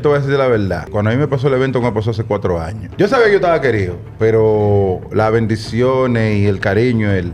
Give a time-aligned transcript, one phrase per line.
[0.00, 0.86] Te voy a decir la verdad.
[0.92, 2.92] Cuando a mí me pasó el evento, me pasó hace cuatro años.
[2.96, 7.32] Yo sabía que yo estaba querido, pero las bendiciones y el cariño el,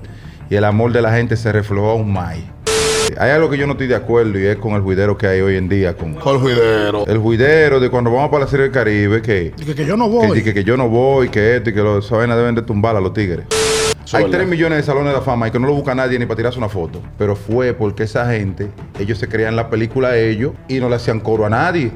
[0.48, 2.38] y el amor de la gente se reflejó aún más.
[3.19, 5.42] Hay algo que yo no estoy de acuerdo y es con el juidero que hay
[5.42, 5.95] hoy en día.
[5.95, 7.06] Con ¿Cuál juidero?
[7.06, 10.06] el juidero de cuando vamos para la Serie del Caribe, que, Dije que yo no
[10.06, 10.42] que, voy.
[10.42, 12.96] que, que yo no voy, que esto y que los esa vaina deben de tumbar
[12.96, 13.44] a los tigres.
[14.12, 14.46] Hay es 3 verdad.
[14.46, 16.59] millones de salones de la fama y que no lo busca nadie ni para tirarse
[16.59, 17.02] una foto.
[17.19, 20.96] Pero fue porque esa gente, ellos se creían la película a ellos y no le
[20.96, 21.91] hacían coro a nadie.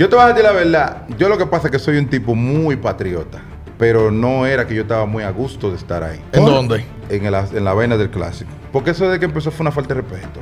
[0.00, 1.02] Yo te voy a decir la verdad.
[1.18, 3.38] Yo lo que pasa es que soy un tipo muy patriota.
[3.76, 6.18] Pero no era que yo estaba muy a gusto de estar ahí.
[6.32, 6.86] ¿En dónde?
[7.10, 8.50] En, el- en la vena del clásico.
[8.72, 10.40] Porque eso de que empezó fue una falta de respeto.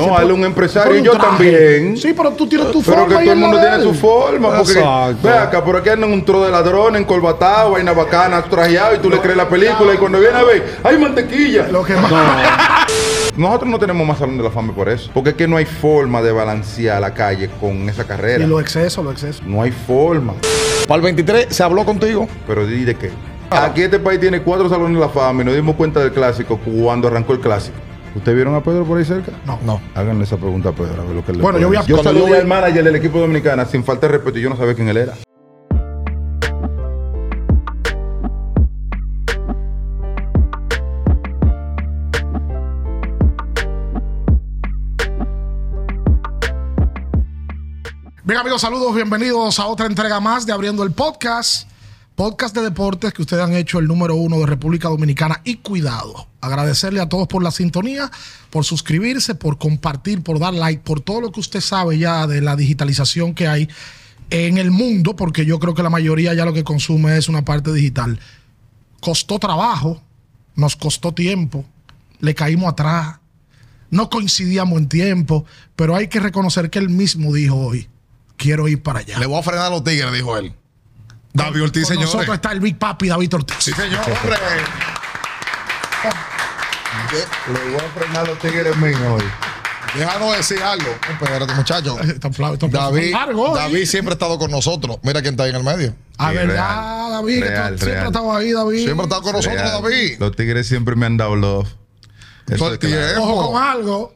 [0.00, 1.96] No, él es un empresario y yo también.
[1.96, 3.18] Sí, pero tú tienes tu Pero forma.
[3.18, 3.82] que y todo el la mundo de tiene él.
[3.82, 4.56] su forma.
[4.56, 5.16] Porque, Exacto.
[5.28, 9.10] ve acá, por aquí andan un tro de ladrones, encorbatado, vaina bacana, trajeado y tú
[9.10, 11.66] le crees la película y cuando viene a ver, ¡ay, mantequilla!
[11.72, 12.12] Lo que más.
[13.36, 15.10] Nosotros no tenemos más salón de la fama por eso.
[15.14, 18.44] Porque es que no hay forma de balancear la calle con esa carrera.
[18.44, 19.42] Y los excesos, los excesos.
[19.46, 20.34] No hay forma.
[20.86, 22.28] Para el 23 se habló contigo.
[22.46, 23.10] Pero di de qué.
[23.50, 26.58] Aquí este país tiene cuatro salones de la fama y nos dimos cuenta del clásico
[26.58, 27.76] cuando arrancó el clásico.
[28.14, 29.32] ¿Ustedes vieron a Pedro por ahí cerca?
[29.46, 29.58] No.
[29.64, 29.80] No.
[29.94, 31.82] Háganle esa pregunta a Pedro, a ver lo que él le Bueno, yo voy a-.
[31.84, 34.56] Yo saludé vi- al manager del equipo dominicana sin falta de respeto y yo no
[34.56, 35.14] sabía quién él era.
[48.40, 51.68] Amigos, saludos, bienvenidos a otra entrega más de Abriendo el Podcast.
[52.14, 56.26] Podcast de deportes que ustedes han hecho el número uno de República Dominicana y cuidado.
[56.40, 58.10] Agradecerle a todos por la sintonía,
[58.50, 62.40] por suscribirse, por compartir, por dar like, por todo lo que usted sabe ya de
[62.40, 63.68] la digitalización que hay
[64.30, 67.44] en el mundo, porque yo creo que la mayoría ya lo que consume es una
[67.44, 68.18] parte digital.
[69.00, 70.02] Costó trabajo,
[70.56, 71.66] nos costó tiempo,
[72.18, 73.18] le caímos atrás,
[73.90, 75.44] no coincidíamos en tiempo,
[75.76, 77.88] pero hay que reconocer que él mismo dijo hoy,
[78.36, 79.18] quiero ir para allá.
[79.18, 80.54] Le voy a frenar a los tigres, dijo él.
[81.34, 82.12] David Ortiz, Con señores.
[82.14, 83.56] nosotros está el Big Papi David Ortiz.
[83.60, 84.36] Sí, señor, hombre.
[87.52, 89.22] Le voy a frenar a los tigres míos hoy.
[89.98, 90.90] Déjanos decir algo.
[91.10, 92.00] Espérate, muchacho.
[92.00, 93.14] Está fla- está David.
[93.54, 94.98] David siempre ha estado con nosotros.
[95.02, 95.94] Mira quién está ahí en el medio.
[96.16, 98.00] A Sí, verdad, real, David, que tú real, siempre real.
[98.00, 98.84] has estado ahí, David.
[98.84, 99.82] Siempre ha estado con nosotros, Real.
[99.82, 100.16] David.
[100.18, 101.68] Los tigres siempre me han dado love.
[102.48, 103.06] Eso Todo el es claro.
[103.06, 103.22] tiempo.
[103.22, 104.14] Ojo con algo.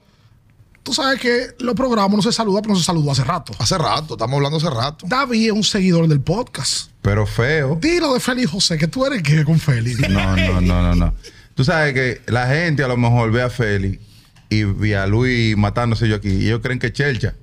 [0.86, 3.52] Tú sabes que los programas no se saludan, pero no se saludó hace rato.
[3.58, 5.04] Hace rato, estamos hablando hace rato.
[5.08, 6.92] David es un seguidor del podcast.
[7.02, 7.76] Pero feo.
[7.82, 9.98] Dilo de Félix José, que tú eres que con Félix.
[10.08, 11.14] No, no, no, no, no.
[11.56, 14.00] Tú sabes que la gente a lo mejor ve a Félix
[14.48, 16.28] y ve a Luis matándose yo aquí.
[16.28, 17.34] Y ellos creen que es chelcha.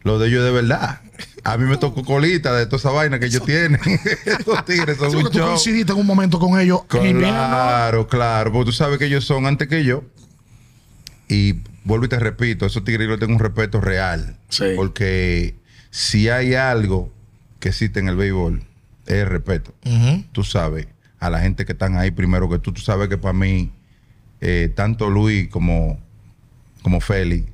[0.00, 1.02] Lo de ellos es de verdad.
[1.44, 3.78] A mí me tocó colita de toda esa vaina que ellos tienen.
[4.24, 5.48] Estos tigres son un tú show.
[5.48, 6.84] coincidiste en un momento con ellos.
[6.88, 8.50] Claro, claro.
[8.50, 10.04] Porque tú sabes que ellos son antes que yo.
[11.28, 11.56] Y
[11.88, 14.38] vuelvo y te repito, esos tigres yo tengo un respeto real.
[14.50, 14.66] Sí.
[14.76, 15.56] Porque
[15.90, 17.10] si hay algo
[17.58, 18.62] que existe en el béisbol,
[19.06, 19.74] es el respeto.
[20.32, 20.86] Tú sabes,
[21.18, 22.72] a la gente que están ahí primero que tú.
[22.72, 23.72] Tú sabes que para mí,
[24.40, 25.98] eh, tanto Luis como,
[26.82, 27.50] como Félix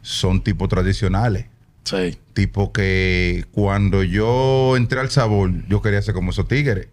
[0.00, 1.46] son tipos tradicionales.
[1.82, 2.16] Sí.
[2.34, 6.88] Tipo que cuando yo entré al sabor, yo quería ser como esos tigres.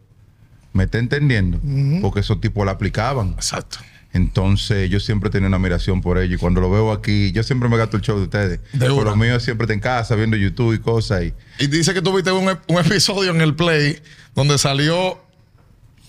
[0.74, 1.62] ¿Me está entendiendo?
[2.02, 3.34] Porque esos tipos la aplicaban.
[3.34, 3.78] Exacto.
[4.14, 6.36] Entonces yo siempre tenía una admiración por ellos.
[6.36, 8.60] Y cuando lo veo aquí, yo siempre me gasto el show de ustedes.
[8.74, 11.24] De por lo mío siempre está en casa viendo YouTube y cosas.
[11.24, 14.00] Y, Y dice que tuviste un, ep- un episodio en el Play
[14.36, 15.20] donde salió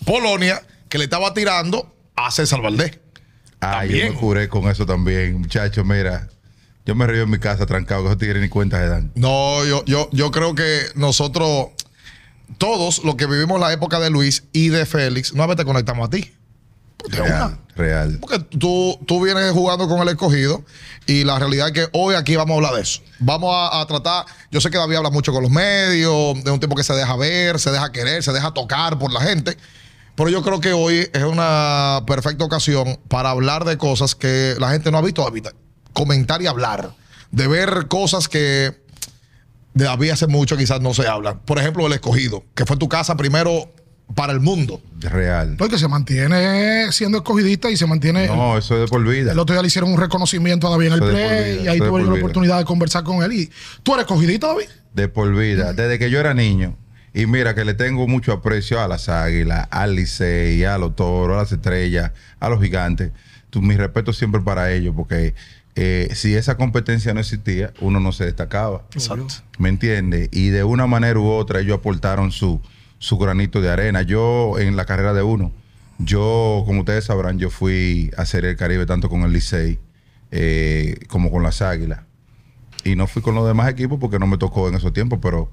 [0.05, 2.99] Polonia que le estaba tirando a César Valdés.
[3.61, 5.41] ah, yo me curé con eso también.
[5.41, 6.29] Muchachos, mira.
[6.87, 9.11] Yo me río en mi casa trancado, que esos tigres ni cuenta se dan.
[9.15, 11.69] No, yo, yo, yo creo que nosotros,
[12.59, 16.07] todos los que vivimos la época de Luis y de Félix, una vez te conectamos
[16.07, 16.31] a ti.
[17.09, 18.19] Real, real.
[18.21, 20.65] Porque tú, tú vienes jugando con el escogido
[21.07, 23.01] y la realidad es que hoy aquí vamos a hablar de eso.
[23.19, 26.61] Vamos a, a tratar, yo sé que David habla mucho con los medios, de un
[26.61, 29.57] tipo que se deja ver, se deja querer, se deja tocar por la gente,
[30.15, 34.71] pero yo creo que hoy es una perfecta ocasión para hablar de cosas que la
[34.71, 35.49] gente no ha visto, David.
[35.93, 36.95] comentar y hablar,
[37.33, 38.83] de ver cosas que
[39.75, 41.41] de David hace mucho quizás no se hablan.
[41.41, 43.73] Por ejemplo, el escogido, que fue tu casa primero
[44.15, 44.83] para el mundo.
[45.01, 45.57] Real.
[45.59, 48.27] Porque se mantiene siendo escogidista y se mantiene.
[48.27, 49.33] No, eso es de por vida.
[49.33, 51.79] El otro día le hicieron un reconocimiento a David en el play vida, y ahí
[51.79, 53.33] tuve la oportunidad de conversar con él.
[53.33, 53.51] Y
[53.83, 54.67] tú eres escogidista, David.
[54.93, 56.77] de por vida, desde que yo era niño.
[57.13, 61.37] Y mira que le tengo mucho aprecio a las águilas, al Licey, a los toros,
[61.37, 62.11] a las estrellas,
[62.41, 63.13] a los gigantes.
[63.51, 65.35] Tu, mi respeto siempre para ellos, porque
[65.77, 68.83] eh, si esa competencia no existía, uno no se destacaba.
[68.95, 69.29] Exacto.
[69.59, 70.29] ¿Me entiendes?
[70.33, 72.61] Y de una manera u otra ellos aportaron su,
[72.99, 74.03] su granito de arena.
[74.03, 75.53] Yo en la carrera de uno,
[75.99, 79.79] yo, como ustedes sabrán, yo fui a hacer el Caribe tanto con el Licey
[80.31, 82.01] eh, como con las Águilas.
[82.85, 85.51] y no fui con los demás equipos porque no me tocó en esos tiempos, pero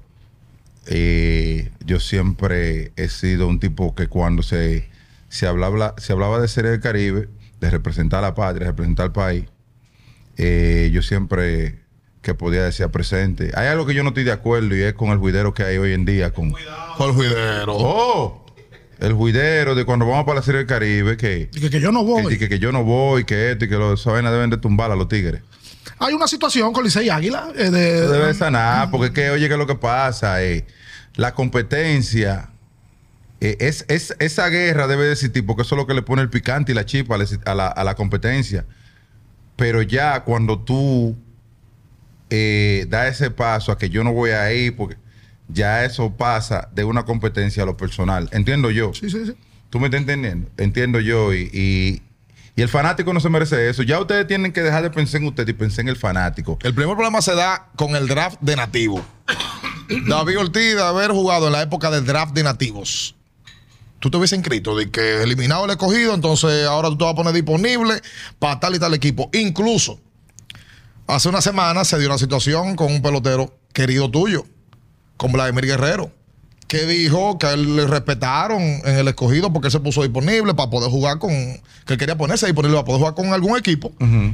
[0.86, 4.88] eh, yo siempre he sido un tipo que cuando se,
[5.28, 7.28] se, hablaba, se hablaba de Serie del Caribe,
[7.60, 9.44] de representar a la patria, representar al país,
[10.36, 11.81] eh, yo siempre
[12.22, 13.50] que podía decir presente.
[13.54, 15.76] Hay algo que yo no estoy de acuerdo y es con el juidero que hay
[15.78, 16.30] hoy en día.
[16.32, 16.54] Con,
[16.96, 17.74] ¿Cuál juidero?
[17.76, 18.46] ¡Oh!
[19.00, 21.90] El juidero de cuando vamos para la Serie del Caribe, que, Y que, que yo
[21.90, 22.38] no voy.
[22.38, 24.92] que, que yo no voy, que esto y que los, esa vaina deben de tumbar
[24.92, 25.42] a los tigres.
[25.98, 27.48] Hay una situación con Licey Águila.
[27.56, 30.62] eh, de, Eso debe sanar, porque es que, oye, que lo que pasa es
[31.16, 32.50] la competencia.
[33.40, 36.22] eh, es, es- esa guerra debe de existir, porque eso es lo que le pone
[36.22, 38.64] el picante y la chispa a la- a la competencia.
[39.56, 41.16] Pero ya cuando tú
[42.34, 44.96] eh, das ese paso a que yo no voy a ir, porque
[45.48, 48.28] ya eso pasa de una competencia a lo personal.
[48.32, 48.92] Entiendo yo.
[48.94, 49.34] Sí, sí, sí.
[49.68, 50.48] ¿Tú me estás entendiendo?
[50.56, 51.34] Entiendo yo.
[51.34, 52.02] Y, y-
[52.54, 53.82] y el fanático no se merece eso.
[53.82, 56.58] Ya ustedes tienen que dejar de pensar en usted y pensar en el fanático.
[56.62, 59.02] El primer problema se da con el draft de nativos.
[60.06, 63.14] David Ortiz de haber jugado en la época del draft de nativos.
[64.00, 67.16] Tú te hubiese inscrito de que eliminado el escogido, entonces ahora tú te vas a
[67.16, 68.00] poner disponible
[68.38, 69.30] para tal y tal equipo.
[69.32, 70.00] Incluso,
[71.12, 74.46] hace una semana se dio una situación con un pelotero querido tuyo,
[75.16, 76.10] con Vladimir Guerrero,
[76.66, 80.54] que dijo que a él le respetaron en el escogido porque él se puso disponible
[80.54, 81.30] para poder jugar con.
[81.30, 83.92] que él quería ponerse disponible para poder jugar con algún equipo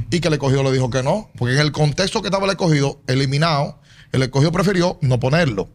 [0.09, 1.29] y que el escogido le dijo que no.
[1.37, 3.79] Porque en el contexto que estaba el escogido, eliminado,
[4.13, 5.67] el escogido prefirió no ponerlo.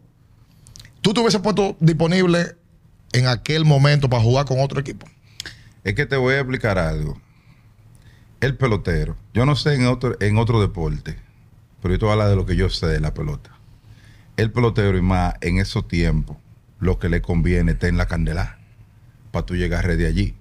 [1.01, 2.55] Tú te hubieses puesto disponible
[3.13, 5.05] en aquel momento para jugar con otro equipo.
[5.83, 7.21] Es que te voy a explicar algo.
[8.45, 11.17] El pelotero, yo no sé en otro, en otro deporte,
[11.81, 13.49] pero yo te voy a hablar de lo que yo sé de la pelota.
[14.37, 16.37] El pelotero y más en esos tiempos,
[16.79, 18.59] lo que le conviene está en la candela
[19.31, 20.35] para tú llegar ready allí.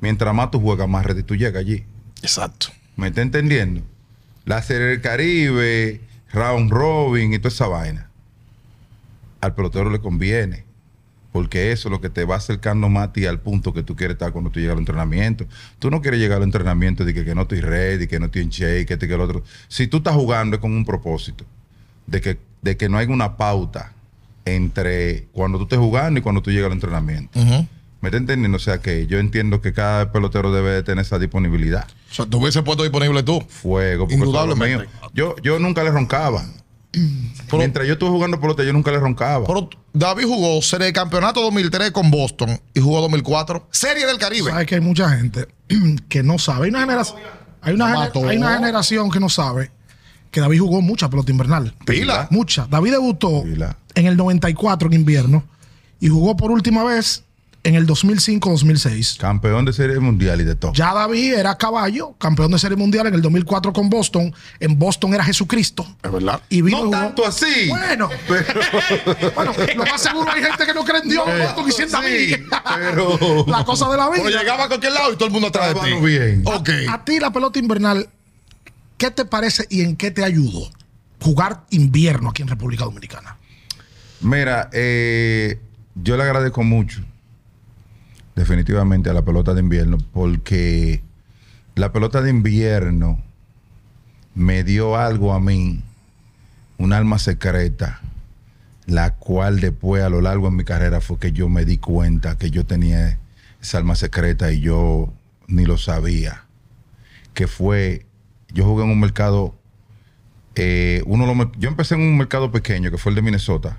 [0.00, 1.84] Mientras más tú juegas, más ready tú llegas allí.
[2.22, 2.68] Exacto.
[2.94, 3.82] ¿Me está entendiendo?
[4.44, 6.02] La Serie del Caribe,
[6.32, 8.10] Round Robin y toda esa vaina.
[9.40, 10.63] Al pelotero le conviene.
[11.34, 13.96] Porque eso es lo que te va acercando más a ti al punto que tú
[13.96, 15.46] quieres estar cuando tú llegas al entrenamiento.
[15.80, 18.42] Tú no quieres llegar al entrenamiento de que, que no estoy ready, que no estoy
[18.42, 19.42] en shape, que este que el otro.
[19.66, 21.44] Si tú estás jugando es con un propósito.
[22.06, 23.92] De que, de que no hay una pauta
[24.44, 27.36] entre cuando tú estés jugando y cuando tú llegas al entrenamiento.
[28.00, 28.54] ¿Me está entendiendo?
[28.54, 32.26] O sea que yo entiendo que cada pelotero debe de tener esa disponibilidad O sea,
[32.26, 33.40] tú hubieses puesto disponible tú.
[33.48, 34.04] fuego.
[34.04, 34.84] porque Indudablemente.
[34.84, 35.10] mío.
[35.12, 36.44] Yo, yo nunca le roncaba.
[37.54, 39.46] Pero- Mientras yo estuve jugando pelota, yo nunca le roncaba.
[39.46, 44.50] Pero David jugó Serie de Campeonato 2003 con Boston y jugó 2004 Serie del Caribe.
[44.50, 45.46] Sabes que hay mucha gente
[46.08, 46.64] que no sabe.
[46.66, 47.18] Hay una generación,
[47.62, 48.28] hay una, Lo gener- mató.
[48.28, 49.70] hay una generación que no sabe
[50.30, 51.74] que David jugó mucha pelota invernal.
[51.86, 52.26] Pila.
[52.30, 52.66] Mucha.
[52.68, 53.76] David debutó Pila.
[53.94, 55.44] en el 94 en invierno
[56.00, 57.22] y jugó por última vez
[57.64, 59.16] en el 2005-2006.
[59.18, 60.72] Campeón de serie mundial y de todo.
[60.74, 64.32] Ya David era caballo, campeón de serie mundial en el 2004 con Boston.
[64.60, 65.84] En Boston era Jesucristo.
[66.02, 66.40] Es verdad.
[66.48, 67.68] Y vino y no jugó- tanto así.
[67.68, 68.08] Bueno,
[69.34, 72.02] bueno, lo más seguro hay gente que no cree en Dios, Boston y siente sí,
[72.02, 72.44] David.
[72.76, 74.22] pero- La cosa de la vida.
[74.24, 75.94] Pero llegaba a cualquier lado y todo el mundo atrás de ti.
[76.04, 76.42] bien.
[76.44, 76.70] Ok.
[76.90, 78.08] A ti la pelota invernal,
[78.98, 80.70] ¿qué te parece y en qué te ayudó
[81.20, 83.38] jugar invierno aquí en República Dominicana?
[84.20, 85.58] Mira, eh,
[85.94, 87.00] yo le agradezco mucho,
[88.34, 91.02] definitivamente, a la pelota de invierno, porque
[91.74, 93.20] la pelota de invierno
[94.34, 95.82] me dio algo a mí,
[96.78, 98.00] un alma secreta,
[98.86, 102.36] la cual después a lo largo de mi carrera fue que yo me di cuenta
[102.36, 103.18] que yo tenía
[103.62, 105.12] esa alma secreta y yo
[105.46, 106.44] ni lo sabía.
[107.32, 108.04] Que fue,
[108.52, 109.54] yo jugué en un mercado,
[110.54, 113.78] eh, uno mer- yo empecé en un mercado pequeño, que fue el de Minnesota,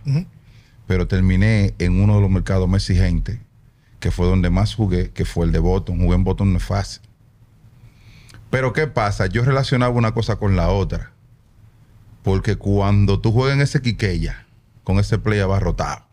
[0.88, 3.40] pero terminé en uno de los mercados más exigentes,
[4.06, 5.98] que fue donde más jugué, que fue el de Boston.
[5.98, 7.02] Jugué en Boston no es fácil.
[8.52, 9.26] Pero ¿qué pasa?
[9.26, 11.12] Yo relacionaba una cosa con la otra.
[12.22, 14.46] Porque cuando tú juegas en ese Quiqueya,
[14.84, 16.06] con ese play abarrotado,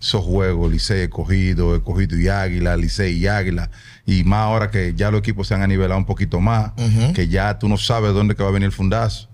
[0.00, 3.72] esos juegos, Licey escogido, escogido y Águila, Licey y Águila,
[4.06, 6.74] y más ahora que ya los equipos se han anivelado un poquito más,
[7.12, 9.28] que ya tú no sabes dónde que va a venir el fundazo.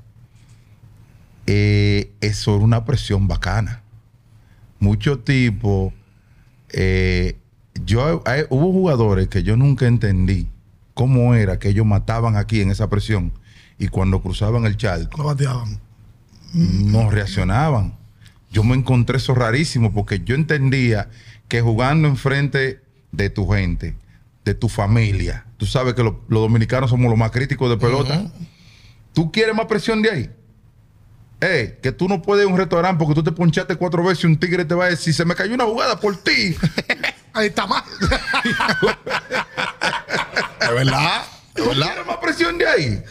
[1.47, 3.83] Eh, eso era una presión bacana.
[4.79, 5.93] Muchos tipos,
[6.71, 7.37] eh,
[7.85, 10.49] yo, hay- hubo jugadores que yo nunca entendí
[10.95, 13.33] cómo era que ellos mataban aquí en esa presión
[13.79, 15.81] y cuando cruzaban el charco Lo bateaban.
[16.53, 17.95] no reaccionaban.
[18.51, 21.09] Yo me encontré eso rarísimo porque yo entendía
[21.49, 22.81] que jugando enfrente
[23.13, 23.97] de tu gente,
[24.45, 28.31] de tu familia, tú sabes que lo- los dominicanos somos los más críticos de pelota.
[29.13, 30.31] ¿Tú quieres más presión de ahí?
[31.41, 34.25] Eh, que tú no puedes ir a un restaurante porque tú te ponchaste cuatro veces
[34.25, 36.55] y un tigre te va a decir, se me cayó una jugada por ti.
[37.33, 37.85] Ahí está más.
[40.61, 41.23] Es verdad.
[41.55, 41.87] Es ¿Tú verdad.
[41.87, 43.03] quieres más presión de ahí?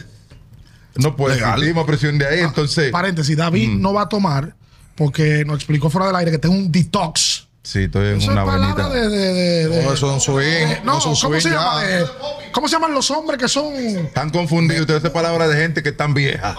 [0.96, 2.40] no puede existir más presión de Ah, ahí.
[2.40, 3.80] Entonces, Paréntesis, David Mm.
[3.80, 4.54] no va a tomar
[4.96, 7.39] porque nos explicó fuera del aire que tengo un detox.
[7.62, 8.88] Sí, estoy en Eso una vainita.
[8.88, 10.46] de, de, de- de- No, eso es un swing.
[10.46, 11.82] Eh, no, eso es un ¿cómo swing se llama?
[11.82, 12.06] De-
[12.52, 14.80] ¿Cómo se llaman los hombres que son Están confundidos.
[14.82, 16.56] Ustedes esa palabra de gente que están vieja.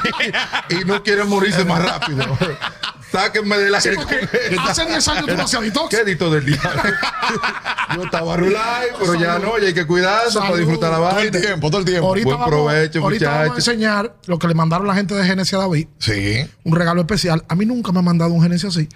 [0.70, 2.24] y no quieren morirse más rápido.
[3.12, 3.88] Sáquenme de la Sí,
[4.68, 5.88] hace 10 años tú no hacías detox.
[5.96, 6.60] ¿Qué dito del día?
[7.96, 11.30] Yo estaba rulay, pero ya no, ya hay que cuidarse para disfrutar la Todo el
[11.30, 11.40] vaina.
[11.40, 12.06] tiempo, todo el tiempo.
[12.06, 13.68] Ahorita, Buen vamos, provecho, ahorita vamos a muchachos.
[13.68, 15.88] enseñar lo que le mandaron la gente de Genesia a David.
[15.98, 16.48] Sí.
[16.62, 17.44] Un regalo especial.
[17.48, 18.88] A mí nunca me han mandado un Genesia así.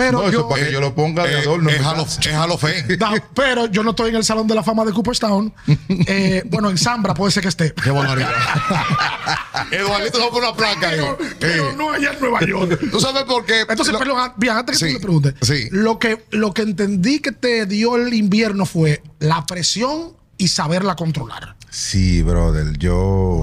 [0.00, 1.68] Pero No, yo, para que yo lo ponga de Eh, adorno.
[1.68, 1.76] es
[3.34, 5.52] pero yo no estoy en el Salón de la Fama de Cooperstown.
[6.06, 7.72] Eh, bueno, en Zambra puede ser que esté.
[7.74, 8.30] Qué barbaridad.
[9.70, 10.88] Eduardito no pone una placa.
[10.90, 12.80] Pero, pero Eh, no allá en Nueva York.
[12.90, 13.60] ¿Tú sabes por qué?
[13.60, 15.68] Entonces, Lo- perdón, ah, bien, antes que Sí, tú le preguntes, sí.
[15.70, 20.96] lo, que, lo que entendí que te dio el invierno fue la presión y saberla
[20.96, 21.56] controlar.
[21.70, 22.76] Sí, brother.
[22.78, 22.96] Yo.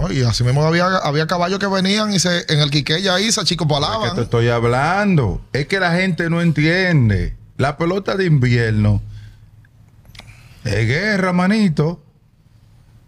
[0.03, 3.43] Oye, así mismo había, había caballos que venían y se, en el Quiqueya ahí se
[3.46, 4.19] chico ¿Qué te palaban.
[4.19, 5.41] estoy hablando?
[5.53, 7.36] Es que la gente no entiende.
[7.55, 9.01] La pelota de invierno
[10.65, 12.03] es guerra, manito.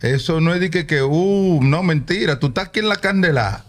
[0.01, 2.39] Eso no es de que, que uh, no, mentira.
[2.39, 3.65] Tú estás aquí en la candela.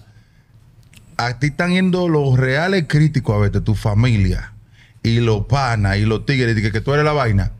[1.17, 4.53] A ti están yendo los reales críticos a verte, tu familia.
[5.03, 6.57] Y los panas y los tigres.
[6.57, 7.51] Y que, que tú eres la vaina.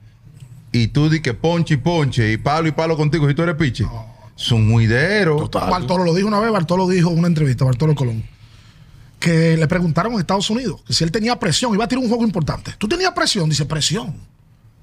[0.73, 2.33] Y tú di que ponche y ponche.
[2.33, 3.29] Y palo y palo contigo.
[3.29, 3.85] Y tú eres piche.
[4.37, 5.49] Es un juidero.
[5.49, 8.25] Bartolo lo dijo una vez, Bartolo dijo en una entrevista, Bartolo Colón,
[9.19, 12.09] que le preguntaron en Estados Unidos que si él tenía presión, iba a tirar un
[12.09, 12.73] juego importante.
[12.79, 13.51] ¿Tú tenías presión?
[13.51, 14.15] Dice, presión.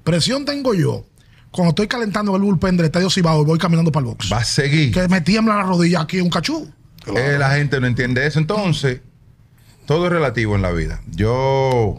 [0.04, 1.04] Presión tengo yo
[1.50, 4.30] cuando estoy calentando el bullpen del Estadio Cibao y voy caminando para el box.
[4.32, 4.92] Va a seguir.
[4.92, 6.70] Que me tiembla la rodilla aquí un cachú.
[7.06, 8.38] Eh, la gente no entiende eso.
[8.38, 9.00] Entonces,
[9.86, 11.00] todo es relativo en la vida.
[11.10, 11.96] Yo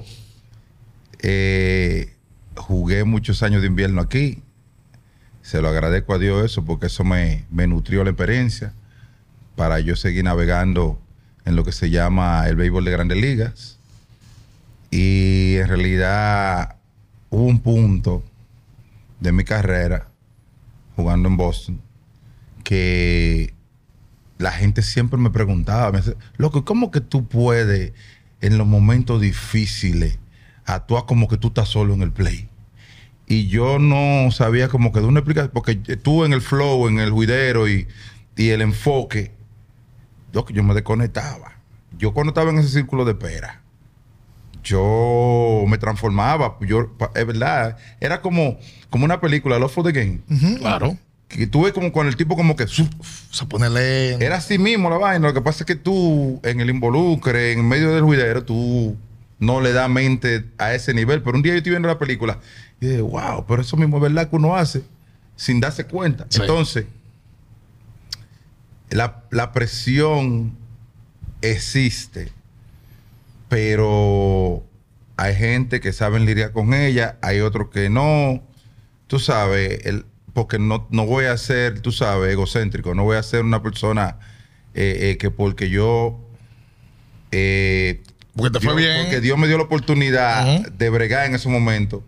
[1.19, 2.15] eh,
[2.59, 4.43] jugué muchos años de invierno aquí.
[5.41, 8.73] Se lo agradezco a Dios eso porque eso me, me nutrió la experiencia
[9.55, 11.01] para yo seguir navegando
[11.45, 13.79] en lo que se llama el béisbol de grandes ligas.
[14.91, 16.75] Y en realidad
[17.29, 18.23] hubo un punto
[19.19, 20.07] de mi carrera
[20.95, 21.81] jugando en Boston
[22.63, 23.53] que
[24.37, 27.93] la gente siempre me preguntaba, me decía, loco, ¿cómo que tú puedes
[28.41, 30.19] en los momentos difíciles
[30.65, 32.48] actuar como que tú estás solo en el play?
[33.29, 36.99] Y yo no sabía como que de una explicación, porque tú en el flow, en
[36.99, 37.87] el juidero y,
[38.35, 39.31] y el enfoque,
[40.33, 41.53] yo, yo me desconectaba.
[41.97, 43.61] Yo cuando estaba en ese círculo de espera,
[44.63, 46.57] yo me transformaba.
[46.61, 48.57] Yo, es verdad, era como,
[48.89, 50.19] como una película, Love for the Game.
[50.59, 50.97] Claro.
[51.27, 52.65] Que tuve como con el tipo como que...
[52.67, 52.89] su-
[53.31, 54.25] Se pone lento.
[54.25, 55.27] era así mismo la vaina.
[55.27, 58.97] Lo que pasa es que tú, en el involucre, en medio del juidero, tú
[59.39, 61.21] no le das mente a ese nivel.
[61.23, 62.39] Pero un día yo estoy viendo la película
[62.81, 64.83] y dije, wow, pero eso mismo es verdad que uno hace
[65.35, 66.25] sin darse cuenta.
[66.29, 66.41] Sí.
[66.41, 66.85] Entonces,
[68.89, 70.57] la, la presión
[71.41, 72.31] existe,
[73.47, 74.63] pero
[75.15, 78.43] hay gente que saben lidiar con ella, hay otros que no.
[79.07, 83.23] Tú sabes, el, porque no, no voy a ser, tú sabes, egocéntrico, no voy a
[83.23, 84.17] ser una persona
[84.73, 86.19] eh, eh, que porque yo...
[87.31, 88.01] eh,
[88.39, 89.05] Porque te fue Dios- bien.
[89.05, 92.03] Porque Dios me dio la oportunidad de bregar en ese momento.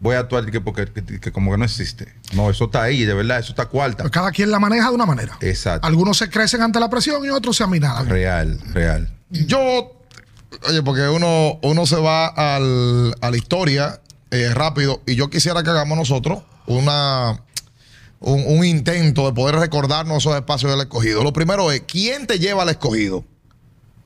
[0.00, 2.12] Voy a actuar que porque que, que como que no existe.
[2.34, 4.02] No, eso está ahí, de verdad, eso está cuarta.
[4.02, 5.38] Pues cada quien la maneja de una manera.
[5.40, 5.86] Exacto.
[5.86, 8.08] Algunos se crecen ante la presión y otros se aminadan.
[8.08, 9.08] Real, real.
[9.30, 9.92] Yo,
[10.68, 14.00] oye, porque uno, uno se va al- a la historia
[14.32, 17.40] eh, rápido y yo quisiera que hagamos nosotros una,
[18.18, 21.22] un, un intento de poder recordarnos esos espacios del escogido.
[21.22, 23.24] Lo primero es, ¿quién te lleva al escogido?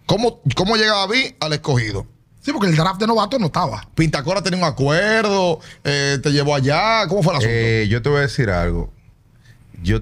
[0.07, 2.07] ¿Cómo, cómo llega David al escogido?
[2.41, 3.89] Sí, porque el draft de novato no estaba.
[3.95, 7.55] Pintacora tenía un acuerdo, eh, te llevó allá, ¿cómo fue el asunto?
[7.55, 8.93] Eh, yo te voy a decir algo.
[9.83, 10.01] Yo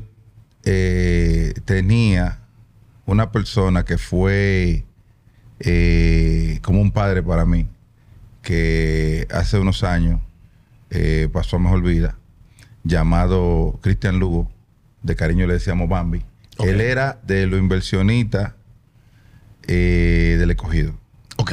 [0.65, 2.41] eh, tenía
[3.07, 4.85] una persona que fue
[5.61, 7.67] eh, como un padre para mí,
[8.43, 10.21] que hace unos años
[10.91, 12.19] eh, pasó a mejor vida,
[12.83, 14.51] llamado Cristian Lugo,
[15.03, 16.23] de cariño le decíamos Bambi.
[16.59, 18.53] Él era de los inversionistas
[19.66, 20.94] eh, del escogido.
[21.37, 21.52] ok.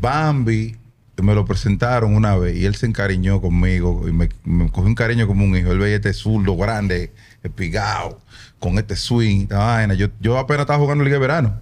[0.00, 0.76] Bambi
[1.22, 4.94] me lo presentaron una vez y él se encariñó conmigo y me, me cogió un
[4.94, 5.72] cariño como un hijo.
[5.72, 8.20] Él veía este zurdo grande, espigado,
[8.58, 9.94] con este swing, esta vaina.
[9.94, 11.60] Yo, yo apenas estaba jugando Liga de Verano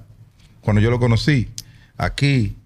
[0.60, 1.48] cuando yo lo conocí
[1.96, 2.56] aquí.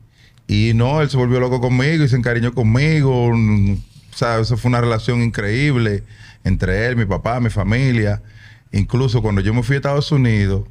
[0.47, 3.29] Y no, él se volvió loco conmigo y se encariñó conmigo.
[3.29, 3.77] O
[4.15, 6.05] sea, eso fue una relación increíble
[6.45, 8.23] entre él, mi papá, mi familia.
[8.71, 10.69] Incluso cuando yo me fui a Estados Unidos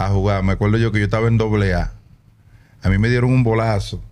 [0.00, 1.92] a jugar, me acuerdo yo que yo estaba en doble A.
[2.82, 4.02] A mí me dieron un bolazo.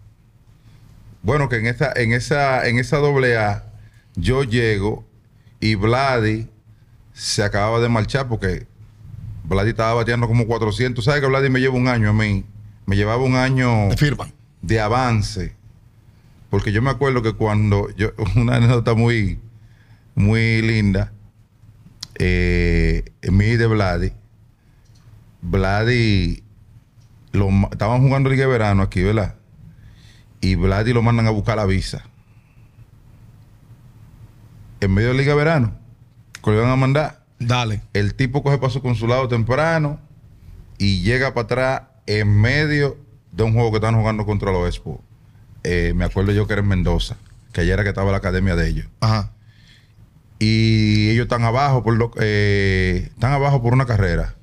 [1.23, 3.65] Bueno, que en esa, en esa, en esa doble A,
[4.15, 5.07] yo llego
[5.61, 6.49] y Vladi
[7.15, 8.67] se acababa de marchar porque
[9.45, 11.03] Vladi estaba bateando como 400.
[11.03, 12.45] ¿Sabes que Vladi me lleva un año a mí?
[12.85, 14.31] Me llevaba un año Te firman.
[14.61, 15.57] de avance.
[16.51, 19.41] Porque yo me acuerdo que cuando yo, una anécdota muy,
[20.15, 21.13] muy linda,
[22.19, 24.13] eh, mí de Vladi,
[25.41, 26.43] Vladi,
[27.33, 29.35] lo estaban jugando Liga de Verano aquí, ¿verdad?
[30.41, 32.05] Y Vladi lo mandan a buscar la visa.
[34.81, 35.77] En medio de Liga de Verano,
[36.43, 37.25] que lo iban a mandar.
[37.39, 37.83] Dale.
[37.93, 40.01] El tipo coge para su consulado temprano
[40.79, 42.97] y llega para atrás en medio
[43.33, 45.03] de un juego que estaban jugando contra los Expo.
[45.65, 47.17] Eh, me acuerdo yo que era en Mendoza,
[47.53, 48.87] que ayer era que estaba la academia de ellos.
[49.01, 49.33] Ajá.
[50.39, 54.37] Y ellos están abajo por lo, eh, están abajo por una carrera,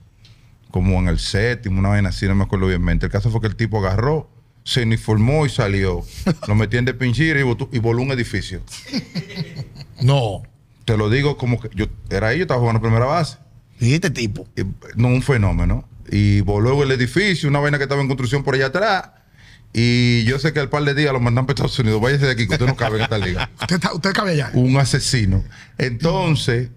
[0.75, 2.86] como en el séptimo, una vaina así, no me acuerdo bien.
[3.01, 4.29] El caso fue que el tipo agarró,
[4.65, 6.03] se uniformó y salió.
[6.50, 8.60] lo metí en de pinchira y, voló un edificio.
[10.01, 10.44] No.
[10.84, 13.38] Te lo digo como que yo era ahí, yo estaba jugando primera base.
[13.79, 14.50] Y este tipo.
[14.98, 15.88] No un fenómeno.
[16.12, 19.12] Y voló el edificio, una vaina que estaba en construcción por allá atrás.
[19.72, 22.01] Y yo sé que al par de días lo mandan para Estados Unidos.
[22.01, 23.50] Váyase de aquí, que usted no cabe en esta liga.
[23.62, 24.51] Usted, está- usted cabe allá.
[24.53, 25.41] Un asesino.
[25.77, 26.70] Entonces,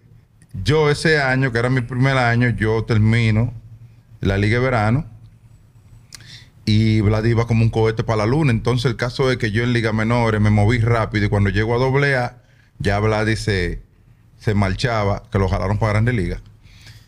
[0.63, 3.53] yo ese año, que era mi primer año, yo termino
[4.21, 5.07] la liga de verano.
[6.65, 8.51] Y Vlad iba como un cohete para la luna.
[8.51, 11.27] Entonces, el caso es que yo en liga menores me moví rápido.
[11.27, 12.43] Y cuando llego a doble A,
[12.79, 13.83] ya Vlad se,
[14.39, 16.43] se marchaba, que lo jalaron para Grande Liga.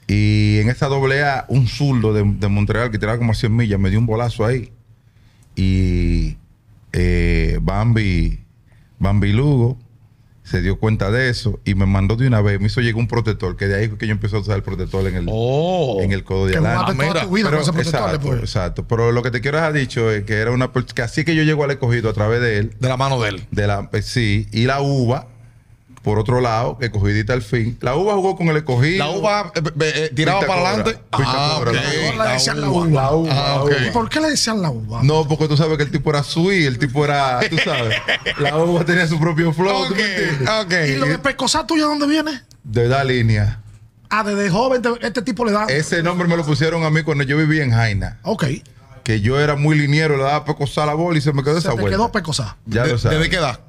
[0.06, 3.78] Y en esa doble A, un zurdo de, Montreal que tiraba como a 100 millas,
[3.78, 4.72] me dio un bolazo ahí.
[5.54, 6.36] Y
[6.92, 8.40] eh, Bambi,
[8.98, 9.78] Bambi Lugo
[10.50, 13.06] se dio cuenta de eso y me mandó de una vez, me hizo llegar un
[13.06, 16.00] protector, que de ahí fue que yo empecé a usar el protector en el, Oh.
[16.02, 16.92] en el codo de adelante.
[16.96, 18.40] Pero, exacto, después.
[18.40, 18.86] exacto.
[18.88, 21.44] Pero lo que te quiero dejar dicho es que era una que así que yo
[21.44, 23.46] llego al escogido a través de él, De la mano de él.
[23.50, 25.28] de la eh, sí, y la uva,
[26.02, 27.76] por otro lado, que cogidita al fin.
[27.82, 28.98] La uva jugó con el escogido.
[29.04, 30.98] La uva eh, eh, eh, tiraba para adelante.
[31.12, 31.72] Ah, cobra.
[31.72, 32.16] ok.
[32.16, 32.80] La le decían la uva.
[32.86, 32.90] uva.
[33.02, 33.72] La uva, Ah, la ok.
[33.86, 35.00] ¿Y por qué le decían la uva?
[35.02, 37.96] No, porque tú sabes que el tipo era sui, el tipo era, tú sabes,
[38.38, 40.48] la uva tenía su propio flow, ¿tú Ok, me entiendes?
[40.48, 40.72] ok.
[40.88, 42.42] ¿Y lo de pescosar tuyo dónde viene?
[42.64, 43.60] De la línea.
[44.08, 45.66] Ah, desde joven te- este tipo le da.
[45.66, 48.18] Ese nombre me lo pusieron a mí cuando yo vivía en Jaina.
[48.22, 48.44] Ok.
[49.04, 51.60] Que yo era muy liniero, le daba pecosar la bola y se me quedó Se
[51.60, 51.96] esa te vuelta.
[51.96, 52.56] quedó pescosar.
[52.66, 53.18] Ya De- lo sabes.
[53.18, 53.60] ¿Desde qué edad?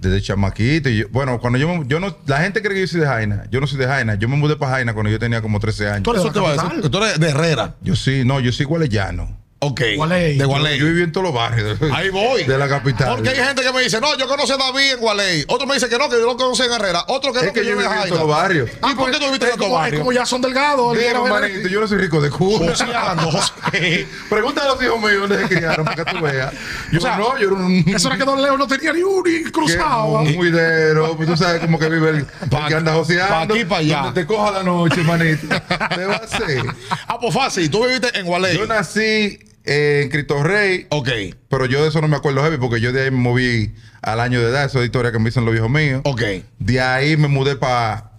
[0.00, 0.88] Desde chamaquito.
[0.88, 3.06] y yo- bueno, cuando yo, me- yo no, la gente cree que yo soy de
[3.06, 3.44] Jaina.
[3.50, 4.14] Yo no soy de Jaina.
[4.14, 6.02] Yo me mudé para Jaina cuando yo tenía como 13 años.
[6.02, 7.76] Tú eres de Tú eres Herrera.
[7.82, 9.38] Yo sí, no, yo soy gualeyano.
[9.62, 9.80] Ok.
[9.96, 10.32] Gualey.
[10.38, 10.80] De Yo Gualey.
[10.80, 11.78] viví en todos los barrios.
[11.92, 12.44] Ahí voy.
[12.44, 13.14] De la capital.
[13.16, 15.44] Porque hay gente que me dice, no, yo conocí a David en Gualey.
[15.48, 17.04] Otro me dice que no, que yo lo conocí en Herrera.
[17.08, 18.70] Otro que Es no, que yo vive viví en todos los barrios.
[18.70, 19.98] ¿Y por qué tú viviste en es barrios?
[20.00, 20.96] como ya son delgados.
[20.96, 22.30] ver- manito, yo no soy rico de.
[22.30, 24.06] Joseando, José.
[24.30, 26.54] Pregúntale a los hijos míos dónde se criaron para que tú veas.
[26.90, 27.84] Yo O sea, no, yo era un.
[27.86, 30.06] Eso era que Don Leo no tenía ni un cruzado.
[30.20, 33.28] Un juidero, pues tú sabes cómo que vive el, el que anda joseando.
[33.34, 34.00] pa' aquí, pa' allá.
[34.04, 35.46] Donde te coja la noche, manito.
[35.94, 36.62] ¿Qué va a hacer?
[37.06, 37.70] Ah, pues fácil.
[37.70, 38.56] Tú viviste en Gualey.
[38.56, 39.38] Yo nací
[39.72, 41.08] en Cristo Rey, Ok.
[41.48, 44.18] pero yo de eso no me acuerdo heavy porque yo de ahí me moví al
[44.18, 44.64] año de edad.
[44.64, 46.02] Esa es historia que me dicen los viejos míos.
[46.04, 46.22] Ok.
[46.58, 48.10] De ahí me mudé para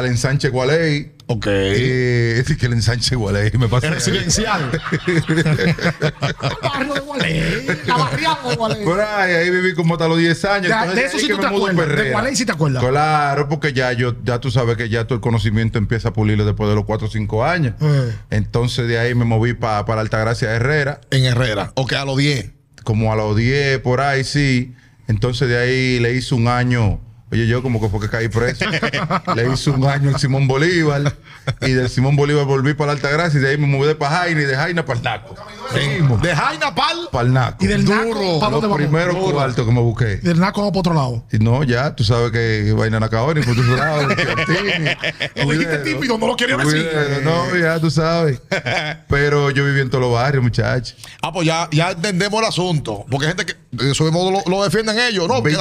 [0.00, 1.12] el ensanche Gualey.
[1.26, 1.46] Ok.
[1.48, 3.86] Eh, es que el ensanche Gualey me pasé.
[3.86, 3.94] ahí.
[3.94, 4.70] Residencial.
[5.06, 5.22] El
[6.62, 7.66] barrio de Gualey.
[7.86, 8.84] La barriada de Gualey.
[8.84, 10.68] Por ahí, ahí viví como hasta los 10 años.
[10.68, 11.96] De- Entonces, de de eso sí tú me te acuerdas.
[11.96, 12.10] De.
[12.12, 12.84] Gualey sí te acuerdas.
[12.84, 16.44] Claro, porque ya yo, ya tú sabes que ya todo el conocimiento empieza a pulirlo
[16.44, 17.74] después de los 4 o 5 años.
[17.80, 18.12] Eh.
[18.30, 21.72] Entonces de ahí me moví pa- para Altagracia Herrera, En Herrera.
[21.76, 22.50] Ok, a los 10.
[22.84, 24.74] como a los 10 por ahí, sí.
[25.08, 27.00] Entonces de ahí le hice un año.
[27.34, 28.64] Oye, yo como que fue que caí preso.
[29.34, 31.12] le hice un año al Simón Bolívar.
[31.62, 33.40] Y del Simón Bolívar volví para la Altagracia.
[33.40, 35.34] Y de ahí me mudé para Jaina y de Jaina para el Naco.
[35.72, 36.22] Seguimos.
[36.22, 37.08] De Jaina Pal.
[37.10, 37.64] Para el Naco.
[37.64, 38.04] Y del Duro.
[38.04, 40.20] naco, ¿para dónde Los primeros cuartos que me busqué.
[40.22, 41.26] Y del naco vamos para otro lado.
[41.32, 44.08] Y no, ya, tú sabes que vaina Nacaoni, por tu lado,
[45.34, 46.88] Lo dijiste no lo quería decir.
[47.24, 48.40] No, ya tú sabes.
[49.08, 50.94] Pero yo viví en todos los barrios, muchachos.
[51.20, 53.04] Ah, pues ya, ya entendemos el asunto.
[53.10, 55.26] Porque hay gente que de eso modo lo, lo defienden ellos.
[55.26, 55.56] No, porque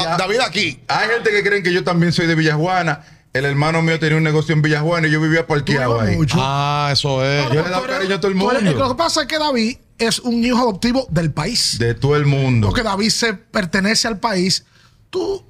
[0.45, 0.79] aquí.
[0.88, 3.02] Hay gente que creen que yo también soy de Villajuana.
[3.34, 6.15] El hermano mío tenía un negocio en Villajuana y yo vivía parqueado ahí.
[6.15, 6.38] mucho.
[6.39, 7.43] Ah, eso es.
[7.47, 8.62] Yo le he dado Tú eres- cariño a todo el mundo.
[8.73, 11.78] Lo que pasa es que David es un hijo adoptivo del país.
[11.80, 12.67] De todo el mundo.
[12.67, 14.65] Porque David se pertenece al país.
[15.10, 15.43] Tú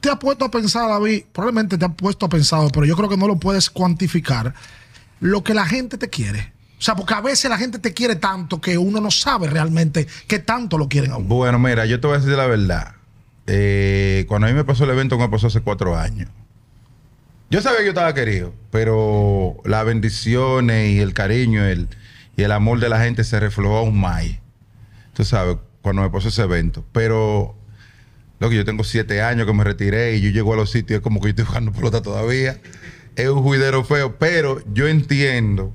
[0.00, 3.08] te has puesto a pensar, David, probablemente te has puesto a pensar, pero yo creo
[3.10, 4.54] que no lo puedes cuantificar,
[5.20, 6.54] lo que la gente te quiere.
[6.78, 10.06] O sea, porque a veces la gente te quiere tanto que uno no sabe realmente
[10.26, 11.26] qué tanto lo quieren a uno.
[11.28, 12.94] Bueno, mira, yo te voy a decir la verdad.
[13.46, 16.28] Eh, cuando a mí me pasó el evento, me pasó hace cuatro años.
[17.50, 21.88] Yo sabía que yo estaba querido, pero las bendiciones y el cariño el,
[22.36, 24.24] y el amor de la gente se reflejó aún más.
[25.14, 26.84] Tú sabes, cuando me pasó ese evento.
[26.92, 27.56] Pero,
[28.38, 30.98] lo que yo tengo siete años que me retiré y yo llego a los sitios,
[30.98, 32.60] es como que yo estoy jugando pelota todavía.
[33.16, 35.74] Es un juidero feo, pero yo entiendo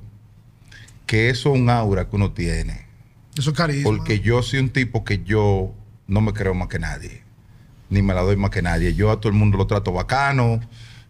[1.05, 2.87] que eso es un aura que uno tiene.
[3.37, 3.83] Eso es carisma.
[3.83, 5.73] Porque yo soy un tipo que yo
[6.07, 7.24] no me creo más que nadie.
[7.95, 8.93] Ni me la doy más que nadie.
[8.93, 10.59] Yo a todo el mundo lo trato bacano.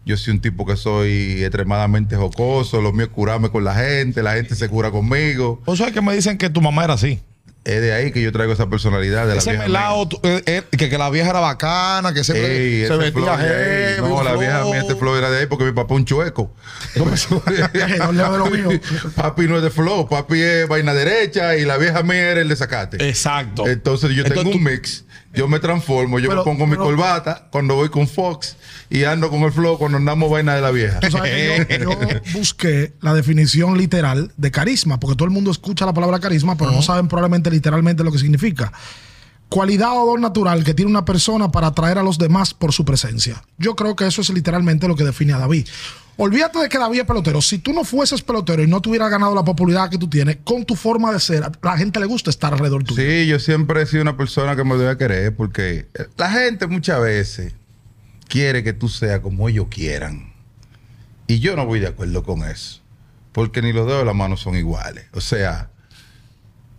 [0.04, 2.80] Yo soy un tipo que soy extremadamente jocoso.
[2.80, 4.22] Lo mío es curarme con la gente.
[4.22, 5.60] La gente se cura conmigo.
[5.66, 7.20] ¿Vos sabés que me dicen que tu mamá era así?
[7.64, 10.62] Es de ahí que yo traigo esa personalidad de la Ese vieja melao, eh, eh,
[10.70, 13.00] que, que la vieja era bacana, que siempre Ey, se ahí.
[13.12, 14.70] heavy, No, la vieja flow.
[14.70, 16.54] mía, este flow era de ahí porque mi papá es un chueco.
[19.16, 22.48] Papi no es de flow, papi es vaina derecha y la vieja mía era el
[22.48, 23.08] de sacate.
[23.08, 23.66] Exacto.
[23.66, 25.04] Entonces yo tengo un mix.
[25.36, 28.56] Yo me transformo, yo Pero- me pongo mi pero- corbata cuando voy con Fox
[28.90, 31.00] y ando con el flow cuando andamos vaina de la vieja.
[31.00, 31.98] Tú sabes que yo, yo
[32.32, 36.70] busqué la definición literal de carisma, porque todo el mundo escucha la palabra carisma, pero
[36.72, 38.72] no saben probablemente literalmente lo que significa.
[39.48, 42.84] Cualidad o don natural que tiene una persona para atraer a los demás por su
[42.84, 43.42] presencia.
[43.58, 45.68] Yo creo que eso es literalmente lo que define a David.
[46.18, 47.42] Olvídate de que David es pelotero.
[47.42, 50.64] Si tú no fueses pelotero y no tuvieras ganado la popularidad que tú tienes, con
[50.64, 53.02] tu forma de ser, a la gente le gusta estar alrededor tuyo.
[53.02, 57.02] Sí, yo siempre he sido una persona que me debe querer porque la gente muchas
[57.02, 57.54] veces
[58.28, 60.32] quiere que tú seas como ellos quieran.
[61.26, 62.80] Y yo no voy de acuerdo con eso.
[63.32, 65.04] Porque ni los dedos de la mano son iguales.
[65.12, 65.70] O sea,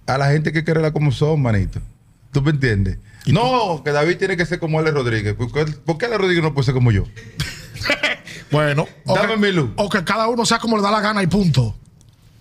[0.08, 1.80] a la gente que quererla como son, manito.
[2.32, 2.98] ¿Tú me entiendes?
[3.28, 5.36] No, que David tiene que ser como Ale Rodríguez.
[5.36, 7.04] ¿Por qué, por qué Ale Rodríguez no puede ser como yo?
[8.52, 9.72] Bueno, O Dame que- mi luz.
[9.76, 11.76] O que cada uno sea como le da la gana y punto.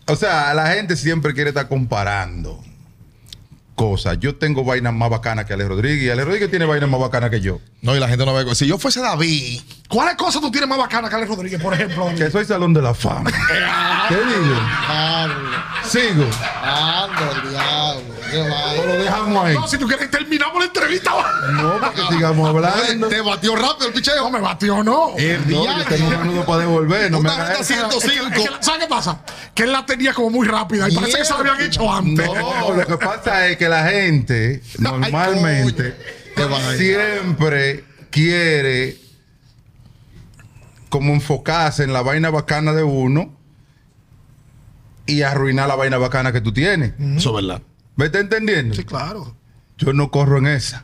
[0.06, 2.62] O sea, la gente siempre quiere estar comparando
[3.74, 4.18] cosas.
[4.20, 7.28] Yo tengo vainas más bacanas que Ale Rodríguez y Ale Rodríguez tiene vainas más bacanas
[7.30, 7.60] que yo.
[7.82, 8.54] no, y la gente no ve.
[8.54, 12.08] Si yo fuese David, ¿Cuáles cosas tú tienes más bacanas que Alex Rodríguez, por ejemplo?
[12.16, 13.30] Que soy salón de la fama.
[14.08, 14.56] ¿Qué digo?
[15.84, 16.24] Sigo.
[16.62, 18.14] anda el diablo.
[18.34, 19.54] O lo dejamos ahí.
[19.54, 21.10] No, si tú quieres, terminamos la entrevista.
[21.52, 23.08] No, para que sigamos hablando.
[23.08, 24.30] Te batió rápido el picheo.
[24.30, 25.14] Me batió, no.
[25.16, 27.10] El No, yo tengo un menudo para devolver.
[27.10, 27.64] No me hagas nota eso.
[27.64, 29.20] ciento- Es que- es que- ¿Sabes qué pasa?
[29.54, 32.26] Que él la tenía como muy rápida y parece que se la habían hecho antes.
[32.26, 35.94] No, lo que pasa es que la gente normalmente
[36.78, 38.96] siempre quiere
[40.88, 43.34] como enfocarse en la vaina bacana de uno
[45.06, 46.92] y arruinar la vaina bacana que tú tienes.
[47.16, 47.62] Eso es verdad.
[47.96, 48.74] ¿Me está entendiendo?
[48.74, 49.36] Sí, claro.
[49.78, 50.82] Yo no corro en esa.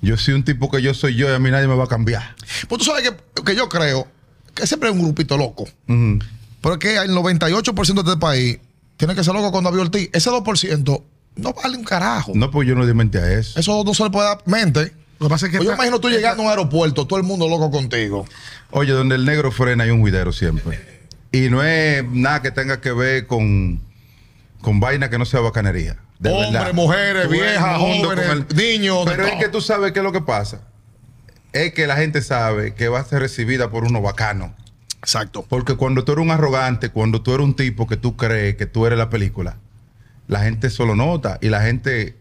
[0.00, 1.88] Yo soy un tipo que yo soy yo y a mí nadie me va a
[1.88, 2.34] cambiar.
[2.68, 4.08] Pues tú sabes que, que yo creo
[4.54, 5.64] que siempre es un grupito loco.
[5.88, 6.18] Ujú.
[6.60, 8.58] Pero es que el 98% de este país
[8.96, 10.10] tiene que ser loco con David Ortiz.
[10.12, 11.02] Ese 2%
[11.36, 12.32] no vale un carajo.
[12.34, 13.58] No, pues yo no demente a eso.
[13.58, 14.92] Eso no se le puede dar mente.
[15.18, 15.58] Lo que pasa es que.
[15.58, 18.26] Pues yo imagino tú llegando a un aeropuerto, todo el mundo loco contigo.
[18.70, 21.08] Oye, donde el negro frena hay un juidero siempre.
[21.30, 23.80] Y no es nada que tenga que ver con,
[24.62, 25.98] con vaina que no sea bacanería.
[26.18, 26.72] De Hombres, verdad.
[26.74, 29.40] mujeres, viejas, jóvenes, niños, Pero es todo.
[29.40, 30.60] que tú sabes qué es lo que pasa.
[31.52, 34.54] Es que la gente sabe que va a ser recibida por uno bacano.
[35.00, 35.44] Exacto.
[35.48, 38.66] Porque cuando tú eres un arrogante, cuando tú eres un tipo que tú crees que
[38.66, 39.58] tú eres la película,
[40.28, 42.16] la gente solo nota y la gente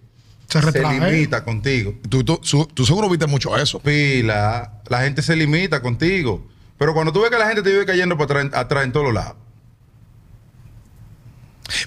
[0.50, 1.94] Se limita contigo.
[2.10, 3.80] Tú, tú, su- tú seguro viste mucho eso.
[3.80, 6.46] Pila, la gente se limita contigo.
[6.78, 9.14] Pero cuando tú ves que la gente te vive cayendo para atrás, atrás en todos
[9.14, 9.36] lados,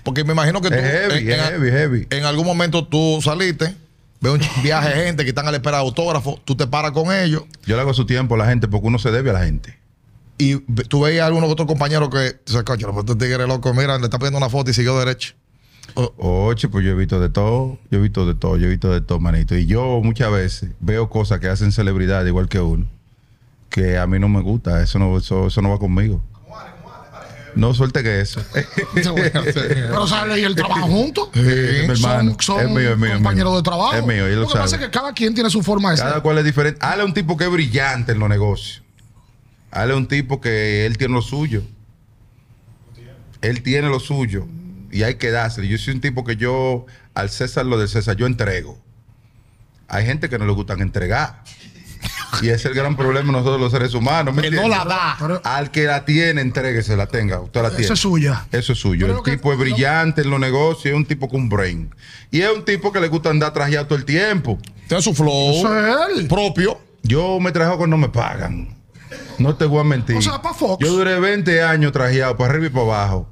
[0.03, 0.75] Porque me imagino que tú.
[0.75, 2.07] es heavy, en, heavy, heavy.
[2.11, 3.75] en algún momento tú saliste,
[4.21, 6.93] ves un viaje de gente que están a la espera de autógrafo, tú te paras
[6.93, 9.35] con ellos Yo le hago su tiempo a la gente porque uno se debe a
[9.35, 9.79] la gente.
[10.39, 10.57] y
[10.89, 14.05] tú veías a alguno otro compañero que dice, coño, pero este tigre loco, mira, le
[14.05, 15.35] está pidiendo una foto y siguió derecho.
[15.95, 18.91] Oye, pues yo he visto de todo, yo he visto de todo, yo he visto
[18.91, 19.57] de todo, manito.
[19.57, 22.87] Y yo muchas veces veo cosas que hacen celebridad igual que uno,
[23.71, 26.21] que a mí no me gusta, eso no, eso, eso no va conmigo.
[27.57, 28.41] No suelte que eso.
[28.95, 31.29] Pero sale y el trabajo juntos.
[31.35, 32.37] Es mi hermano.
[32.41, 33.57] Son, son Es mío, es mío, es compañeros mío.
[33.59, 33.95] de trabajo.
[33.95, 35.99] Es mío, él lo lo que pasa es que cada quien tiene su forma de
[35.99, 36.23] Cada ser.
[36.23, 36.79] cual es diferente.
[36.85, 38.83] Ale es un tipo que es brillante en los negocios.
[39.71, 41.63] Ale es un tipo que él tiene lo suyo.
[43.41, 44.47] Él tiene lo suyo.
[44.91, 45.67] Y hay que dárselo.
[45.67, 48.79] Yo soy un tipo que yo, al César lo de César, yo entrego.
[49.89, 51.43] Hay gente que no le gustan entregar.
[52.43, 54.35] Y ese es el gran problema de nosotros los seres humanos.
[54.35, 55.17] ¿me Que no la da.
[55.19, 57.41] Pero Al que la tiene, entréguese, la tenga.
[57.41, 57.85] Usted la tiene.
[57.85, 58.47] eso es suya.
[58.53, 59.07] Eso es suyo.
[59.07, 61.95] Pero El que- tipo es lo- brillante en los negocios, es un tipo con brain.
[62.31, 64.59] Y es un tipo que le gusta andar trajeado todo el tiempo.
[64.89, 66.29] Tiene su flow Eso es él.
[66.29, 66.81] propio.
[67.03, 68.77] Yo me trabajo cuando me pagan.
[69.39, 70.17] No te voy a mentir.
[70.17, 70.85] O sea, pa' Fox.
[70.85, 73.29] Yo duré 20 años trajeado para arriba y para abajo.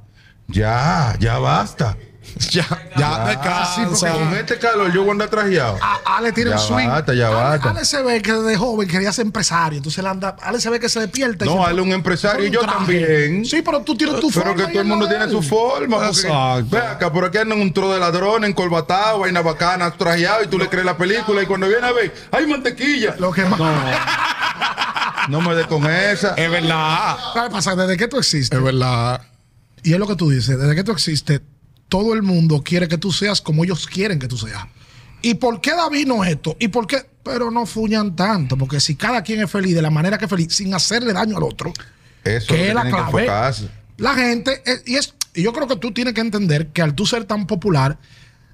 [0.47, 1.97] Ya, ya basta.
[2.51, 2.65] Ya,
[2.97, 4.11] ya, Ah, descansa.
[4.11, 5.77] Con este calor yo voy a andar trajeado.
[5.81, 6.87] A- Ale tiene Ya un swing.
[6.87, 7.69] basta, ya Ale- basta.
[7.69, 9.77] Ale, se ve que de joven quería ser empresario.
[9.77, 10.35] Entonces él anda.
[10.41, 11.45] Ale se ve que se despierta.
[11.45, 13.45] y No, se Ale es un empresario y yo también.
[13.45, 14.53] Sí, pero tú tienes tu forma.
[14.53, 16.07] Pero que y todo el mundo tiene su forma.
[16.07, 16.65] Exacto.
[16.69, 20.57] Ve acá, por aquí andan un tro de ladrones, encorbatado, vaina bacana, trajeado, y tú
[20.57, 23.15] le crees la película, y cuando viene a ver, ¡ay, mantequilla!
[23.19, 23.59] Lo que más.
[25.29, 26.33] No me des con esa.
[26.35, 27.15] Es verdad.
[27.33, 27.75] ¿Qué pasa?
[27.75, 28.57] ¿Desde que tú existes?
[28.57, 29.21] Es verdad.
[29.83, 31.41] Y es lo que tú dices, desde que tú existes,
[31.93, 34.65] todo el mundo quiere que tú seas como ellos quieren que tú seas.
[35.21, 36.57] ¿Y por qué David no esto?
[36.59, 37.05] ¿Y por qué?
[37.21, 40.29] Pero no fuñan tanto, porque si cada quien es feliz de la manera que es
[40.29, 41.71] feliz, sin hacerle daño al otro,
[42.23, 43.27] Eso que es la clave.
[43.97, 47.05] La gente, y, es, y yo creo que tú tienes que entender que al tú
[47.05, 47.99] ser tan popular,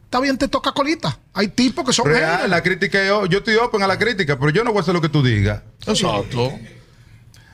[0.04, 1.18] está bien, te toca colita.
[1.34, 4.52] Hay tipos que son Real, la crítica es, yo estoy open a la crítica, pero
[4.52, 5.62] yo no voy a hacer lo que tú digas.
[5.88, 6.52] Exacto.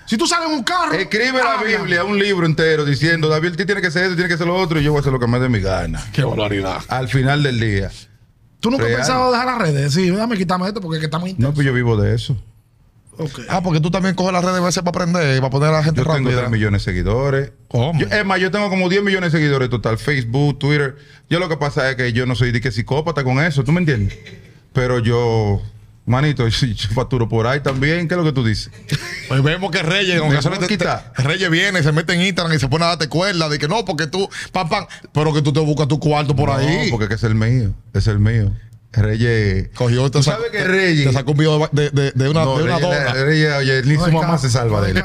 [0.06, 0.94] Si tú sales en un carro.
[0.94, 1.78] Escribe la habla.
[1.78, 4.56] Biblia, un libro entero, diciendo, David, tú tienes que hacer esto, tienes que hacer lo
[4.56, 6.04] otro, y yo voy a hacer lo que me dé mi gana.
[6.14, 6.82] Qué barbaridad.
[6.88, 7.92] Al final del día.
[8.60, 9.94] Tú nunca has pensado dejar las redes.
[9.94, 12.38] Sí, dame quitarme esto porque es que estamos No, pues yo vivo de eso.
[13.48, 15.72] Ah, porque tú también coges las redes a veces para aprender y para poner a
[15.74, 16.42] la gente Yo tengo rápida.
[16.42, 17.52] 3 millones de seguidores.
[17.70, 17.98] ¿Cómo?
[18.00, 19.98] Yo- es más, yo tengo como 10 millones de seguidores total.
[19.98, 20.98] Facebook, Twitter.
[21.30, 23.72] Yo lo que pasa es que yo no soy de que psicópata con eso, ¿tú
[23.72, 24.18] me entiendes?
[24.74, 25.62] Pero yo,
[26.06, 28.08] manito, yo facturo por ahí también.
[28.08, 28.72] ¿Qué es lo que tú dices?
[29.28, 30.88] Pues vemos que Reyes, Me ocasiones te- te-
[31.24, 33.84] Reyes viene, se mete en Instagram y se pone a darte cuerda de que no,
[33.86, 36.90] porque tú, pam, pam, pero que tú te buscas tu cuarto por No, ahí.
[36.92, 37.74] porque que es el mío.
[37.94, 38.52] Es el mío.
[38.98, 39.70] Reyes.
[39.76, 41.06] Cogió, te ¿Tú sacó- sabes que Reyes.
[41.08, 43.14] Te sacó un video de, de- de una, No, de una Reyes, dona.
[43.26, 45.04] Reyes, oye, ni No su mamá se salva no de él.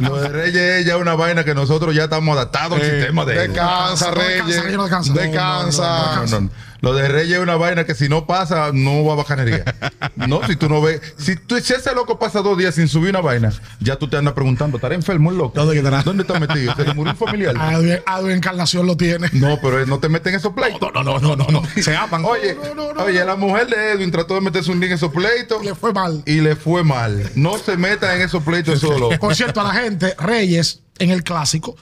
[0.00, 3.26] no Lo de Reyes es ya una vaina que nosotros ya estamos adaptados al sistema
[3.26, 3.52] de él.
[3.52, 4.72] Descansa, No descansa, Reyes.
[4.74, 6.42] No descansa.
[6.80, 9.64] Lo de Reyes es una vaina que si no pasa, no va a bacanería.
[10.16, 11.00] No, si tú no ves.
[11.18, 14.16] Si, tú, si ese loco pasa dos días sin subir una vaina, ya tú te
[14.16, 15.52] andas preguntando, ¿estará enfermo el loco?
[15.54, 15.80] ¿Dónde?
[15.82, 16.74] ¿Dónde está metido?
[16.74, 17.54] ¿Se le murió un familiar?
[17.60, 19.28] Adu, Adu Encarnación lo tiene.
[19.32, 20.90] No, pero él no te mete en esos pleitos.
[20.94, 21.62] No, no, no, no, no.
[21.82, 22.24] Se aman.
[22.24, 24.94] Oye, No, no, no, oye, la mujer de Edwin trató de meterse un día en
[24.94, 26.22] esos pleitos Le fue mal.
[26.26, 27.30] y le fue mal.
[27.34, 29.10] No se meta en esos pleitos solo.
[29.18, 31.76] Por cierto, a la gente, Reyes, en el clásico,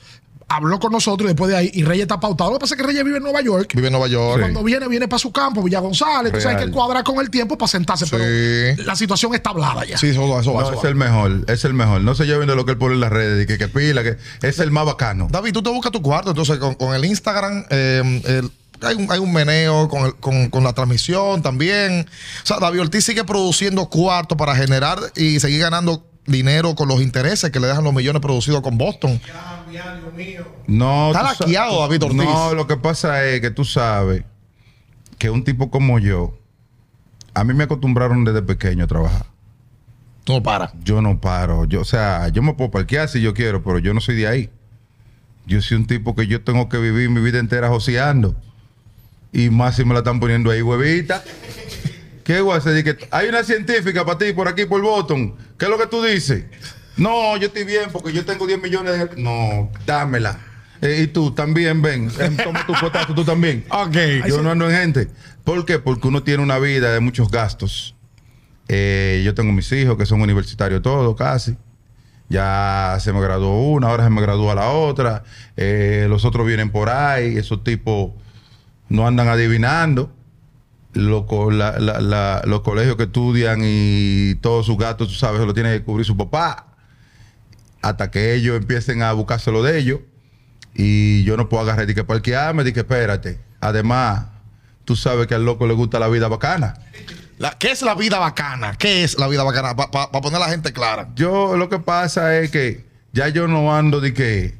[0.48, 2.50] habló con nosotros y después de ahí, y Reyes está pautado.
[2.50, 3.72] Lo que pasa es que Reyes vive en Nueva York.
[3.74, 4.40] Vive en Nueva York.
[4.40, 6.32] Cuando viene, viene para su campo, Villa González.
[6.32, 6.68] Tú sabes Real.
[6.68, 8.10] que cuadra con el tiempo para sentarse, Sí.
[8.16, 9.98] pero la situación está hablada ya.
[9.98, 10.88] Sí, eso, eso va, No, eso es va.
[10.88, 12.00] el mejor, es el mejor.
[12.02, 14.02] No se lleven de lo que él pone en las redes, de que, que pila,
[14.02, 15.28] que es el más bacano.
[15.30, 18.50] David, tú te buscas tu cuarto, entonces con, con el Instagram eh, el-
[18.82, 22.06] hay, un, hay un meneo con, el- con- con la transmisión también.
[22.42, 27.00] O sea, David Ortiz sigue produciendo cuarto para generar y seguir ganando dinero con los
[27.00, 29.20] intereses que le dejan los millones producidos con Boston.
[30.66, 32.24] No, Está laqueado, David Ortiz.
[32.24, 34.24] No, lo que pasa es que tú sabes
[35.18, 36.38] que un tipo como yo,
[37.34, 39.26] a mí me acostumbraron desde pequeño a trabajar.
[40.24, 40.72] Tú no paras.
[40.82, 41.66] Yo no paro.
[41.66, 44.26] Yo, o sea, yo me puedo parquear si yo quiero, pero yo no soy de
[44.26, 44.50] ahí.
[45.46, 48.34] Yo soy un tipo que yo tengo que vivir mi vida entera joseando.
[49.32, 51.22] Y más si me la están poniendo ahí, huevita.
[52.24, 52.98] ¿Qué voy a hacer?
[53.10, 55.36] Hay una científica para ti por aquí, por Boston.
[55.58, 56.44] ¿Qué es lo que tú dices?
[56.96, 59.22] No, yo estoy bien porque yo tengo 10 millones de...
[59.22, 60.38] No, dámela.
[60.80, 62.10] Eh, y tú también, ven.
[62.18, 63.64] Eh, toma tu potato, tú también.
[63.70, 63.96] Ok.
[64.26, 65.08] Yo no ando en gente.
[65.44, 65.78] ¿Por qué?
[65.78, 67.94] Porque uno tiene una vida de muchos gastos.
[68.68, 71.56] Eh, yo tengo mis hijos que son universitarios todos, casi.
[72.30, 75.24] Ya se me graduó una, ahora se me gradúa la otra.
[75.56, 77.36] Los otros vienen por ahí.
[77.36, 78.12] Esos tipos
[78.88, 80.13] no andan adivinando.
[80.94, 85.46] Lo la- la- la- los colegios que estudian y todos sus gastos, tú sabes, se
[85.46, 86.66] lo tiene que cubrir su papá.
[87.82, 90.00] Hasta que ellos empiecen a buscárselo de ellos.
[90.74, 93.38] Y yo no puedo agarrar y que parquearme, y que espérate.
[93.60, 94.26] Además,
[94.84, 96.74] tú sabes que al loco le gusta la vida bacana.
[97.38, 98.76] La- ¿Qué es la vida bacana?
[98.78, 99.74] ¿Qué es la vida bacana?
[99.76, 101.08] Para poner a la gente clara.
[101.16, 104.54] Yo lo que pasa es que ya yo no ando de que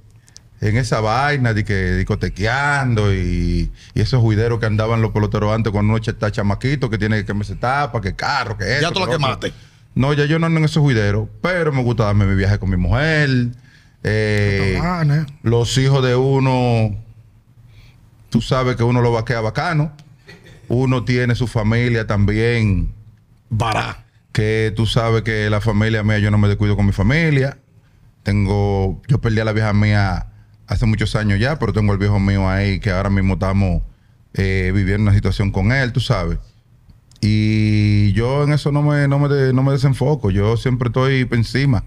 [0.64, 5.70] en esa vaina de que discotequeando y, y esos juideros que andaban los peloteros antes
[5.70, 9.00] cuando uno está chamaquito que tiene que me se tapa, que carro, que esto, tú
[9.00, 9.53] lo quemaste.
[9.94, 12.70] No, ya yo no ando en esos juideros, pero me gusta darme mi viaje con
[12.70, 13.48] mi mujer.
[14.05, 15.27] Eh, ¿no?
[15.42, 16.96] los hijos de uno,
[18.31, 19.92] tú sabes que uno lo vaquea bacano.
[20.68, 22.94] Uno tiene su familia también
[23.50, 24.07] Bará.
[24.33, 27.59] que tú sabes que la familia mía, yo no me descuido con mi familia.
[28.22, 30.29] Tengo, yo perdí a la vieja mía
[30.66, 33.83] hace muchos años ya, pero tengo el viejo mío ahí que ahora mismo estamos
[34.35, 36.38] eh, viviendo una situación con él, tú sabes.
[37.20, 41.24] Y yo en eso no me, no me, de- no me desenfoco, yo siempre estoy
[41.24, 41.85] por encima.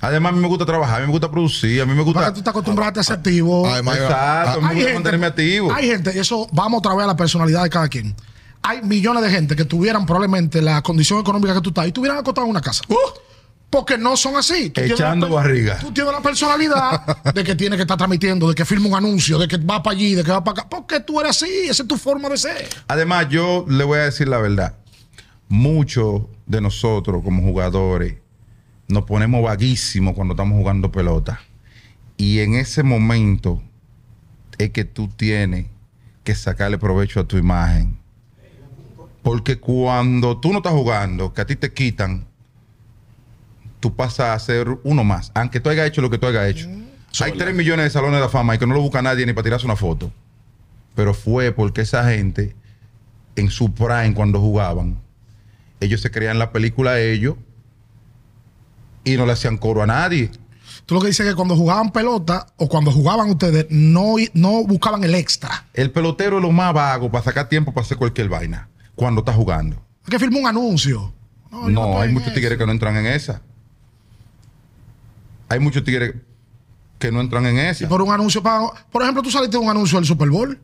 [0.00, 2.12] Además, a mí me gusta trabajar, a mí me gusta producir, a mí me Porque
[2.18, 2.34] gusta...
[2.34, 3.66] tú te acostumbraste a ser activo.
[3.66, 5.72] Además, Exacto, ah, me gusta mantenerme activo.
[5.72, 8.14] hay gente, y eso vamos otra vez a la personalidad de cada quien.
[8.62, 12.18] Hay millones de gente que tuvieran probablemente la condición económica que tú estás y tuvieran
[12.18, 12.82] acostado en una casa.
[13.76, 14.70] Porque no son así.
[14.70, 15.76] Tú tienes Echando barriga.
[15.78, 19.38] Tú tienes la personalidad de que tiene que estar transmitiendo, de que firma un anuncio,
[19.38, 20.68] de que va para allí, de que va para acá.
[20.70, 22.66] Porque tú eres así, esa es tu forma de ser.
[22.88, 24.76] Además, yo le voy a decir la verdad.
[25.48, 28.14] Muchos de nosotros como jugadores
[28.88, 31.42] nos ponemos vaguísimos cuando estamos jugando pelota.
[32.16, 33.62] Y en ese momento
[34.56, 35.66] es que tú tienes
[36.24, 37.98] que sacarle provecho a tu imagen.
[39.22, 42.26] Porque cuando tú no estás jugando, que a ti te quitan,
[43.86, 45.30] tú pasas a ser uno más.
[45.34, 46.68] Aunque tú hayas hecho lo que tú hayas hecho.
[47.20, 49.32] Hay 3 millones de salones de la fama y que no lo busca nadie ni
[49.32, 50.10] para tirarse una foto.
[50.96, 52.56] Pero fue porque esa gente,
[53.36, 54.98] en su prime, cuando jugaban,
[55.78, 57.36] ellos se creían la película ellos
[59.04, 60.32] y no le hacían coro a nadie.
[60.84, 64.64] Tú lo que dices es que cuando jugaban pelota o cuando jugaban ustedes, no, no
[64.64, 65.68] buscaban el extra.
[65.74, 69.32] El pelotero es lo más vago para sacar tiempo para hacer cualquier vaina cuando está
[69.32, 69.80] jugando.
[70.02, 71.14] Es que firma un anuncio.
[71.52, 73.42] No, estoy hay muchos tigres que no entran en esa.
[75.48, 76.14] Hay muchos tigres
[76.98, 77.84] que no entran en esa.
[77.84, 78.66] Y por un anuncio para.
[78.90, 80.58] Por ejemplo, tú saliste de un anuncio del Super Bowl.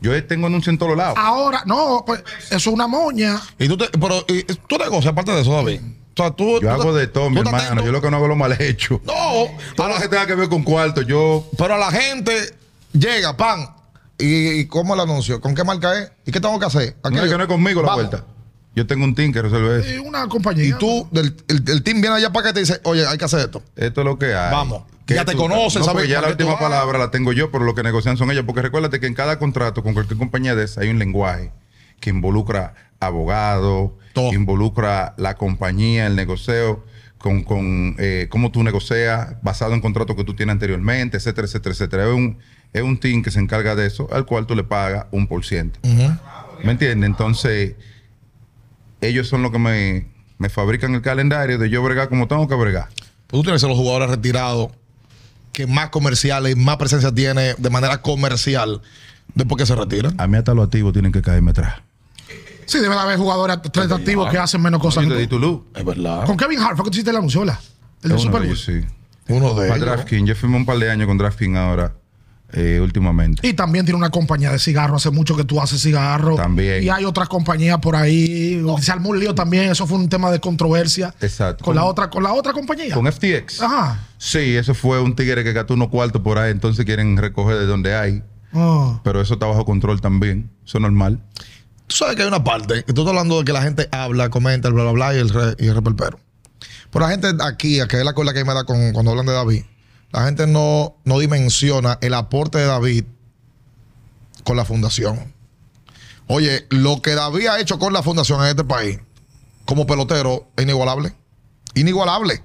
[0.00, 1.14] Yo tengo anuncios en todos lados.
[1.18, 3.40] Ahora, no, pues eso es una moña.
[3.58, 5.80] Y tú, te, pero, y, tú negocias aparte de eso, David.
[5.80, 7.56] O sea, tú, Yo tú hago de todo, mi hermano.
[7.56, 7.84] atento.
[7.84, 9.00] Yo lo que no hago es lo mal hecho.
[9.04, 9.14] No,
[9.74, 11.48] Todo lo la- que tenga que ver con cuarto, yo.
[11.56, 12.54] pero a la gente
[12.92, 13.68] llega, pan.
[14.18, 15.40] ¿Y, y cómo el anuncio?
[15.40, 16.12] ¿Con qué marca es?
[16.26, 16.96] ¿Y qué tengo que hacer?
[17.02, 18.10] ¿A No que no es conmigo la Vamos.
[18.10, 18.24] vuelta.
[18.76, 19.90] Yo tengo un team que resuelve eso.
[19.94, 20.64] Y una compañía.
[20.64, 23.24] Y tú, del, el, el team viene allá para que te dice, oye, hay que
[23.24, 23.62] hacer esto.
[23.76, 24.50] Esto es lo que hay.
[24.52, 24.82] Vamos.
[25.06, 27.50] ¿Qué Ya te tú- conocen, no, sabes porque ya la última palabra la tengo yo,
[27.50, 28.44] pero lo que negocian son ellos.
[28.46, 31.52] Porque recuérdate que en cada contrato con cualquier compañía de esa hay un lenguaje
[32.00, 34.32] que involucra abogado, Todo.
[34.32, 36.84] involucra la compañía, el negocio,
[37.18, 41.72] con, con eh, cómo tú negocias basado en contratos que tú tienes anteriormente, etcétera, etcétera,
[41.74, 42.04] etcétera.
[42.04, 42.38] Es un,
[42.72, 45.44] es un team que se encarga de eso, al cual tú le pagas un por
[45.44, 45.78] ciento.
[46.62, 47.08] ¿Me entiendes?
[47.08, 47.74] Entonces,
[49.06, 50.06] ellos son los que me,
[50.38, 52.88] me fabrican el calendario de yo bregar como tengo que bregar.
[53.26, 54.70] Pues tú tienes que ser los jugadores retirados
[55.52, 58.80] que más comerciales y más presencia tiene de manera comercial
[59.34, 60.14] después que se retiran.
[60.20, 61.74] A mí hasta los activos tienen que caerme atrás.
[62.66, 65.06] Sí, debe de haber jugadores tres activos que hacen menos cosas.
[65.08, 65.66] Di tú.
[65.74, 66.24] Es verdad.
[66.24, 67.58] Con Kevin Hart fue que tú hiciste el anuncio, ¿verdad?
[68.02, 68.56] El Uno Super de Bowl.
[68.56, 68.80] sí.
[69.28, 69.80] Uno de Para ellos.
[69.80, 70.28] DraftKings.
[70.28, 71.94] Yo firmé un par de años con DraftKings ahora,
[72.54, 73.46] eh, últimamente.
[73.46, 75.02] Y también tiene una compañía de cigarros.
[75.04, 76.36] Hace mucho que tú haces cigarros.
[76.36, 76.82] También.
[76.82, 78.62] Y hay otras compañías por ahí.
[78.80, 79.70] Se armó un lío también.
[79.70, 81.14] Eso fue un tema de controversia.
[81.20, 81.64] Exacto.
[81.64, 82.94] Con la otra, con la otra compañía.
[82.94, 83.60] Con FTX.
[83.60, 84.06] Ajá.
[84.18, 87.66] Sí, eso fue un tigre que gastó unos cuartos por ahí, entonces quieren recoger de
[87.66, 88.22] donde hay.
[88.52, 89.00] Ah.
[89.04, 90.50] Pero eso está bajo control también.
[90.64, 91.20] Eso es normal.
[91.86, 94.30] Tú sabes que hay una parte que tú estás hablando de que la gente habla,
[94.30, 96.18] comenta, bla, bla, bla, y el, re- y el reperpero.
[96.90, 99.32] Pero la gente aquí, que es la cola que me da con, cuando hablan de
[99.32, 99.64] David,
[100.14, 103.04] la gente no, no dimensiona el aporte de David
[104.44, 105.32] con la fundación.
[106.28, 108.98] Oye, lo que David ha hecho con la fundación en este país,
[109.64, 111.12] como pelotero, es inigualable.
[111.74, 112.42] Inigualable.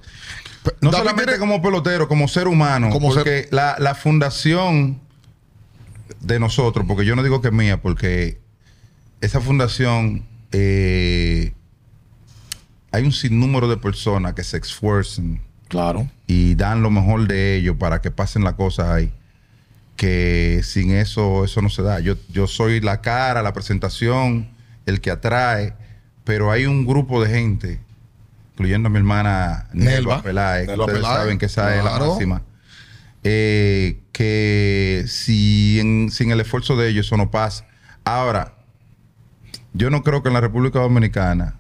[0.82, 2.90] No David solamente tiene- como pelotero, como ser humano.
[2.90, 5.00] Como porque la, la fundación
[6.20, 8.42] de nosotros, porque yo no digo que es mía, porque
[9.22, 11.54] esa fundación eh,
[12.92, 16.10] hay un sinnúmero de personas que se esfuerzan Claro.
[16.28, 19.14] y dan lo mejor de ellos para que pasen las cosas ahí.
[19.96, 22.00] Que sin eso, eso no se da.
[22.00, 24.50] Yo, yo soy la cara, la presentación,
[24.86, 25.74] el que atrae,
[26.24, 27.80] pero hay un grupo de gente,
[28.54, 30.22] incluyendo a mi hermana Nelva.
[30.24, 32.42] Peláez, que ustedes Peláez, saben que esa es la máxima,
[33.24, 37.66] eh, que si en- sin el esfuerzo de ellos eso no pasa.
[38.06, 38.56] Ahora,
[39.74, 41.60] yo no creo que en la República Dominicana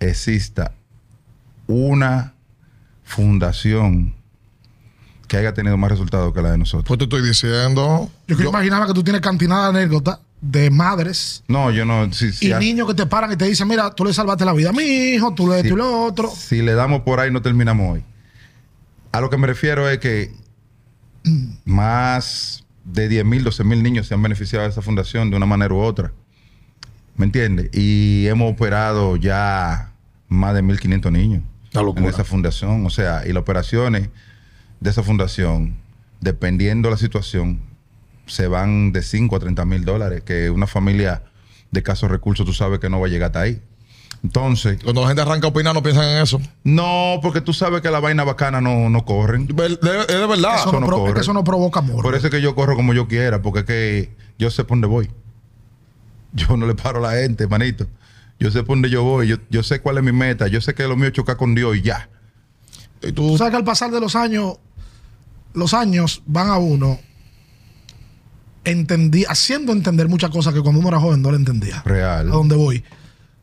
[0.00, 0.72] exista
[1.66, 2.34] una
[3.04, 4.14] fundación
[5.28, 6.84] que haya tenido más resultados que la de nosotros.
[6.86, 8.10] Pues te estoy diciendo.
[8.28, 12.12] Yo que yo- imaginaba que tú tienes cantidad de anécdotas de madres No, yo no.
[12.12, 14.44] Si, si y ha- niños que te paran y te dicen, mira, tú le salvaste
[14.44, 16.30] la vida a mi hijo, tú le si- esto y lo otro.
[16.30, 18.04] si le damos por ahí, no terminamos hoy.
[19.12, 20.30] A lo que me refiero es que
[21.64, 25.46] más de 10 mil, 12 mil niños se han beneficiado de esa fundación de una
[25.46, 26.12] manera u otra.
[27.16, 27.70] ¿Me entiendes?
[27.72, 29.92] Y hemos operado ya
[30.28, 31.42] más de 1.500 niños.
[31.80, 32.84] En esa fundación.
[32.86, 34.08] O sea, y las operaciones
[34.80, 35.76] de esa fundación,
[36.20, 37.60] dependiendo de la situación,
[38.26, 41.22] se van de 5 a 30 mil dólares, que una familia
[41.70, 43.60] de casos recursos tú sabes que no va a llegar hasta ahí.
[44.22, 46.40] Entonces, Cuando la gente arranca a opinar, no piensan en eso.
[46.64, 49.46] no, porque tú sabes que la vaina bacana no, no corren.
[49.46, 50.56] De- Es de verdad.
[50.56, 51.14] Eso no, no es corre.
[51.14, 52.02] que eso no provoca amor.
[52.02, 54.70] Por eso es que yo corro como yo quiera, porque es que yo sé por
[54.76, 55.10] dónde voy.
[56.32, 57.86] Yo no le paro a la gente, manito.
[58.38, 60.74] Yo sé por dónde yo voy, yo, yo sé cuál es mi meta, yo sé
[60.74, 62.08] que lo mío es chocar con Dios y ya.
[63.02, 64.54] Y Tú tú, sabes que al pasar de los años,
[65.54, 66.98] los años van a uno
[68.64, 71.82] entendí, haciendo entender muchas cosas que cuando uno era joven no le entendía.
[71.84, 72.28] Real.
[72.28, 72.82] ¿A dónde voy?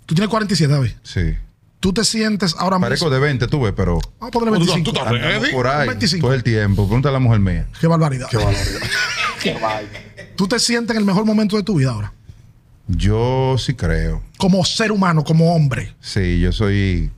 [0.06, 0.92] Tú tienes 47, David.
[1.02, 1.36] Sí.
[1.80, 3.16] Tú te sientes ahora Parezco mismo.
[3.16, 4.90] de 20, tuve, pero Vamos a ponerle Tú- tú 25.
[4.98, 5.54] estás andamos ready?
[5.54, 6.28] por ahí 25.
[6.28, 6.84] todo el tiempo.
[6.88, 7.68] Pregúntale a la mujer mía.
[7.80, 8.28] Qué barbaridad.
[8.30, 9.90] Qué barbaridad.
[10.38, 12.14] Tú te sientes en el mejor momento de tu vida ahora.
[12.88, 14.22] Yo sí creo.
[14.38, 15.96] Como ser humano, como hombre.
[16.00, 17.12] Sí, yo soy.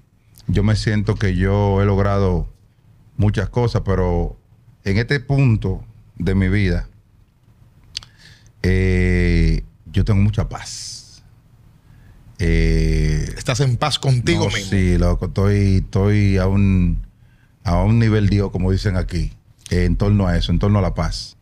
[0.47, 2.47] Yo me siento que yo he logrado
[3.17, 4.37] muchas cosas, pero
[4.83, 5.83] en este punto
[6.17, 6.87] de mi vida,
[8.61, 11.23] eh, yo tengo mucha paz.
[12.37, 14.69] Eh, Estás en paz contigo no, mismo.
[14.69, 17.05] Sí, loco, estoy, estoy a un,
[17.63, 19.33] a un nivel Dios, como dicen aquí,
[19.69, 21.37] en torno a eso, en torno a la paz.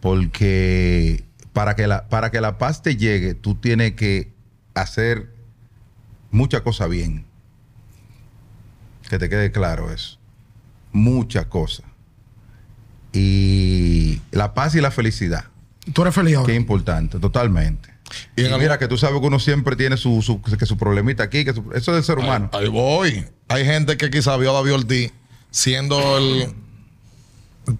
[0.00, 1.25] Porque
[1.56, 4.30] para que la, para que la paz te llegue, tú tienes que
[4.74, 5.32] hacer
[6.30, 7.24] mucha cosa bien.
[9.08, 10.18] Que te quede claro eso.
[10.92, 11.82] Mucha cosa.
[13.14, 15.44] Y la paz y la felicidad.
[15.94, 16.46] Tú eres feliz ahora.
[16.52, 17.88] Qué importante, totalmente.
[18.36, 20.66] Y Y, en mira algún- que tú sabes que uno siempre tiene su, su- que
[20.66, 22.50] su problemita aquí, que su- eso es del ser humano.
[22.52, 23.24] Ahí voy.
[23.48, 25.12] Hay gente que quizá vio a David Ortiz
[25.50, 26.54] siendo el, el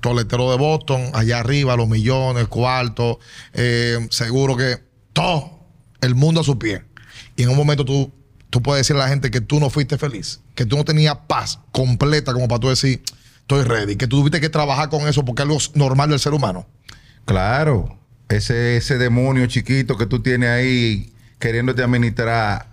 [0.01, 3.19] toletero de Boston, allá arriba, los millones, cuartos,
[3.55, 4.83] eh, seguro que
[5.13, 5.61] todo
[6.01, 6.85] el mundo a su pie.
[7.37, 8.13] Y en un momento tú,
[8.51, 11.17] tú puedes decirle a la gente que tú no fuiste feliz, que tú no tenías
[11.27, 13.03] paz completa como para tú decir,
[13.41, 16.35] estoy ready, que tú tuviste que trabajar con eso porque es algo normal del ser
[16.35, 16.67] humano.
[17.25, 22.67] Claro, ese, ese demonio chiquito que tú tienes ahí queriéndote administrar,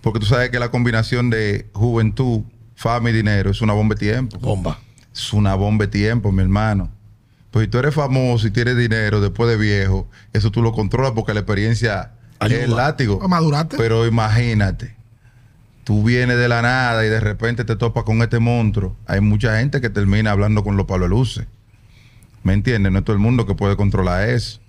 [0.00, 2.42] porque tú sabes que la combinación de juventud,
[2.76, 4.38] fama y dinero es una bomba de tiempo.
[4.38, 4.78] Bomba.
[5.18, 6.90] Es una bomba de tiempo, mi hermano.
[7.50, 11.10] Pues si tú eres famoso y tienes dinero después de viejo, eso tú lo controlas
[11.12, 12.58] porque la experiencia Ayuda.
[12.58, 13.28] es el látigo.
[13.28, 13.76] Maduraste.
[13.76, 14.94] Pero imagínate,
[15.82, 18.96] tú vienes de la nada y de repente te topas con este monstruo.
[19.06, 21.46] Hay mucha gente que termina hablando con los palos de luces.
[22.44, 22.92] ¿Me entiendes?
[22.92, 24.60] No es todo el mundo que puede controlar eso.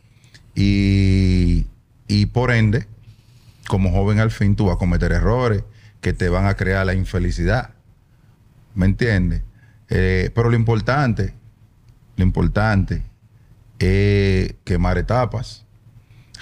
[0.56, 1.68] Y,
[2.08, 2.88] y por ende,
[3.68, 5.64] como joven al fin, tú vas a cometer errores
[6.02, 7.70] que te van a crear la infelicidad.
[8.74, 9.44] ¿Me entiendes?
[9.90, 11.34] Eh, pero lo importante,
[12.16, 13.04] lo importante
[13.80, 15.66] es quemar etapas,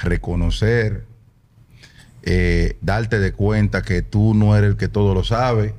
[0.03, 1.07] reconocer,
[2.23, 5.75] eh, darte de cuenta que tú no eres el que todo lo sabe,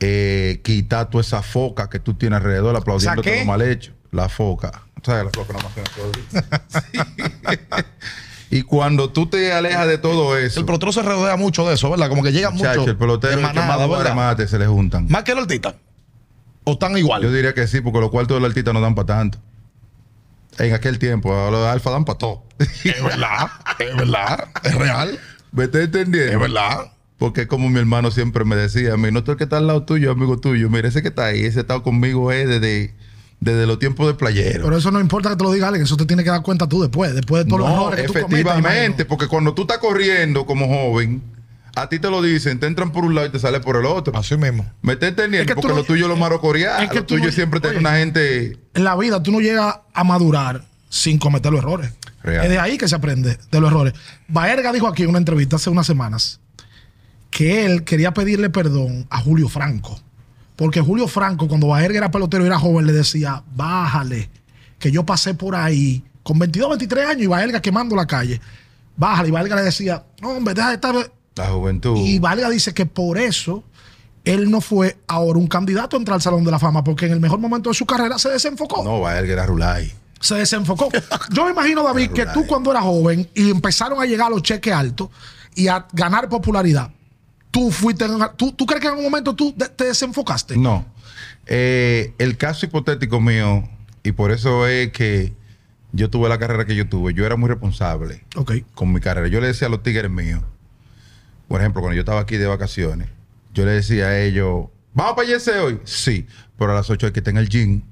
[0.00, 3.30] eh, quitar toda esa foca que tú tienes alrededor aplaudiendo ¿qué?
[3.30, 3.92] todo lo mal hecho.
[4.12, 4.84] La foca.
[5.02, 5.54] ¿Sabes la foca?
[5.54, 5.64] Más
[8.50, 11.90] y cuando tú te alejas de todo eso, El pelotero se rodea mucho de eso,
[11.90, 12.08] ¿verdad?
[12.08, 15.06] Como que llega mucho el pelotero de y el que manada, más se le juntan.
[15.08, 15.74] Más que el artista.
[16.68, 17.22] ¿O están igual?
[17.22, 19.38] Yo diría que sí, porque los cuartos del artista no dan para tanto.
[20.58, 22.42] En aquel tiempo, los de alfa dan para todo.
[22.58, 23.48] Es verdad,
[23.78, 25.18] es verdad, es real,
[25.50, 26.32] ¿Me estás entendiendo?
[26.32, 26.92] es verdad.
[27.16, 29.66] Porque como mi hermano siempre me decía, a mí no estoy el que está al
[29.66, 30.68] lado tuyo, amigo tuyo.
[30.68, 32.94] Mira, ese que está ahí, ese estado conmigo es desde,
[33.40, 34.64] desde los tiempos de playero.
[34.64, 36.68] Pero eso no importa que te lo diga alguien, eso te tiene que dar cuenta
[36.68, 39.62] tú después, después de todos los no, errores que tú cometas, efectivamente, porque cuando tú
[39.62, 41.22] estás corriendo como joven,
[41.82, 43.86] a ti te lo dicen, te entran por un lado y te sale por el
[43.86, 44.16] otro.
[44.16, 44.70] Así mismo.
[44.82, 45.42] ¿Me estás entendiendo?
[45.42, 47.34] Es que tú porque no- lo tuyo es lo es que lo tuyo no- es
[47.34, 47.80] siempre tener oye.
[47.86, 48.58] una gente...
[48.74, 51.92] En la vida tú no llegas a madurar sin cometer los errores.
[52.22, 52.44] Real.
[52.44, 53.94] Es de ahí que se aprende de los errores.
[54.26, 56.40] Baerga dijo aquí en una entrevista hace unas semanas
[57.30, 60.00] que él quería pedirle perdón a Julio Franco.
[60.56, 64.28] Porque Julio Franco, cuando Baerga era pelotero y era joven, le decía, bájale,
[64.78, 68.40] que yo pasé por ahí con 22, 23 años y Baerga quemando la calle.
[68.96, 69.28] Bájale.
[69.28, 70.94] Y Baerga le decía, no, hombre, deja de estar...
[71.38, 71.96] La juventud.
[71.96, 73.64] Y Valga dice que por eso
[74.24, 77.12] él no fue ahora un candidato a entrar al Salón de la Fama, porque en
[77.12, 78.84] el mejor momento de su carrera se desenfocó.
[78.84, 79.92] No, va a era Rulay.
[80.20, 80.90] Se desenfocó.
[81.32, 84.72] Yo me imagino, David, que tú cuando eras joven y empezaron a llegar los cheques
[84.72, 85.08] altos
[85.54, 86.90] y a ganar popularidad,
[87.50, 88.06] tú fuiste.
[88.36, 90.56] ¿Tú, tú crees que en algún momento tú te desenfocaste?
[90.56, 90.84] No.
[91.46, 93.66] Eh, el caso hipotético mío,
[94.02, 95.32] y por eso es que
[95.92, 98.24] yo tuve la carrera que yo tuve, yo era muy responsable
[98.74, 99.28] con mi carrera.
[99.28, 100.42] Yo le decía a los tigres míos,
[101.48, 103.08] por ejemplo, cuando yo estaba aquí de vacaciones,
[103.54, 105.80] yo le decía a ellos, ¿vamos para Yese hoy?
[105.84, 106.26] Sí,
[106.58, 107.82] pero a las 8 hay que estar en el gym.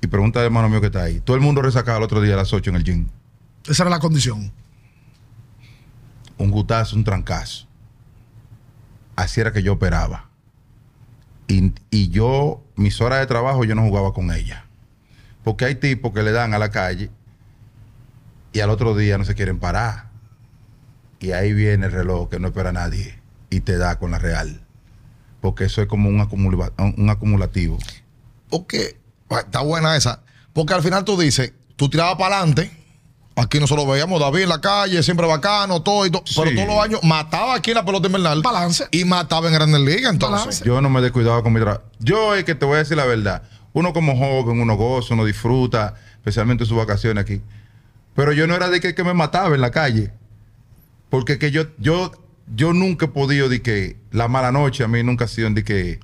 [0.00, 1.20] Y pregunta al hermano mío que está ahí.
[1.20, 3.08] Todo el mundo resacaba el otro día a las 8 en el gym.
[3.66, 4.52] Esa era la condición.
[6.38, 7.66] un gutazo, un trancazo.
[9.16, 10.28] Así era que yo operaba.
[11.48, 14.66] Y, y yo, mis horas de trabajo, yo no jugaba con ella.
[15.42, 17.10] Porque hay tipos que le dan a la calle
[18.52, 20.13] y al otro día no se quieren parar.
[21.24, 23.18] Y ahí viene el reloj que no espera a nadie
[23.50, 24.60] y te da con la real.
[25.40, 27.78] Porque eso es como un, acumula- un acumulativo.
[28.50, 28.96] Porque
[29.28, 30.22] bueno, está buena esa.
[30.52, 32.70] Porque al final tú dices, tú tirabas para adelante.
[33.36, 36.22] Aquí nosotros veíamos David en la calle, siempre bacano, todo y todo.
[36.36, 38.42] Pero todos los años mataba aquí en la pelota invernal.
[38.42, 38.86] Balance.
[38.92, 40.38] Y mataba en Grandes Ligas, entonces.
[40.40, 40.64] Balance.
[40.64, 41.82] Yo no me descuidaba con mi trabajo.
[41.98, 43.42] Yo es que te voy a decir la verdad.
[43.72, 47.40] Uno como joven, uno goza, uno disfruta, especialmente sus vacaciones aquí.
[48.14, 50.12] Pero yo no era de que, que me mataba en la calle.
[51.14, 52.10] Porque que yo, yo,
[52.56, 55.62] yo nunca he podido de que la mala noche a mí nunca ha sido de
[55.62, 56.00] que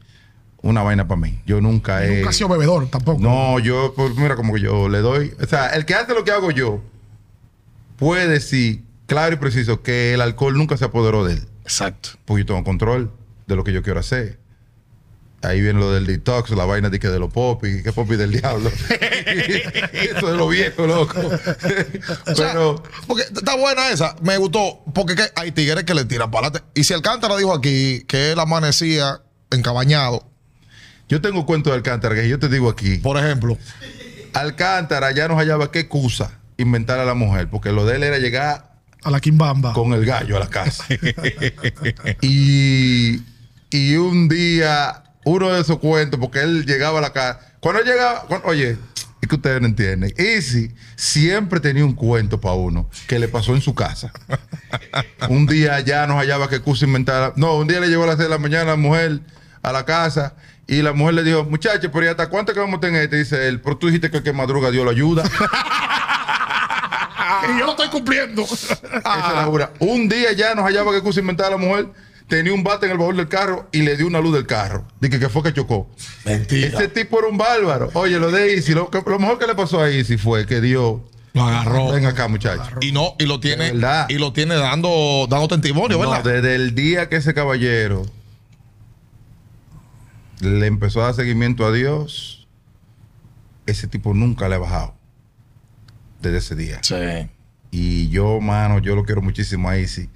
[0.62, 1.40] una vaina para mí.
[1.44, 2.18] Yo nunca he.
[2.18, 3.20] Nunca ha sido bebedor tampoco.
[3.20, 5.32] No, yo, pues mira, como que yo le doy.
[5.42, 6.80] O sea, el que hace lo que hago yo
[7.96, 12.10] puede decir, claro y preciso, que el alcohol nunca se apoderó de él Exacto.
[12.24, 13.10] porque yo tengo control
[13.48, 14.38] de lo que yo quiero hacer.
[15.42, 18.30] Ahí viene lo del detox, la vaina de que de los popis, que popis del
[18.32, 18.70] diablo.
[19.92, 21.18] Eso de lo viejo, loco.
[21.18, 26.04] O sea, Pero porque está buena esa, me gustó, porque que hay tigres que le
[26.04, 26.68] tiran para adelante.
[26.78, 30.28] Y si Alcántara dijo aquí que él amanecía encabañado,
[31.08, 32.98] Yo tengo cuento de Alcántara que yo te digo aquí.
[32.98, 33.56] Por ejemplo.
[34.34, 38.18] Alcántara ya nos hallaba qué excusa inventar a la mujer, porque lo de él era
[38.18, 39.72] llegar A la Kimbamba.
[39.72, 40.84] con el gallo a la casa.
[42.20, 43.22] y,
[43.70, 47.40] y un día, uno de esos cuentos, porque él llegaba a la casa.
[47.60, 48.76] Cuando él llegaba, cuando- oye,
[49.20, 50.12] es que ustedes no entienden.
[50.16, 54.12] Easy siempre tenía un cuento para uno que le pasó en su casa.
[55.28, 57.34] un día ya nos hallaba que excusa inventar.
[57.36, 59.20] No, un día le llegó a las 6 de la mañana la mujer
[59.62, 60.34] a la casa.
[60.66, 63.02] Y la mujer le dijo, muchacho, pero ¿y hasta cuánto que vamos a tener?
[63.02, 65.24] este?" Dice él, pero tú dijiste que el que madruga Dios lo ayuda.
[67.54, 68.42] y yo lo estoy cumpliendo.
[68.44, 69.72] Esa es la jura.
[69.80, 71.88] Un día ya nos hallaba que excusa inventar la mujer.
[72.30, 74.86] Tenía un bate en el baúl del carro y le dio una luz del carro.
[75.00, 75.90] Dije que fue que chocó.
[76.24, 76.68] Mentira.
[76.68, 77.90] Ese tipo era un bárbaro.
[77.94, 81.00] Oye, lo de Easy, lo, lo mejor que le pasó a Easy fue que Dios.
[81.32, 81.90] Lo agarró.
[81.92, 82.76] Ven acá, muchacho.
[82.80, 83.72] Y no, y lo tiene,
[84.08, 86.24] y lo tiene dando, dando testimonio, No, ¿verdad?
[86.24, 88.06] desde el día que ese caballero
[90.40, 92.46] le empezó a dar seguimiento a Dios,
[93.66, 94.94] ese tipo nunca le ha bajado.
[96.22, 96.78] Desde ese día.
[96.82, 96.94] Sí.
[97.70, 100.08] Y yo, mano, yo lo quiero muchísimo a Easy.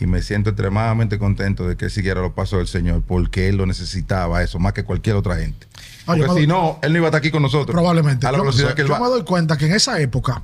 [0.00, 3.56] Y me siento extremadamente contento de que él siguiera los pasos del Señor, porque él
[3.56, 5.66] lo necesitaba eso, más que cualquier otra gente.
[6.06, 7.74] Porque si no, él no iba a estar aquí con nosotros.
[7.74, 8.26] Probablemente.
[8.26, 9.00] A la Yo- velocidad que él yo va.
[9.00, 10.42] me doy cuenta que en esa época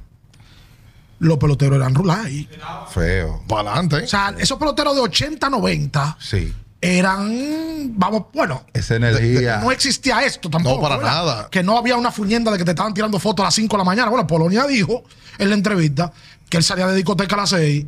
[1.20, 2.48] los peloteros eran rulay.
[2.90, 3.42] Feo.
[3.48, 3.96] Para adelante.
[4.04, 6.52] O sea, esos peloteros de 80, 90 Sí.
[6.80, 9.60] eran, vamos, bueno, Esa energía.
[9.62, 10.76] no existía esto tampoco.
[10.76, 11.12] No, para ¿verdad?
[11.12, 11.48] nada.
[11.50, 13.78] Que no había una fuñenda de que te estaban tirando fotos a las 5 de
[13.78, 14.10] la mañana.
[14.10, 15.02] Bueno, Polonia dijo
[15.38, 16.12] en la entrevista
[16.50, 17.86] que él salía de discoteca a las 6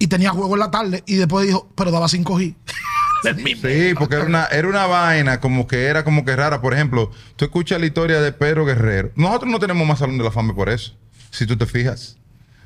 [0.00, 2.56] y tenía juego en la tarde y después dijo, pero daba 5G.
[3.22, 3.68] Del mismo.
[3.68, 6.62] Sí, porque era una, era una vaina como que era como que rara.
[6.62, 9.12] Por ejemplo, tú escuchas la historia de Pedro Guerrero.
[9.14, 10.96] Nosotros no tenemos más salón de la fama por eso,
[11.30, 12.16] si tú te fijas.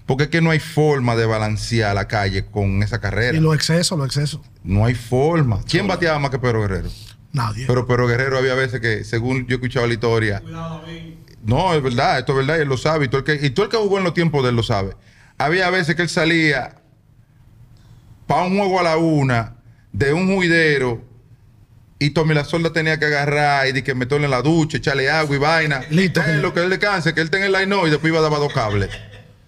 [0.06, 3.36] Porque es que no hay forma de balancear la calle con esa carrera.
[3.36, 4.40] Y los excesos, los excesos.
[4.62, 5.60] No hay forma.
[5.68, 6.88] ¿Quién bateaba más que Pedro Guerrero?
[7.32, 7.64] Nadie.
[7.66, 10.40] Pero Pedro Guerrero había veces que, según yo escuchaba la historia.
[11.42, 13.06] No, es verdad, esto es verdad, y él lo sabe.
[13.06, 14.62] Y todo, el que, y todo el que jugó en los tiempos de él lo
[14.62, 14.94] sabe.
[15.36, 16.76] Había veces que él salía
[18.26, 19.56] para un juego a la una
[19.92, 21.02] de un juidero
[21.98, 25.08] y Tommy La Solda tenía que agarrar y de que meterle en la ducha, echarle
[25.10, 25.82] agua y vaina.
[25.90, 26.20] Listo.
[26.20, 28.32] Eh, lo que él descanse, que él tenga el line y después iba a dar
[28.32, 28.90] dos cables.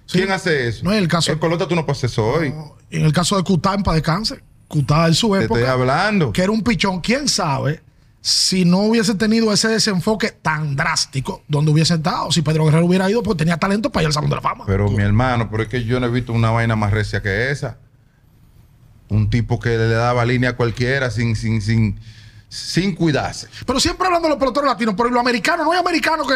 [0.06, 0.18] Sí.
[0.18, 0.84] ¿Quién hace eso?
[0.84, 2.54] No es el caso- En pelota tú no pasas eso hoy.
[2.90, 4.40] En el caso de paz descanse.
[4.68, 5.60] Cutá en su Te época.
[5.60, 6.32] estoy hablando.
[6.32, 7.00] que era un pichón.
[7.00, 7.82] ¿Quién sabe
[8.20, 12.30] si no hubiese tenido ese desenfoque tan drástico donde hubiese estado?
[12.32, 14.64] Si Pedro Guerrero hubiera ido, pues tenía talento para ir al Salón de la Fama.
[14.66, 17.50] Pero mi hermano, pero es que yo no he visto una vaina más recia que
[17.50, 17.78] esa.
[19.08, 21.98] Un tipo que le daba línea a cualquiera sin, sin, sin,
[22.48, 23.48] sin cuidarse.
[23.66, 26.34] Pero siempre hablando de los peloteros latinos, pero los americanos, no hay americano que,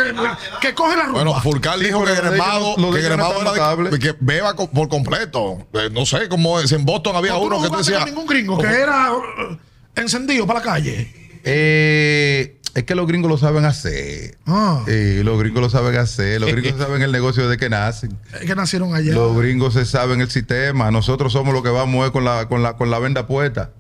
[0.61, 1.23] que coge la rumba.
[1.25, 5.67] Bueno, Furcal dijo que Gremado, ellos- que Gremado era de- que beba por completo.
[5.73, 6.71] Eh, no sé cómo es.
[6.73, 9.59] En Boston había uno no que con ningún gringo que era uh,
[9.97, 11.41] encendido para la calle.
[11.43, 14.39] Eh, es que los gringos lo saben hacer.
[14.47, 14.85] Ah.
[14.87, 16.41] Eh, los gringos lo saben hacer.
[16.41, 18.19] Los gringos saben el negocio desde que nacen.
[18.41, 19.13] Es que nacieron allá.
[19.13, 20.91] Los gringos se saben el sistema.
[20.91, 23.71] Nosotros somos los que vamos es con la, con la, con la venda puesta.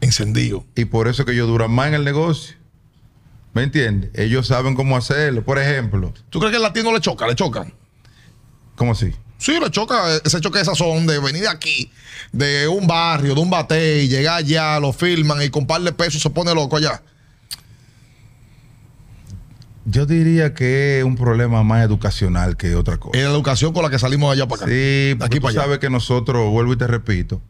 [0.00, 0.64] Encendido.
[0.74, 2.56] Y por eso que ellos duran más en el negocio.
[3.52, 4.10] ¿Me entiendes?
[4.14, 5.42] Ellos saben cómo hacerlo.
[5.44, 7.26] Por ejemplo, ¿Tú crees que el latino le choca?
[7.26, 7.72] ¿Le chocan?
[8.80, 9.12] ¿cómo así?
[9.36, 11.90] Sí, le choca eh, ese choque de sazón de venir de aquí,
[12.32, 15.92] de un barrio, de un bate y llegar allá, lo filman y con par de
[15.92, 17.02] pesos se pone loco allá.
[19.84, 23.18] Yo diría que es un problema más educacional que otra cosa.
[23.18, 24.70] En la educación con la que salimos allá para acá.
[24.70, 25.62] Sí, de porque aquí tú para allá.
[25.62, 27.40] sabes que nosotros, vuelvo y te repito,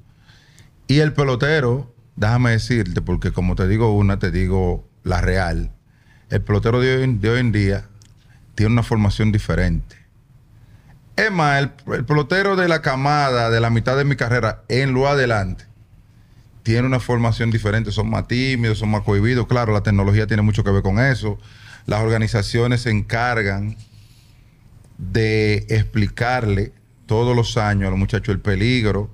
[0.87, 5.73] y el pelotero, déjame decirte, porque como te digo una, te digo la real,
[6.29, 7.89] el pelotero de hoy, de hoy en día
[8.55, 9.97] tiene una formación diferente.
[11.17, 14.95] Es más, el, el pelotero de la camada, de la mitad de mi carrera, en
[14.95, 15.65] lo adelante,
[16.63, 19.47] tiene una formación diferente, son más tímidos, son más cohibidos.
[19.47, 21.39] Claro, la tecnología tiene mucho que ver con eso.
[21.87, 23.77] Las organizaciones se encargan
[24.99, 26.73] de explicarle
[27.07, 29.11] todos los años a los muchachos el peligro,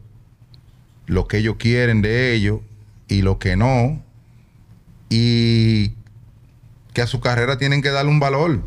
[1.06, 2.60] lo que ellos quieren de ellos
[3.08, 4.02] y lo que no,
[5.08, 5.92] y
[6.92, 8.66] que a su carrera tienen que darle un valor,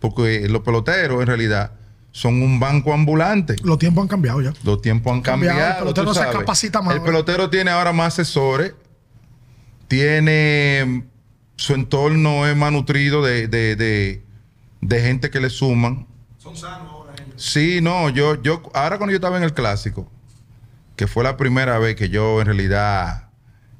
[0.00, 1.72] porque los peloteros en realidad
[2.10, 3.56] son un banco ambulante.
[3.62, 4.52] Los tiempos han cambiado ya.
[4.64, 5.88] Los tiempos han Cambiado, cambiado.
[5.88, 8.74] el pelotero se capacita más El pelotero tiene ahora más asesores.
[9.86, 11.04] Tiene.
[11.58, 14.22] Su entorno es más nutrido de, de, de-
[14.80, 16.06] de gente que le suman.
[16.38, 17.34] Son sanos ahora ellos.
[17.36, 20.08] Sí, no, yo, yo, ahora cuando yo estaba en el clásico,
[20.94, 23.28] que fue la primera vez que yo en realidad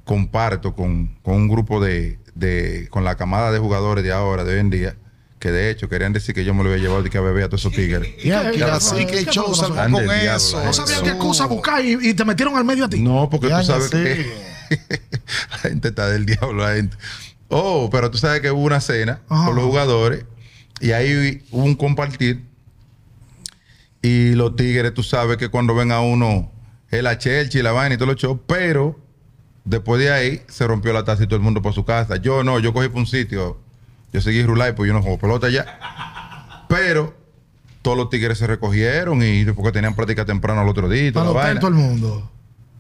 [0.05, 4.55] comparto con, con un grupo de, de, con la camada de jugadores de ahora, de
[4.55, 4.97] hoy en día,
[5.39, 7.45] que de hecho querían decir que yo me lo había llevado y que a beber
[7.45, 8.09] a todos esos tigres.
[8.19, 8.31] ¿Y
[9.07, 10.65] que el show Ande con diablo, eso.
[10.65, 12.99] No sabían qué excusa buscar y, y te metieron al medio a ti.
[13.01, 14.03] No, porque Ya, tú sabes sé.
[14.03, 14.33] que
[15.53, 16.97] la gente está del diablo, la gente.
[17.49, 19.47] Oh, pero tú sabes que hubo una cena Ajá.
[19.47, 20.25] con los jugadores
[20.81, 22.45] y ahí hubo un compartir.
[24.03, 26.51] Y los tigres, tú sabes que cuando ven a uno,
[26.91, 28.99] el a Chelsea, la vaina y todos los shows, pero
[29.65, 32.17] después de ahí se rompió la taza y todo el mundo por su casa.
[32.17, 33.59] Yo no, yo cogí por un sitio,
[34.13, 36.65] yo seguí Rulay, pues yo no juego pelota ya.
[36.69, 37.17] Pero
[37.83, 41.25] todos los tigres se recogieron y porque tenían práctica temprano al otro día y toda
[41.25, 41.61] Para la hotel vaina.
[41.61, 42.31] todo el mundo.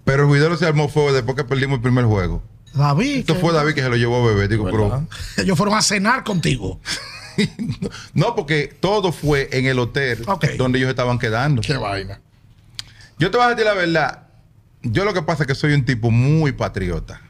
[0.05, 2.43] Pero el juidero se armó fue después que perdimos el primer juego.
[2.79, 3.19] David.
[3.19, 4.49] Esto que- fue David que se lo llevó a beber.
[4.49, 5.07] Digo, pero.
[5.37, 6.81] Ellos fueron a cenar contigo.
[8.15, 10.27] No, porque todo fue en el hotel
[10.57, 11.63] donde ellos estaban quedando.
[11.63, 12.21] Qué vaina.
[13.17, 14.27] Yo te voy a decir la verdad.
[14.83, 17.21] Yo lo que pasa es que soy un tipo muy patriota.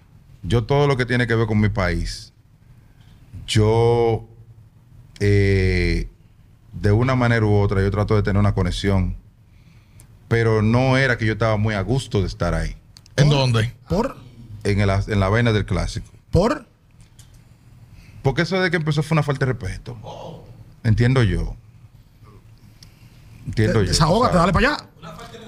[0.43, 2.33] Yo todo lo que tiene que ver con mi país,
[3.47, 4.27] yo
[5.21, 6.09] eh,
[6.73, 9.15] de una manera u otra, yo trato de tener una conexión.
[10.29, 12.77] Pero no era que yo estaba muy a gusto de estar ahí,
[13.17, 13.75] ¿En dónde?
[13.89, 14.17] Por.
[14.65, 16.09] En, el- en la vaina del clásico.
[16.31, 16.67] Por.
[18.23, 19.97] Porque eso de que empezó fue una falta de respeto.
[20.85, 21.55] Entiendo yo.
[23.47, 23.89] Entiendo yo.
[23.89, 24.89] Desahógate, dale para allá.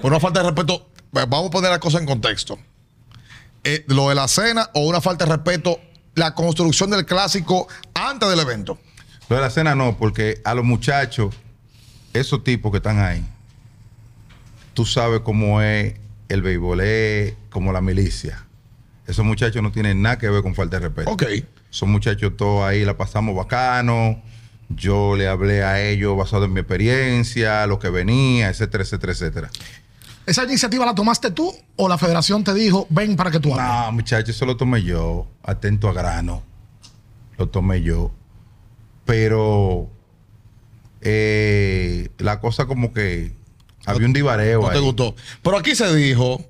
[0.01, 2.57] Por una falta de respeto, vamos a poner la cosa en contexto.
[3.63, 5.79] Eh, lo de la cena o una falta de respeto,
[6.15, 8.79] la construcción del clásico antes del evento.
[9.29, 11.35] Lo de la cena no, porque a los muchachos,
[12.13, 13.23] esos tipos que están ahí,
[14.73, 15.93] tú sabes cómo es
[16.29, 18.45] el béisbol, es como la milicia.
[19.11, 21.11] Esos muchachos no tienen nada que ver con falta de respeto.
[21.11, 21.23] Ok.
[21.69, 24.21] Son muchachos todos ahí, la pasamos bacano.
[24.69, 29.49] Yo le hablé a ellos basado en mi experiencia, lo que venía, etcétera, etcétera, etcétera.
[30.25, 33.67] ¿Esa iniciativa la tomaste tú o la federación te dijo, ven para que tú hables?
[33.67, 36.41] No, muchachos, eso lo tomé yo, atento a grano.
[37.37, 38.13] Lo tomé yo.
[39.03, 39.89] Pero
[41.01, 43.33] eh, la cosa como que
[43.85, 45.15] había un divareo No te gustó.
[45.41, 46.45] Pero aquí se dijo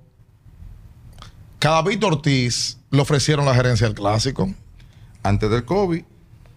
[1.62, 4.51] que a David Ortiz le ofrecieron la gerencia del clásico.
[5.24, 6.01] Antes del COVID,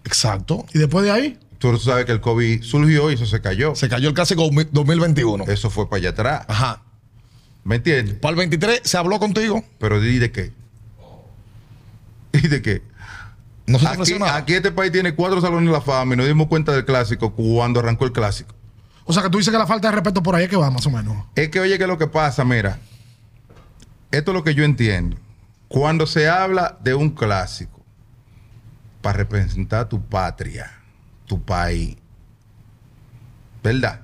[0.03, 0.65] Exacto.
[0.73, 3.73] Y después de ahí, tú sabes que el COVID surgió y eso se cayó.
[3.75, 5.45] Se cayó el clásico 2021.
[5.45, 6.45] Eso fue para allá atrás.
[6.47, 6.81] Ajá.
[7.63, 8.15] ¿Me entiendes?
[8.15, 9.63] Para el 23 se habló contigo.
[9.79, 10.51] Pero ¿y de qué?
[12.33, 12.83] ¿Y de qué?
[13.67, 14.35] No se te Aquí, ofreció nada.
[14.35, 17.33] aquí este país tiene cuatro salones de la fama y nos dimos cuenta del clásico
[17.33, 18.53] cuando arrancó el clásico.
[19.05, 20.69] o sea que tú dices que la falta de respeto por ahí es que va,
[20.69, 21.25] más o menos.
[21.35, 22.79] Es que, oye, que lo que pasa, mira,
[24.11, 25.17] esto es lo que yo entiendo.
[25.67, 27.83] Cuando se habla de un clásico
[29.01, 30.71] para representar tu patria,
[31.25, 31.97] tu país,
[33.63, 34.01] ¿verdad?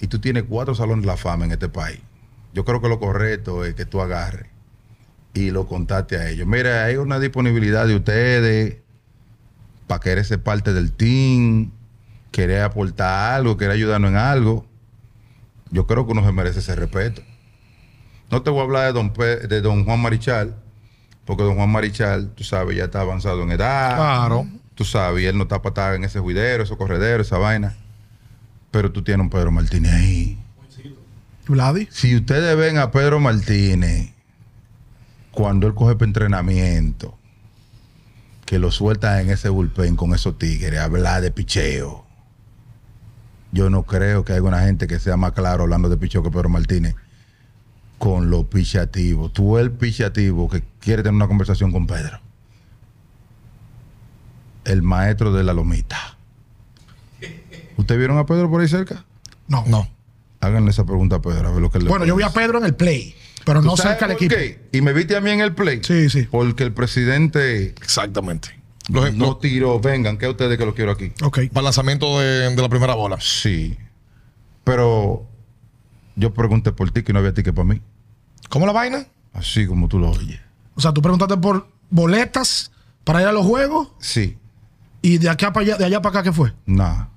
[0.00, 2.00] Y tú tienes cuatro salones de la fama en este país.
[2.54, 4.50] Yo creo que lo correcto es que tú agarres
[5.34, 6.46] y lo contate a ellos.
[6.46, 8.76] Mira, hay una disponibilidad de ustedes
[9.86, 11.70] para querer ser parte del team,
[12.30, 14.66] querer aportar algo, querer ayudarnos en algo
[15.72, 17.22] yo creo que uno se merece ese respeto.
[18.32, 20.56] No te voy a hablar de don, Pe- de don Juan Marichal,
[21.24, 23.94] porque don Juan Marichal, tú sabes, ya está avanzado en edad.
[23.94, 24.46] Claro.
[24.74, 27.76] Tú sabes, y él no está para estar en ese juidero, esos correderos, esa vaina.
[28.70, 30.38] Pero tú tienes un Pedro Martínez ahí.
[31.46, 31.88] Vladi.
[31.90, 34.12] Si ustedes ven a Pedro Martínez
[35.30, 37.18] cuando él coge para entrenamiento,
[38.46, 42.06] que lo suelta en ese bullpen con esos tigres, hablar de picheo.
[43.50, 46.30] Yo no creo que haya una gente que sea más claro hablando de picheo que
[46.30, 46.94] Pedro Martínez
[48.02, 49.32] con los pichativos.
[49.32, 52.18] Tú el pichativo que quiere tener una conversación con Pedro.
[54.64, 56.16] El maestro de la lomita.
[57.76, 59.04] ¿Ustedes vieron a Pedro por ahí cerca?
[59.46, 59.62] No.
[59.68, 59.88] No.
[60.40, 62.30] Háganle esa pregunta a Pedro, a ver lo que le Bueno, yo vi a.
[62.30, 64.34] Pedro en el play, pero ¿Tú no cerca del equipo.
[64.34, 64.68] qué?
[64.72, 65.78] Y me viste a mí en el play.
[65.84, 66.26] Sí, sí.
[66.28, 68.48] Porque el presidente Exactamente.
[68.88, 71.12] Los, no tiró, vengan, que ustedes que lo quiero aquí.
[71.22, 71.38] Ok.
[71.52, 73.18] para el lanzamiento de, de la primera bola.
[73.20, 73.78] Sí.
[74.64, 75.28] Pero
[76.16, 77.80] yo pregunté por ti que no había ticket para mí.
[78.48, 79.06] ¿Cómo la vaina?
[79.32, 80.40] Así como tú lo oyes.
[80.74, 82.70] O sea, tú preguntaste por boletas
[83.04, 84.36] para ir a los juegos Sí.
[85.00, 86.52] y de acá para allá, de allá para acá, ¿qué fue?
[86.66, 87.08] Nada.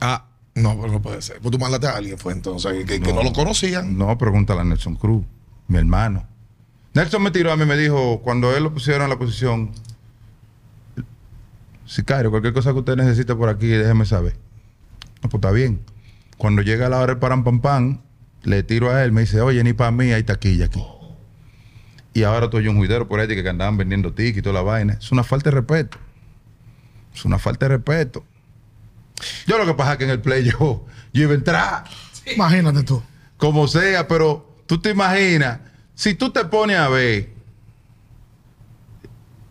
[0.00, 1.38] Ah, no, pero no puede ser.
[1.40, 3.96] Pues tú mandaste a alguien, fue entonces, que, que no lo conocían.
[3.96, 5.24] No, pregúntale a Nelson Cruz,
[5.68, 6.26] mi hermano.
[6.94, 9.70] Nelson me tiró a mí, me dijo, cuando él lo pusieron en la posición,
[11.86, 14.36] Sicario, cualquier cosa que usted necesite por aquí, déjeme saber.
[15.22, 15.80] No, pues está bien.
[16.40, 18.00] Cuando llega la hora del paran pam pam,
[18.44, 20.82] le tiro a él, me dice, oye, ni para mí hay taquilla aquí.
[22.14, 24.94] Y ahora estoy un juidero por ahí que andaban vendiendo tickets y toda la vaina.
[24.94, 25.98] Es una falta de respeto.
[27.14, 28.24] Es una falta de respeto.
[29.46, 31.84] Yo lo que pasa es que en el play yo, yo iba a entrar
[32.34, 33.02] Imagínate tú.
[33.36, 35.60] como sea, pero tú te imaginas,
[35.94, 37.34] si tú te pones a ver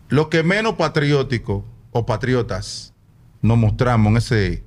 [0.08, 2.94] lo que menos patriótico o patriotas
[3.42, 4.64] nos mostramos en ese,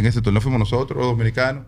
[0.00, 1.64] en ese torneo fuimos nosotros, los dominicanos.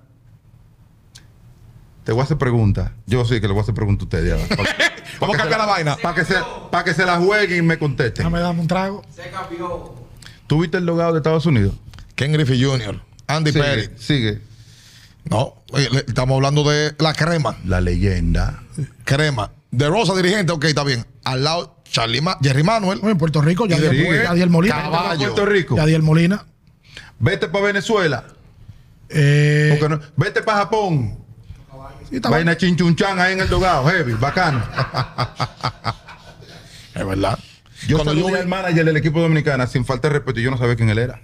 [2.04, 2.90] Te voy a hacer preguntas.
[3.06, 4.32] Yo sí que le voy a hacer preguntas a ustedes.
[4.32, 4.74] ahora.
[5.20, 5.96] Vamos a cambiar la vaina.
[5.96, 6.34] Para que, se,
[6.70, 8.24] pa' que se la jueguen y me contesten.
[8.24, 9.02] Déjame darme un trago.
[10.46, 11.74] ¿Tú viste el logado de Estados Unidos?
[12.14, 13.88] Ken Griffey Jr., Andy Perry.
[13.96, 14.40] Sigue.
[15.30, 17.56] No, oye, le- estamos hablando de la crema.
[17.64, 18.62] La leyenda.
[19.04, 19.50] Crema.
[19.70, 21.06] De Rosa, dirigente, ok, está bien.
[21.24, 22.98] Al lado, Charlie Ma- Jerry Manuel.
[22.98, 24.74] Bueno, en Puerto Rico, ya Yadiel Molina.
[24.82, 25.18] Caballo.
[25.32, 25.76] Puerto Rico.
[25.76, 26.44] Yadiel Molina.
[27.18, 28.24] Vete para Venezuela.
[29.08, 31.18] Eh, no- vete para Japón.
[32.30, 33.86] Vaina chinchunchan ahí en el dogado.
[33.88, 34.62] Heavy, bacano.
[36.94, 37.36] Es verdad.
[37.88, 40.44] Yo Cuando saludé yo vi- al manager del equipo dominicana sin falta de respeto y
[40.44, 41.20] yo no sabía quién él era.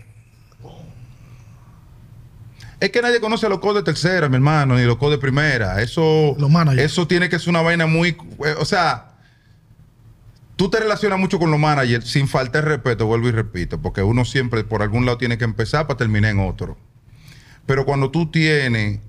[2.80, 5.80] Es que nadie conoce los codes de tercera, mi hermano, ni los codes de primera.
[5.80, 8.16] Eso, Los eso tiene que ser una vaina muy.
[8.44, 9.09] eh, O sea,
[10.60, 14.02] tú te relacionas mucho con los managers sin falta de respeto, vuelvo y repito, porque
[14.02, 16.76] uno siempre por algún lado tiene que empezar para terminar en otro.
[17.64, 19.00] Pero cuando tú tienes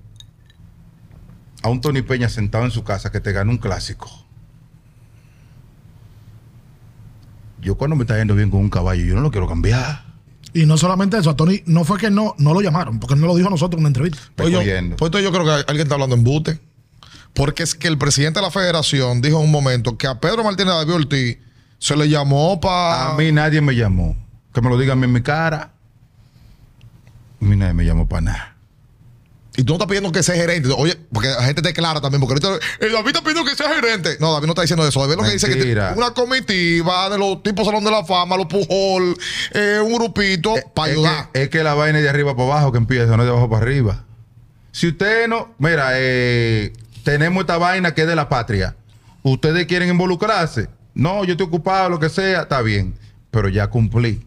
[1.62, 4.08] a un Tony Peña sentado en su casa que te gana un clásico.
[7.60, 10.06] Yo cuando me está yendo bien con un caballo, yo no lo quiero cambiar.
[10.54, 13.20] Y no solamente eso, a Tony no fue que no, no lo llamaron, porque él
[13.20, 14.22] no lo dijo a nosotros en una entrevista.
[14.36, 14.60] Pues yo,
[14.96, 16.71] pues yo creo que alguien está hablando en bute.
[17.34, 20.44] Porque es que el presidente de la federación dijo en un momento que a Pedro
[20.44, 21.38] Martínez David Ortiz
[21.78, 23.10] se le llamó para.
[23.10, 24.16] A mí nadie me llamó.
[24.52, 25.72] Que me lo digan en mi cara.
[27.40, 28.56] A mí nadie me llamó para nada.
[29.54, 30.70] Y tú no estás pidiendo que sea gerente.
[30.76, 32.20] Oye, porque la gente te clara también.
[32.20, 34.16] Porque ahorita el David está pidiendo que sea gerente.
[34.20, 35.00] No, David no está diciendo eso.
[35.00, 38.36] David lo que dice es que una comitiva de los tipos Salón de la Fama,
[38.36, 39.14] los Pujol,
[39.52, 41.30] eh, un grupito para Es ayudar.
[41.32, 43.30] que, es que la vaina es de arriba para abajo que empieza, no es de
[43.30, 44.04] abajo para arriba.
[44.70, 46.72] Si usted no, mira, eh,
[47.04, 48.76] tenemos esta vaina que es de la patria.
[49.22, 50.68] Ustedes quieren involucrarse.
[50.94, 52.94] No, yo estoy ocupado, lo que sea, está bien.
[53.30, 54.24] Pero ya cumplí.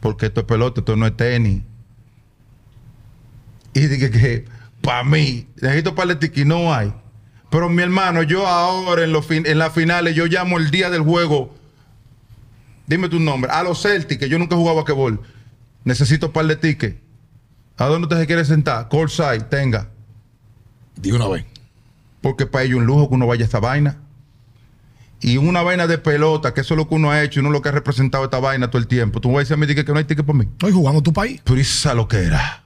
[0.00, 1.62] Porque esto es pelota, esto no es tenis.
[3.72, 4.44] Y dije que,
[4.82, 5.94] para mí, necesito
[6.34, 6.92] y no hay.
[7.50, 11.02] Pero mi hermano, yo ahora en, los en las finales, yo llamo el día del
[11.02, 11.54] juego
[12.86, 13.50] Dime tu nombre.
[13.50, 15.20] A los Celtics, que yo nunca he jugado a basquetbol.
[15.84, 16.96] Necesito un par de tickets.
[17.76, 18.88] ¿A dónde usted se quiere sentar?
[18.88, 19.88] Courtside, tenga.
[20.96, 21.44] De una vez.
[22.20, 24.00] Porque para ellos es un lujo que uno vaya a esta vaina.
[25.20, 27.62] Y una vaina de pelota, que eso es lo que uno ha hecho, uno lo
[27.62, 29.20] que ha representado esta vaina todo el tiempo.
[29.20, 30.44] Tú me vas a decir a mí que no hay ticket para mí.
[30.44, 31.40] Estoy jugando tu país.
[31.44, 32.62] Pero esa lo que era.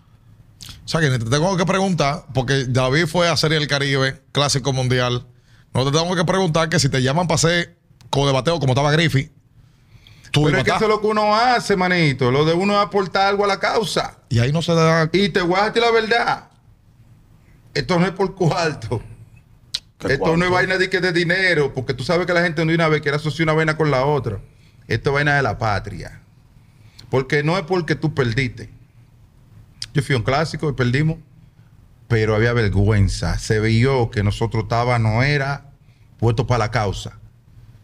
[0.85, 4.72] O sea, que te tengo que preguntar, porque David fue a Serie del Caribe, Clásico
[4.72, 5.26] Mundial.
[5.74, 7.76] No te tengo que preguntar que si te llaman para hacer
[8.11, 9.31] codebateo como estaba Griffith,
[10.31, 12.31] tú Pero es que eso es lo que uno hace, manito.
[12.31, 14.18] Lo de uno es aportar algo a la causa.
[14.31, 15.11] Y ahí no se da.
[15.12, 16.47] Y te voy a decir la verdad.
[17.79, 19.01] Esto no es por cuarto.
[19.99, 22.64] ¿Qué Esto no es vaina de que de dinero, porque tú sabes que la gente
[22.64, 24.41] de una vez quiere asociar una vaina con la otra.
[24.89, 26.20] Esto es vaina de la patria.
[27.09, 28.68] Porque no es porque tú perdiste.
[29.95, 31.18] Yo fui a un clásico y perdimos,
[32.09, 33.39] pero había vergüenza.
[33.39, 35.70] Se vio que nosotros estábamos, no era
[36.18, 37.20] puesto para la causa.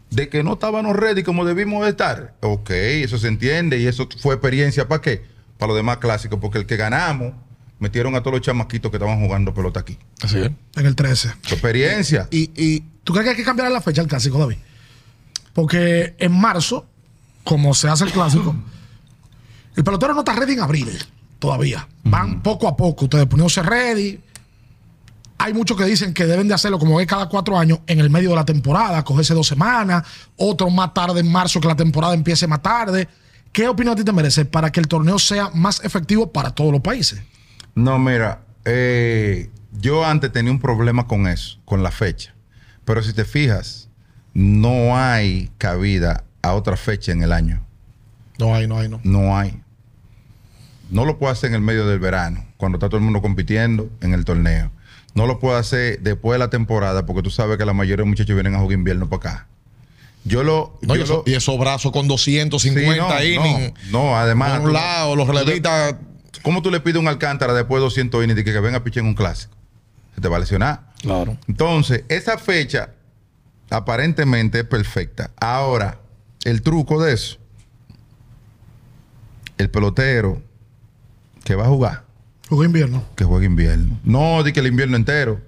[0.09, 2.35] De que no estábamos ready como debimos de estar.
[2.41, 5.23] Ok, eso se entiende y eso fue experiencia para qué?
[5.57, 7.31] Para los demás clásicos, porque el que ganamos
[7.79, 9.97] metieron a todos los chamaquitos que estaban jugando pelota aquí.
[10.21, 10.51] Así es.
[10.75, 11.29] En el 13.
[11.41, 12.27] Fue experiencia.
[12.31, 14.57] Y, y ¿tú crees que hay que cambiar la fecha del clásico, David?
[15.53, 16.85] Porque en marzo,
[17.43, 18.55] como se hace el clásico,
[19.75, 20.89] el pelotero no está ready en abril
[21.39, 21.87] todavía.
[22.03, 24.19] Van poco a poco, ustedes poniéndose ready.
[25.37, 28.09] Hay muchos que dicen que deben de hacerlo como es cada cuatro años en el
[28.09, 30.03] medio de la temporada, cogerse dos semanas,
[30.37, 33.07] otros más tarde en marzo que la temporada empiece más tarde.
[33.51, 36.71] ¿Qué opinión a ti te merece para que el torneo sea más efectivo para todos
[36.71, 37.21] los países?
[37.75, 39.49] No, mira, eh,
[39.79, 42.33] yo antes tenía un problema con eso, con la fecha.
[42.85, 43.89] Pero si te fijas,
[44.33, 47.65] no hay cabida a otra fecha en el año.
[48.37, 48.99] No hay, no hay, no.
[49.03, 49.59] No hay.
[50.89, 53.89] No lo puedo hacer en el medio del verano, cuando está todo el mundo compitiendo
[54.01, 54.71] en el torneo.
[55.15, 58.09] No lo puedo hacer después de la temporada, porque tú sabes que la mayoría de
[58.09, 59.47] muchachos vienen a jugar invierno para acá.
[60.25, 60.77] Yo lo.
[60.81, 63.73] No, y, eso- lo- y esos brazos con 250 Sí, no, innings.
[63.91, 65.95] no, no, además, Por un lado, los relevistas.
[66.45, 68.77] ¿Cómo tú le pides a un Alcántara después de 200 innings y que, que venga
[68.77, 69.51] a pichar en un clásico?
[70.13, 70.91] Se te va a lesionar.
[71.01, 71.35] Claro.
[71.47, 72.91] Entonces, esa fecha
[73.71, 75.31] aparentemente es perfecta.
[75.37, 75.97] Ahora,
[76.43, 77.37] el truco de eso,
[79.57, 80.41] el pelotero
[81.43, 82.03] que va a jugar,
[82.47, 83.03] Jugó invierno.
[83.15, 83.99] que juegue invierno.
[84.03, 85.41] No di que el invierno entero,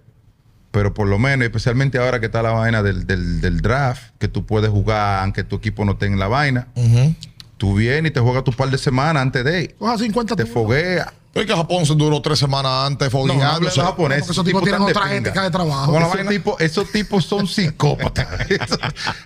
[0.72, 4.28] pero por lo menos, especialmente ahora que está la vaina del, del- del draft, que
[4.28, 6.68] tú puedes jugar aunque tu equipo no tenga la vaina.
[6.76, 7.14] Ujú.
[7.58, 9.76] Tú vienes y te juegas tu par de semanas antes de.
[9.80, 11.12] Coja 50 Te foguea.
[11.34, 14.24] Es que Japón se duró tres semanas antes, No, no los japoneses.
[14.26, 15.92] Porque esos tipos tienen están de otra ética de trabajo.
[15.92, 18.28] Bueno, Esos tipos, esos tipos son psicópatas.
[18.50, 18.80] esos,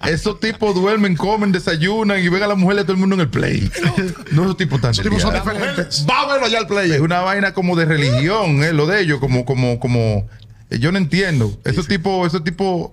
[0.05, 3.21] esos tipos duermen, comen, desayunan y ven a la mujer de todo el mundo en
[3.21, 3.71] el play.
[4.31, 6.05] No, esos tipos tan Esos tipos son diferentes.
[6.09, 6.91] Va a verlo allá al play.
[6.91, 10.27] Es una vaina como de religión, eh, lo de ellos, como, como, como
[10.69, 11.57] Eh, Yo no entiendo.
[11.63, 12.91] Esos tipos, esos tipos.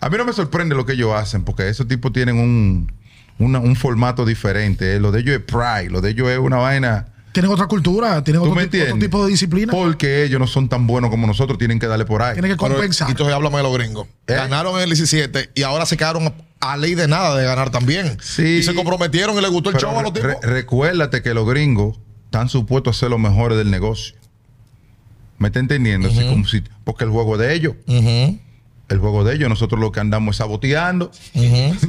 [0.00, 2.90] A mí no me sorprende lo que ellos hacen, porque esos tipos tienen un,
[3.38, 4.96] una- un formato diferente.
[4.96, 5.00] eh.
[5.00, 7.06] Lo de ellos es pride, lo de ellos es una vaina.
[7.32, 9.04] Tienen otra cultura, tienen ¿Tú otro, tipo, otro entiendes?
[9.06, 9.70] tipo de disciplina.
[9.70, 12.32] Porque ellos no son tan buenos como nosotros, tienen que darle por ahí.
[12.34, 13.08] Tienen que Pero, compensar.
[13.10, 14.08] entonces háblame de los gringos.
[14.26, 14.34] ¿Eh?
[14.34, 18.16] Ganaron en el 17 y ahora se quedaron a ley de nada de ganar también.
[18.20, 18.42] Sí.
[18.58, 20.30] Y se comprometieron y les gustó el Pero show a los tipos.
[20.30, 24.16] re- recuérdate que los gringos están supuestos a ser los mejores del negocio.
[25.38, 26.08] ¿Me está entendiendo?
[26.08, 27.74] Así como si- porque el juego de ellos,
[28.88, 31.10] el juego de ellos, nosotros lo que andamos es saboteando,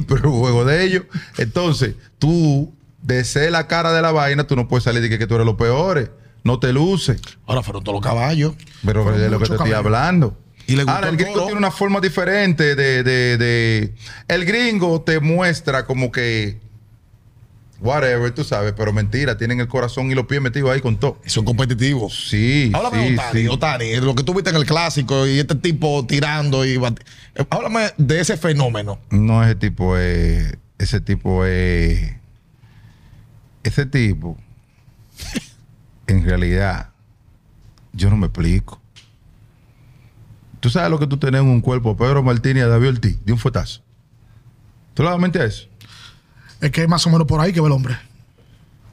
[0.08, 1.04] pero el juego de ellos.
[1.38, 5.18] Entonces, tú, de ser la cara de la vaina, tú no puedes salir de que,
[5.18, 6.10] que tú eres los peores.
[6.44, 7.20] No te luces.
[7.46, 8.54] Ahora fueron todos los caballos.
[8.84, 10.38] Pero Fueron de lo que te estoy hablando.
[10.66, 13.94] Y le Ahora, el gringo tiene una forma diferente de, de- de-
[14.28, 16.60] El gringo te muestra como que.
[17.80, 21.18] Whatever, tú sabes, pero mentira, tienen el corazón y los pies metidos ahí con todo.
[21.24, 22.28] Son competitivos.
[22.28, 23.48] Sí, Háblame sí, de Otani, sí.
[23.48, 27.92] Otani, lo que tú viste en el clásico y este tipo tirando y eh, Háblame
[27.96, 28.98] de ese fenómeno.
[29.10, 30.58] No, ese tipo es.
[30.78, 32.16] Ese tipo es.
[33.62, 34.36] Ese tipo.
[36.06, 36.90] en realidad.
[37.92, 38.80] Yo no me explico.
[40.60, 43.38] Tú sabes lo que tú tenés en un cuerpo, Pedro Martínez David Ortiz, de un
[43.38, 43.80] fuetazo.
[44.92, 45.69] ¿Tú le das mente a eso?
[46.60, 47.96] Es que es más o menos por ahí que ve el hombre.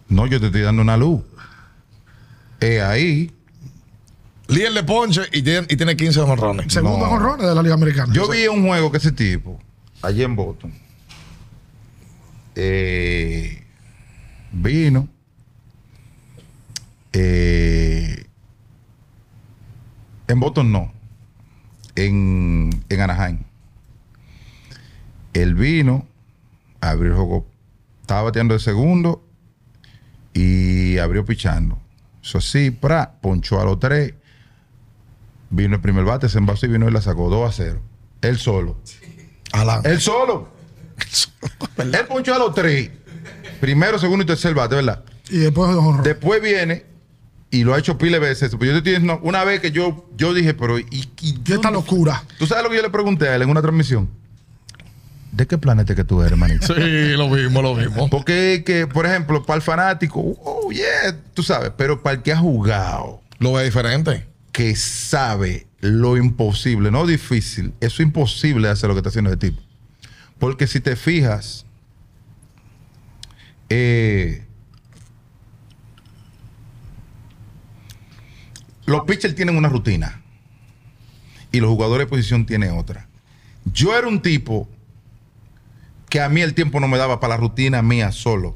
[0.09, 1.21] No, yo te estoy dando una luz.
[2.59, 3.31] Es ahí.
[4.47, 6.71] Líder de ponche y tiene, y tiene 15 honrones.
[6.71, 7.09] Segundo No.
[7.11, 8.13] jonrones de la Liga Americana.
[8.13, 9.59] Yo vi un juego que ese tipo,
[10.01, 10.73] allí en Boston,
[12.55, 13.61] eh,
[14.53, 15.07] vino,
[17.13, 18.25] eh,
[20.29, 20.93] en Boston no,
[21.95, 23.39] en, en Anaheim.
[25.33, 26.07] Él vino,
[26.81, 27.47] abrió el juego,
[28.07, 29.21] estaba bateando de segundo
[30.33, 31.77] y abrió pichando.
[32.23, 34.13] Eso sí, pra, ponchó a los tres.
[35.49, 37.81] Vino el primer bate, se envasó y vino y la sacó 2 a 0.
[38.21, 38.77] Él solo.
[39.51, 39.81] Alan.
[39.83, 40.47] Él solo.
[41.77, 42.91] Él ponchó a los tres.
[43.59, 45.03] Primero, segundo y tercer bate, ¿verdad?
[45.29, 45.69] Y después.
[46.01, 46.85] Después viene
[47.51, 48.51] y lo ha hecho pile veces.
[48.51, 50.87] Yo te estoy una vez que yo, yo dije, pero ¿y,
[51.21, 52.23] y esta locura.
[52.39, 54.09] ¿Tú sabes lo que yo le pregunté a él en una transmisión?
[55.37, 56.65] ¿De qué planeta que tú eres, hermanito?
[56.65, 58.09] Sí, lo vimos, lo vimos.
[58.09, 62.31] Porque, que, por ejemplo, para el fanático, oh, yeah, tú sabes, pero para el que
[62.31, 64.25] ha jugado, Lo ve diferente.
[64.51, 69.29] que sabe lo imposible, no difícil, eso es imposible de hacer lo que está haciendo
[69.29, 69.61] ese tipo.
[70.39, 71.67] Porque si te fijas,
[73.69, 74.43] eh,
[78.87, 80.19] los pitchers tienen una rutina
[81.51, 83.07] y los jugadores de posición tienen otra.
[83.65, 84.67] Yo era un tipo
[86.09, 88.55] que a mí el tiempo no me daba para la rutina mía solo.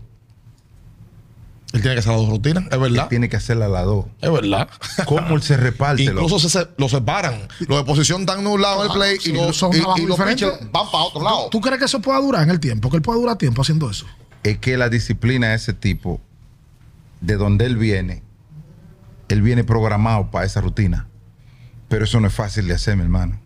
[1.74, 3.08] Él tiene que hacer las dos rutinas, es Él verdad.
[3.08, 4.06] tiene que hacerla a las dos.
[4.20, 4.70] Es verdad.
[5.06, 6.04] ¿Cómo él se reparte?
[6.04, 7.48] Incluso se, se- lo separan.
[7.66, 10.06] Los de posición dan de un lado en el play y los, son y, y
[10.06, 10.36] los van
[10.92, 11.48] para otro lado.
[11.50, 12.90] ¿Tú crees que eso pueda durar en el tiempo?
[12.90, 14.06] Que él pueda durar tiempo haciendo eso.
[14.44, 16.20] es que la disciplina de ese tipo,
[17.22, 18.22] de donde él viene,
[19.30, 21.08] él viene programado para esa rutina.
[21.88, 23.40] Pero eso no es fácil de hacer, mi hermano.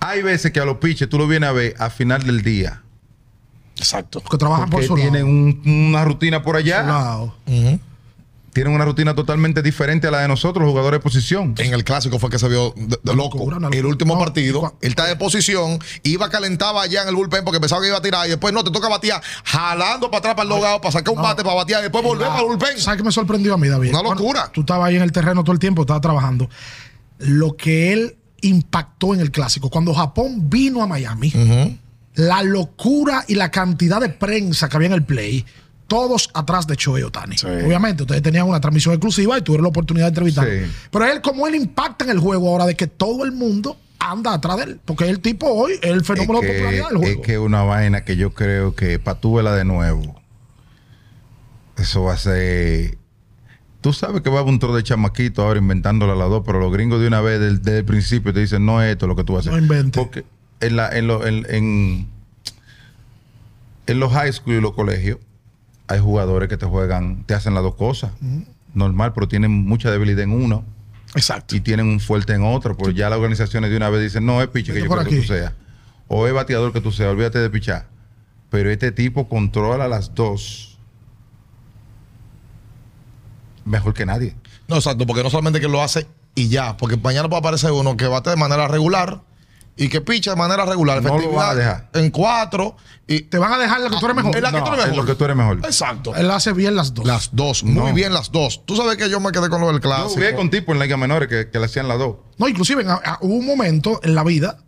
[0.00, 2.82] Hay veces que a los pitchers tú lo vienes a ver a final del día.
[3.80, 4.20] Exacto.
[4.20, 5.26] Porque trabajan por su tienen lado.
[5.26, 6.82] un- una rutina por Su allá.
[6.82, 7.34] lado.
[7.46, 7.80] Ujú.
[8.52, 11.54] Tienen una rutina totalmente diferente a la de nosotros, los jugadores de posición.
[11.58, 13.38] En el clásico fue que se vio de- loco.
[13.38, 17.44] locura, El último No, partido, él está de posición, iba calentaba allá en el bullpen
[17.44, 20.34] porque pensaba que iba a tirar y después no, te toca batear, jalando para atrás
[20.34, 21.22] para el logado, para sacar un no.
[21.22, 22.76] bate, para batear y después volver para el bullpen.
[22.80, 23.90] ¿Sabes qué me sorprendió a mí, David?
[23.90, 24.50] Una locura.
[24.52, 26.50] tú estabas ahí en el terreno todo el tiempo, estabas trabajando.
[27.18, 29.70] Lo que él impactó en el clásico.
[29.70, 31.32] Cuando Japón vino a Miami,
[32.14, 35.44] la locura y la cantidad de prensa que había en el play,
[35.86, 37.36] todos atrás de Shohei Otani.
[37.36, 37.46] Sí.
[37.46, 40.66] Obviamente, ustedes tenían una transmisión exclusiva y tuvieron la oportunidad de entrevistarlo.
[40.66, 40.72] Sí.
[40.90, 44.32] Pero él, como él impacta en el juego ahora de que todo el mundo anda
[44.34, 44.80] atrás de él.
[44.84, 47.20] Porque el tipo hoy es el fenómeno es, de popularidad del que, juego.
[47.20, 50.20] es que una vaina que yo creo que para tú verla de nuevo,
[51.76, 52.98] eso va a ser.
[53.80, 56.42] Tú sabes que va a haber un tro de chamaquito ahora inventándola a las dos,
[56.44, 59.16] pero los gringos de una vez desde, el principio te dicen, no es esto lo
[59.16, 59.62] que tú vas a No hacer.
[59.62, 60.02] inventes.
[60.02, 60.24] Porque
[60.60, 62.08] en, la, en, lo- en, en,
[63.86, 65.18] en los high school y los colegios
[65.88, 68.12] hay jugadores que te juegan, te hacen las dos cosas.
[68.74, 70.64] Normal, pero tienen mucha debilidad en uno
[71.16, 71.56] Exacto.
[71.56, 74.40] y tienen un fuerte en otro, porque ya las organizaciones de una vez dicen, no
[74.40, 75.16] es piche que yo creo que aquí.
[75.16, 75.52] tú seas,
[76.06, 77.88] o es bateador que tú seas, olvídate de pichar.
[78.50, 80.78] Pero este tipo controla las dos
[83.64, 84.34] mejor que nadie.
[84.68, 87.96] No, exacto, porque no solamente que lo hace y ya, porque mañana puede aparecer uno
[87.96, 89.22] que bate de manera regular
[89.76, 91.88] y que picha de manera regular, No lo van a dejar.
[91.94, 94.36] en cuatro y Te van a dejar lo que tú eres mejor.
[94.36, 95.04] en la que No, tú eres en mejor.
[95.04, 95.58] lo que tú eres mejor.
[95.64, 96.14] Exacto.
[96.14, 97.06] Él hace bien las dos.
[97.06, 97.94] Las dos, muy No.
[97.94, 98.64] bien las dos.
[98.66, 100.10] Tú sabes que yo me quedé con lo del Yo clásico.
[100.10, 102.16] jugué con tipos en la Liga Menores que, que le hacían las dos.
[102.38, 104.58] No, inclusive a- a- hubo un momento en la vida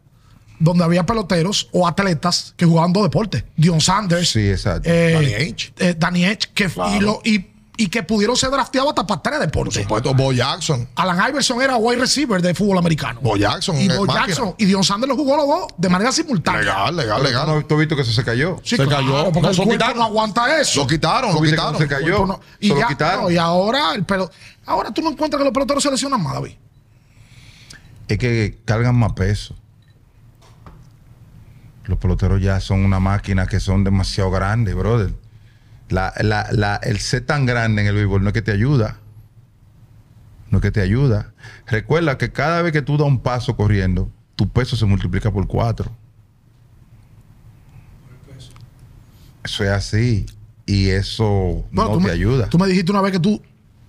[0.59, 3.45] donde había peloteros o atletas que jugaban dos deportes.
[3.57, 4.31] Dion Sanders.
[4.31, 4.89] Sí, exacto.
[4.91, 5.73] eh, Danny Ainge.
[5.79, 6.97] eh, Danny Ainge, que, Claro.
[6.97, 9.83] y, lo- y- y que pudieron ser drafteados hasta para tres Por deportes.
[9.83, 10.87] supuesto, Bo Jackson.
[10.95, 13.21] Alan Iverson era wide receiver de fútbol americano.
[13.23, 13.77] Bo Jackson.
[13.79, 14.27] y eh, Bo máquina.
[14.27, 16.61] Jackson y Dion Sanders lo jugó los dos de manera simultánea.
[16.63, 17.47] Legal, legal, legal.
[17.47, 18.59] ¿tú, no- tú has visto que eso se cayó.
[18.63, 19.25] Sí, Se claro, cayó.
[19.25, 19.97] Porque No, el cuerpo quitaron.
[19.97, 20.81] no aguanta eso.
[20.81, 21.79] Lo quitaron, ¿Tú lo quitaron.
[21.79, 22.27] se cayó?
[22.27, 23.23] No- y, Se lo quitaron.
[23.25, 24.31] no, y ahora el pelo.
[24.67, 26.53] Ahora tú no encuentras que los peloteros se lesionan más, David.
[28.09, 29.55] Es que cargan más peso.
[31.85, 35.15] Los peloteros ya son una máquina que son demasiado grandes, brother.
[35.93, 38.97] La, la- la- el ser tan grande en el béisbol no es que te ayuda.
[40.51, 41.33] No es que te ayuda.
[41.67, 45.47] Recuerda que cada vez que tú das un paso corriendo, tu peso se multiplica por
[45.47, 45.91] cuatro.
[49.45, 50.27] Eso es así.
[50.67, 52.49] Y eso Bueno, no te me- ayuda.
[52.49, 53.43] Tú me dijiste una vez que tú,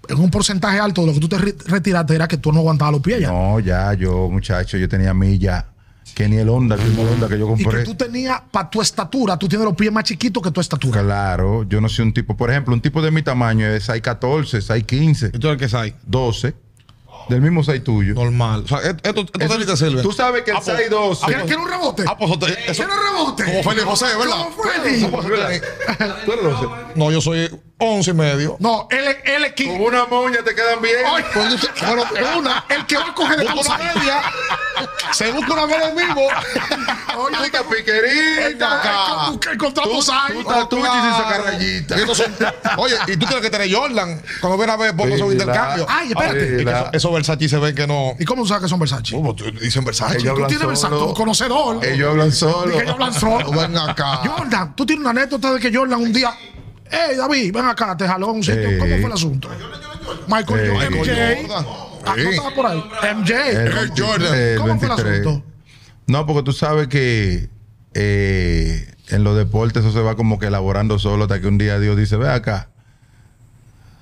[0.09, 2.59] en un porcentaje alto de lo que tú te re- retiraste, era que tú no
[2.59, 3.31] aguantabas los pies ya.
[3.31, 5.67] No, ya, yo, muchacho, yo tenía milla.
[6.15, 7.79] Que ni el Honda, el mismo Honda que yo y compré.
[7.79, 11.01] que tú tenías, para tu estatura, tú tienes los pies más chiquitos que tu estatura.
[11.01, 14.61] Claro, yo no soy un tipo, por ejemplo, un tipo de mi tamaño es 6'14,
[14.61, 15.95] 6'15, ¿Y tú eres el que sabes?
[16.05, 16.53] 12,
[17.29, 18.13] del mismo 6 tuyo.
[18.13, 18.63] Normal.
[18.65, 20.01] O sea, esto, esto, esto Eso- te sirve.
[20.03, 21.25] Tú sabes que el Ah, pues- 6'12.
[21.25, 22.03] ¿Quieres quieres un rebote?
[22.07, 23.43] Ah, pues eso ¿Quieres un rebote?
[23.45, 24.37] Como Félix José, ¿verdad?
[24.43, 25.03] Como Félix.
[25.05, 25.67] Como Félix.
[26.25, 26.67] ¿Tú eres 12?
[26.95, 27.49] No, yo soy
[27.79, 28.55] 11 y medio.
[28.59, 30.95] No, él es él es Con qui- una moña te quedan bien.
[31.05, 31.55] Ay, Bueno,
[32.15, 32.65] es una.
[32.69, 34.21] el que va a coger de Busca una media.
[35.11, 36.21] Se busca una media mismo.
[37.17, 38.79] Oye, Tú estás piquerita.
[38.79, 39.27] acá.
[39.43, 40.33] el- el contrato Tú, sai.
[40.33, 41.97] tú estás tuyo y se saca rayita.
[41.97, 42.35] Y estos son-
[42.77, 44.21] Oye, y tú tienes que tener Jordan.
[44.39, 45.87] Cuando vienes a ver, esos la- intercambios.
[45.89, 46.61] Ay, espérate.
[46.61, 48.15] Eso- esos Versace se ven que no.
[48.19, 49.11] ¿Y cómo sabes que son Versace?
[49.11, 50.19] Tú- dicen Versace.
[50.19, 51.83] Tú tienes Versace, tú conocedor.
[51.85, 52.67] Ellos hablan solo.
[52.71, 53.51] Dije, ellos hablan solo.
[53.51, 54.21] Ven acá.
[54.25, 56.33] Jordan, tú tienes una anécdota de que Jordan un día.
[56.95, 58.69] Hey, David, ven acá, te jaló a un sitio.
[58.77, 59.49] ¿Cómo fue el asunto?
[60.27, 60.69] Michael.
[60.69, 60.91] Jordan.
[60.93, 61.47] Michael MJ.
[61.47, 61.65] Jordan.
[62.05, 62.29] Ah, ¿no Sí.
[62.29, 62.83] estaba por ahí?
[63.15, 63.33] MJ.
[63.33, 64.35] Air Jordan.
[64.35, 65.19] el ¿Cómo fue el 23.
[65.21, 65.45] asunto?
[66.05, 67.49] No, porque tú sabes que
[67.95, 71.79] eh, en los deportes eso se va como que elaborando solo hasta que un día
[71.79, 72.69] Dios dice, ve acá,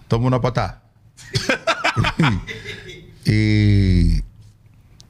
[0.10, 0.82] toma una patada.
[3.26, 4.22] y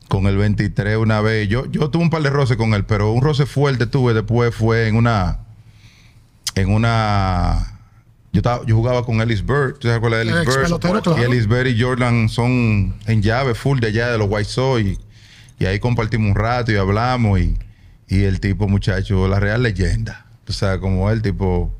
[0.07, 3.11] con el 23 una vez, yo, yo tuve un par de roces con él, pero
[3.11, 5.39] un roce fuerte tuve después fue en una,
[6.55, 7.79] en una,
[8.31, 11.01] yo, estaba, yo jugaba con Ellis Bird, ¿tú te acuerdas de El Ellis ex Bird?
[11.01, 11.21] claro.
[11.21, 14.81] Y Ellis Bird y Jordan son en llave full de allá de los White Sox
[14.81, 14.97] y,
[15.59, 17.57] y ahí compartimos un rato y hablamos y,
[18.07, 21.73] y el tipo muchacho, la real leyenda, o sea, como él tipo,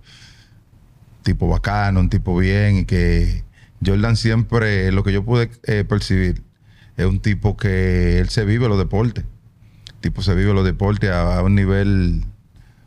[1.24, 3.44] tipo bacano, un tipo bien y que
[3.86, 6.44] Jordan siempre, lo que yo pude eh, percibir,
[6.98, 9.26] es un tipo que él se vive los deportes.
[9.88, 12.24] El tipo se vive los deportes a, a un nivel,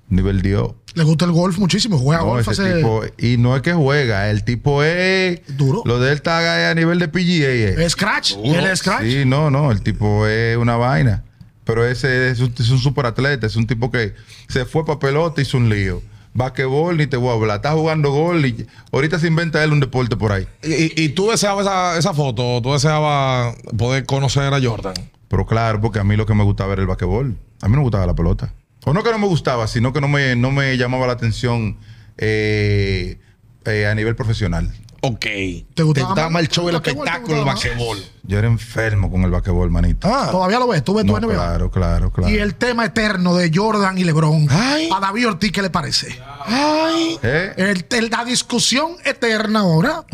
[0.08, 0.72] Dios.
[0.94, 1.98] Le gusta el golf muchísimo.
[1.98, 2.74] Juega No, golf ese hace.
[2.76, 5.82] tipo, y no es que juega, el tipo es Duro.
[5.84, 7.82] Lo de él está a nivel de PGA.
[7.82, 7.90] eh.
[7.90, 8.34] Scratch.
[8.44, 9.02] Él es Scratch.
[9.04, 11.24] Sí, no, no, el tipo es una vaina.
[11.64, 14.12] Pero ese es un, es un superatleta, es un tipo que
[14.48, 16.02] se fue para pelota y hizo un lío.
[16.34, 17.56] Basquetbol, ni te voy a hablar.
[17.56, 20.46] Está jugando gol y ahorita se inventa él un deporte por ahí.
[20.62, 24.94] Y, y- y tú deseabas esa, esa foto, tú deseabas poder conocer a Jordan.
[25.28, 27.36] Pero claro, porque a mí lo que me gustaba era el basquetbol.
[27.62, 28.52] A mí no me gustaba la pelota.
[28.84, 31.78] O no que no me gustaba, sino que no me, no me llamaba la atención
[32.18, 33.18] eh,
[33.64, 34.72] eh, a nivel profesional.
[35.00, 35.26] Ok.
[35.74, 37.98] ¿Te gustaba más el show, el ¿Te espectáculo, el basquetbol.
[38.22, 40.08] Yo era enfermo con el basquetbol, manito.
[40.10, 40.28] Ah.
[40.30, 40.82] Todavía lo ves.
[40.82, 41.34] Tú ves tu No, NBA.
[41.34, 42.32] claro, claro, claro.
[42.32, 44.46] Y el tema eterno de Jordan y LeBron.
[44.48, 44.88] Ay.
[44.94, 46.18] A David Ortiz, ¿qué le parece?
[46.46, 47.18] Ay.
[47.22, 47.52] ¿Eh?
[47.58, 50.04] El- el- la discusión eterna ahora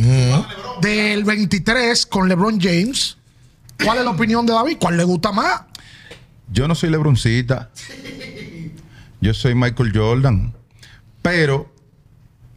[0.80, 3.16] del 23 con LeBron James.
[3.84, 4.76] ¿Cuál es la opinión de David?
[4.80, 5.62] ¿Cuál le gusta más?
[6.52, 7.70] Yo no soy Lebroncita.
[9.20, 10.54] Yo soy Michael Jordan.
[11.22, 11.72] Pero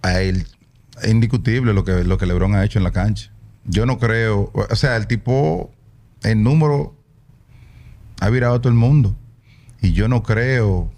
[0.01, 0.47] a él
[1.01, 3.31] es indiscutible lo que, lo que LeBron ha hecho en la cancha.
[3.65, 4.51] Yo no creo.
[4.53, 5.71] O sea, el tipo,
[6.23, 6.95] en número,
[8.19, 9.15] ha virado a todo el mundo.
[9.81, 10.91] Y yo no creo.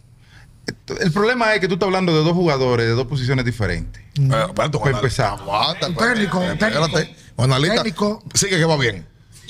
[0.99, 4.01] El problema es que tú estás hablando de dos jugadores de dos posiciones diferentes.
[4.15, 5.39] Espérate, Para Juan- empezar.
[5.39, 6.15] Aguanta, Un espérate,
[6.57, 7.09] técnico,
[7.75, 8.23] técnico.
[8.33, 9.05] Sigue que va bien.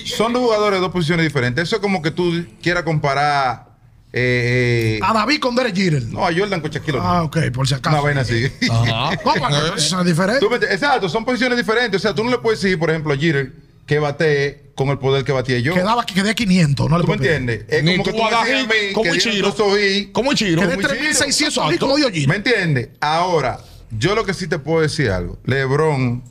[0.06, 1.64] Son dos jugadores de dos posiciones diferentes.
[1.64, 3.75] Eso es como que tú quieras comparar.
[4.18, 6.04] Eh, eh, A David con Derek Jeter.
[6.04, 7.16] no, a Jordan con Shaquille O'Neal.
[7.18, 7.96] Ah, ok, por si acaso.
[7.98, 8.46] Una vaina así.
[8.62, 10.40] No, porque posiciones diferentes.
[10.40, 10.56] Tú me?
[10.56, 12.00] Exacto, son posiciones diferentes.
[12.00, 13.52] O sea, tú no le puedes decir, por ejemplo, a Jeter
[13.86, 15.74] que bate con el poder que batía yo.
[15.74, 17.42] Quedaba que quedé 500, no le ¿Tú me puedo pedir.
[17.50, 17.66] entiendes?
[17.70, 20.10] Es Ni como que tú tú me a mí como que dos oí.
[20.14, 20.62] ¿Cómo Ichiro?
[20.62, 21.86] Quedé Como 3600 a mí Exacto.
[21.86, 22.28] como dio Jeter.
[22.30, 22.90] ¿Me entiendes?
[23.02, 23.60] Ahora,
[23.92, 25.38] yo lo que sí te puedo decir algo.
[25.44, 26.24] LeBron,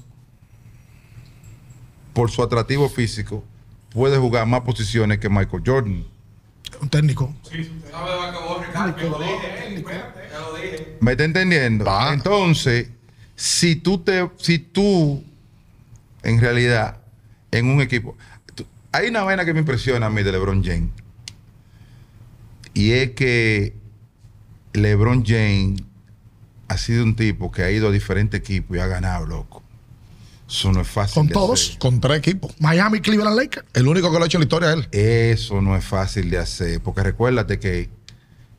[2.14, 3.45] por su atractivo físico,
[3.91, 6.13] puede jugar más posiciones que Michael Jordan.
[6.85, 7.35] Un técnico.
[11.01, 11.85] ¿Me está entendiendo?
[11.87, 12.12] Va.
[12.12, 12.89] Entonces,
[13.35, 15.24] si tú te, si tú,
[16.22, 16.99] en realidad,
[17.51, 18.16] en un equipo,
[18.55, 20.91] tú- hay una vaina que me impresiona a mí de LeBron James.
[22.74, 23.74] Y es que
[24.74, 25.82] LeBron James
[26.68, 29.62] ha sido un tipo que ha ido a diferentes equipos y ha ganado, loco.
[30.49, 31.14] Eso no es fácil.
[31.14, 31.68] Con de todos.
[31.68, 31.78] hacer.
[31.78, 32.55] Con tres equipos.
[32.61, 33.66] Miami, Cleveland Lakers.
[33.72, 34.88] El único que lo ha hecho en la historia es él.
[34.92, 37.90] Eso no es fácil de hacer, porque recuérdate que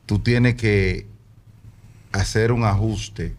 [0.06, 1.06] tú tienes que
[2.12, 3.34] hacer un ajuste,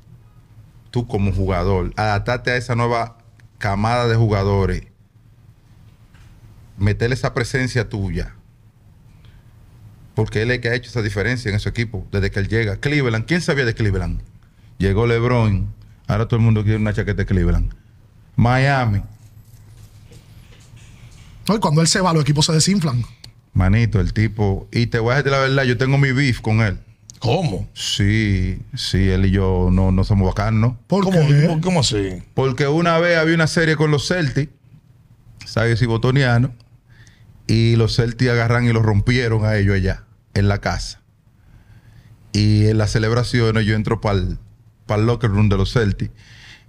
[0.91, 3.17] tú como jugador, adaptarte a esa nueva
[3.57, 4.83] camada de jugadores,
[6.77, 8.35] meterle esa presencia tuya,
[10.13, 12.47] porque él es el que ha hecho esa diferencia en ese equipo desde que él
[12.47, 12.77] llega.
[12.77, 14.21] Cleveland, ¿quién sabía de Cleveland?
[14.77, 15.73] Llegó LeBron,
[16.07, 17.73] ahora todo el mundo quiere una chaqueta de Cleveland.
[18.37, 19.01] Miami,
[21.47, 21.55] ¿no?
[21.55, 23.03] Y cuando él se va, los equipos se desinflan.
[23.53, 24.67] Manito, el tipo.
[24.71, 26.77] Y te voy a decir la verdad, yo tengo mi beef con él.
[27.19, 27.67] ¿Cómo?
[27.73, 30.59] Sí, sí, él y yo no, no somos bacanos.
[30.73, 30.77] ¿no?
[30.87, 31.47] ¿Por ¿Cómo, qué?
[31.47, 32.21] ¿Cómo- cómo así?
[32.35, 34.51] Porque una vez había una serie con los Celtics,
[35.45, 35.81] ¿sabes?
[35.81, 36.51] Y botonianos.
[37.47, 40.03] Y los Celtics agarran y los rompieron a ellos allá,
[40.35, 41.01] en la casa.
[42.33, 44.37] Y en las celebraciones yo entro para el
[45.05, 46.11] locker room de los Celtics.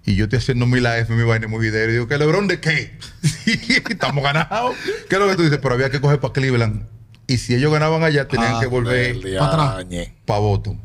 [0.09, 1.87] Y yo estoy haciendo mi live, mi vaina, mi video.
[1.89, 2.97] Y digo, ¿qué Lebron de qué?
[3.91, 4.75] Estamos ganados.
[5.09, 5.59] ¿Qué es lo que tú dices?
[5.61, 6.87] Pero había que coger para Cleveland.
[7.27, 9.87] Y si ellos ganaban allá, tenían Ah, que volver atrás.
[9.87, 10.15] diañe.
[10.25, 10.81] para Boston.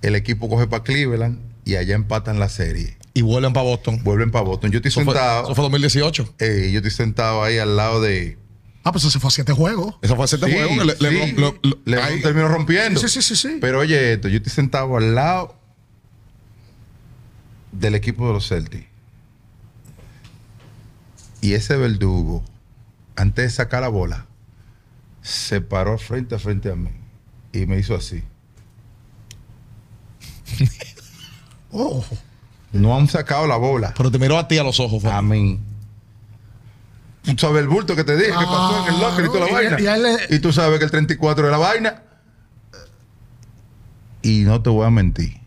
[0.00, 2.96] El equipo coge para Cleveland y allá empatan la serie.
[3.12, 4.02] Y vuelven para Boston.
[4.02, 4.70] Vuelven para Boston.
[4.70, 5.42] Yo estoy Eso fue, sentado.
[5.44, 6.34] eso fue 2018.
[6.38, 8.38] eh, yo estoy sentado ahí al lado de.
[8.82, 9.96] Ah, pues eso se fue a siete juegos.
[10.00, 10.86] Eso fue siete Sí, juegos.
[10.86, 11.04] Le, sí.
[11.36, 12.98] Lebron- lo- ahí- terminó rompiendo.
[12.98, 13.58] Sí, sí, sí, sí.
[13.60, 15.59] Pero oye, esto, yo estoy sentado al lado
[17.72, 18.86] del equipo de los Celtics.
[21.40, 22.42] Y ese verdugo,
[23.16, 24.26] antes de sacar la bola,
[25.22, 26.90] se paró frente a frente a mí
[27.52, 28.22] y me hizo así.
[31.72, 32.04] Oh,
[32.72, 33.94] No han sacado la bola.
[33.96, 35.02] Pero te miró a ti a los ojos.
[35.02, 35.12] fue.
[35.12, 35.60] A mí.
[37.22, 39.50] Tú sabes el bulto que te dije que pasó en el locker y toda la
[39.50, 39.78] y vaina.
[40.28, 42.02] y le- tú sabes que el 34 de la vaina.
[44.22, 45.39] Y no te voy a mentir.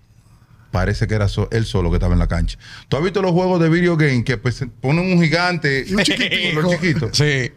[0.73, 2.57] Parece que era so- él solo que estaba en la cancha.
[2.89, 6.03] ¿Tú has visto los juegos de video game que pues, ponen un gigante un los
[6.73, 7.15] chiquitos?
[7.15, 7.51] Sí.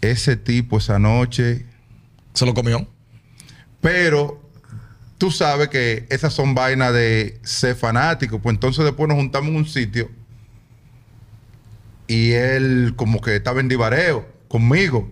[0.00, 1.64] Ese tipo esa noche.
[2.34, 2.88] Se lo comió.
[3.80, 4.42] Pero
[5.16, 8.40] tú sabes que esas son vainas de ser fanático.
[8.40, 10.10] Pues entonces después nos juntamos en un sitio.
[12.08, 15.08] Y él como que estaba en divareo conmigo.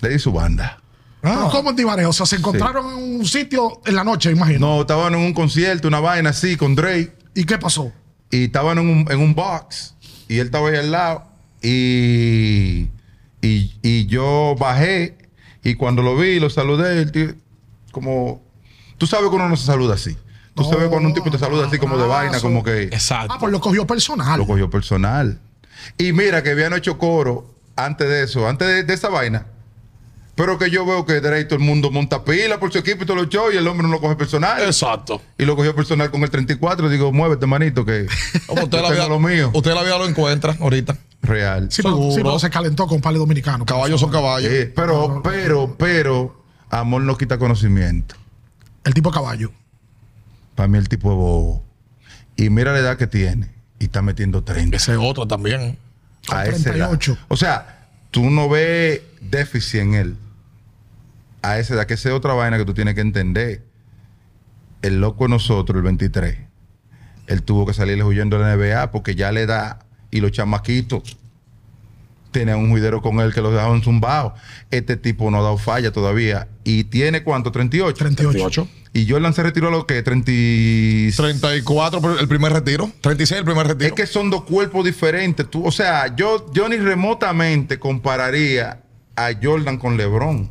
[0.00, 0.81] Le di su banda.
[1.22, 2.10] Pero ¿cómo en Divareo?
[2.10, 4.58] O sea, se encontraron en un sitio en la noche, imagino.
[4.58, 7.16] No, estaban en un concierto, una vaina así, con Drake.
[7.34, 7.92] ¿Y qué pasó?
[8.30, 9.94] Y estaban en un, en un box.
[10.28, 11.24] Y él estaba ahí al lado.
[11.62, 12.88] Y,
[13.40, 15.16] y, y yo bajé.
[15.62, 17.00] Y cuando lo vi, lo saludé.
[17.02, 17.34] El tío,
[17.92, 18.42] como.
[18.98, 20.16] Tú sabes que uno no se saluda así.
[20.54, 23.32] Tú No, sabes cuando un tipo te saluda así como de vaina, como que Exacto.
[23.34, 24.38] Ah, pues lo cogió personal.
[24.38, 25.40] lo cogió personal.
[25.98, 29.46] Y mira que habían hecho coro antes de eso, antes de, de esa vaina.
[30.34, 33.06] Pero que yo veo que Drake todo el mundo monta pila por su equipo y
[33.06, 34.62] todos los shows y el hombre no lo coge personal.
[34.62, 35.20] Exacto.
[35.36, 36.88] Y lo cogió personal con el 34.
[36.88, 38.06] Digo, muévete, manito, que
[38.46, 39.50] Como usted yo la tengo vida, lo mío.
[39.52, 40.96] Usted la vida lo encuentra ahorita.
[41.20, 41.70] Real.
[41.70, 42.24] Sí, pero, sí, Seguro.
[42.24, 43.66] pero se calentó con palo dominicano.
[43.66, 44.50] Caballos son caballos.
[44.74, 48.14] Pero, pero, pero, amor no quita conocimiento.
[48.84, 49.52] El tipo caballo.
[50.54, 51.64] Para mí el tipo es bobo.
[52.36, 53.50] Y mira la edad que tiene.
[53.78, 54.76] Y está metiendo 30.
[54.76, 55.78] Ese otro también.
[56.26, 56.88] Con a esa edad.
[56.88, 57.18] 38.
[57.28, 60.16] O sea, tú no ves déficit en él.
[61.42, 63.64] A esa edad, que esa es otra vaina que tú tienes que entender.
[64.80, 66.38] El loco de nosotros, el 23,
[67.26, 71.16] él tuvo que salir huyendo de la NBA porque ya le da y los chamaquitos
[72.32, 74.32] tenían un juidero con él que los dejaban zumbados.
[74.70, 76.48] Este tipo no ha dado falla todavía.
[76.64, 77.52] ¿Y tiene cuánto?
[77.52, 77.96] 38.
[77.96, 78.30] 38.
[78.32, 78.68] 38.
[78.94, 81.16] Y Jordan se retiró a lo que 36.
[81.16, 82.90] 34 por el primer retiro.
[83.00, 83.88] 36 el primer retiro.
[83.88, 85.48] Es que son dos cuerpos diferentes.
[85.48, 88.82] Tú, o sea, yo, yo ni remotamente compararía
[89.16, 90.50] a Jordan con LeBron.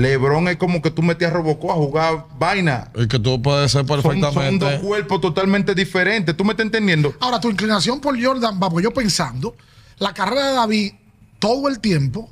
[0.00, 2.90] LeBron es como que tú metías a Robocop a jugar vaina.
[2.94, 4.64] Y que tú puedes ser Son, son perfectamente.
[4.64, 6.36] dos cuerpos totalmente diferentes.
[6.36, 7.14] ¿Tú me estás entendiendo?
[7.20, 9.54] Ahora, tu inclinación por Jordan, va, pues yo pensando,
[9.98, 10.92] la carrera de David
[11.38, 12.28] todo el tiempo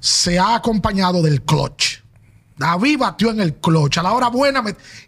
[0.00, 1.98] se ha acompañado del clutch.
[2.56, 4.62] David batió en el clutch a la hora buena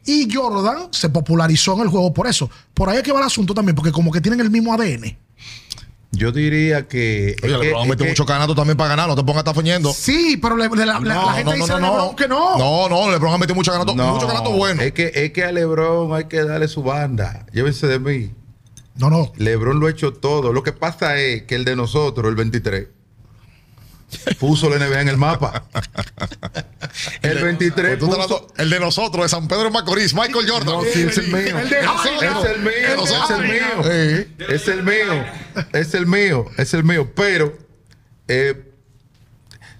[0.06, 2.50] y Jordan se popularizó en el juego por eso.
[2.72, 5.16] Por ahí es que va el asunto también, porque como que tienen el mismo ADN.
[6.16, 7.36] Yo diría que.
[7.42, 9.08] Oye, LeBron es metió que- mucho canato también para ganar.
[9.08, 9.94] No te pongas a estar.
[9.94, 12.58] Sí, pero le- le- la, la- la gente dice LeBron que no.
[12.58, 14.82] No, no, LeBron ha metido mucho canato, mucho canato bueno.
[14.82, 17.46] Es que, es que a LeBron hay que darle su banda.
[17.52, 18.32] Llévense de mí.
[18.96, 19.32] No, no.
[19.36, 20.52] LeBron lo ha hecho todo.
[20.52, 22.86] Lo que pasa es que el de nosotros, el 23,
[24.38, 25.64] puso la NBA en el mapa.
[27.22, 30.74] El 23 Pues puso- el de nosotros, de San Pedro de Macorís, Michael Jordan.
[30.74, 31.58] No, sí, es el mío.
[31.58, 32.40] El de Jaina.
[32.40, 34.28] Es el mío, el.
[34.48, 35.24] Es el mío,
[35.72, 37.12] es el mío, es el mío.
[37.14, 37.56] Pero
[38.28, 38.70] eh,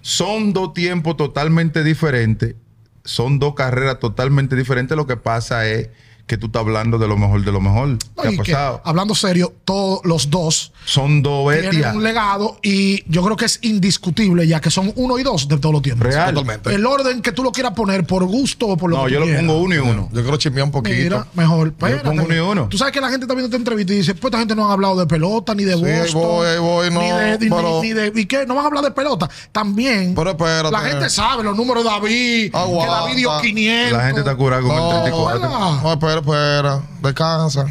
[0.01, 2.55] son dos tiempos totalmente diferentes.
[3.03, 4.95] Son dos carreras totalmente diferentes.
[4.97, 5.89] Lo que pasa es
[6.27, 7.97] que tú estás hablando de lo mejor de lo mejor.
[8.21, 8.81] ¿Qué ha Y que, pasado?
[8.83, 13.59] hablando serio, todos los dos Son dos tienen un legado y yo creo que es
[13.61, 16.07] indiscutible ya que son uno y dos de todos los tiempos.
[16.07, 16.33] Real.
[16.33, 16.73] Totalmente.
[16.73, 19.17] El orden que tú lo quieras poner por gusto o por lo No, que yo
[19.17, 19.43] tú lo quieras.
[19.45, 20.09] pongo uno y uno.
[20.11, 20.95] Yo quiero chismear un poquito.
[20.95, 21.67] Mira, mejor.
[21.67, 22.03] Espérate.
[22.09, 22.67] pongo uno y uno.
[22.69, 24.65] Tú sabes que la gente está viendo esta entrevista y dice, pues esta gente no
[24.65, 26.21] han hablado de pelota, ni de Sí, ahí Boston.
[26.21, 28.45] voy, ahí voy, no, ni de, ni- pero- ni de- ¿Y qué?
[28.47, 29.29] No van a hablar de pelota.
[29.51, 30.13] También.
[30.15, 30.71] Pero espérate.
[30.71, 32.85] La gente sabe los números de David, Aguanta.
[32.85, 33.91] que David dio 500.
[33.97, 35.49] La gente está curada con No, el 34.
[35.53, 35.79] Ah.
[35.83, 36.83] No, espera, espera.
[37.01, 37.65] Descansa.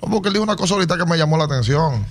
[0.00, 2.06] No, porque él dijo una cosa ahorita que me llamó la atención.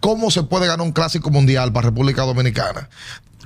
[0.00, 2.88] ¿Cómo se puede ganar un clásico mundial para República Dominicana?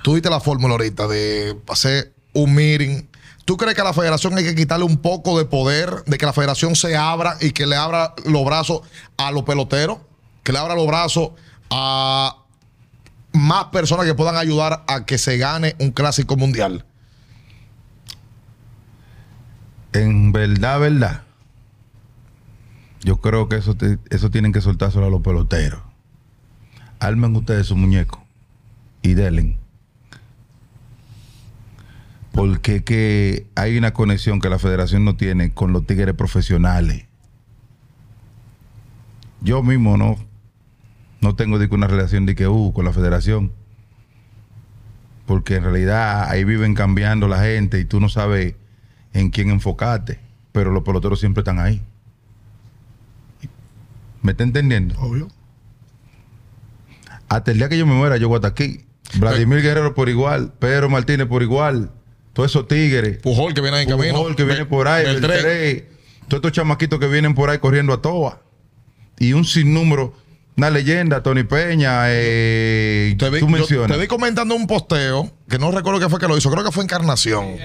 [0.02, 3.08] Tú diste la fórmula ahorita de hacer un meeting.
[3.44, 6.26] ¿Tú crees que a la federación hay que quitarle un poco de poder, de que
[6.26, 8.82] la federación se abra y que le abra los brazos
[9.16, 9.98] a los peloteros?
[10.42, 11.30] Que le abra los brazos
[11.70, 12.36] a
[13.32, 16.84] más personas que puedan ayudar a que se gane un clásico mundial.
[19.92, 21.22] En verdad, verdad.
[23.04, 23.76] Yo creo que eso,
[24.10, 25.82] eso tienen que soltárselo a los peloteros.
[27.00, 28.24] Armen ustedes su muñeco
[29.02, 29.58] y denle.
[32.30, 37.04] Porque que hay una conexión que la federación no tiene con los tigres profesionales.
[39.42, 40.16] Yo mismo no,
[41.20, 43.52] no tengo de una relación de que uh, con la federación.
[45.26, 48.54] Porque en realidad ahí viven cambiando la gente y tú no sabes
[49.12, 50.20] en quién enfocarte.
[50.52, 51.82] Pero los peloteros siempre están ahí.
[54.22, 54.94] ¿Me está entendiendo?
[55.00, 55.28] Obvio.
[57.28, 58.84] Hasta el día que yo me muera, yo voy a estar aquí.
[59.18, 61.90] Vladimir Guerrero por igual, Pedro Martínez por igual,
[62.32, 63.18] todos esos tigres.
[63.18, 64.14] Pujol que viene ahí en camino.
[64.14, 65.88] Pujol que viene por ahí, Beltré.
[66.28, 68.40] Todos estos chamaquitos que vienen por ahí corriendo a toa.
[69.18, 70.14] Y un sinnúmero,
[70.56, 73.90] una leyenda, Tony Peña, eh, Te vi, tú yo mencionas.
[73.90, 76.50] te vi comentando un posteo que no recuerdo qué fue que lo hizo.
[76.50, 77.56] Creo que fue Encarnación.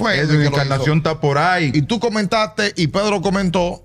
[0.00, 1.70] Fue Edwin Edwin que Encarnación está por ahí.
[1.74, 3.84] Y tú comentaste y Pedro comentó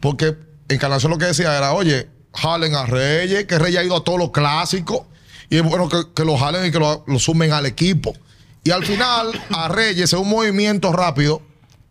[0.00, 0.36] porque
[0.68, 4.18] Encarnación lo que decía era, oye, jalen a Reyes, que Reyes ha ido a todos
[4.18, 5.02] los clásicos
[5.50, 8.14] y es bueno que, que lo jalen y que lo, lo sumen al equipo.
[8.64, 11.42] Y al final a Reyes, en un movimiento rápido,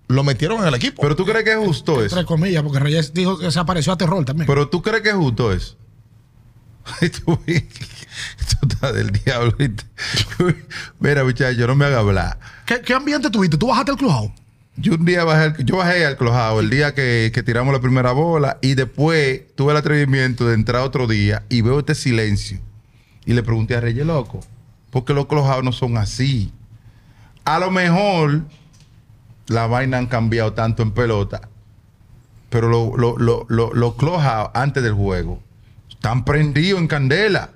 [0.07, 1.01] lo metieron en el equipo.
[1.01, 2.15] Pero tú crees que es justo eso.
[2.15, 4.47] Entre comillas, porque Reyes dijo que se apareció a terror también.
[4.47, 5.75] Pero tú crees que es justo eso.
[7.25, 9.53] Tú estás del diablo.
[9.57, 9.83] ¿viste?
[10.99, 12.39] Mira, muchacho, no me haga hablar.
[12.79, 13.57] ¿Qué, ambiente tuviste?
[13.57, 14.31] ¿Tú bajaste el clubhouse?
[14.77, 18.13] Yo un día bajé, al- yo bajé al clojado el día que, tiramos la primera
[18.13, 22.59] bola y después tuve el atrevimiento de entrar otro día y veo este silencio.
[23.25, 24.39] Y le pregunté a Reyes, loco,
[24.89, 26.53] ¿por qué los clojados no son así?
[27.43, 28.43] A lo mejor
[29.47, 31.49] la vaina han cambiado tanto en pelota,
[32.49, 33.95] pero lo- lo- lo- los
[34.53, 35.41] antes del juego
[35.89, 37.49] están prendidos en candela.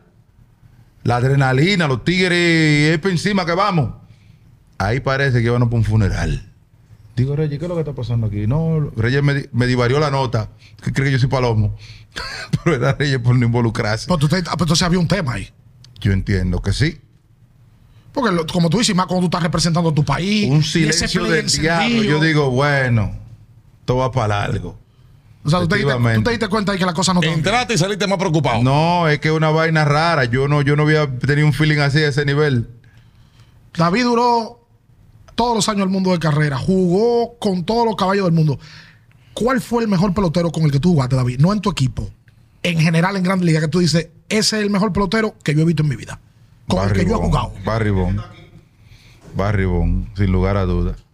[1.03, 4.04] La adrenalina, los tigres, es por encima que vamos.
[4.77, 6.51] Ahí parece que van a por un funeral.
[7.15, 8.45] Digo, Reyes, ¿qué es lo que está pasando aquí?
[8.45, 10.49] No, Reyes me, di- me divarió la nota.
[10.83, 11.75] Que cree que yo soy palomo.
[12.63, 14.07] Pero era Reyes por no involucrarse.
[14.07, 15.49] Pues, tú te- ah, pues entonces había un tema ahí.
[16.01, 16.99] Yo entiendo que sí.
[18.11, 20.49] Porque lo- como tú dices, más cuando tú estás representando a tu país.
[20.49, 22.03] Un silencio del diablo.
[22.03, 23.13] Yo digo, bueno,
[23.85, 24.77] todo va para largo.
[25.45, 27.35] O sea, tú te, tú te diste cuenta ahí que la cosa no bien.
[27.35, 28.63] Entraste y saliste más preocupado.
[28.63, 30.25] No, es que es una vaina rara.
[30.25, 32.67] Yo no, yo no había tenido un feeling así a ese nivel.
[33.77, 34.64] David duró
[35.35, 36.57] todos los años del mundo de carrera.
[36.57, 38.59] Jugó con todos los caballos del mundo.
[39.33, 41.39] ¿Cuál fue el mejor pelotero con el que tú jugaste, David?
[41.39, 42.09] No en tu equipo.
[42.63, 45.61] En general, en Grande Liga, que tú dices, ese es el mejor pelotero que yo
[45.61, 46.19] he visto en mi vida.
[46.67, 47.53] Con el que yo he Barry jugado.
[47.63, 48.21] Barry Bond.
[49.35, 51.05] Barry Bond, sin lugar a dudas.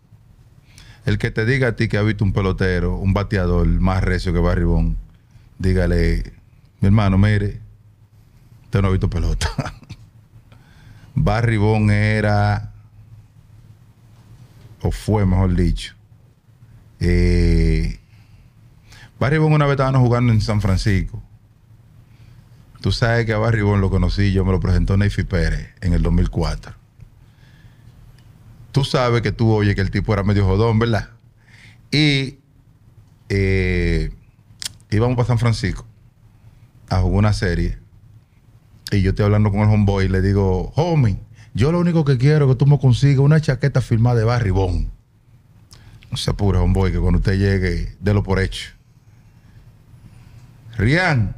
[1.05, 4.31] El que te diga a ti que ha visto un pelotero, un bateador más recio
[4.31, 4.95] que Barry Bond,
[5.57, 6.31] dígale,
[6.79, 7.59] mi hermano, mire,
[8.65, 9.49] usted no ha visto pelota.
[11.15, 12.70] Barry Bond era,
[14.81, 15.95] o fue, mejor dicho.
[16.99, 17.99] eh,
[19.19, 21.21] Barry Bond una vez estábamos jugando en San Francisco.
[22.81, 25.93] Tú sabes que a Barry Bond lo conocí, yo me lo presentó Neyfi Pérez en
[25.93, 26.73] el 2004.
[28.71, 31.09] Tú sabes que tú oyes que el tipo era medio jodón, ¿verdad?
[31.91, 32.39] Y
[33.29, 34.11] eh,
[34.89, 35.85] íbamos para San Francisco
[36.89, 37.77] a jugar una serie.
[38.91, 41.19] Y yo estoy hablando con el homeboy y le digo, homie,
[41.53, 44.51] yo lo único que quiero es que tú me consigas una chaqueta firmada de Barry
[44.51, 44.89] Bond.
[46.09, 48.71] No se apure, homeboy, que cuando usted llegue, délo por hecho.
[50.77, 51.35] Rian,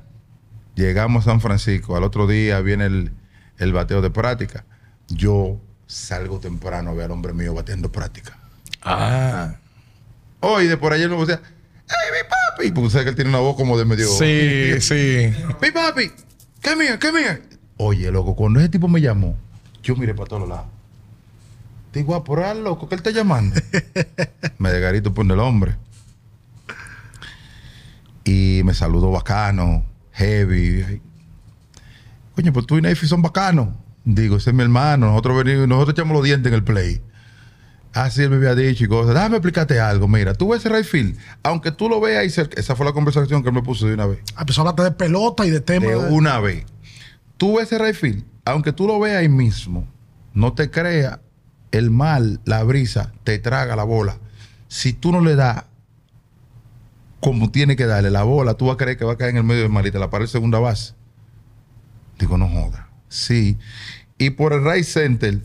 [0.75, 1.95] llegamos a San Francisco.
[1.95, 3.11] Al otro día viene el,
[3.57, 4.65] el bateo de práctica.
[5.09, 8.37] Yo salgo temprano a ver al hombre mío bateando práctica.
[8.81, 9.55] Ah.
[10.39, 11.41] Hoy de por allá me decía,
[11.87, 12.71] ¡Ay, mi papi!
[12.71, 14.07] Porque sabes que él tiene una voz como de medio.
[14.07, 15.33] Sí, sí.
[15.61, 16.11] ¡Mi papi!
[16.61, 16.97] ¿Qué mía?
[16.99, 17.41] ¿Qué mía?
[17.77, 19.37] Oye, loco, cuando ese tipo me llamó,
[19.83, 20.65] yo miré para todos lados.
[21.93, 23.55] Digo, ah, por ahí, loco, que él está llamando.
[24.57, 25.75] me de garito por el hombre.
[28.25, 31.01] Y me saludó bacano, heavy.
[32.35, 33.69] Coño, pues tú y Neyfi son bacanos.
[34.05, 35.07] Digo, ese es mi hermano.
[35.07, 37.01] Nosotros venimos, nosotros echamos los dientes en el play.
[37.93, 39.13] Así él me había dicho y cosas.
[39.13, 40.07] Déjame explicarte algo.
[40.07, 42.91] Mira, tú ves ese right field, aunque tú lo veas y cerca- esa fue la
[42.93, 44.19] conversación que él me puso de una vez.
[44.39, 45.89] Empezó a hablar de pelota y de temas.
[45.89, 46.65] De de- una vez.
[47.37, 49.87] Tú ves ese right field, aunque tú lo veas ahí mismo,
[50.33, 51.19] no te creas,
[51.71, 54.17] el mal, la brisa, te traga la bola.
[54.67, 55.65] Si tú no le das
[57.19, 59.37] como tiene que darle la bola, tú vas a creer que va a caer en
[59.37, 60.93] el medio del mal y te la para el segunda base.
[62.19, 62.89] Digo, no joda.
[63.07, 63.57] Sí.
[64.17, 65.41] Y por el right center,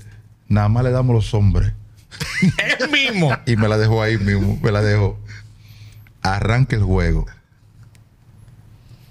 [0.48, 1.72] nada más le damos los hombres.
[2.80, 3.30] Él mismo.
[3.46, 5.18] Y me la dejó ahí mismo, me la dejó.
[6.20, 7.26] Arranca el juego.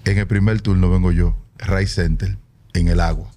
[0.04, 2.36] En el primer turno vengo yo, right center,
[2.74, 3.30] en el agua.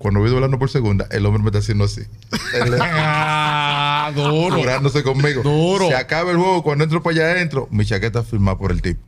[0.00, 2.00] Cuando voy doblando por segunda, el hombre me está haciendo así.
[2.80, 4.56] Ah, duro.
[4.56, 5.42] curándose conmigo.
[5.42, 5.88] Duro.
[5.88, 9.02] Se acaba el juego, cuando entro para allá adentro, mi chaqueta firmada por el tipo.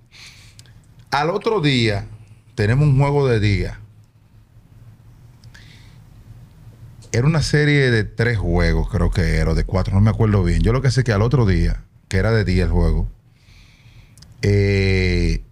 [1.11, 2.05] Al otro día,
[2.55, 3.81] tenemos un juego de día.
[7.11, 10.45] Era una serie de tres juegos, creo que era, o de cuatro, no me acuerdo
[10.45, 10.61] bien.
[10.61, 13.09] Yo lo que sé que al otro día, que era de día el juego,
[14.43, 15.43] eh,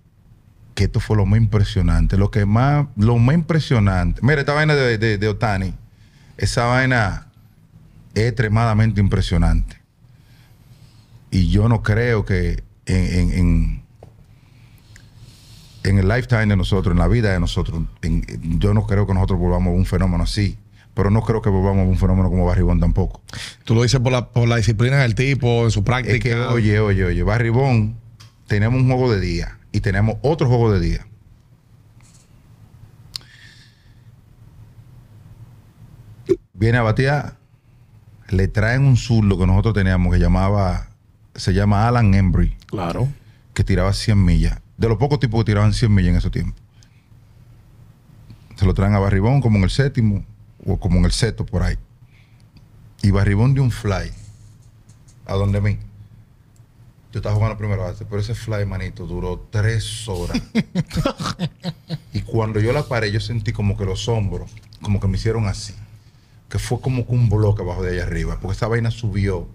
[0.81, 2.17] que esto fue lo más impresionante.
[2.17, 4.21] Lo que más, lo más impresionante.
[4.23, 5.75] Mira, esta vaina de, de, de Otani,
[6.39, 7.27] esa vaina
[8.15, 9.77] es extremadamente impresionante.
[11.31, 13.83] Y yo no creo que en, en- en-
[15.83, 17.83] en el lifetime de nosotros, en la vida de nosotros,
[18.59, 20.57] yo no creo que nosotros volvamos a un fenómeno así.
[20.95, 23.21] Pero no creo que volvamos a un fenómeno como Barribón tampoco.
[23.65, 26.15] Tú lo dices por la, por la disciplina del tipo, en su práctica.
[26.17, 27.97] Es que, oye, oye, oye, Barribón,
[28.47, 31.07] tenemos un juego de día y tenemos otro juego de día.
[36.53, 37.37] Viene a batear,
[38.29, 40.89] le traen un zurdo que nosotros teníamos que llamaba,
[41.35, 43.09] se llama Alan Embry, Claro.
[43.55, 44.61] que tiraba 100 millas.
[44.77, 46.57] De los pocos tipos que tiraban 100 millas en ese tiempo.
[48.57, 50.25] Se lo traen a Barribón como en el séptimo
[50.67, 51.79] o como en el seto por ahí.
[53.03, 54.11] Y Barribón de un fly
[55.27, 55.79] a donde mí.
[57.13, 60.41] Yo estaba jugando primera base, pero ese fly, manito, duró tres horas.
[62.13, 65.47] y cuando yo la paré, yo sentí como que los hombros, como que me hicieron
[65.47, 65.75] así.
[66.49, 69.49] Que fue como que un bloque abajo de allá arriba, porque esa vaina subió.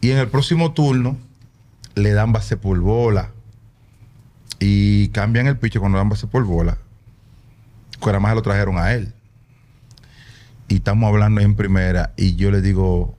[0.00, 1.16] Y en el próximo turno,
[1.94, 3.30] le dan base por bola.
[4.58, 6.78] Y cambian el piche cuando dan base por bola.
[8.02, 9.14] Que además lo trajeron a él.
[10.66, 12.12] Y estamos hablando en primera.
[12.16, 13.16] Y yo le digo,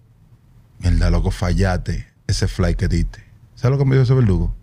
[0.80, 3.24] mierda, loco, fallate ese fly que diste.
[3.56, 4.56] ¿Sabes lo que me dijo ese verdugo?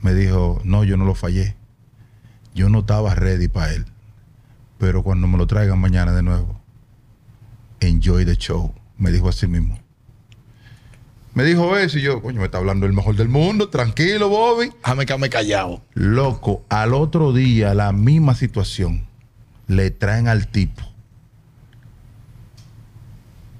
[0.00, 1.56] Me dijo, no, yo no lo fallé.
[2.54, 3.86] Yo no estaba ready para él.
[4.78, 6.60] Pero cuando me lo traigan mañana de nuevo,
[7.80, 8.72] enjoy the show.
[8.98, 9.78] Me dijo así mismo.
[11.32, 13.68] Me dijo eso y yo, coño, me está hablando el mejor del mundo.
[13.68, 14.70] Tranquilo, Bobby.
[14.82, 15.82] Déjame quedarme callado.
[15.94, 19.06] Loco, al otro día, la misma situación.
[19.66, 20.82] Le traen al tipo.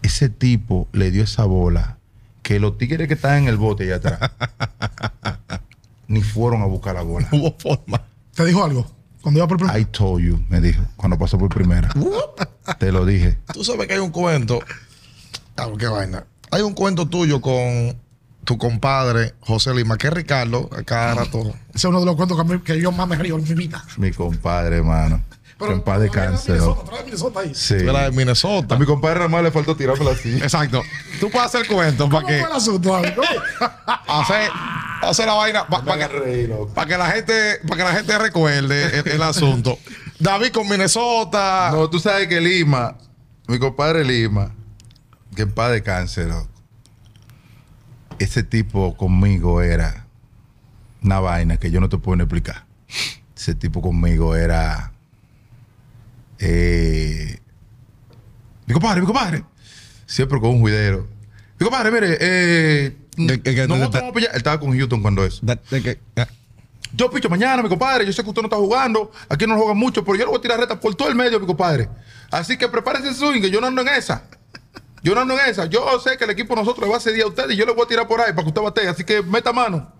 [0.03, 1.99] Ese tipo le dio esa bola
[2.45, 4.31] que los tigres que están en el bote allá atrás
[6.07, 7.27] ni fueron a buscar la bola.
[7.33, 8.03] Hubo forma.
[8.35, 8.87] ¿Te dijo algo?
[9.23, 11.89] Cuando iba por primera I told you, me dijo, cuando pasó por primera.
[12.79, 13.39] Te lo dije.
[13.53, 14.61] Tú sabes que hay un cuento.
[15.57, 16.25] Ah, qué vaina.
[16.51, 17.97] Hay un cuento tuyo con
[18.45, 21.41] tu compadre José Lima, que es Ricardo, a cada rato.
[21.41, 23.45] Ese es uno de los cuentos que, a mí- que yo más me río en
[23.45, 23.83] mi vida.
[23.97, 25.23] Mi compadre, hermano.
[25.66, 26.53] Que en paz descanse.
[26.53, 27.41] Minnesota, ¿no?
[27.41, 27.55] ahí.
[27.55, 27.74] Sí.
[27.74, 28.78] De A Minnesota.
[28.78, 30.35] mi compadre nada más le faltó tirármela así.
[30.36, 30.82] Exacto.
[31.20, 32.97] Tú puedes hacer cuentos para ¿Cómo que fue el asunto?
[34.07, 34.51] hacer,
[35.03, 39.23] hacer la vaina para que, pa' la gente para que la gente recuerde el, el
[39.23, 39.78] asunto.
[40.19, 41.70] David con Minnesota.
[41.73, 42.97] No, tú sabes que Lima,
[43.47, 44.53] mi compadre Lima,
[45.35, 46.31] que en paz de cáncer,
[48.19, 50.07] ese tipo conmigo era
[51.03, 52.65] una vaina que yo no te puedo ni explicar.
[53.36, 54.94] Ese tipo conmigo era.
[56.39, 57.39] Eh,
[58.66, 59.44] mi compadre, mi compadre.
[60.06, 61.06] Siempre con un juidero.
[61.59, 63.39] Mi compadre, mire, eh, de-
[63.69, 65.40] vamos a pillar- Él estaba con Houston cuando eso.
[66.16, 66.27] Ah,
[66.97, 68.06] Yo picho mañana, mi compadre.
[68.06, 69.11] Yo sé que usted no está jugando.
[69.28, 71.40] Aquí no juegan mucho, pero yo le voy a tirar reta por todo el medio,
[71.40, 71.89] mi compadre.
[72.31, 74.23] Así que prepárese el swing, que yo no ando en esa.
[75.02, 75.66] Yo no ando en esa.
[75.66, 77.73] Yo sé que el equipo nosotros le va a ceder a usted y yo le
[77.73, 78.89] voy a tirar por ahí para que usted batee.
[78.89, 79.93] Así que meta mano.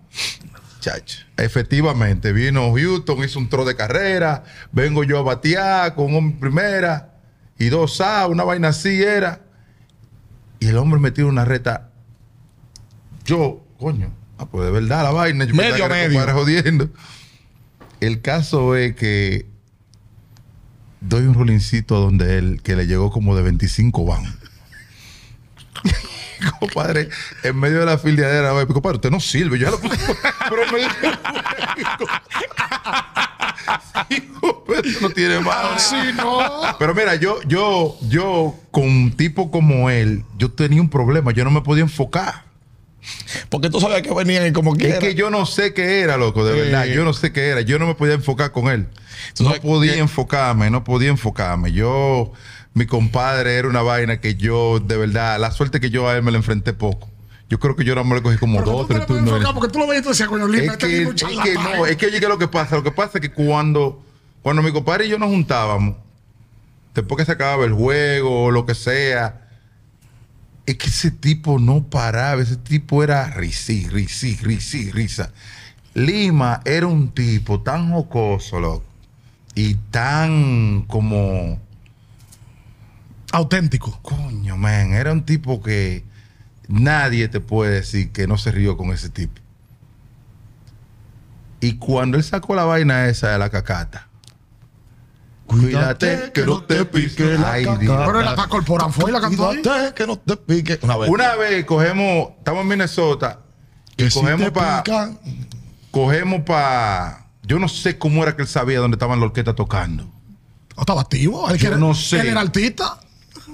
[1.37, 7.15] Efectivamente, vino Houston, hizo un tro de carrera, vengo yo a batear con un primera
[7.57, 9.41] y dos A, una vaina así era.
[10.59, 11.91] Y el hombre metió una reta.
[13.25, 15.45] Yo, coño, ah, pues de verdad la vaina.
[15.45, 16.33] Yo Medio, medio.
[16.33, 16.89] jodiendo.
[17.99, 19.47] El caso es que
[21.01, 24.23] doy un rolincito donde él, que le llegó como de 25 van.
[26.59, 27.09] compadre,
[27.43, 29.57] en medio de la filiadera, güey, compadre, usted no sirve.
[29.59, 29.97] Yo ya lo puse,
[30.49, 30.61] pero
[34.83, 35.81] eso no tiene más.
[35.81, 36.39] Sí, no.
[36.77, 41.31] Pero mira, yo, yo, yo, con un tipo como él, yo tenía un problema.
[41.31, 42.45] Yo no me podía enfocar.
[43.49, 44.99] Porque tú sabías que venían y como Es quiera.
[44.99, 46.59] que yo no sé qué era, loco, de Sí.
[46.59, 46.85] verdad.
[46.85, 47.61] Yo no sé qué era.
[47.61, 48.87] Yo no me podía enfocar con él.
[49.39, 51.71] No podía que- enfocarme, no podía enfocarme.
[51.71, 52.33] Yo,
[52.75, 56.23] mi compadre era una vaina que yo, de verdad, la suerte que yo a él
[56.23, 57.09] me la enfrenté poco.
[57.49, 59.31] Yo creo que yo no me le cogí como Pero dos, tres turnos.
[59.31, 61.85] enfocar porque tú lo ves y tú decías, coño, Lima, Es que, es que no,
[61.85, 62.75] es que oye, ¿qué es lo que pasa?
[62.75, 64.03] Lo que pasa es que cuando,
[64.41, 65.95] cuando mi compadre y yo nos juntábamos,
[66.93, 69.47] después que se acababa el juego o lo que sea,
[70.65, 75.31] es que ese tipo no paraba, ese tipo era risí, risí, risí, risa.
[75.93, 78.83] Lima era un tipo tan jocoso, loco,
[79.53, 81.61] y tan como,
[83.35, 83.99] Auténtico.
[84.01, 86.03] coño, man, era un tipo que
[86.67, 89.41] nadie te puede decir que no se rió con ese tipo.
[91.59, 94.07] Y cuando él sacó la vaina esa de la cacata,
[95.47, 97.79] cuídate que no te pique la Ay, Dios.
[97.79, 98.03] Dios.
[98.05, 99.47] Pero él la corporal fue y la cantó.
[99.49, 100.79] Cuídate que no te pique.
[100.81, 101.09] Una vez.
[101.09, 103.39] Una vez cogemos, estamos en Minnesota,
[103.95, 104.83] que y si cogemos te para,
[105.91, 110.03] cogemos para, yo no sé cómo era que él sabía dónde estaban la orquesta tocando.
[110.03, 111.49] ¿No estaba activo?
[111.49, 112.19] Yo que era- no sé.
[112.19, 112.99] él era artista.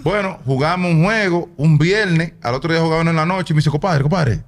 [0.03, 3.59] Bueno, jugamos un juego un viernes, al otro día jugaban en la noche y me
[3.59, 4.43] dice, compadre, compadre,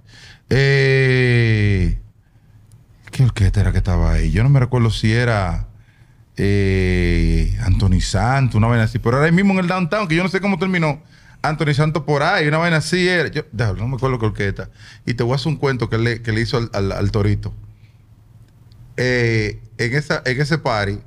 [0.49, 1.99] eh,
[3.11, 4.31] ¿qué orquesta era que estaba ahí?
[4.31, 5.67] Yo no me recuerdo si era
[6.37, 10.29] eh, Anthony Santos, una vaina así, pero ahí mismo en el downtown, que yo no
[10.29, 11.01] sé cómo terminó.
[11.43, 13.29] Anthony Santos por ahí, una vaina así era.
[13.29, 14.69] Yo, no me acuerdo qué orquesta.
[15.05, 17.53] Y te voy a hacer un cuento que le, que le hizo al torito.
[18.95, 20.99] Eh, en, esa, en ese party,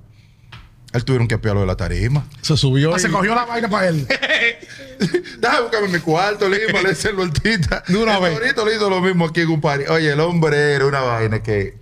[0.97, 2.27] él tuvieron que apiarlo de la tarima.
[2.43, 2.94] se subió.
[2.94, 4.06] Ah, y- Se cogió la vaina para él.
[5.40, 7.82] Déjame buscarme mi cuarto, Lima, le hice el vueltita.
[7.89, 8.39] De una El vez.
[8.39, 9.85] Torito le hizo lo mismo aquí en un party.
[9.89, 11.78] Oye, el hombre era una vaina que,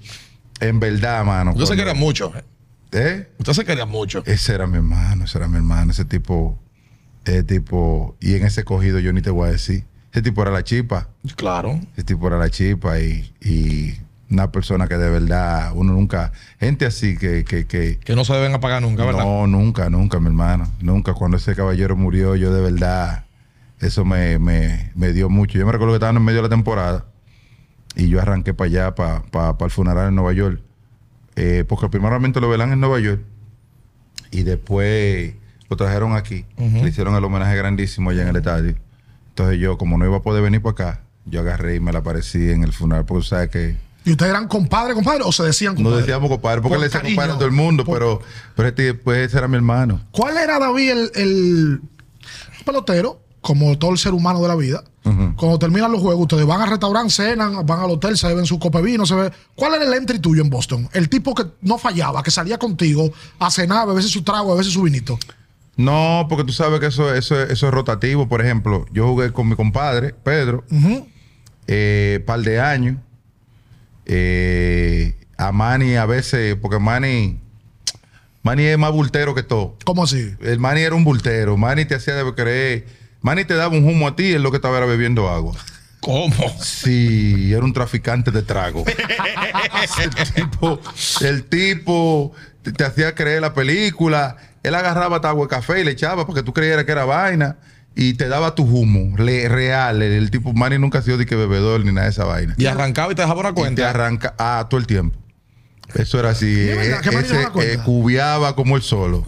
[0.60, 1.50] en verdad, mano.
[1.52, 2.32] Usted se cuando- quería mucho.
[2.36, 2.44] eh.
[2.92, 3.28] ¿Eh?
[3.38, 4.22] Usted se quería mucho.
[4.26, 6.60] Ese era mi hermano, ese era mi hermano, ese tipo,
[7.24, 9.84] ese tipo, y en ese cogido yo ni te voy a decir.
[10.12, 11.80] Ese tipo era la chipa, Claro.
[11.94, 13.98] ese tipo era la chipa y, y
[14.30, 18.32] una persona que de verdad, uno nunca, gente así que, que, que, Que no se
[18.32, 19.24] deben apagar nunca, ¿verdad?
[19.24, 20.68] no, nunca, nunca, mi hermano.
[20.80, 21.14] Nunca.
[21.14, 23.24] Cuando ese caballero murió, yo de verdad,
[23.80, 25.58] eso me, me, me dio mucho.
[25.58, 27.04] Yo me recuerdo que estaban en medio de la temporada
[27.96, 30.60] y yo arranqué para allá, para el funeral en Nueva York.
[31.36, 33.20] Eh, porque primeramente lo velan en Nueva York
[34.30, 35.34] y después
[35.68, 36.44] lo trajeron aquí.
[36.56, 38.76] Le hicieron el homenaje grandísimo allá en el estadio.
[39.30, 42.00] Entonces yo, como no iba a poder venir para acá, yo agarré y me la
[42.00, 43.04] aparecí en el funeral.
[43.04, 45.22] Porque sabes que ¿Y ustedes eran compadre, compadre?
[45.24, 45.96] ¿O se decían compadre?
[45.96, 47.16] no decíamos compadre, porque Por le decía cariño.
[47.16, 48.20] compadre a todo el mundo, Por- pero,
[48.54, 50.00] pero este, pues, ese era mi hermano.
[50.10, 51.80] ¿Cuál era, David, el, el
[52.64, 54.84] pelotero, como todo el ser humano de la vida?
[55.36, 58.58] Cuando terminan los juegos, ustedes van al restaurante, cenan, van al hotel, se beben su
[58.58, 59.30] copa de vino, se ve.
[59.54, 60.88] ¿Cuál era el entry tuyo en Boston?
[60.94, 64.54] El tipo que no fallaba, que salía contigo a cenar, a beberse su trago, a
[64.54, 65.18] beberse su vinito.
[65.76, 68.28] No, porque tú sabes que eso, eso, eso es rotativo.
[68.30, 71.06] Por ejemplo, yo jugué con mi compadre, Pedro, Ujú.
[71.66, 72.96] eh, par de años.
[74.06, 77.40] Eh, a Manny a veces, porque Manny,
[78.42, 79.76] Manny es más bultero que todo.
[79.84, 80.34] ¿Cómo así?
[80.40, 81.56] El Manny era un bultero.
[81.56, 82.86] Manny te hacía de creer.
[83.20, 85.54] Manny te daba un humo a ti, él lo que estaba era bebiendo agua.
[86.00, 86.34] ¿Cómo?
[86.60, 88.84] Sí, era un traficante de trago.
[90.02, 90.80] el tipo,
[91.22, 92.32] el tipo
[92.62, 94.36] te, te hacía creer la película.
[94.62, 97.06] Él agarraba tu agua de café y le echaba para que tú creyeras que era
[97.06, 97.56] vaina
[97.96, 100.02] y te daba tu humo le- real.
[100.02, 102.54] El, el tipo Manny nunca ha sido de que bebedor ni nada de esa vaina.
[102.58, 103.90] Y arrancaba y te dejaba una Y te cuenta.
[103.90, 105.16] arranca ah, todo el tiempo.
[105.94, 106.46] Eso era así.
[106.68, 107.72] ¿Es verdad eh, ese, cuenta?
[107.72, 109.24] eh, cubiaba como él solo.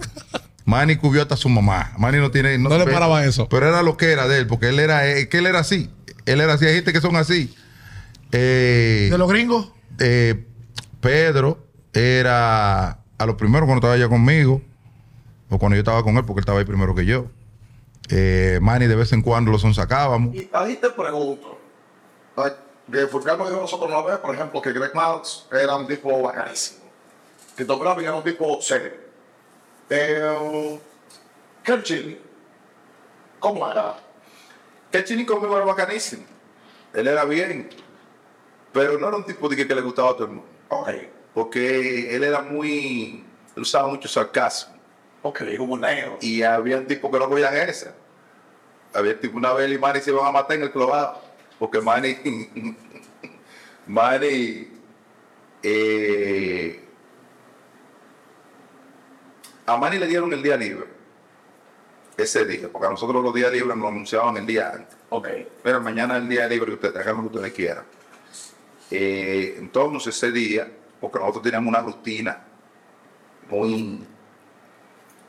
[0.65, 1.93] Manny cubió hasta su mamá.
[1.97, 2.59] Manny no tiene.
[2.59, 3.49] No le paraba eso.
[3.49, 5.91] Pero era lo que era de él, porque él era, eh, que él era así.
[6.25, 6.65] Él era así.
[6.67, 7.55] Hay gente que son así.
[8.33, 9.71] Eh, ¿De los gringos?
[10.01, 10.45] eh,
[11.01, 14.61] Pedro era a lo primero cuando estaba allá conmigo,
[15.49, 17.31] o cuando yo estaba con él, porque él estaba ahí primero que yo.
[18.11, 20.35] Eh, Manny de vez en cuando lo sonsacábamos.
[20.35, 21.59] Y ahí te pregunto,
[22.87, 26.23] de Fulcar nos dijo nosotros una vez, por ejemplo, que Greg Miles era un tipo
[26.23, 26.87] bacanísimo.
[27.65, 28.93] Tom Brady era un tipo serio.
[29.89, 30.79] Eh,
[31.63, 32.21] Ken Chili,
[33.39, 33.97] ¿cómo era?
[34.93, 36.25] El chini conmigo era bacanísimo.
[36.95, 37.69] Él era bien.
[38.73, 40.49] Pero no era un tipo de que, que le gustaba a todo el mundo.
[40.71, 40.89] Ok.
[41.35, 43.25] Porque él era muy.
[43.55, 44.76] Él usaba mucho sarcasmo.
[45.27, 46.19] Ok, como negro.
[46.21, 47.93] Y había un tipo que no cogían esa.
[48.95, 51.21] Había tipo una vez y Manny se iban a matar en el clavado.
[51.59, 52.17] Porque Manny.
[53.89, 54.69] Manny.
[55.65, 56.85] eh,
[59.67, 60.87] a Manny le dieron el día libre.
[62.17, 62.69] Ese día.
[62.71, 64.97] Porque a nosotros los días libres nos anunciaban el día antes.
[65.09, 65.29] Ok.
[65.61, 67.85] Pero mañana es el día libre que ustedes hagan lo que ustedes quieran.
[68.93, 70.71] Eh, entonces ese día,
[71.01, 72.45] porque nosotros teníamos una rutina
[73.51, 74.07] muy,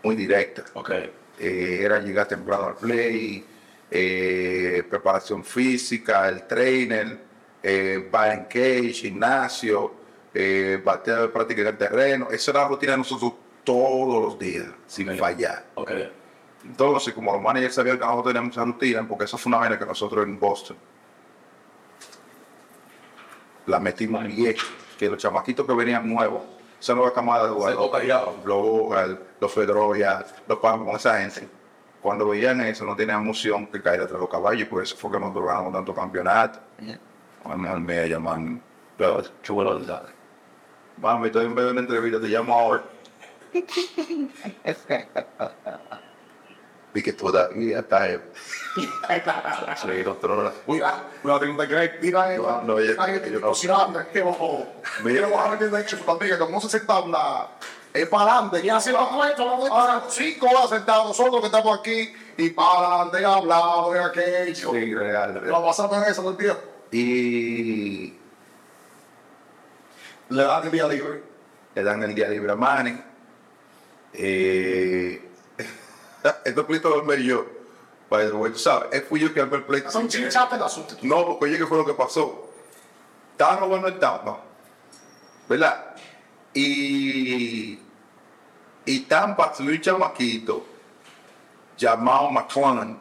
[0.03, 0.63] muy directa.
[0.73, 0.91] Ok.
[1.39, 3.45] Eh, era llegar temprano al play,
[3.89, 7.19] eh, preparación física, el trainer,
[7.63, 9.93] eh, cage, gimnasio,
[10.33, 12.27] eh, batear de práctica en el terreno.
[12.31, 13.33] Esa era la rutina de nosotros
[13.63, 15.65] todos los días, sin fallar.
[15.75, 15.91] Ok.
[16.63, 19.79] Entonces, como los managers sabían que nosotros teníamos esa rutina, porque eso fue una vaina
[19.79, 20.77] que nosotros en Boston
[23.67, 24.55] la metimos bien,
[24.97, 26.41] que los chamaquitos que venían nuevos,
[26.79, 28.07] esa nueva camada de jugadores,
[28.45, 31.47] los Bogal, los Fedroya, los Pamos, esa gente,
[32.01, 35.11] cuando veían eso no tenían emoción que caer detrás de los caballos, por eso fue
[35.11, 36.59] que nosotros ganamos tanto campeonato.
[37.43, 38.61] Mami, me llaman,
[39.43, 40.05] Chulo de dar.
[40.97, 42.83] mami, estoy en medio de una entrevista, te llamo ahora.
[47.03, 48.19] Que todavía está eh,
[49.77, 50.53] Sí, doctor.
[50.65, 50.81] Uy,
[51.39, 51.99] tengo que.
[52.01, 52.95] Mira, eh, No, ya-
[53.29, 53.53] yo no-.
[55.03, 55.27] Mira.
[55.27, 55.97] Vamos a ver hecho,
[56.49, 56.67] no se
[57.09, 57.47] la.
[57.93, 59.43] Es para adelante, y así lo cuento.
[59.47, 62.69] Ahora, cinco horas sentados, nosotros que estamos aquí, y para
[63.01, 64.71] adelante, hablando de aquello.
[64.71, 65.41] Sí, real.
[65.43, 66.61] Lo pasamos en eso tiempo.
[66.91, 68.13] Y
[70.29, 71.23] Le dan el día libre.
[71.73, 73.01] le dan el día libre a Manny.
[74.13, 75.26] Eh,
[76.45, 77.45] estos pleitos los armé yo.
[78.09, 79.91] By the way, tú sabes, es fui yo que armé el pleito.
[79.91, 80.95] Son chinchape de asunto.
[81.01, 82.49] No, porque oye, ¿qué fue lo que pasó?
[83.33, 84.39] Estaban jugando en Tampa,
[85.47, 85.95] ¿verdad?
[86.53, 87.79] Y,
[88.85, 90.65] y Tampa subió un chamaquito
[91.77, 92.99] llamado McClellan,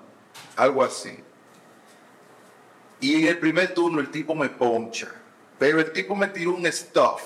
[0.56, 1.24] algo así.
[3.00, 5.08] Y en el primer turno el tipo me poncha,
[5.58, 7.22] pero el tipo me tiró un stuff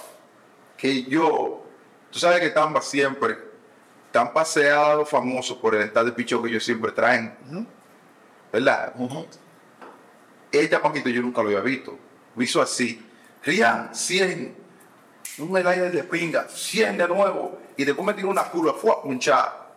[0.77, 1.65] que yo,
[2.11, 3.50] tú sabes que Tampa siempre,
[4.13, 7.35] Ha dado famoso por el estado de pichón que ellos siempre traen,
[8.53, 8.93] ¿verdad?
[10.51, 11.97] El chamaquito yo nunca lo había visto.
[12.35, 13.07] Lo hizo así.
[13.45, 14.57] Rian, 100.
[15.39, 17.59] Un medalla de pinga, 100 de nuevo.
[17.77, 19.71] Y después me tiró una curva, fue a punchar.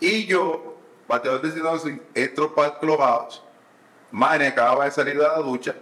[0.00, 3.42] Y yo, bateador de para el clubhouse.
[4.10, 5.74] Manny acababa de salir de la ducha,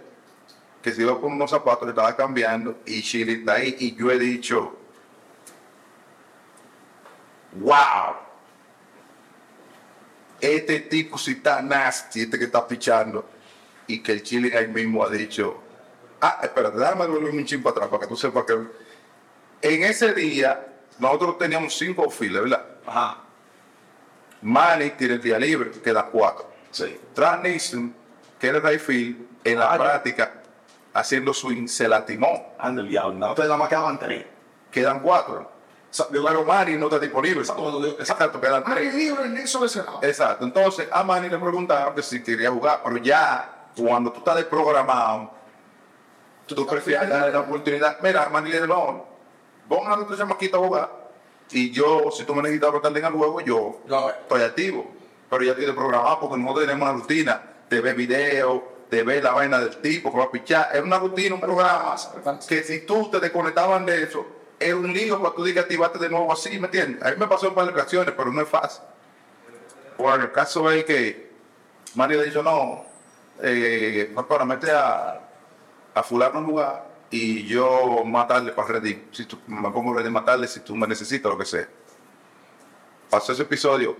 [0.81, 2.79] que se iba con unos zapatos que estaba cambiando.
[2.85, 3.75] Y Chile está ahí.
[3.79, 4.77] Y yo he dicho,
[7.59, 8.15] wow.
[10.39, 13.27] Este tipo sí está nasty, este que está pichando.
[13.87, 15.61] Y que el Chile ahí mismo ha dicho,
[16.21, 18.53] ah, espérate, déjame volver un chin para atrás para que tú sepas que...
[19.61, 20.67] En ese día,
[20.99, 22.65] nosotros teníamos cinco filas, ¿verdad?
[22.85, 23.17] Ajá.
[24.41, 26.51] Manny tiene el día libre, queda cuatro.
[26.69, 26.99] Sí.
[27.13, 27.93] Tras Nixon,
[28.39, 30.43] que era right field, en la Ah, práctica,
[30.93, 32.53] haciendo swing, se lastimó.
[32.59, 33.13] Anda el diablo.
[33.17, 34.25] No, ustedes nada más quedaban tres.
[34.69, 35.49] Quedan cuatro.
[36.11, 37.41] Pero Manny no está disponible.
[37.41, 38.93] Exacto, quedan tres.
[38.93, 40.07] libre eso de.
[40.07, 40.45] Exacto.
[40.45, 45.31] Entonces, a Manny le preguntaron que si quería jugar, pero ya cuando tú estás desprogramado,
[46.45, 47.97] tú prefieres darle la oportunidad.
[48.01, 49.05] Mira, Manny le dijo, no,
[49.67, 51.07] pon a tu chamaquito a jugar.
[51.51, 54.85] Y yo, si tú me necesitas brotar en el juego, yo No, estoy activo.
[55.29, 59.31] Pero ya estoy desprogramado porque nosotros tenemos una rutina de ver video, de ver la
[59.31, 60.69] vaina del tipo que va a pichar.
[60.73, 61.95] Es una rutina, un programa
[62.47, 64.25] que si tú te desconectaban de eso,
[64.59, 67.03] es un lío para tú digas activarte de nuevo así, ¿me entiendes?
[67.03, 68.83] A mí me pasó en varias ocasiones, pero no es fácil.
[69.97, 71.31] Bueno, el caso es que
[71.95, 72.85] Mario dicho, no,
[73.41, 75.21] eh, para meter a,
[75.93, 79.07] a fulano en lugar y yo matarle para ready.
[79.11, 81.67] Si tú, me pongo ready matarle si tú me necesitas, lo que sea.
[83.09, 83.95] Pasó ese episodio,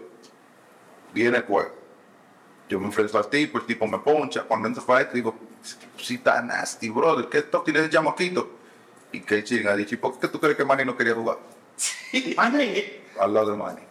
[1.13, 1.71] viene el juego.
[2.69, 4.43] Yo me enfrento al tipo, el tipo me poncha.
[4.43, 5.35] Cuando entro para digo,
[5.97, 8.56] si está nasty, brother, ¿qué tú tienes de chamaquito?
[9.11, 11.13] Y que el chinga ha dicho, ¿y por qué tú crees que Manny no quería
[11.13, 11.38] jugar?
[13.19, 13.81] Al lado de Manny.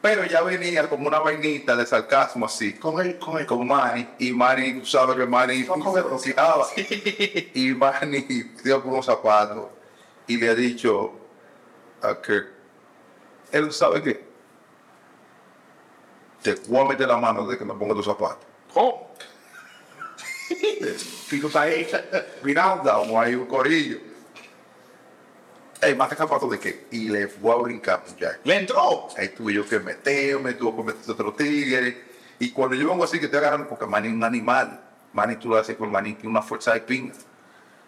[0.00, 3.46] Pero ya venía como una vainita de sarcasmo así Con él, con él.
[3.46, 6.02] con Manny y Manny, tú sabes que Manny comer.
[6.04, 6.66] rociaba.
[7.54, 8.20] y Manny
[8.64, 9.66] dio con unos zapatos
[10.26, 11.12] y le ha dicho
[12.02, 12.40] a que
[13.52, 14.24] él sabe que
[16.42, 18.44] te voy a meter la mano de que me ponga tus zapatos.
[18.74, 19.14] ¿Cómo?
[21.26, 21.88] Fico está ahí,
[22.42, 23.98] mirando, como hay un corillo.
[25.82, 26.86] Ey, más que zapatos de qué?
[26.92, 28.38] Y le fue a brincar, muchacho.
[28.44, 29.08] Le entró.
[29.18, 32.04] Ahí tuve yo que meter, me tuvo que meter otro tigre.
[32.38, 34.80] Y cuando yo vengo así que estoy agarrando, porque Manny es un animal.
[35.12, 37.14] Manny tú lo haces con Manny, tiene una fuerza de pinga.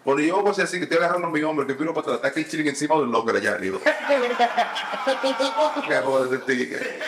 [0.03, 2.15] Cuando yo voy a decir que estoy agarrando a mi hombre, que vino para atrás,
[2.17, 3.79] está aquí chilling encima del locker allá arriba.
[5.87, 6.99] Qué joder de tigre.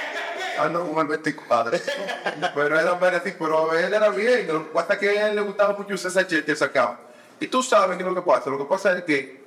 [0.58, 1.80] Ando como el 24.
[2.56, 4.48] pero era pero él era bien.
[4.48, 6.98] Lo que pasa es que a él le gustaba mucho usar esa chete sacaba.
[7.42, 8.50] Y tú sabes qué es lo que pasa.
[8.50, 9.47] Lo que pasa es que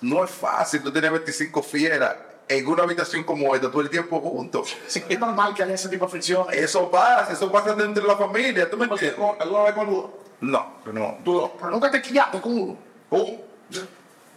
[0.00, 2.16] no es fácil tú tener 25 fieras
[2.48, 4.76] en una habitación como esta todo el tiempo juntos.
[4.86, 6.56] Sí, es normal que haya ese tipo de fricciones.
[6.56, 8.70] Eso pasa, eso pasa dentro de la familia.
[8.70, 9.18] ¿Tú me entiendes?
[9.40, 10.10] ¿Alguna vez con uno?
[10.40, 11.18] No, no.
[11.24, 11.52] Tú no.
[11.58, 12.76] Pero nunca te quillaste con uno.
[13.10, 13.38] Uh,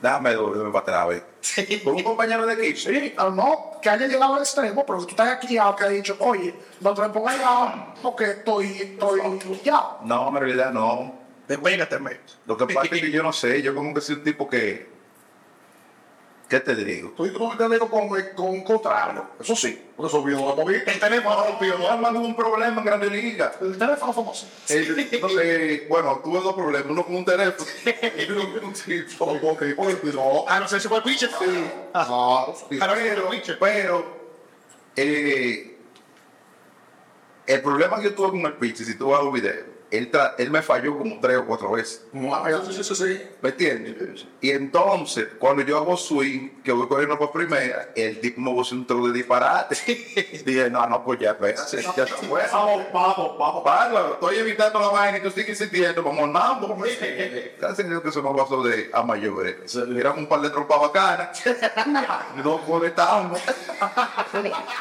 [0.01, 1.81] Déjame dormirme para atrás, ¿ves?
[1.83, 2.91] Con un compañero de equipo.
[2.91, 6.15] Sí, no, que haya llegado al extremo, pero que tú estás aquí que ha dicho,
[6.19, 9.99] oye, no te me pongas allá porque estoy, estoy quillado.
[10.03, 11.15] No, en realidad no.
[11.47, 12.19] Despegateme.
[12.45, 14.96] Lo que pasa es que yo no sé, yo como que soy un tipo que...
[16.49, 17.09] ¿Qué te digo?
[17.09, 19.25] Estoy teniendo con, con un contrario.
[19.37, 20.55] Eso sí, por eso vio.
[20.69, 21.77] El teléfono rompió.
[21.77, 23.51] Yo armando un problema en Grande Liga.
[23.59, 24.47] El teléfono famoso.
[24.69, 27.69] El- entonces, bueno, tuve dos problemas, uno con un teléfono
[28.17, 29.37] y uno con un tipo.
[30.13, 31.29] No, ah, no sé si fue el pitcher.
[31.91, 32.45] Ajá.
[32.69, 33.29] Pero,
[33.59, 34.17] Pero,
[34.95, 35.77] eh,
[37.45, 40.11] el problema que yo tuve con el pitch, si tú vas a un video, él,
[40.37, 42.05] él me falló como tres o cuatro veces.
[42.11, 43.21] sí, sí, sí.
[43.41, 44.25] ¿Me entiendes?
[44.41, 48.75] Y entonces, cuando yo hago swing, que voy corriendo por primera, el tipo me puso
[48.75, 49.75] un trozo de disparate.
[50.45, 52.41] Dije, no, no, pues ya, espérate, ya se fue.
[52.51, 53.63] Vamos, vamos, vamos.
[53.63, 56.59] Bárbaro, estoy evitando la vaina y tú sigues insistiendo, vamos nada.
[57.59, 59.75] Casi creo que eso me pasó de a mayores.
[59.75, 61.43] Era un par de trompas bacanas.
[62.43, 63.39] No conectamos.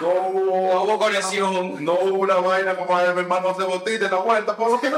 [0.00, 1.84] No hubo conexión.
[1.84, 4.80] No hubo una vaina como a mi hermano hace botita en la vuelta, por lo
[4.80, 4.90] que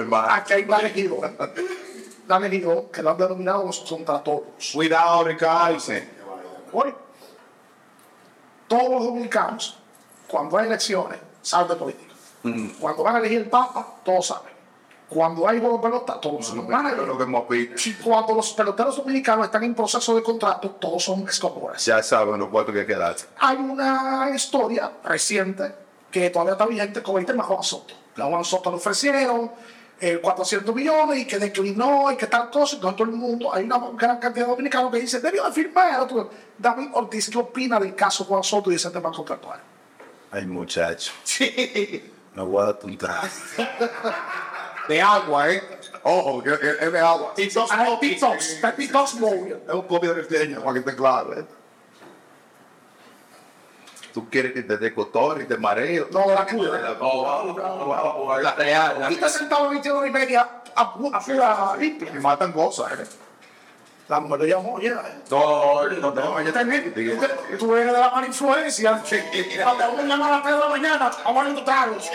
[0.00, 0.32] hermano.
[0.32, 1.20] Aquí hay Ejido,
[2.90, 4.72] que lo han denominado los contratoros.
[4.72, 5.78] Cuidado, Ricardo.
[6.72, 6.94] Oye,
[8.68, 9.78] todos los dominicanos,
[10.26, 12.14] cuando hay elecciones, saben de política.
[12.80, 14.55] Cuando van a elegir el Papa, todos saben.
[15.08, 17.06] Cuando hay de pelota, todos son managers.
[17.06, 17.90] Lo que hemos visto.
[18.02, 21.84] Cuando los peloteros dominicanos están en proceso de contrato, todos son escopores.
[21.84, 23.14] Ya saben los cuartos que quedan.
[23.38, 25.72] Hay una historia reciente
[26.10, 27.94] que todavía está vigente con el tema Juan Soto.
[28.16, 29.52] Juan Soto le ofrecieron
[30.00, 32.76] eh, 400 millones y que declinó y que tal cosa.
[32.76, 36.00] Y todo el mundo, hay una gran cantidad de dominicanos que dicen, debió de firmar.
[36.00, 39.60] Otro, David Ortiz, ¿qué opina del caso Juan Soto y ese tema contractual?
[40.32, 41.12] Ay, muchacho.
[41.22, 42.12] Sí.
[42.34, 42.76] No voy a.
[44.88, 45.62] De agua, ¿eh?
[46.02, 47.34] Ojo, que es de agua.
[47.70, 49.62] Ah, Detox, está Detox Mode.
[49.66, 51.38] Es un poquito de este para que esté claro.
[51.38, 51.44] ¿eh?
[54.14, 56.08] Tú quieres que te dé cotor y te mareo.
[56.10, 56.96] No, la cura.
[58.42, 59.06] La real.
[59.10, 62.12] Y está sentado 21 y media a, a, a limpia.
[62.14, 62.92] Y matan cosas.
[63.00, 63.04] ¿eh?
[64.08, 64.90] La mujer le llamó, oye,
[65.30, 69.02] No, no, no, ya También, tú- eres de la mala influencia.
[69.64, 72.10] Cuando uno llama a las 3 de la mañana, vamos a ir tragos.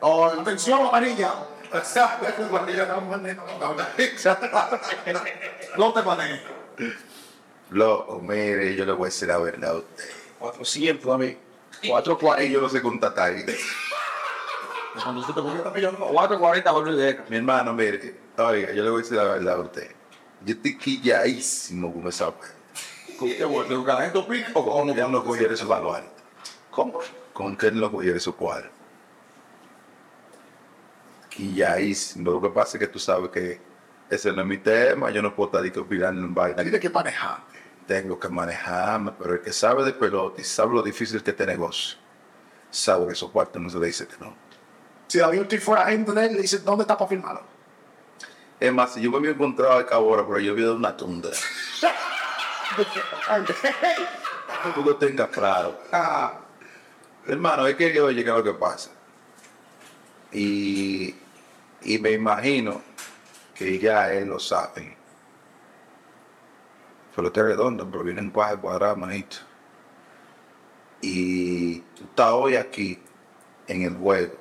[0.00, 1.32] Oh, Atención, amarilla.
[5.78, 6.40] No te manejes.
[7.70, 10.04] Loco, mire, yo le voy a decir la verdad a usted.
[10.38, 11.38] 400 a mí.
[11.88, 13.44] Cuatro cuarenta y yo no sé contar ahí.
[14.94, 19.90] 440 volver Mi hermano, mire, oiga, yo le voy a decir la verdad a usted.
[20.44, 22.54] Yo estoy quilladísimo con esa vaina.
[24.54, 26.04] O con que no cogiera esos valores.
[26.70, 27.00] ¿Cómo?
[27.32, 28.70] Con que no cogiera esos cuadros.
[31.28, 32.30] Quilladísimo.
[32.30, 33.60] Lo que pasa es que tú sabes que
[34.10, 35.10] ese no es mi tema.
[35.10, 36.62] Yo no puedo estar opinando en vaina.
[36.62, 37.44] Tienes que manejar.
[37.86, 41.34] Tengo que manejarme, pero el que sabe de pelota y sabe lo difícil que es
[41.34, 41.98] este negocio,
[42.70, 44.34] sabe que esos cuartos no se le dice que no.
[45.08, 47.51] Si David Ortiz fuera gente de él, le dice, ¿dónde está para firmarlo?
[48.62, 51.30] Es más, si yo me había encontrado a Cabora, pero yo había dado una tunda.
[54.72, 55.80] Tú lo tengas claro.
[55.90, 56.38] Ah,
[57.26, 58.90] Hermano, es que oye, ¿qué es lo que pasa?
[60.30, 61.12] Y,
[61.82, 62.82] y me imagino
[63.52, 64.96] que ya él lo sabe.
[67.16, 69.38] Pelota es redondo, pero viene en cuaje cuadrado, manito.
[71.00, 73.02] Y tú estás hoy aquí
[73.66, 74.34] en el juego.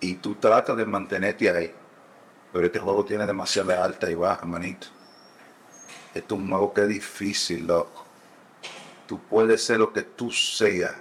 [0.00, 1.74] Y tú tratas de mantenerte ahí.
[2.56, 4.86] Pero este juego tiene demasiada alta y baja, manito.
[6.14, 8.06] Esto es un juego que es difícil, loco.
[9.06, 10.94] Tú puedes ser lo que tú seas.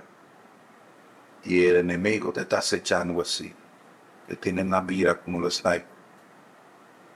[1.46, 3.54] Y el enemigo te está acechando así.
[4.28, 5.86] Te tiene en la mira como los snipers.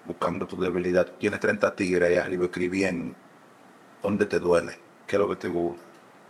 [0.06, 1.06] Buscando tu debilidad.
[1.20, 3.14] Tienes 30 tigres ahí arriba escribiendo.
[4.02, 4.80] ¿Dónde te duele?
[5.06, 5.84] ¿Qué es lo que te gusta?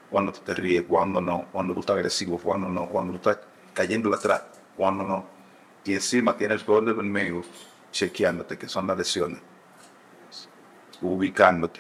[0.10, 3.46] Cuando tú te ríes, cuando no, cuando tú estás agresivo, cuando no, cuando tú estás
[3.72, 4.46] cayendo atrás,
[4.76, 5.26] cuando no.
[5.86, 7.44] Y encima tienes poder del enemigo
[7.92, 9.40] chequeándote, que son las lesiones,
[11.02, 11.80] ubicándote.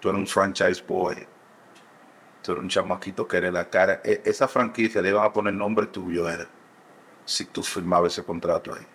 [0.00, 1.26] Tú eres un franchise boy.
[2.42, 4.00] tú eres un chamaquito que eres la cara.
[4.04, 6.46] E- esa franquicia le iban a poner nombre tuyo, era,
[7.24, 8.86] si tú firmabas ese contrato ahí.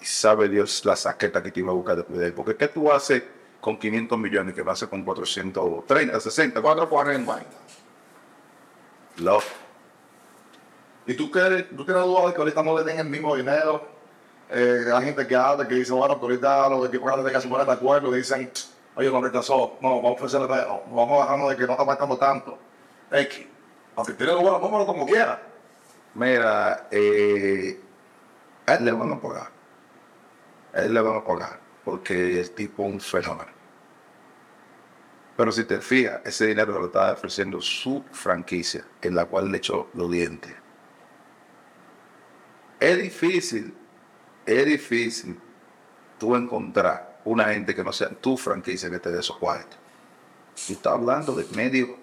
[0.00, 2.32] Y sabe Dios la saqueta que te iba a buscar después de ahí.
[2.32, 3.22] Porque ¿qué tú haces
[3.60, 7.46] con 500 millones que vas a hacer con 430, 60, 440.
[9.18, 9.44] Love.
[11.06, 13.86] ¿Y tú, crees, tú tienes duda de que ahorita no le den el mismo dinero?
[14.50, 17.48] Eh, hay gente que habla, que dice, bueno, que ahorita los equipos grandes que se
[17.48, 18.50] ponen de acuerdo dicen,
[18.96, 21.84] oye, no rechazó, no, vamos a ofrecerle menos, vamos a bajarnos de que no está
[21.84, 22.58] marcando tanto.
[23.12, 23.46] X.
[23.96, 25.40] Aunque tiene los buenos números como quiera.
[26.14, 27.80] Mira, eh,
[28.66, 29.50] él le van a pagar.
[30.72, 31.60] Él le van a pagar.
[31.84, 33.50] Porque el tipo un fenómeno.
[35.36, 39.58] Pero si te fijas, ese dinero lo está ofreciendo su franquicia, en la cual le
[39.58, 40.54] echó los dientes.
[42.80, 43.74] Es difícil,
[44.44, 45.38] es difícil
[46.18, 49.78] tú encontrar una gente que no sea tu franquicia que te dé esos cuartos.
[50.66, 51.98] Tú estás hablando de medio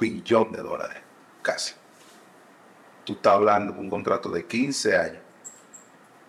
[0.00, 1.02] billón de dólares,
[1.42, 1.74] casi
[3.04, 5.22] tú estás hablando de un contrato de 15 años,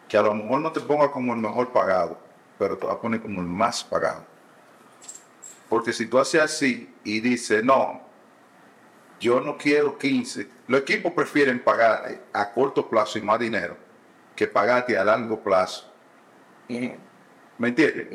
[0.08, 2.20] que a lo mejor no te ponga como el mejor pagado,
[2.60, 4.26] pero te va a poner como el más pagado.
[5.70, 8.02] Porque si tú haces así y dices, no,
[9.20, 13.78] yo no quiero 15, los equipos prefieren pagar a corto plazo y más dinero
[14.36, 15.92] que pagarte a largo plazo.
[17.58, 18.08] ¿Me entiendes?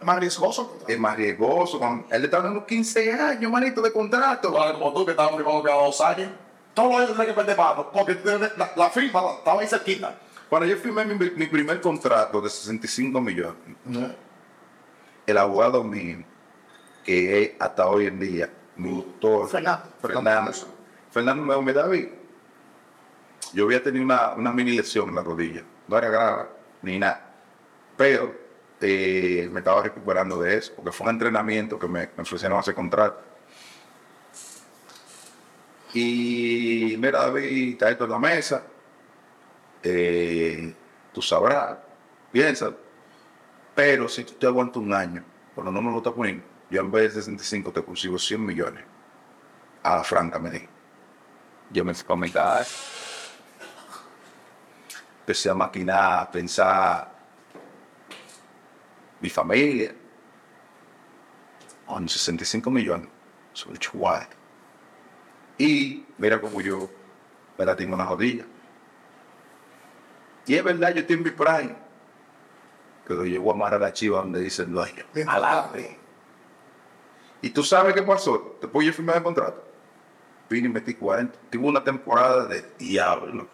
[0.00, 0.78] Es más riesgoso.
[0.88, 1.80] Es más riesgoso.
[2.10, 4.52] Él le está dando 15 años, manito, de contrato.
[4.52, 6.30] Como tú que estabas firmando cada dos años,
[6.74, 8.18] todos los años tienes que perder mano, porque
[8.56, 10.18] la, la firma la- estaba ahí cerquita.
[10.48, 13.56] Cuando yo firmé mi, mi primer contrato de 65 millones,
[15.26, 16.18] el abogado mío,
[17.04, 19.48] que es hasta hoy en día mi doctor.
[19.48, 19.84] Fernando.
[20.00, 20.52] Fernando,
[21.10, 21.42] Fernando.
[21.44, 22.08] Me "Mira, David,
[23.52, 26.48] yo había tenido una, una mini lesión en la rodilla, no era grave
[26.82, 27.32] ni nada,
[27.96, 28.34] pero
[28.80, 32.74] eh, me estaba recuperando de eso, porque fue un entrenamiento que me, me ofrecieron hacer
[32.74, 33.20] contrato.
[35.94, 38.64] Y mira, David, está esto en la mesa,
[39.82, 40.74] eh,
[41.12, 41.78] tú sabrás,
[42.32, 42.72] piensa,
[43.74, 45.22] pero si tú te aguantas un año,
[45.54, 46.44] pero no me lo estás poniendo,
[46.74, 48.84] yo en vez de 65 te consigo 100 millones.
[49.84, 50.66] A la franca me dijo.
[51.70, 52.66] Yo me fui a mi casa.
[55.20, 57.12] Empecé a maquinar, a pensar
[59.20, 59.94] mi familia.
[61.86, 63.08] Con 65 millones.
[63.52, 64.26] Soy chual.
[65.56, 66.90] Y mira como yo
[67.56, 68.44] me la tengo una jodilla.
[70.46, 71.76] Y es verdad, yo estoy en mi prime.
[73.06, 75.04] Pero voy a amarrar a la chiva donde dice el dueño.
[75.28, 76.03] Alambre.
[77.44, 78.56] ¿Y tú sabes qué pasó?
[78.58, 79.62] Después yo firmé el contrato.
[80.48, 81.38] Vine y metí 40.
[81.50, 83.46] Tuve una temporada de diablo.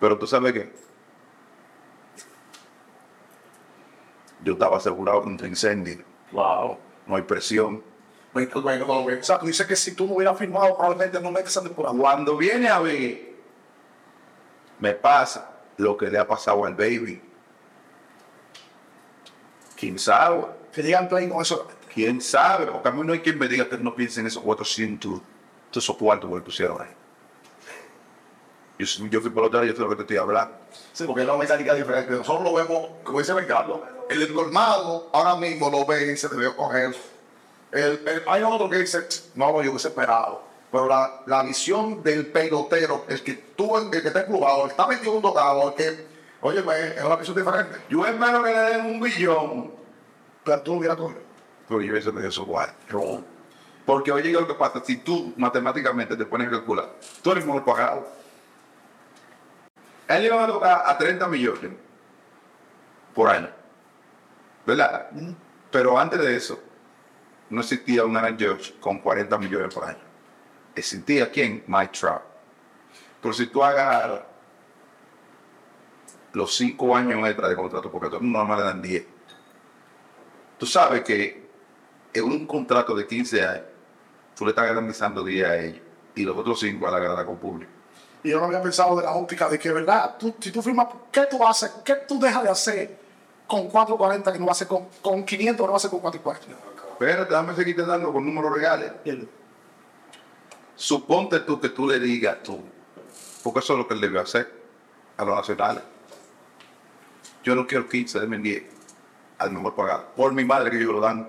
[0.00, 0.72] Pero tú sabes qué?
[4.42, 6.02] Yo estaba asegurado contra incendio.
[6.32, 6.76] Wow.
[7.06, 7.84] No hay presión.
[8.34, 11.96] O sea, tú dices que si tú no hubieras firmado, probablemente no metes esa temporada.
[11.96, 13.36] Cuando viene a ver,
[14.80, 17.22] me pasa lo que le ha pasado al baby.
[19.76, 20.58] ¿Quién sabe?
[20.72, 21.66] Que llegan play con eso.
[21.92, 22.66] ¿Quién sabe?
[22.66, 25.20] Porque a mí no hay quien me diga que no piense en esos 400,
[25.70, 26.88] todos esos cuartos que le pusieron ahí.
[28.78, 30.54] Yo, yo fui por otra, yo sé lo que te estoy hablando.
[30.92, 32.12] Sí, porque es una mecánica diferente.
[32.12, 36.56] Nosotros lo vemos, como dice Ricardo, el encolmado ahora mismo lo ve y dice, debió
[36.56, 36.94] coger.
[37.72, 40.42] El, el- hay otro que dice, no, no, yo hubiese esperado.
[40.72, 45.12] Pero la, la visión del pelotero, el que tú, el que está empujado, está metido
[45.12, 46.06] un tocado, el que,
[46.40, 46.60] oye,
[46.96, 47.76] es una visión diferente.
[47.90, 49.72] Yo espero que le den un billón,
[50.44, 51.20] Pero tú lo hubieras cogido.
[51.68, 53.22] pero yo eso de esos cuartos.
[53.86, 56.90] Porque oye, lo que pasa, si tú matemáticamente te pones a calcular,
[57.22, 58.06] tú eres mejor pagado.
[60.08, 61.72] Él le van a tocar a 30 millones
[63.14, 63.48] por año.
[64.66, 65.10] ¿Verdad?
[65.70, 66.60] Pero antes de eso,
[67.48, 69.98] no existía un Aaron Judge con 40 millones por año.
[70.74, 71.64] Existía quién?
[71.66, 72.22] Mike Trout.
[73.20, 74.22] Pero si tú agarras
[76.32, 79.06] los 5 años extra de contrato, porque a todo el mundo le dan 10.
[80.60, 81.42] Tú sabes que
[82.12, 83.64] en un contrato de 15 años,
[84.36, 85.80] tú le estás garantizando 10 a ellos
[86.14, 87.72] y los otros 5 a la garantía con público.
[88.22, 90.16] Y yo no había pensado de la óptica de que, ¿verdad?
[90.18, 91.70] Tú, si tú firmas, ¿qué tú haces?
[91.82, 92.98] ¿Qué tú dejas de hacer
[93.46, 95.90] con 440 que no va a hacer con, con 500 que no va a hacer
[95.90, 96.62] con 440?
[96.98, 98.92] Pero déjame seguirte dando con números reales.
[100.76, 102.60] Suponte tú que tú le digas tú,
[103.42, 104.52] porque eso es lo que él debe hacer
[105.16, 105.82] a los nacionales.
[107.42, 108.79] Yo no quiero 15, denme 10
[109.40, 110.12] al mejor pagado.
[110.14, 111.28] Por mi madre que ellos lo dan.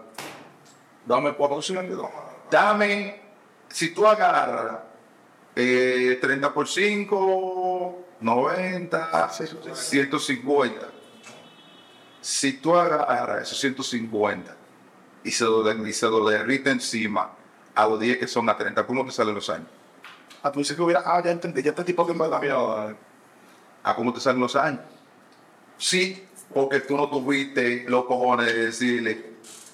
[1.05, 2.09] Dame 400.
[2.51, 3.21] Dame,
[3.69, 4.79] si tú agarras
[5.55, 9.29] eh, 30 por 5, 90,
[9.73, 10.87] 150.
[12.19, 14.55] Si tú agarras esos 150
[15.23, 17.31] y se lo, y se lo derrite encima
[17.73, 19.69] a los 10 que son a 30, ¿cómo te salen los años?
[20.43, 22.95] A tú dices que hubiera, ah, ya entendí, ya este tipo que me da miedo.
[23.83, 24.81] ¿A cómo te salen los años?
[25.77, 29.31] Sí, porque tú no tuviste los cojones de decirle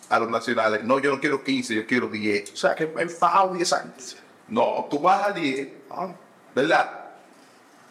[0.10, 2.54] a los nacionales, no, yo no quiero 15, yo quiero 10.
[2.54, 4.18] O sea, que he bajado 10 años.
[4.48, 6.14] No, tú vas a 10, Ah,
[6.56, 7.06] ¿verdad?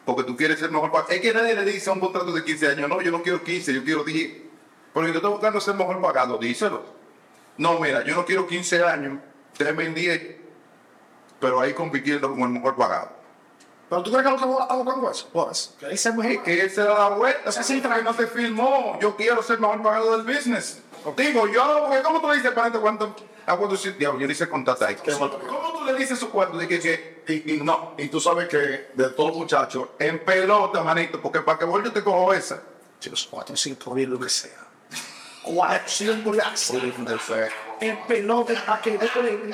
[0.04, 1.10] Porque tú quieres ser mejor pagado.
[1.10, 3.42] Es que nadie le dice a un contrato de 15 años, no, yo no quiero
[3.42, 4.30] 15, yo quiero 10.
[4.92, 6.84] Porque yo estoy buscando ser mejor pagado, díselo.
[7.58, 9.18] No, mira, yo no quiero 15 años,
[9.58, 10.36] déjame en 10,
[11.40, 13.15] pero ahí compitiendo como el mejor pagado.
[13.88, 15.28] Pero tú crees que lo que hago con eso?
[15.32, 18.98] Pues, que se me Que él se da la vuelta, sí, que no te filmó.
[19.00, 20.80] Yo quiero ser mejor pagado del business.
[21.16, 23.14] Digo, yo, porque ¿cómo tú le dices para cuánto?
[23.46, 24.96] A cuánto diablo, yo contacto ahí.
[24.96, 26.58] ¿Cómo tú le dices su cuarto?
[26.58, 28.56] De que, que, Y, y no, y tú sabes que
[28.92, 32.60] de todos los muchachos, en pelota, manito, porque para que vos yo te cojo esa.
[32.98, 34.66] chicos, 400 mil, lo que sea.
[35.44, 36.42] 400 mil.
[37.80, 38.98] En pelota, que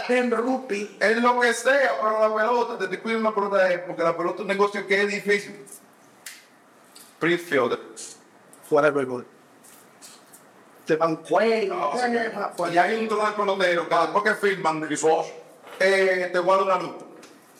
[0.08, 0.96] en rugby.
[1.00, 4.36] Es lo que sea, pero la pelota, te, cuido una pelota de porque la pelota
[4.36, 5.64] es un negocio que es difícil.
[8.68, 9.26] Fuera de béisbol.
[10.86, 11.92] Te van cuello.
[12.72, 14.88] Y hay un trono de pelotero, cada vez que firman,
[15.80, 16.94] eh, te guarda una luz.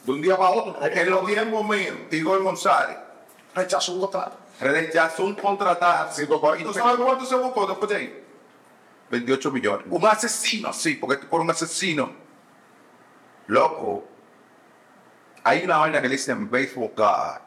[0.04, 0.76] De un día para otro.
[0.84, 2.96] En los tiempos míos, Igor González
[3.54, 4.36] Rechazo un contrato.
[4.60, 6.10] rechazó un contratado.
[6.58, 8.21] ¿Y tú sabes cuánto se buscó después de ahí?
[9.12, 9.86] 28 millones.
[9.90, 12.10] Un asesino, sí, porque por un asesino.
[13.46, 14.08] Loco.
[15.44, 17.42] Hay una vaina que le dicen Baseball God.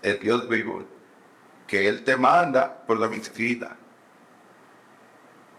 [0.00, 0.86] El dios béisbol.
[1.66, 3.76] Que él te manda por la mentira.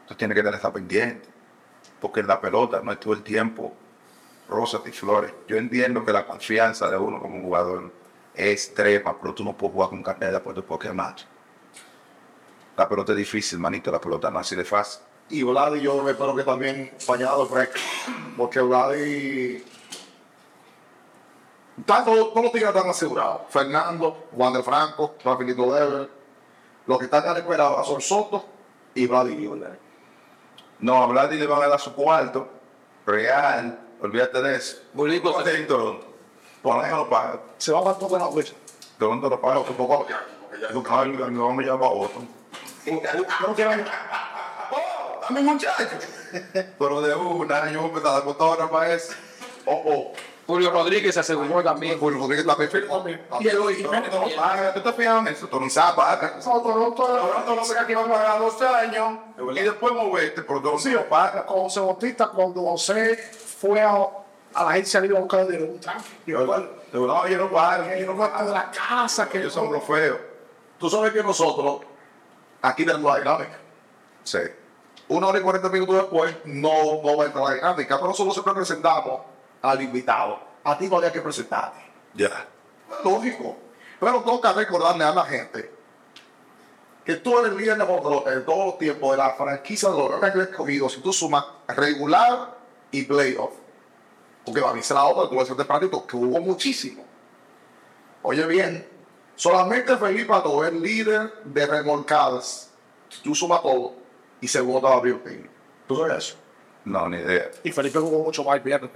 [0.08, 1.30] Tú tienes que estar pendiente.
[2.02, 3.76] Porque en la pelota no es todo el tiempo
[4.50, 5.32] rosas y flores.
[5.48, 7.94] Yo entiendo que la confianza de uno como jugador
[8.34, 11.14] es extrema, pero tú no puedes jugar con carne de después de Pokémon.
[12.76, 15.04] La pelota es difícil, manito, la pelota no así de fácil.
[15.30, 17.80] Y Vladi yo espero que también fallado fresco.
[18.36, 19.64] Porque Vladi.
[21.86, 23.42] Tanto, todos los tigres están asegurados.
[23.50, 26.10] Fernando, Juan de Franco, Rafaelito Dever.
[26.86, 28.46] Los que están recuperados son Soto
[28.94, 29.50] y Vladi.
[30.80, 32.50] No, a Vladi le van a dar su cuarto,
[33.06, 34.78] real, olvídate de eso.
[34.94, 35.32] Bonito.
[35.32, 36.06] ¿Cómo hacer en Toronto?
[36.64, 37.40] Lo paga.
[37.58, 38.54] Se va a dar toda la huella.
[38.98, 40.06] Toronto lo paga, que poco
[40.74, 42.43] Yo cambio, no vamos a llamar a otro.
[42.86, 43.72] Yo no quiero.
[44.72, 45.98] Oh, dame muchacho.
[46.80, 49.14] Pero de una, yo voy a empezar a dar cotorra para eso.
[49.66, 50.14] Oh, oh.
[50.46, 51.98] Julio Rodríguez se aseguró también.
[51.98, 53.06] Julio Rodríguez también firmó.
[53.40, 55.48] Y el paga, ¿tú fijado en eso?
[55.52, 56.40] No paga.
[56.40, 59.20] Toronto no sé que van a pagar dos años
[59.56, 61.46] y después moverte por dos años paga.
[61.46, 63.92] Con José Bautista, cuando José fue a,
[64.54, 65.80] a la agencia libre a buscar dinero, un.
[66.26, 66.46] Yo,
[67.08, 67.88] no, yo no pago.
[67.88, 70.20] Que no de la casa, que Ellos son los feos.
[70.78, 71.82] Tú sabes que nosotros,
[72.64, 73.60] aquí tenemos la dinámica.
[74.24, 74.40] Sí.
[75.10, 78.34] Una hora y 40 minutos después, no, no va a entrar la dinámica, pero nosotros
[78.34, 79.22] siempre presentamos
[79.62, 80.40] al invitado.
[80.64, 81.80] A ti no había que presentarte.
[82.16, 82.48] Ya.
[83.04, 83.58] Lógico.
[84.00, 85.72] Pero toca recordarle a la gente
[87.06, 87.84] que tú eres el líder de
[88.34, 90.94] en todos los tiempos de la franquicia de los Reyes escogidos.
[90.94, 92.58] Si tú sumas regular
[92.92, 93.52] y playoff,
[94.46, 97.04] porque a mí se la otra, tú vas a ser tempranito, que hubo muchísimo.
[98.22, 98.88] Oye bien,
[99.44, 102.72] solamente Felipe Ato es líder de remolcadas.
[103.22, 103.94] Tú sumas todo,
[104.40, 105.50] y segundo estaba Bill Payne.
[105.86, 106.38] ¿Tú sabes eso?
[106.86, 107.52] No, ni idea.
[107.62, 108.90] Y Felipe jugó mucho más bien.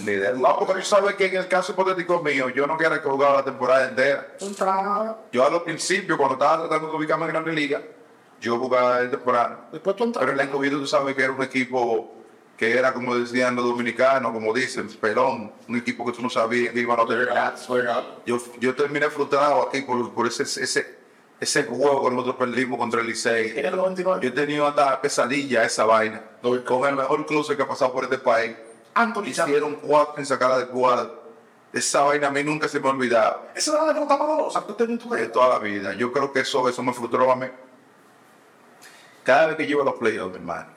[0.00, 0.32] Ni idea.
[0.32, 3.34] No, porque tú sabes que en el caso hipotético mío, yo no quiero que jugara
[3.34, 4.34] la temporada entera.
[4.40, 7.80] Entra, Yo a los principios, cuando estaba tratando de ubicarme en Grande Liga,
[8.40, 9.68] yo jugaba el temporada.
[9.70, 10.24] después tú entras.
[10.24, 12.12] Pero el escogido, tú sabes que era un equipo
[12.56, 15.52] que era, como decían los dominicanos, como dicen, pelón.
[15.68, 17.28] Un equipo que tú no sabías que iban a tener.
[18.26, 20.98] Yo, yo terminé frustrado aquí por, por ese, ese,
[21.40, 23.58] ese juego que nosotros perdimos contra el Licey.
[23.58, 24.20] En el 99.
[24.22, 26.22] Yo he tenido hasta pesadilla esa vaina.
[26.64, 28.54] Con el mejor closer que ha pasado por este país.
[28.94, 29.24] Anthony.
[29.26, 31.24] Hicieron cuatro en sacada de cuadro.
[31.72, 33.48] Esa vaina a mí nunca se me ha olvidado.
[33.52, 35.92] Esa era la derrota dolorosa que en tu De toda la vida.
[35.94, 37.46] Yo creo que eso, eso me frustró a mí.
[39.24, 40.73] Cada vez que llevo a los playoffs, mi hermano,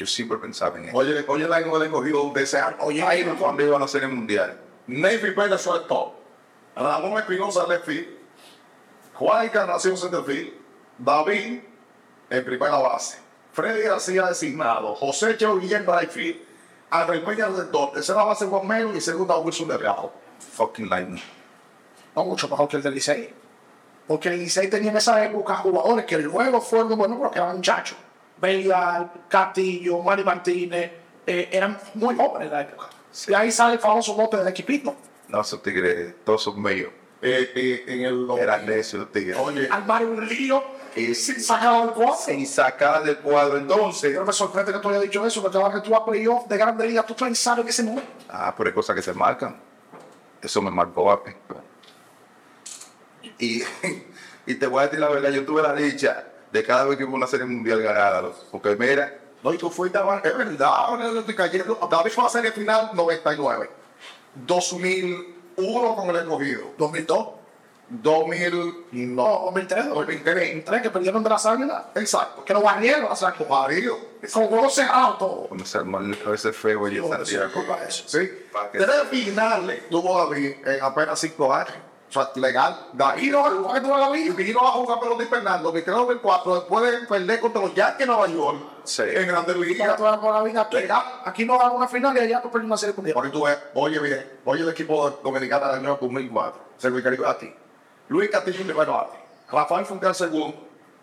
[0.00, 0.96] yo siempre pensaba en eso.
[0.96, 2.76] Oye, oye, del escogido de ese año.
[2.80, 4.58] Oye, Ahí no cuando iban a hacer el mundial.
[4.86, 6.14] Navy Pérez shortstop.
[6.74, 8.08] Ramón Espinosa left field.
[9.12, 10.54] Juan Encarnación centerfield.
[10.96, 11.60] David
[12.30, 13.18] en primera base.
[13.52, 14.94] Freddy García designado.
[14.94, 16.40] José Cheo Guillén right field.
[16.90, 17.92] Andrés Peña receptor.
[17.92, 20.12] Tercera base Juan Melo y segunda Wilson Delgado.
[20.38, 21.22] Fucking lightning.
[22.16, 23.34] No mucho mejor que el del Licey.
[24.06, 27.98] Porque el Licey tenía en esa época jugadores que luego fueron buenos porque eran muchachos.
[28.40, 30.90] Belial, Castillo, Manny Martínez,
[31.26, 32.88] eh, eran muy jóvenes en la época.
[33.28, 34.94] Y ahí sale el famoso mote del equipito.
[35.28, 36.90] No, esos tigres, todos son medios.
[37.22, 38.28] eh, eh, en el...
[38.38, 39.34] Era necio, tigre.
[39.36, 40.62] Oye, Armar un lío
[40.96, 42.16] Y sin sacar el cuadro.
[42.16, 44.10] sin sacar del cuadro entonces.
[44.12, 46.56] Pero me sorprende que tú hayas dicho eso, porque ahora que tú a playoff de
[46.56, 48.10] Grande Liga, tú pensabas que ese momento.
[48.28, 49.56] Ah, pero hay cosas que se marcan.
[50.42, 51.32] Eso me marcó a mí.
[53.38, 53.62] Y,
[54.46, 57.04] y te voy a decir la verdad, yo tuve la dicha de cada vez que
[57.04, 58.30] hubo una serie mundial ganada.
[58.50, 60.20] Porque mira, no, y tú fuiste a...
[60.24, 61.78] Es verdad, ahora estoy cayendo.
[61.90, 63.70] David fue a la serie final 99.
[64.46, 66.62] 2001 con el escogido.
[66.78, 67.28] 2002.
[67.92, 68.86] 2000...
[68.92, 69.88] No, No, 2003.
[69.88, 70.34] 2003.
[70.34, 71.82] 2003 que perdieron de las águilas.
[71.96, 72.44] Exacto.
[72.44, 73.98] Que lo barrieron, o sea, con Marido.
[74.32, 75.46] con juego cerrado todo.
[75.48, 77.52] cuando se armó el- a veces feo y Santiago.
[77.52, 78.04] Culpa de eso.
[78.06, 78.30] Sí.
[78.72, 81.74] Tres finales tuvo David en apenas cinco años.
[82.10, 82.88] O sea, legal.
[82.92, 83.44] David no,
[84.34, 87.62] vino a jugar pelota y Fernando, que creo que el 4 después de perder contra
[87.62, 89.02] los Yankees de Nueva York Sí.
[89.06, 89.96] en Grandes Ligas.
[89.96, 90.78] tú con la vida aquí.
[91.24, 93.14] Aquí no dan una final y allá tú perdiste una serie mundial.
[93.14, 97.38] Porque tú ves, oye bien, oye el equipo dominicano del año 2004, Sergio Caribe a
[97.38, 97.54] ti,
[98.08, 99.16] Luis Castillo primero a ti,
[99.52, 100.56] Rafael Funcal segundo,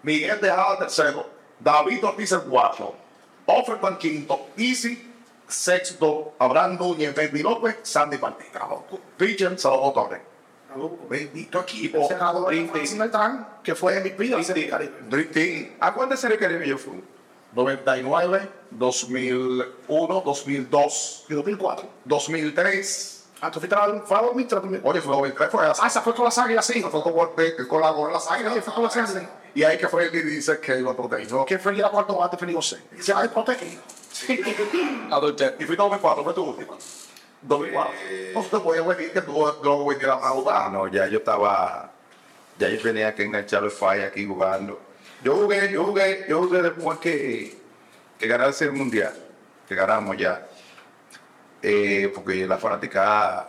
[0.04, 1.26] Miguel Tejada tercero,
[1.58, 2.96] David Ortiz el cuarto,
[3.46, 5.14] Offerman quinto, Easy
[5.48, 8.52] sexto, Abraham Núñez, Bendy López, Sandy Martínez,
[9.16, 10.22] Pitcher, Salvador Torres.
[11.10, 12.08] Bendito equipo.
[12.50, 12.72] El
[13.64, 14.00] que fue.
[14.02, 15.72] Dream Team.
[15.80, 17.04] ¿A cuántas series Caribe yo fui?
[17.54, 21.90] 99, 2001, 2002, Y 2004.
[22.06, 23.14] 2003.
[23.40, 24.82] Ah, tú fuiste a la fue a 2003 también.
[24.84, 25.82] Oye, fue 2003, fue así.
[25.84, 26.82] Ah, esa fue con las águilas, sí.
[26.82, 28.54] Fue con, con la con las águilas.
[28.56, 29.30] Sí, fue con las águilas.
[29.54, 31.46] Y ahí que fue el que dice que lo protegió.
[31.46, 32.80] Que fue el cuarto bate, Felipe José.
[33.00, 33.80] Se va a proteger.
[34.30, 36.78] Y fue 2004, fue tu última.
[37.48, 37.92] 2004.
[38.34, 39.32] No te voy a decir que tú
[39.64, 40.72] no a Ah, jugar.
[40.72, 41.92] no, ya yo estaba.
[42.60, 44.80] Ya yo tenía que enganchar el fire aquí jugando.
[45.24, 47.58] Yo jugué, yo jugué, yo jugué después que,
[48.20, 49.14] que ganase el mundial.
[49.68, 50.48] Que ganamos ya.
[51.62, 53.48] Eh, porque la fanática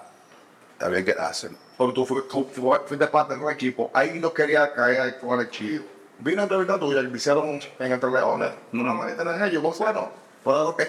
[0.81, 1.51] había que hacer.
[1.77, 3.91] Porque tú fuiste, parte de un equipo.
[3.95, 5.85] Ahí no quería caer con el chido.
[6.19, 8.51] Vino entrevista tuya y me hicieron en Entre Leones.
[8.73, 9.63] Una manita en ellos.
[9.63, 10.11] Pues bueno,
[10.43, 10.83] fue lo que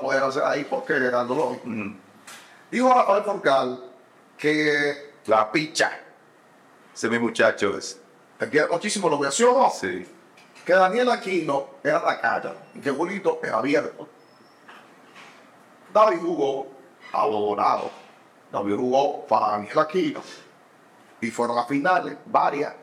[0.00, 1.56] poder hacer ahí porque era dolor.
[2.70, 3.84] Dijo Rafael Forcal
[4.36, 5.90] que La picha.
[6.94, 8.00] Ese es mi muchacho es.
[8.70, 9.70] muchísimo, lo mencionó.
[9.70, 10.06] Sí.
[10.64, 14.08] que Daniel Aquino era la cara y que Julito era abierto.
[15.92, 16.66] David jugó
[17.12, 17.90] a Dorado.
[18.52, 20.20] David jugó para Daniel Aquino.
[21.20, 22.74] Y fueron a finales, varias.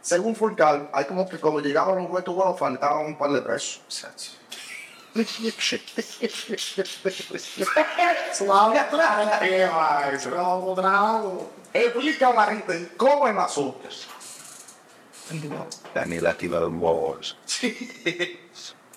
[0.00, 3.82] Según Fulcal, hay como que cuando llegaban los momentos buenos faltaban un par de pesos.
[8.32, 10.22] Suave atrás.
[10.22, 11.50] Trago, trago.
[11.72, 14.06] Explica a la gente cómo en las otras.
[15.94, 17.18] Daniel aquí va un.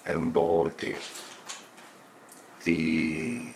[0.06, 0.98] Es un ball, tío.
[2.66, 3.54] Y.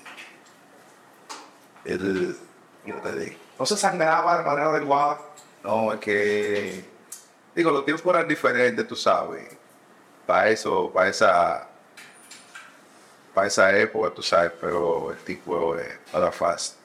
[1.85, 2.37] El.
[2.85, 3.35] ¿Qué te digo?
[3.59, 5.19] No se sangraba de manera adecuada.
[5.63, 6.85] No, es que.
[7.55, 9.57] Digo, los tiempos eran diferentes, tú sabes.
[10.25, 11.67] Para eso, para esa.
[13.37, 16.77] Para esa época, tú sabes, pero el tipo es para fast.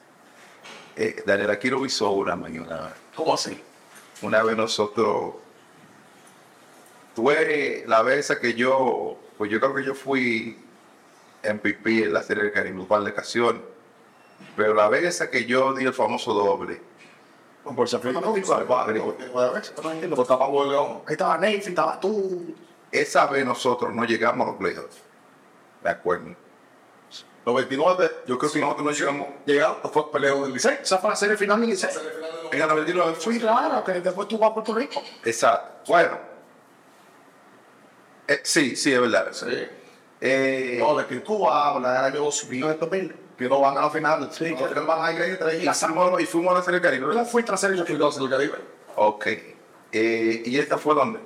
[0.95, 2.93] Eh, Daniel aquí lo hizo una mañana.
[3.15, 3.59] ¿Cómo así?
[4.21, 5.33] Una vez nosotros.
[7.15, 9.17] Tuve la vez esa que yo.
[9.35, 10.55] Pues yo creo que yo fui
[11.43, 13.63] MVP en la serie del Caribe, un par de ocasiones.
[14.55, 16.79] Pero la vez esa que yo di el famoso doble.
[17.63, 18.35] Por si acaso, no.
[21.07, 22.53] Ahí estaba Neyfi, estaba tú.
[22.91, 25.12] Esa vez nosotros no llegamos a los playoffs.
[25.83, 26.35] De acuerdo.
[27.45, 29.27] Los 29, yo creo que nosotros no llegamos.
[29.45, 30.79] Llegamos, fue peleo del Licey.
[30.81, 31.89] Esa fue la serie final del Licey.
[32.51, 35.01] En la 29 Sí, claro, que después tú vas a Puerto Rico.
[35.25, 35.91] Exacto.
[35.91, 36.17] Bueno.
[38.27, 39.27] Eh, sí, sí, es verdad.
[39.33, 39.67] Sí.
[40.21, 43.89] Eh, No, de que tú hablas, yo subido en 2000, que no van a la
[43.89, 44.29] final.
[44.31, 47.07] Sí, que no van a ir y, fuimos, y fuimos a la serie del Caribe.
[47.11, 48.55] ¿Cómo fue tras serie del Caribe.
[48.95, 49.27] Ok.
[49.91, 51.19] Eh, ¿Y esta fue dónde?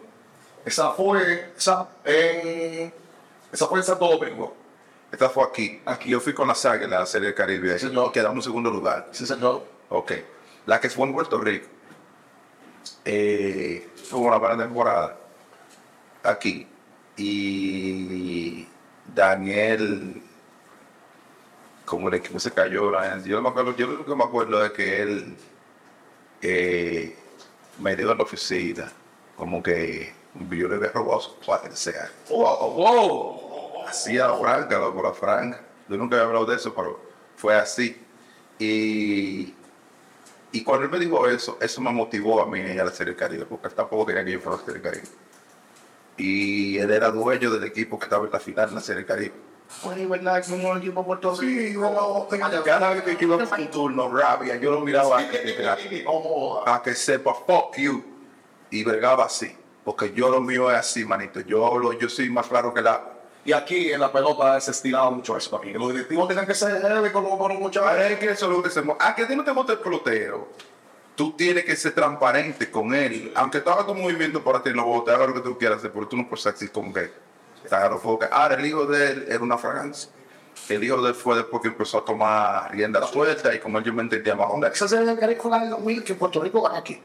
[0.65, 2.91] Esa fue, esa, en,
[3.57, 4.55] esa fue en Santo Domingo.
[5.11, 5.81] Esta fue aquí.
[5.83, 7.79] Aquí yo fui con la saga en la serie del Caribe.
[7.79, 8.11] Sí, señor.
[8.11, 9.09] Quedamos en segundo lugar.
[9.11, 9.63] Sí, señor.
[9.89, 10.11] Ok.
[10.67, 11.67] La que fue en Puerto Rico.
[13.03, 15.17] Eh, fue una buena temporada.
[16.21, 16.67] Aquí.
[17.17, 18.67] Y
[19.15, 20.21] Daniel,
[21.83, 22.91] como el equipo se cayó,
[23.25, 25.35] yo, me acuerdo, yo lo que me acuerdo es que él
[26.43, 27.15] eh,
[27.79, 28.91] me dio en la oficina,
[29.35, 30.13] como que
[30.51, 33.46] yo le había robado su cuarto, o sea, Wow, wow.
[33.87, 35.61] Así a la franca, loco, la franca.
[35.87, 36.99] Yo nunca había hablado de eso, pero
[37.35, 38.01] fue así.
[38.59, 39.53] Y,
[40.51, 43.15] y cuando él me dijo eso, eso me motivó a mí a a la Serie
[43.15, 45.07] Caribe, porque él tampoco quería que yo fuera a la Serie Caribe.
[46.17, 49.33] Y él era dueño del equipo que estaba en la final de la Serie Caribe.
[49.67, 52.27] Fue verdad que un equipo Rico.
[52.65, 55.65] Cada vez que iba a un turno, rabia, yo lo miraba a que,
[56.65, 58.03] a que sepa, fuck you.
[58.71, 59.55] Y bregaba así.
[59.83, 61.41] Porque yo lo mío es así, manito.
[61.41, 63.16] Yo hablo, yo soy más claro que el agua.
[63.47, 65.71] Y aquí en la pelota se estiraba mucho eso aquí.
[65.71, 67.89] Los directivos tienen que ser heavy con los muchachos.
[67.97, 69.79] Es que eso es lo que se Ah, que a ti no te gusta el
[69.79, 70.49] pelotero.
[71.15, 73.31] Tú tienes que ser transparente con él.
[73.35, 75.93] Aunque tú hagas tu movimiento para ti, lo votes, haga lo que tú quieras hacer,
[75.93, 77.09] pero tú no puedes así como que.
[77.63, 80.11] Que- Ahora, el hijo de él era una fragancia.
[80.67, 83.93] El hijo de él fue después que empezó a tomar rienda suelta y como yo
[83.93, 84.75] me entendía más o menos.
[84.75, 87.01] Ese es el agrícola del 2000 que Puerto Rico ganó aquí.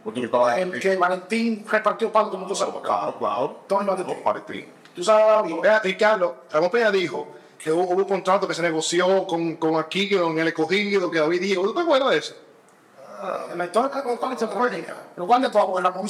[0.56, 2.74] El que Valentín repartió pan como tú sabes.
[2.82, 3.60] Claro, claro.
[3.68, 4.66] Tony Valentín.
[4.94, 5.50] Tú sabes,
[5.82, 7.28] Ricardo, Ramón Peña dijo
[7.58, 11.18] que hubo, hubo un contrato que se negoció con, con Aquino en el escogido, que
[11.18, 12.34] David dijo, ¿tú te acuerdas de eso?
[13.52, 14.68] En la historia con Juan se fue.
[15.14, 15.58] Pero cuando tu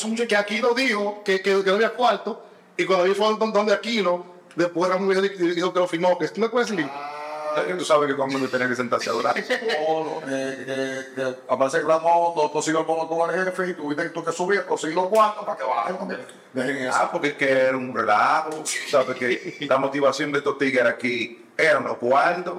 [0.09, 2.43] mucho que Aquino dijo que, que, que no había cuarto,
[2.77, 4.25] y cuando David fue don- donde Aquino,
[4.57, 5.21] después Ramón dijo
[5.55, 6.19] dijo que lo firmó.
[6.19, 6.83] que ¿Tú me acuerdas de
[7.79, 9.35] Tú sabes que cuando uno tiene que sentarse a hablar.
[11.49, 15.07] Aparece que Ramón no consiguió con, con el jefe y tuviste tú que subir, los
[15.09, 16.19] cuartos para que bajen.
[16.53, 16.99] Dejen eso.
[17.01, 19.17] Ah, porque es que era un relajo, ¿sabes?
[19.17, 22.55] Que la motivación de estos tigres aquí eran los cuartos.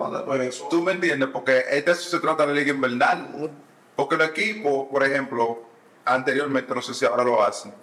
[0.70, 1.30] ¿Tú me entiendes?
[1.32, 3.52] Porque este eso se trata de la liga invernal.
[3.96, 5.62] Porque los equipos, por ejemplo,
[6.06, 7.74] anteriormente, no sé si ahora lo hacen,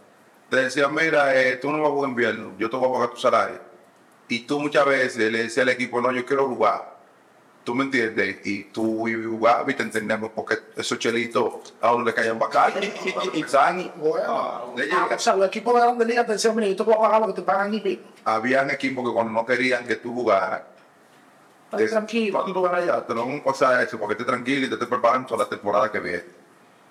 [0.49, 3.11] te decían, mira, eh, tú no vas a jugar invierno, yo te voy a pagar
[3.11, 3.61] tu salario.
[4.29, 6.90] Y tú muchas veces le decías al equipo, no, yo quiero jugar.
[7.63, 8.39] ¿Tú me entiendes?
[8.47, 12.39] Y tú y jugabas y te entendemos porque esos chelitos a uno le caían.
[13.47, 13.91] ¿Sabes?
[13.97, 15.13] Bueno, ah, llegar.
[15.13, 17.21] o sea, los equipos de Grandes Ligas te decían, mira, yo te voy a pagar
[17.21, 18.03] lo que te pagan y pico.
[18.25, 20.63] habían equipos que cuando no querían que tú jugaras,
[21.77, 22.39] te- tranquilo.
[22.39, 24.75] cuando tú ganas ya, te lo van a pasar eso, porque estés tranquilo y te
[24.75, 26.25] estés preparando toda la temporada que viene.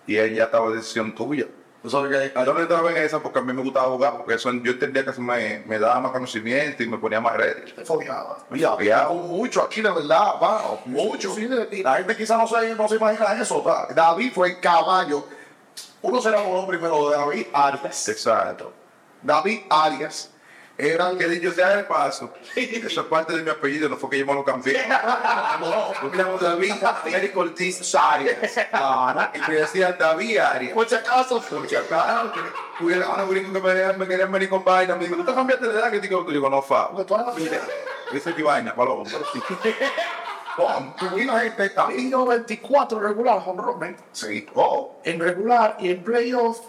[0.08, 1.46] Y ahí ya estaba decisión tuya.
[1.82, 4.34] Tú sabes que Yo no entraba en esa porque a mí me gustaba jugar, porque
[4.34, 7.72] eso yo entendía que eso me, me daba más conocimiento y me ponía más ready.
[7.72, 8.38] te fobiaba.
[8.50, 11.34] Había mucho aquí, de verdad, wow, mucho.
[11.84, 13.64] la gente quizás no se, no se imagina eso.
[13.96, 15.26] David fue el caballo.
[16.02, 18.10] Uno se enamoró primero de David Arias.
[18.10, 18.74] Exacto.
[19.22, 20.32] David Arias
[20.80, 23.98] era el Que que dicho sea de paso, eso es parte de mi apellido, no
[23.98, 24.82] fue que yo me lo cambié.
[26.14, 26.74] Llamo David
[27.06, 28.38] Eric Ortiz Arias.
[29.34, 30.74] Y me decían David Arias.
[30.74, 32.32] Por si acaso, Porque acá,
[32.80, 33.60] hubiera un gringo que
[33.98, 34.96] me, querían- venir con vaina.
[34.96, 35.92] Me dijo, ¿tú te cambiaste de edad?
[35.92, 36.90] Que digo, yo digo, no, fa.
[38.12, 39.04] Dice mi vaina, palomo.
[40.58, 43.96] Oh, tuvimos gente, David dio 24 regular honrones.
[44.12, 44.46] Sí.
[44.56, 46.60] Oh, En regular y en playoff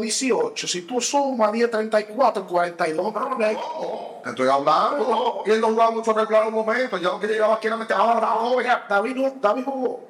[0.00, 0.66] 18.
[0.66, 3.58] Si tú sumas 10, 34, 42 honrones.
[4.22, 5.42] te estoy hablando.
[5.46, 6.96] Y él no jugaba mucho regular un momento.
[6.98, 8.86] Ya lo que llegaba aquí era meter ahora.
[8.88, 10.00] David, no- David jugó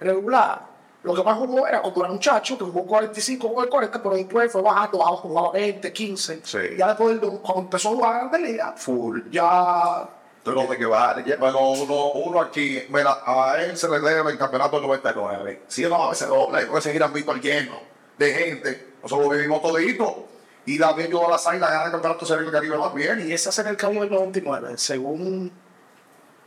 [0.00, 0.72] regular.
[1.02, 4.14] Lo que más jugó era cuando era muchacho, que jugó 45, jugó el 40, pero
[4.14, 6.40] después fue bajando, bajó, jugaba 20, 15.
[6.44, 6.58] Sí.
[6.78, 9.22] Ya después, cuando empezó a jugar de liga, Full.
[9.30, 10.08] ya
[10.44, 11.24] Tú no te que.
[11.24, 11.36] Ya.
[11.36, 15.62] bueno, uno, uno aquí, mira, a él se le debe el campeonato del 99.
[15.68, 17.74] Si no, a veces doble, que seguir visto el lleno
[18.18, 18.91] de gente.
[19.02, 20.28] Nosotros lo vivimos todito.
[20.64, 23.28] Y David ayudó a las águilas a ganar el campeonato del Caribe bien.
[23.28, 24.74] Y ese es en el cambio del 99.
[24.76, 25.50] Según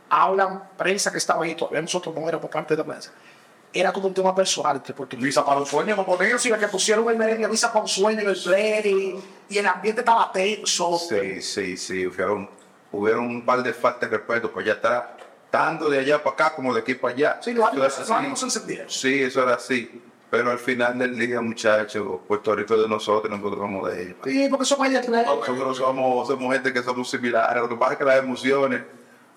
[0.08, 3.12] hablan prensa que estaba ahí, todavía nosotros no era por parte de la prensa.
[3.72, 5.26] Era como un tema personal entre Puerto Rico.
[5.26, 8.20] Visa para un sueño, no poner, sino que pusieron el merengue Visa para un sueño
[8.20, 9.22] en el play.
[9.50, 10.98] Y el ambiente estaba tenso.
[10.98, 12.06] Sí, sí, sí.
[12.06, 12.48] Hubieron,
[12.92, 15.16] hubieron un par de faltas de respeto, pues ya está
[15.50, 17.38] tanto de allá para acá como de aquí para allá.
[17.42, 18.88] Sí, los ánimos se encendieron.
[18.88, 20.02] Sí, eso era así.
[20.30, 24.16] Pero al final del día, muchachos, Puerto Rico es de nosotros, nosotros somos de ellos.
[24.24, 25.26] Sí, porque somos allá atrás.
[25.26, 27.62] Nosotros somos, somos gente que somos similares.
[27.62, 28.82] Lo que pasa es que las emociones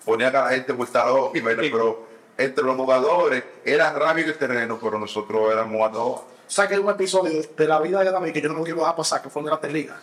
[0.04, 2.06] ponían a la gente por estar loca, y pero
[2.36, 5.98] entre los jugadores era rápido el terreno, pero nosotros éramos a.
[5.98, 8.64] O sea, que hay un episodio de la vida de David que yo no me
[8.64, 9.98] quiero dejar pasar, que fue en Grandes Ligas.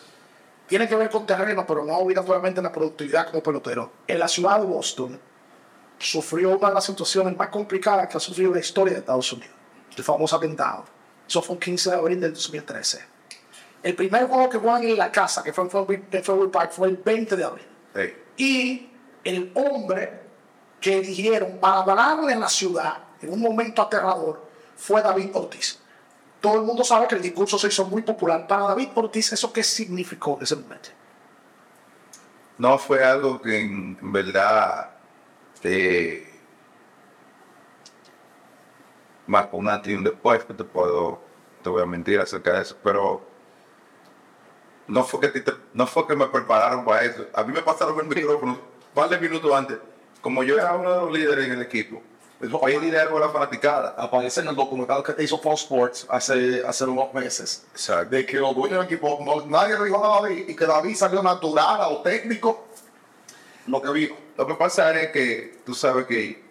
[0.68, 3.91] Tiene que ver con terreno, pero no obligatoriamente en la productividad como pelotero.
[4.07, 5.19] En la ciudad de Boston,
[5.97, 9.56] sufrió una de las situaciones más complicadas que ha sufrido la historia de Estados Unidos.
[9.98, 10.86] El famoso atentado.
[11.28, 13.03] Eso fue un 15 de abril del 2013.
[13.84, 16.72] El primer juego que juegan en la casa, que fue en Fenway en Fenway Park,
[16.72, 17.65] fue el 20 de abril.
[17.95, 18.14] Sí.
[18.38, 18.90] Y
[19.24, 20.22] el hombre
[20.80, 24.45] que eligieron para hablarle en la ciudad en un momento aterrador
[24.76, 25.80] fue David Ortiz.
[26.40, 28.45] Todo el mundo sabe que el discurso se hizo muy popular.
[28.48, 30.90] Para David Ortiz, ¿eso qué significó en ese momento?
[32.60, 34.91] No fue algo que en, en verdad
[35.64, 36.27] eh,
[39.28, 41.20] marcó un antes y un después, que te puedo,
[41.62, 43.22] te voy a mentir acerca de eso, pero
[44.88, 47.26] no fue que, te- no fue que me prepararon para eso.
[47.34, 48.58] A mí me pasaron el micrófono
[49.10, 49.78] de minutos antes,
[50.22, 52.02] como yo era uno de los líderes en el equipo.
[52.40, 53.95] Pedí dinero a la fanaticada.
[53.98, 57.66] Aparece en el documental que hizo Fox Sports hace, hace unos meses.
[57.72, 58.16] Exacto.
[58.16, 61.22] De que los dueños del equipo, no- nadie dijo a David y que David salió
[61.24, 62.68] natural o técnico.
[63.66, 64.16] Lo que vino.
[64.38, 66.47] Lo que pasa es que tú sabes que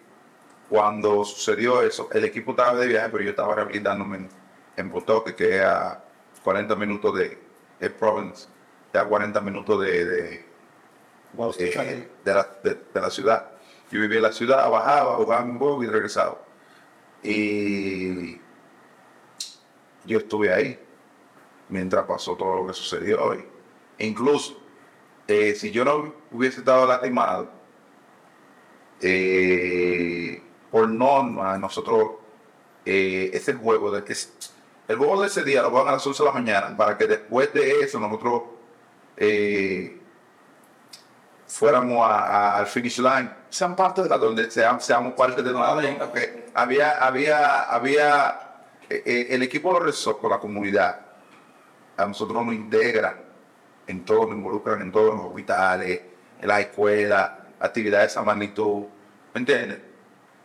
[0.69, 4.29] cuando sucedió eso, el equipo estaba de viaje, pero yo estaba rehabilitándome en,
[4.77, 6.03] en Botoque, que es a
[6.43, 7.37] 40 minutos de,
[7.79, 8.47] de Providence,
[8.93, 10.45] a 40 minutos de, de,
[12.25, 13.51] de la, de- de la ciudad.
[13.91, 16.37] Yo vivía en la ciudad, bajaba, jugaba un juego y regresaba.
[17.23, 18.35] Y
[20.05, 20.79] yo estuve ahí
[21.69, 23.45] mientras pasó todo lo que sucedió hoy.
[23.99, 24.57] Incluso,
[25.27, 27.51] eh, si yo no hubiese estado lastimado,
[29.01, 30.41] eh,
[30.77, 32.11] por norma, nosotros,
[32.85, 34.53] eh, ese juego, de, es-
[34.87, 37.07] el juego de ese día lo van a las 11 de la mañana, para que
[37.07, 38.43] después de eso nosotros
[39.17, 39.99] eh,
[41.47, 46.91] fuéramos al finish line Sean parte de a donde seamos, parte de la porque había,
[47.03, 48.39] había, había
[48.87, 51.01] eh, eh, el equipo de Resort con la comunidad,
[51.97, 53.15] a nosotros nos integran
[53.87, 56.01] en todo, nos involucran en todos los hospitales,
[56.39, 58.83] en la escuela, actividades de esa magnitud,
[59.33, 59.86] ¿me entiendes?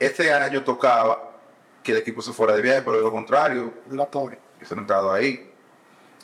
[0.02, 1.30] Este año tocaba
[1.80, 4.36] que el equipo se fuera de viaje, pero de lo contrario, la torre.
[4.58, 5.48] que se han entrado ahí.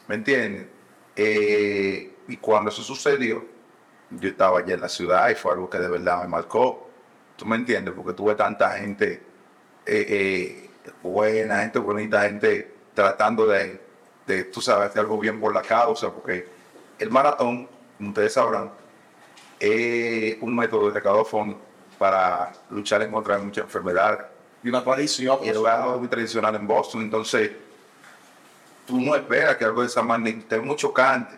[0.09, 0.67] ¿Me entiendes?
[1.15, 3.45] Eh, y cuando eso sucedió,
[4.11, 6.91] yo estaba allá en la ciudad y fue algo que de verdad me marcó.
[7.37, 7.95] ¿Tú me entiendes?
[7.95, 9.23] Porque tuve tanta gente
[9.87, 13.81] eh, eh, buena, gente bonita, gente tratando de,
[14.27, 16.49] de, tú sabes, hacer algo bien por la causa, porque
[16.99, 18.73] el maratón, como ustedes sabrán,
[19.61, 21.68] es un método de recaudar fondos
[21.99, 24.21] para luchar en contra de muchas enfermedades
[24.63, 25.39] Y una tradición.
[25.43, 27.03] y es algo muy tradicional en Boston.
[27.03, 27.51] Entonces,
[28.87, 31.37] tú no esperas que algo de esa magnitud, es muy chocante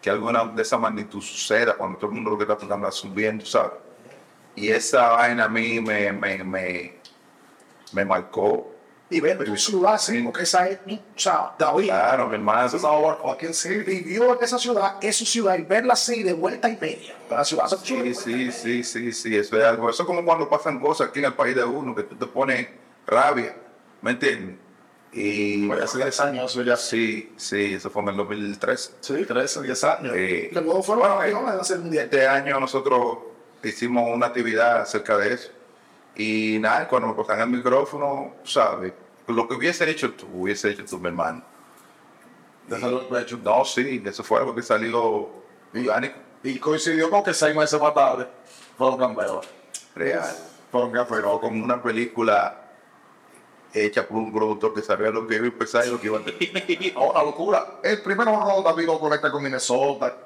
[0.00, 3.44] que algo de esa magnitud suceda cuando todo el mundo lo que está tratando subiendo,
[3.44, 3.72] ¿sabes?
[4.56, 6.94] Y esa vaina a mí me, me, me,
[7.92, 8.72] me marcó.
[9.12, 11.86] Y ver tu ciudad, sí, porque esa es, o sea, David.
[11.86, 12.70] Claro, mi hermano.
[12.70, 14.02] This is our fucking city.
[14.02, 17.14] Vivió en esa ciudad, es su ciudad, y verla así de vuelta y media.
[17.28, 19.90] La ciudad se Sí, sí, sí, sí, sí, eso es algo.
[19.90, 22.26] Eso es como cuando pasan cosas aquí en el país de uno, que tú te
[22.26, 22.68] pones
[23.04, 23.56] rabia,
[24.00, 24.56] ¿me entiendes?
[25.12, 26.76] Y hace 10 años, eso ya.
[26.76, 28.92] sí, sí, eso fue en el 2013.
[29.00, 30.12] Sí, 13, 10 años.
[30.14, 32.04] Eh, Que luego fueron a de hacer un día.
[32.04, 33.18] Este año nosotros
[33.64, 35.50] hicimos una actividad acerca de eso.
[36.20, 38.92] Y nada, cuando me cortan el micrófono, ¿sabes?
[39.26, 41.42] Lo que hubiese hecho tú, hubiese hecho tú, mi hermano.
[43.18, 43.38] Hecho.
[43.42, 45.30] No, sí, eso fue algo que salió
[45.74, 48.28] orgánico, Y coincidió con que seis meses más tarde
[48.76, 49.48] fueron campeones.
[49.94, 50.36] real.
[50.70, 51.40] Fueron Pero campeones.
[51.40, 52.68] como una película
[53.72, 56.18] hecha por un productor que sabía lo que iba a empezar y lo que iba
[56.18, 56.64] a terminar.
[56.94, 57.78] No, una locura.
[57.82, 60.18] El primer honrón David lo conecta con Minnesota.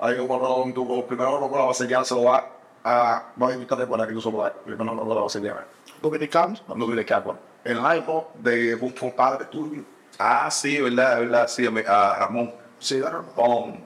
[0.00, 2.55] Hay un tuvo el primer honrón con la base ya se lo va
[2.86, 3.32] a.
[3.34, 4.46] Voy a invitarle para que no.
[4.46, 5.66] El primer honrón de la base ya.
[6.00, 7.36] Dominicanos, no dominicanos.
[7.64, 9.82] El hypo de un compadre tuyo.
[10.18, 12.54] Ah, sí, verdad, verdad, sí, a a Ramón.
[12.78, 13.84] Sí, de Ramón.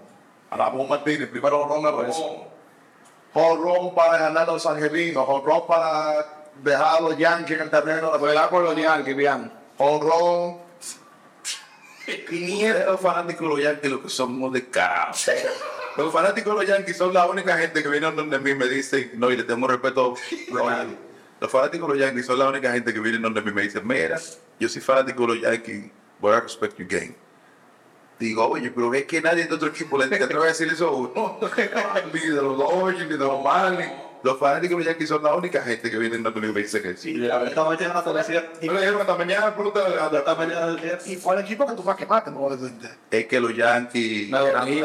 [0.51, 2.51] A Ramón Martínez, primer honrón de Ramón.
[3.33, 5.25] Honrón para ganar a los angelinos.
[5.27, 6.27] Honrón para
[6.63, 9.53] dejar a los Yankees en el terreno de con los Yankees, bien.
[12.31, 15.31] Y los fanáticos de los Yankees lo que somos de caos.
[15.97, 18.67] Los fanáticos de los Yankees son la única gente que viene donde mí y me
[18.67, 20.15] dicen, no, y le tengo respeto.
[21.41, 23.63] Los fanáticos de los Yankees son la única gente que viene donde mí y me
[23.63, 24.21] dicen, mira,
[24.59, 25.91] yo soy fanático de los Yankees,
[26.21, 27.15] but I respect your game.
[28.19, 30.91] Digo, oye, pero es que nadie de otro equipo le voy a decir eso a
[30.91, 31.39] uno.
[32.13, 34.10] Ni de los Dodgers, ni de los Marlins.
[34.23, 36.61] Los fanáticos de los Yankees son la única gente que viene donde mí y me
[36.61, 37.09] dicen eso.
[37.09, 38.53] Y la verdad, mañana te decía.
[38.61, 40.77] Y me dijeron esta mañana, pregúntale a esta mañana.
[41.07, 42.49] Y fue el equipo que tú más quemaste, no
[43.11, 44.83] Es que los Yankees, sí,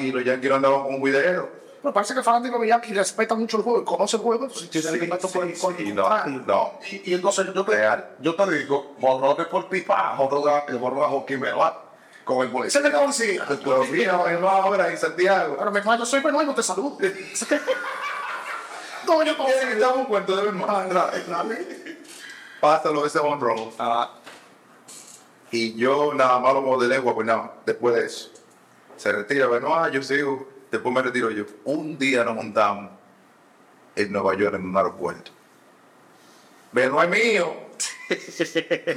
[0.00, 1.58] y los Yankees no andaban con un video.
[1.80, 4.44] Pero parece que el fanático de Yankee respeta mucho el juego y conoce el juego.
[4.44, 6.72] Entonces tiene el respeto por el con sí, no, no.
[6.90, 7.88] Y, y entonces yo te,
[8.20, 10.16] yo te digo, borrones por pipa,
[10.68, 11.74] el borrón a Joaquín Benoit
[12.24, 12.82] con el policía.
[12.82, 13.46] ¿Qué te decía?
[13.48, 15.56] Pero mira, no ahora en Santiago.
[15.58, 16.98] Pero mi hermano, yo soy Benoit, no te saludo.
[19.08, 19.74] no, no sé.
[19.76, 21.06] Dame un cuento de mi hermano.
[22.60, 23.70] Pásalo ese home run.
[25.50, 28.30] Y yo nada más lo modelé, pues nada, después de eso.
[28.96, 30.48] Se retira, bueno, ah, yo sigo.
[30.70, 31.44] Después me retiro yo.
[31.64, 32.90] Un día nos montamos
[33.96, 35.30] en Nueva York en un aeropuerto.
[36.72, 37.54] Benoit es mío.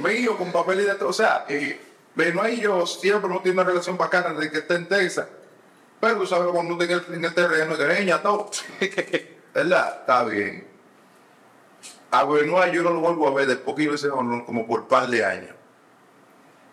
[0.00, 1.08] mío, con papel y de todo.
[1.08, 1.80] O sea, eh,
[2.14, 5.26] Benoit y yo siempre hemos tenido una relación bacana desde que está en Texas.
[5.98, 8.50] Pero tú sabes, cuando en el, en el terreno, que leña, todo.
[9.54, 9.98] ¿Verdad?
[10.00, 10.66] Está bien.
[12.10, 15.08] A Benoit yo no lo vuelvo a ver después que yo honor como por par
[15.08, 15.54] de años.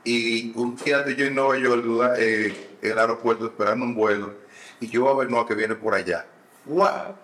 [0.03, 1.84] Y un día de yo en Nueva York,
[2.18, 4.34] eh, en el aeropuerto esperando un vuelo,
[4.80, 6.26] y yo a Benoit que viene por allá.
[6.65, 7.15] ¡Wow!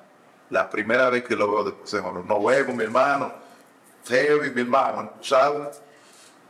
[0.49, 2.25] La primera vez que lo veo después de honor.
[2.25, 3.33] No vemos, mi hermano.
[4.07, 5.81] Heavy, mi hermano, ¿sabes?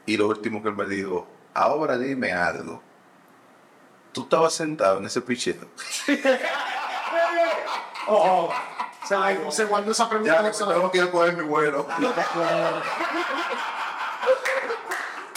[0.05, 2.81] Y lo último que él me dijo, ahora dime algo.
[4.11, 5.67] Tú estabas sentado en ese pichero.
[8.07, 8.53] Oh,
[9.07, 10.41] Se, se guardó esa pregunta.
[10.43, 11.85] Ya, se no quiero coger mi vuelo.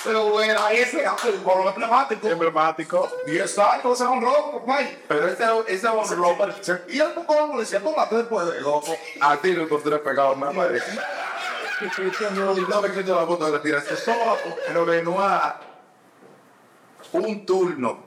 [0.04, 1.04] Pero bueno, ahí ese
[1.44, 2.28] por lo emblemático.
[2.28, 3.10] Emblemático.
[3.26, 5.02] 10 años era un robo, compadre.
[5.06, 6.46] Pero ese, ese es un robo.
[6.88, 8.96] Y el poco le decía, toma, después de loco.
[9.20, 10.80] A ti no encontré pegado, me madre.
[11.80, 14.36] No me quito la foto de tiraste solo.
[14.66, 15.54] Pero Benoit,
[17.12, 17.98] un turno,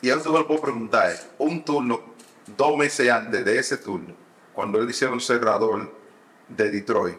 [0.00, 2.00] y eso te lo puedo preguntar, eh, un turno,
[2.46, 4.14] dos meses antes de ese turno,
[4.54, 5.90] cuando él hicieron cerrador
[6.48, 7.18] de Detroit,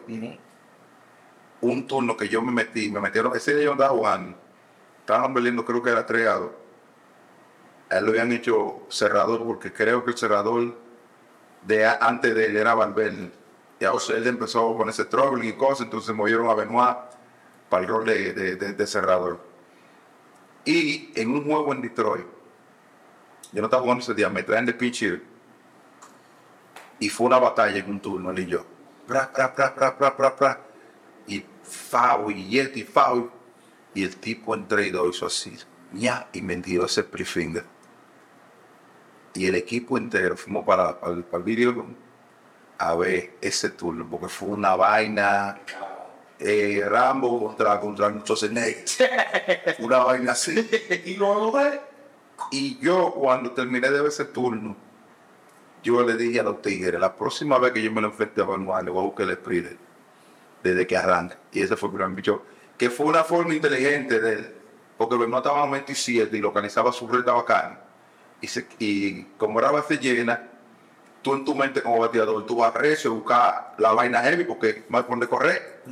[1.60, 4.36] un turno que yo me metí, me metieron, ese día yo andaba jugando,
[5.00, 6.54] estaban peleando, creo que era treado.
[7.90, 10.74] A él lo habían hecho cerrador porque creo que el cerrador
[11.66, 13.30] de antes de él era Valverde.
[13.80, 16.96] Ya o sea, él empezó a ponerse trouble y cosas, entonces movieron a Benoit
[17.68, 19.40] para el rol de, de- de- de cerrador.
[20.64, 22.26] Y en un juego en Detroit,
[23.52, 25.20] yo no estaba jugando ese día, me traen de pinche
[27.04, 28.64] y fue una batalla en un turno, él y yo.
[29.06, 29.54] Pra, pra,
[30.36, 30.60] pra.
[31.26, 33.30] Y foul, y yeti, foul.
[33.94, 35.56] Y el tipo entre y dos hizo así,
[35.92, 37.64] ya, y me dio ese pre-finger.
[39.34, 41.86] Y el equipo entero fuimos para, para, el- para el video
[42.78, 45.60] a ver ese turno, porque fue una vaina.
[46.38, 48.84] eh, Rambo contra, contra Schwarzenegger.
[49.80, 50.52] una vaina así.
[51.04, 51.16] Y
[51.52, 51.80] ve,
[52.50, 54.76] Y yo, cuando terminé de ver ese turno,
[55.84, 58.44] yo le dije a los tigres, la próxima vez que yo me lo enfrente a
[58.44, 59.66] Benoit, le voy a buscar el split
[60.62, 61.38] desde que arranca.
[61.52, 62.42] Y ese fue el primer bicho.
[62.78, 64.54] Que fue una forma inteligente de él,
[64.96, 67.80] porque Benoit estaba en 27 y localizaba su reta bacana.
[68.78, 70.48] Y, como era base llena,
[71.22, 74.84] tú en tu mente como bateador, tú vas recio a buscar la vaina heavy porque
[74.88, 75.82] más por correr.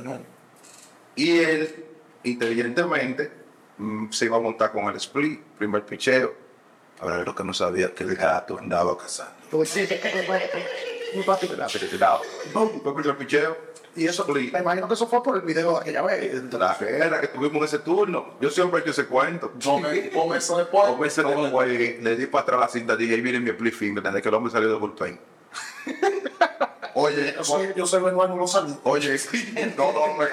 [1.15, 1.85] Y él,
[2.23, 3.31] inteligentemente,
[3.77, 6.42] mm, se iba a montar con el split, primer picheo.
[7.03, 9.33] Ahora lo que no sabía que el gato andaba cazando.
[12.95, 13.57] primer picheo.
[13.95, 16.43] Y eso, me imagino que eso fue por el video de aquella vez.
[16.53, 18.35] La guerra que tuvimos en ese turno.
[18.39, 19.51] Yo siempre he hecho ese cuento.
[19.63, 20.87] Con con eso después.
[20.87, 23.73] Dos veces de güey, le di para atrás la cinta, dije, ahí viene mi split
[23.73, 25.19] finger, desde que el hombre salió de bullpen.
[26.95, 28.77] Oye, yo soy, yo soy Benoit, no lo sabía.
[28.83, 29.17] Oye,
[29.77, 30.25] no, no, me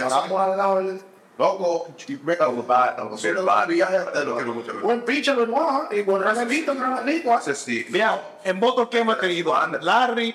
[0.00, 1.13] Pasamos al lado del.
[1.36, 1.88] Loco,
[2.22, 3.86] me no, Sí, lo sabía.
[3.86, 4.72] de lo que no mucho.
[4.80, 5.90] Buen pitcher, Benoit.
[5.92, 7.38] Y buen regalito, regalito.
[7.38, 7.86] Ese sí.
[7.88, 9.52] Mira, en votos que hemos tenido,
[9.82, 10.34] Larry,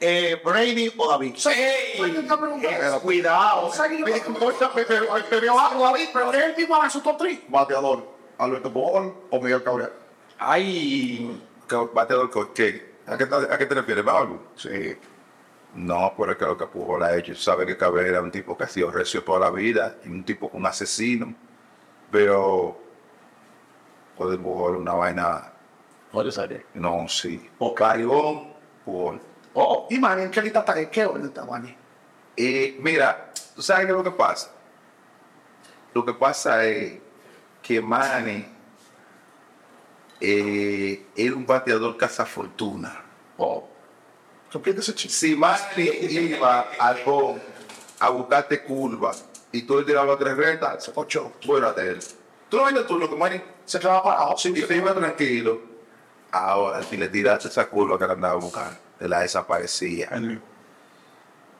[0.00, 1.34] eh, Brady o David.
[1.36, 1.50] Sí,
[2.38, 3.00] pregunta.
[3.00, 3.66] Cuidado.
[3.66, 4.12] O sea, que yo- me-
[5.30, 7.40] me veo bajo David, pero él mismo hace su top 3.
[7.48, 8.08] Bateador,
[8.38, 9.90] Alberto Bol o Miguel Cabrera.
[10.38, 12.30] Ay, ¿Qué bateador
[13.50, 14.42] a qué te refieres, Pablo?
[14.54, 14.96] Sí.
[15.74, 17.34] No, pero es que lo que Pujol ha hecho.
[17.34, 20.24] Sabe que Cabrera era un tipo que ha sido recio toda la vida, y un
[20.24, 21.34] tipo, un asesino.
[22.10, 22.80] Pero,
[24.16, 25.52] joder, Pujol, una vaina.
[26.12, 26.62] no sabía.
[26.74, 27.48] No, sí.
[27.58, 28.54] O Carigón,
[28.84, 29.20] Pujol.
[29.54, 30.78] Oh, y man, ¿en qué lista está?
[30.78, 31.76] ¿En qué orden está, man?
[32.36, 34.52] Y mira, ¿tú sabes qué es lo que pasa?
[35.92, 37.00] Lo que pasa es
[37.60, 38.46] que Manny
[40.20, 43.02] eh, era un bateador cazafortuna.
[43.36, 43.68] Oh.
[44.94, 47.40] Si Manny iba al home
[48.00, 49.12] a buscarte curva
[49.52, 51.32] y tú le tirabas tres retas, Ocho.
[51.44, 51.98] fuera de él.
[52.48, 54.36] Tú no viste tú lo que Manny Se quedaba parado.
[54.38, 55.60] Sí, y te iba tranquilo.
[56.30, 60.10] Ahora, si le tiraste esa curva que le andaba buscando, te la desaparecía.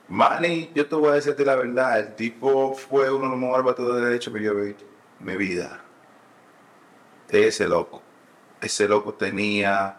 [0.07, 3.65] Manny, yo te voy a decirte la verdad, el tipo fue uno de los mejores
[3.65, 4.83] bateadores de derecho que yo he visto
[5.19, 5.81] en mi vida.
[7.29, 8.01] Ese loco.
[8.59, 9.97] Ese loco tenía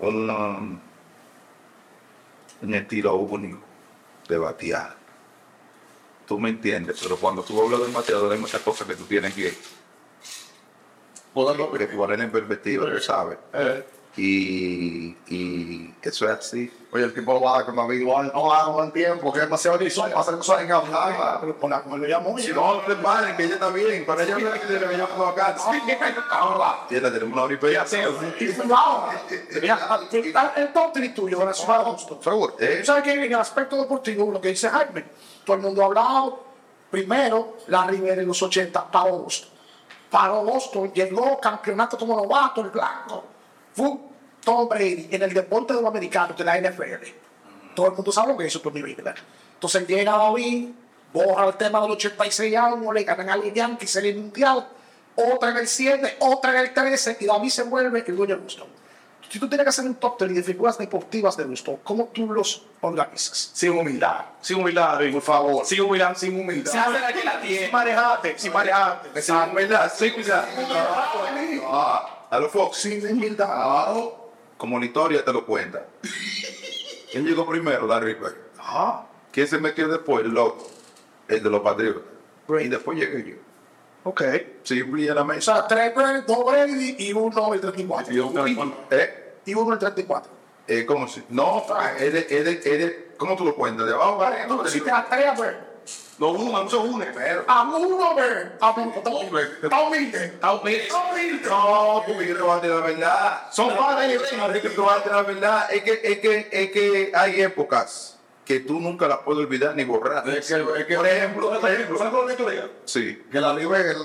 [0.00, 0.80] un,
[2.62, 3.60] un estilo único
[4.28, 4.96] de batear.
[6.26, 9.34] Tú me entiendes, pero cuando tú hablas de bateador hay muchas cosas que tú tienes
[9.34, 9.52] que
[11.34, 11.84] ponerlo, que
[12.20, 13.38] en perspectiva, sabes.
[14.16, 16.70] Y, y eso es así.
[16.92, 18.30] Oye, el tipo lo va a dar con David igual.
[18.34, 20.02] No va a dar buen tiempo, que es demasiado liso.
[20.02, 21.38] Va a hacer cosas en hablar.
[21.40, 22.38] Pero con la lo llamo.
[22.38, 24.04] Si no, no te pares, que ella está bien.
[24.04, 25.56] Para ella no es que te venía como acá.
[26.90, 27.86] Ya la tenemos una hora y media.
[29.60, 32.20] Mira, el 3 tuyo, ahora es gusto.
[32.22, 32.56] Seguro.
[32.84, 35.06] Sabes que en el aspecto deportivo, lo que dice Jaime,
[35.46, 36.44] todo el mundo ha hablado,
[36.90, 39.50] primero, la Rivera en los 80, para Boston.
[40.10, 43.31] Para Boston, llegó campeonato como novato, el blanco.
[43.74, 43.96] Fue
[44.44, 47.06] Tom Brady en el deporte de los americanos, de la NFL.
[47.74, 49.02] Todo el mundo sabe lo que es eso, Tony Brady.
[49.54, 50.70] Entonces llega David,
[51.12, 54.68] borra el tema del 86 años, le ganan al Yankees Serie Mundial,
[55.14, 58.42] otra en el 7, otra en el 13, y David se vuelve el dueño de
[58.42, 58.68] Boston.
[59.30, 62.30] Si tú tienes que hacer un top 3 de figuras deportivas de Boston, ¿cómo tú
[62.30, 63.52] los organizas?
[63.54, 65.64] Sin humildad, sin humildad, David, por favor.
[65.64, 66.70] Sin humildad, sin humildad.
[66.70, 67.64] Se hace la que la tiene.
[67.64, 69.22] Sin manejarte, sin manejarte.
[69.22, 70.44] Sin humildad, sin humildad.
[72.32, 72.78] Ah, a los Fox.
[72.78, 73.46] Sin humildad.
[73.50, 73.94] Ah,
[74.56, 75.84] como la historia te lo cuenta.
[77.10, 77.86] ¿Quién llegó primero?
[77.86, 78.34] Larry Bird.
[78.58, 79.06] Ajá.
[79.30, 80.24] ¿Quién se metió después?
[80.24, 80.66] El loco.
[81.28, 82.02] El de los Patriotas.
[82.60, 83.36] Y después llegué yo.
[84.04, 84.22] Ok.
[84.62, 85.38] Simple y llanamente.
[85.40, 88.12] O sea, tres Brady, dos Brady y uno el 34.
[88.12, 88.46] Y uno-
[88.90, 89.34] ¿Eh?
[89.44, 90.30] Y uno el 34.
[90.68, 91.22] Eh, ¿Cómo si?
[91.28, 91.64] No,
[91.98, 93.86] es de, es de, es de, ¿cómo tú lo cuentas?
[93.86, 94.64] De abajo para Tú arriba.
[94.64, 95.56] deciste a tres Brady.
[96.18, 97.04] No, uno, eso es uno.
[97.14, 97.44] Pero.
[97.48, 98.50] A uno Brady.
[98.60, 98.92] A uno.
[98.94, 99.58] Está humilde.
[99.62, 100.24] Está humilde.
[100.26, 101.48] Está humilde.
[101.48, 103.40] No, porque yo te voy a decir la verdad.
[103.50, 105.72] Son padres y No, es que te voy a decir la verdad.
[105.72, 109.84] Es que, es que, es que hay épocas que tú nunca las puedes olvidar ni
[109.84, 110.28] borrar.
[110.28, 113.26] Es que, es que, Por ejemplo, por ejemplo, ¿sabes lo que sí.
[113.30, 113.96] Que la nivel,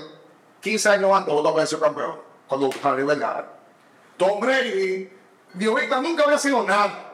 [0.60, 2.20] 15 años antes, dos veces campeón.
[2.46, 3.44] Cuando la nivel gana.
[4.16, 5.10] Tom Brady,
[5.54, 7.04] Diosita nunca había sido nada.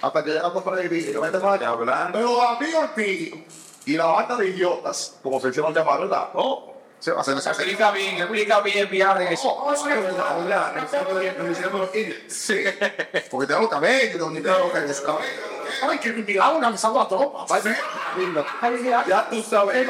[0.00, 1.68] Hasta que llegamos para yo allá.
[1.68, 2.18] Hablando.
[2.18, 3.34] Pero David Ortiz
[3.86, 6.28] y la banda de idiotas, como se hicieron llamar, ¿verdad?
[6.34, 6.74] Oh.
[6.98, 9.48] Se va a hacer esa Explica bien, explica bien, viaje eso.
[9.48, 9.72] Oh,
[12.26, 12.64] Sí.
[13.30, 14.78] Porque tengo cabello, donde tengo que
[15.82, 17.46] Ay, que mi milagro organizando a tropa.
[19.06, 19.88] Ya tú sabes,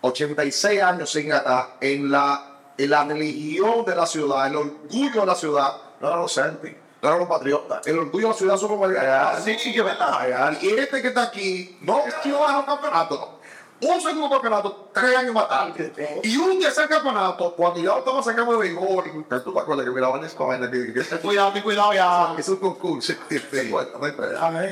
[0.00, 5.26] 86 años sin ganar en la, en la religión de la ciudad, el orgullo de
[5.26, 8.56] la ciudad, no eran los Celtics, no eran los patriotas, el orgullo de la ciudad
[8.56, 10.58] son como Así que verdad.
[10.60, 13.38] Y este que está aquí, no quiero ganar un campeonato.
[13.80, 16.20] Un segundo campeonato, tres años más tarde.
[16.24, 20.24] Y un tercer campeonato, cuando ya estamos sacando de béisbol, tú te acuerdas que miraban
[20.24, 22.34] el que Cuidado, ten cuidado ya.
[22.36, 23.12] es un concurso.
[23.28, 23.38] Sí,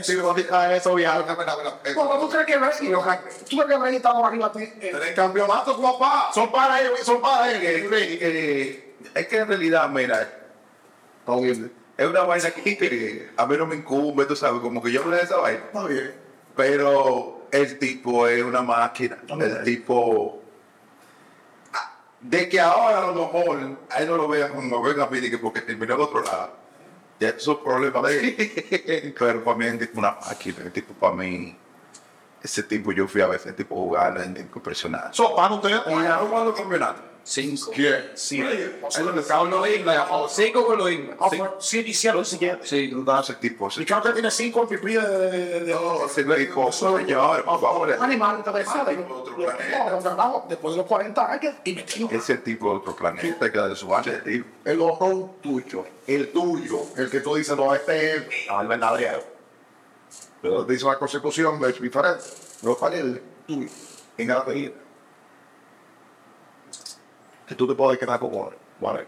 [0.03, 0.19] Sí,
[0.51, 1.23] a eso viaje.
[1.95, 4.73] ¿Cómo tú crees que Brady, tú crees que Brady estaba arriba de ti?
[4.81, 6.31] Tres campeonatos, papá.
[6.35, 7.93] Son para ellos, son para ellos.
[7.93, 10.29] Eh, eh, es que en realidad, mira,
[11.97, 15.03] es una vaina que, que a mí no me incumbe, tú sabes, como que yo
[15.03, 15.61] hablé de esa vaina.
[15.65, 16.15] Está bien.
[16.55, 19.19] Pero el tipo es una máquina.
[19.29, 20.43] El tipo.
[21.73, 25.07] ah, De que ahora a lo mejor a él no lo vean como ven a
[25.07, 26.67] mí porque terminó en otro lado.
[27.19, 29.15] Ya eso es problema de él.
[29.19, 30.59] Pero para mí es una máquina.
[30.65, 31.57] El tipo para mí.
[32.43, 35.09] Ese tipo yo fui a ver ese tipo jugar en el impresionante.
[35.13, 35.81] So, para ustedes.
[35.87, 37.03] No jugando campeonato.
[37.29, 37.73] Cinco.
[37.75, 38.13] ¿Quién?
[38.15, 38.41] Sí.
[38.41, 39.99] Es que estaban los Ingles.
[40.29, 40.89] Cinco con los.
[41.59, 42.65] Sí, hicieron el siguiente.
[42.65, 43.67] Sí, ese tipo.
[43.67, 45.77] Ese Y creo que tiene cinco en pipí de,
[46.07, 47.93] ese tipo, señor, por favor.
[48.01, 48.45] animal.
[50.49, 52.09] Después de los 40 años y metido.
[52.13, 53.89] Ese tipo de otro planeta que de su
[54.25, 54.45] tío.
[54.65, 55.85] El otro tuyo.
[56.07, 56.79] El tuyo.
[56.97, 59.25] El que tú dices, no, este es no, el verdadero.
[60.41, 62.23] Pero dice la constitución, es diferente.
[62.63, 63.69] No para el tuyo.
[64.17, 64.86] En la vida.
[67.47, 68.59] Que tú te puedes quedar con él.
[68.81, 69.07] Vale.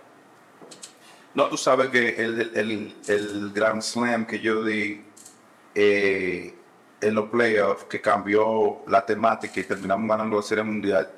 [1.34, 5.04] No, tú sabes que el, el, el Grand Slam que yo di
[5.74, 6.54] eh,
[7.00, 11.08] en los playoffs, que cambió la temática y terminamos ganando la Serie Mundial,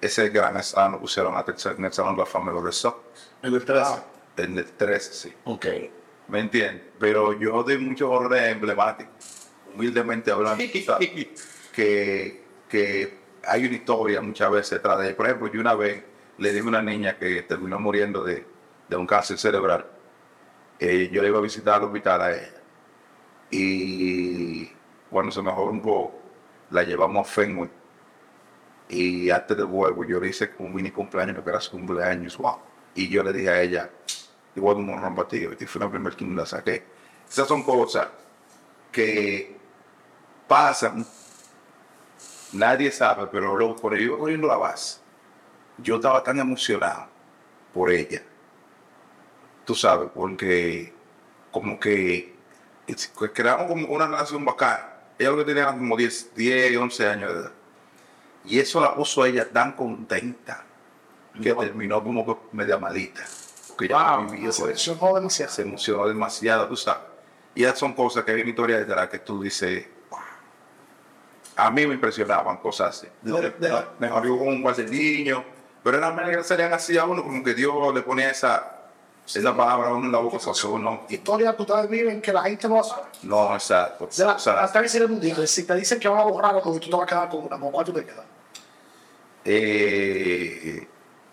[0.00, 2.76] ese Grand Slam lo pusieron a tercer en el Salón de la Fama de los
[2.76, 2.96] Sox,
[3.42, 3.86] El estrés.
[4.36, 5.34] en el 13, sí.
[5.44, 5.66] Ok.
[6.28, 6.82] ¿Me entiendes?
[6.98, 9.12] Pero yo doy muchos honores emblemáticos,
[9.74, 10.64] humildemente hablando,
[11.74, 15.16] que, que hay una historia muchas veces detrás de él.
[15.16, 16.02] Por ejemplo, yo una vez
[16.38, 18.46] le dije a una niña que terminó muriendo de,
[18.88, 19.86] de un cáncer cerebral.
[20.78, 22.62] Eh, yo le iba a visitar al hospital a ella.
[23.50, 24.66] Y
[25.10, 26.20] cuando se mejoró un poco,
[26.70, 27.70] la llevamos a Fenway.
[28.88, 32.36] Y antes del vuelo, yo le hice un mini cumpleaños, que era su cumpleaños.
[32.36, 32.58] Wow.
[32.94, 33.90] Y yo le dije a ella,
[34.54, 36.84] igual un morrón ti, y fue la primera que me la saqué.
[37.28, 38.08] Esas son cosas
[38.92, 39.56] que
[40.46, 41.04] pasan,
[42.52, 45.00] nadie sabe, pero luego por yo corriendo la base,
[45.78, 47.06] yo estaba tan emocionado
[47.72, 48.22] por ella.
[49.64, 50.92] Tú sabes, porque
[51.50, 52.34] como que,
[53.32, 54.90] creamos como una relación bacana.
[55.18, 57.52] Ella lo que tenía como 10, 10, 11 años de edad.
[58.44, 60.64] Y eso la puso a ella tan contenta
[61.42, 63.24] que terminó como que media malita.
[63.68, 64.30] Porque ya Wow.
[64.30, 65.52] vivió Se emocionó demasiado.
[65.52, 67.02] se emocionó demasiado, tú sabes.
[67.54, 70.20] Y esas son cosas que hay una historia detrás que tú dices, "Wow".
[71.56, 73.08] a mí me impresionaban cosas así.
[73.22, 73.32] Me
[74.38, 75.42] con un niños,
[75.84, 78.72] pero eran maneras que salían así a uno, como que Dios le ponía esa,
[79.26, 82.32] esa palabra a uno en la boca, o sea, uno, Historia que ustedes viven que
[82.32, 83.02] la gente no sabe.
[83.22, 84.08] no, exacto.
[84.16, 86.24] De la- O sea, hasta que se le mundial, si te dicen que van a
[86.24, 88.24] borrar algo, tú te vas a quedar con una, ¿con cuánto te queda?
[89.44, 90.86] eh,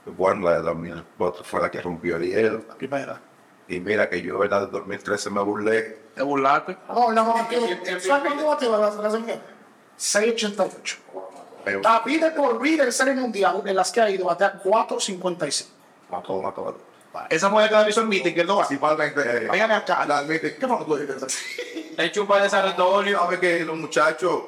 [0.06, 2.62] bueno, la de 2004 fue la que rompió el hielo.
[2.68, 3.22] La primera.
[3.68, 4.62] Y mira que yo, ¿verdad?
[4.66, 5.82] De 2013 me burlé.
[6.16, 6.78] ¿Te burlaste?
[6.90, 7.34] No, no, no.
[8.00, 9.42] ¿Sabes cuánto bate la la señora?
[9.96, 10.98] 688.
[11.64, 15.70] Pero, David por vida en serie mundial en las que ha ido batea 455.
[16.10, 16.78] mató, mató.
[17.30, 18.68] Esa mujer que hizo el meeting, que no va.
[18.68, 20.06] Principalmente, eh, Váyame acá.
[20.06, 20.56] la admite.
[20.56, 22.26] ¿Qué fue lo que tú dijiste?
[22.28, 23.20] Par de sanatorio.
[23.20, 24.44] sabes que los muchachos,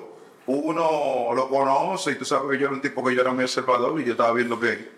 [0.45, 3.43] uno lo conoce y tú sabes que yo era un tipo que yo era muy
[3.43, 4.91] observador y yo estaba viendo que,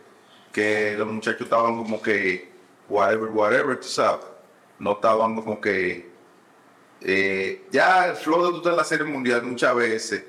[0.52, 2.52] que los muchachos estaban como que,
[2.88, 4.26] whatever, whatever, tú sabes.
[4.78, 6.12] No estaban como que
[7.02, 10.24] eh, ya el flow de en la serie mundial muchas veces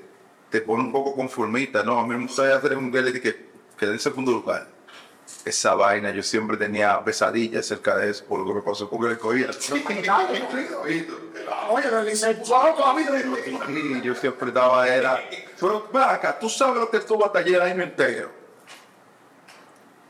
[0.49, 1.99] te pone un poco conformista, ¿no?
[1.99, 3.47] A mí me gusta la serie mundial y que
[3.77, 4.67] quedé en segundo lugar.
[5.43, 9.09] Esa vaina, yo siempre tenía pesadillas acerca de eso, por lo que me pasó con
[9.09, 9.49] el cogía.
[11.69, 12.41] Oye, dice,
[13.69, 15.21] Y yo siempre estaba, era.
[15.59, 18.29] Pero acá, tú sabes lo que estuvo hasta ayer año entero.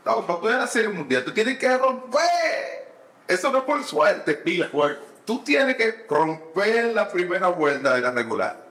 [0.05, 2.93] No, para tú la serie mundial, tú tienes que romper.
[3.27, 4.69] Eso no es por suerte, pila.
[5.25, 8.66] Tú tienes que romper la primera vuelta de la regular.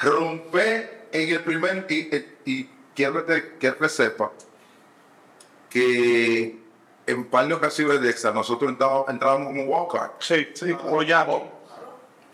[0.00, 1.86] Romper en el primer.
[1.88, 4.32] Y, y, y quiero, que, quiero que sepa
[5.68, 6.58] que
[7.06, 11.24] en par de ocasiones de extra nosotros entrábamos, como walk Sí, sí, o ya.
[11.28, 11.50] o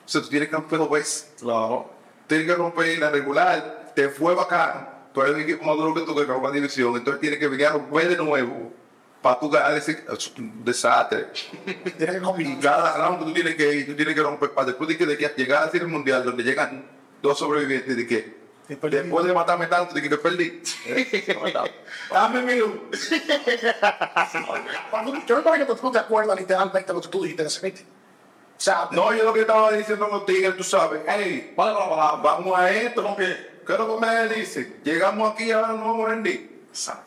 [0.04, 1.34] sea, tú tienes que romper dos veces.
[1.38, 1.90] Claro.
[2.26, 4.88] Tienes que romper la regular, te fue bacán.
[5.12, 7.66] Tú eres el equipo más duro que tú que la división, entonces tienes que venir
[7.66, 8.72] a romper de nuevo
[9.22, 10.04] para tú ganar ese
[10.64, 11.28] desastre.
[12.60, 15.64] cada round tú tienes que ir, tú tienes que romper para después de que llegar
[15.64, 16.84] a serie mundial donde llegan
[17.22, 18.36] dos sobrevivientes de que
[18.68, 20.62] después de matarme tanto de que te perdí.
[22.10, 22.72] Dame mi luz.
[25.26, 27.84] Yo creo que tú te acuerdas literalmente lo que tú dijiste en ese meeting.
[27.84, 32.58] O sea, No, yo lo que estaba diciendo a los tigres, tú sabes, hey, vamos
[32.58, 33.14] a esto, ¿no?
[33.14, 33.24] ¿qué
[33.68, 34.78] es lo que me dice?
[34.82, 36.56] Llegamos aquí, ahora no vamos a rendir.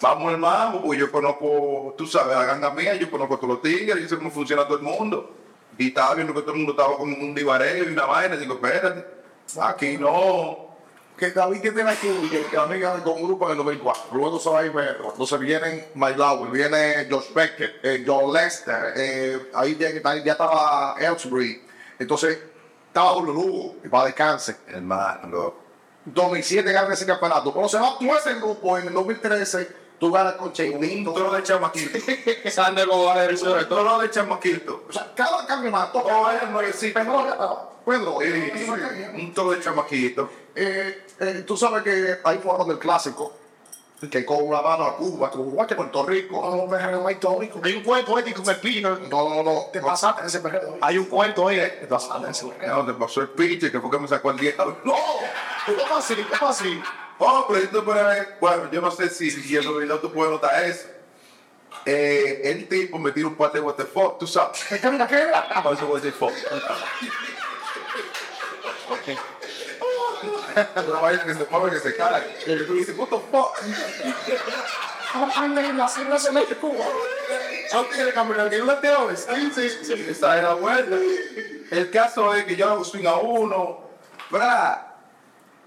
[0.01, 3.49] Vamos al mambo, porque yo conozco, tú sabes, la ganga mía, yo conozco a todos
[3.55, 5.35] los tigres, yo sé cómo funciona todo el mundo.
[5.77, 8.55] Y estaba viendo que todo el mundo estaba como un divareo y una vaina, digo,
[8.55, 9.05] espérate,
[9.57, 10.67] aquí no.
[11.17, 14.03] que David tiene aquí que, que amiga con un grupo en el 2004.
[14.13, 15.09] Luego se va a ir Pedro.
[15.11, 20.31] Entonces vienen Mike Lowell, viene Josh Beckett, eh, John Lester, eh, ahí ya, ya- ya
[20.31, 21.61] estaba Ellsbury.
[21.99, 22.39] Entonces
[22.87, 24.55] estaba Julio Lugo, que va de cáncer.
[24.67, 25.53] Hermano,
[26.05, 27.53] 2007 gana ese campeonato.
[27.53, 29.67] Pero se va tú ese grupo en el 2013,
[29.99, 31.13] tú ganas con Cheilito.
[31.13, 31.99] todo lo de chamaquito.
[32.49, 34.85] Sander Godoy, Sobre todo lo de chamaquito.
[34.87, 35.99] O sea, cada campeonato.
[35.99, 36.31] Oh,
[36.61, 36.93] es eh,
[39.13, 40.29] Un todo de chamaquito.
[40.55, 43.33] eh, eh, tú sabes que ahí fueron del clásico.
[44.07, 46.41] Que con una mano a Cuba, con Uruguay, que Puerto Rico.
[46.41, 46.75] No, no.
[47.63, 48.97] Hay un cuento ahí con el pino.
[49.09, 49.65] No, no, no.
[49.73, 50.77] Te pasaste ese periodo.
[50.79, 51.57] Hay un cuento ahí.
[51.57, 52.45] Te pasaste ese.
[52.65, 54.77] No, te pasó el pinche, que fue que me sacó el diablo.
[54.85, 54.95] No,
[55.65, 56.15] ¿cómo así?
[56.15, 56.81] ¿Cómo así?
[57.17, 60.63] Oh, pero esto puede, bueno, yo no sé si, si en realidad tú puedes notar
[60.63, 60.87] eso.
[61.85, 64.63] Eh, el tipo me tira un par de what the fuck, tú sabes.
[64.69, 65.27] ¿Qué camina qué?
[65.61, 65.87] Por eso
[70.53, 71.89] que se mueve, que se.
[72.51, 73.55] Y tú dices, what the fuck.
[75.35, 76.85] Anda en la se Cuba.
[78.13, 79.17] Caminar, que.
[79.17, 80.15] Sí, sí.
[81.71, 83.89] El caso es que yo hago swing a uno,
[84.29, 84.87] ¿verdad?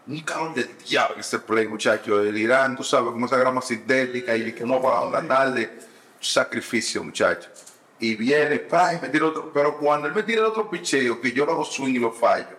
[0.07, 2.21] Un de diablo ese play, muchacho.
[2.21, 5.79] El Irán, tú sabes, como esa grama sintética y que no para la tarde.
[6.21, 7.49] Sacrificio, muchacho.
[8.01, 9.53] Y viene, pa, y me tira otro.
[9.53, 12.13] Pero cuando él me tira el otro picheo, que yo lo hago swing y lo
[12.13, 12.57] fallo,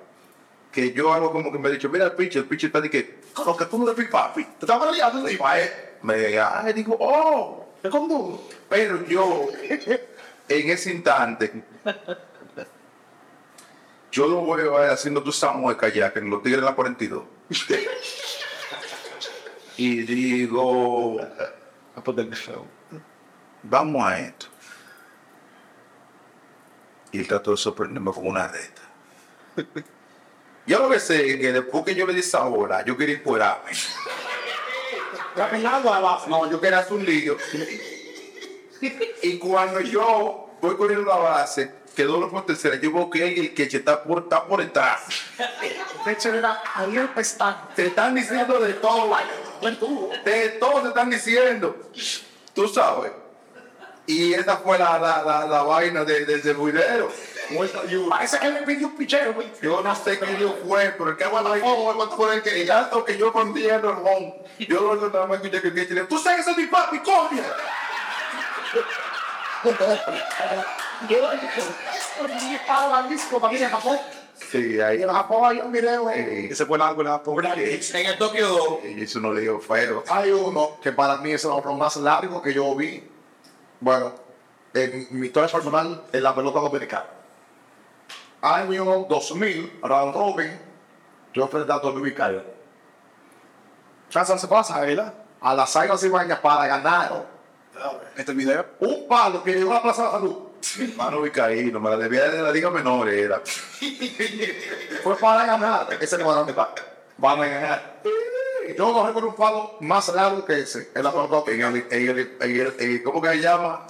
[0.73, 2.89] que yo hago como que me ha dicho, mira el pitch, el pitch está de
[2.89, 6.97] que, con que tú no le papi, te estaba liando, y eh, me ay, digo,
[6.99, 9.49] oh, es como, pero yo,
[10.49, 11.63] en ese instante,
[14.11, 17.23] yo lo veo a él haciendo tu Samuel kayak en los tigres de la 42.
[19.77, 21.17] y digo,
[23.61, 24.47] vamos a esto.
[27.11, 28.87] Y él trató de sorprenderme con una de estas.
[30.65, 33.15] Yo lo que sé es que después que yo le di esa hora, yo quería
[33.15, 33.71] encuerarme.
[35.35, 36.29] Caminando abajo.
[36.29, 37.37] No, yo quería hacer un lío.
[39.21, 43.53] y cuando yo voy corriendo la base, quedó lo por tercera, yo veo que el
[43.53, 45.01] que está por, está por detrás.
[46.05, 47.69] De hecho, era ahí el pestán.
[47.75, 49.15] Te están diciendo de todo.
[50.25, 51.91] De todo te están diciendo.
[52.53, 53.11] Tú sabes.
[54.05, 57.09] Y esa fue la, la, la, la vaina de, desde el video.
[58.09, 59.47] Parece que le pidió un pichero, güey.
[59.61, 63.03] Yo no sé qué yo fue, pero el que foto fue el que el gato
[63.05, 64.35] que yo pondí en el home.
[64.59, 66.67] Yo lo nada más escuché que el que tiene, tú sabes que ese es mi
[66.67, 67.43] papi, coño.
[71.09, 71.31] Yo
[72.55, 73.99] estaba en disco para ir a Japón.
[74.35, 74.99] Sí, ahí.
[74.99, 76.47] Y en Japón hay un video, güey.
[76.47, 80.03] Ese fue algo la En el Tokio Y eso no le dio feo.
[80.09, 83.03] Hay uno que para mí es el hombre más largo que yo vi.
[83.83, 84.13] Bueno,
[84.73, 87.05] en mi historia personal, en la pelota dominicana.
[88.41, 90.57] Año 2000, round robin,
[91.33, 92.43] yo enfrentando a Cayo.
[94.09, 95.13] Chance se pasa, ¿verdad?
[95.41, 97.25] A las águilas Ibañas para ganar
[98.15, 98.65] Este video.
[98.79, 100.37] un palo que llegó a la Plaza de la Salud.
[100.95, 103.41] Mano Vicaíno, me la debía de la liga menor, era.
[105.03, 105.87] Fue para ganar.
[105.99, 106.73] Ese no va a pa-
[107.17, 108.01] Van a ganar.
[108.77, 110.91] Yo lo con un palo más largo que ese.
[110.95, 111.11] En la
[111.47, 113.87] En el, en el, en el- en- ¿Cómo que se llama?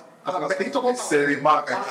[0.95, 1.83] Se desmarca.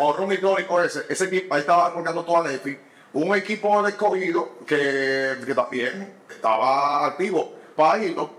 [0.00, 1.04] O un icónico ese.
[1.08, 2.78] Ese equipo, ahí estaba colgando toda la EPI.
[3.12, 7.52] Un equipo de escogido que, que también estaba activo.
[7.76, 8.30] Para irlo,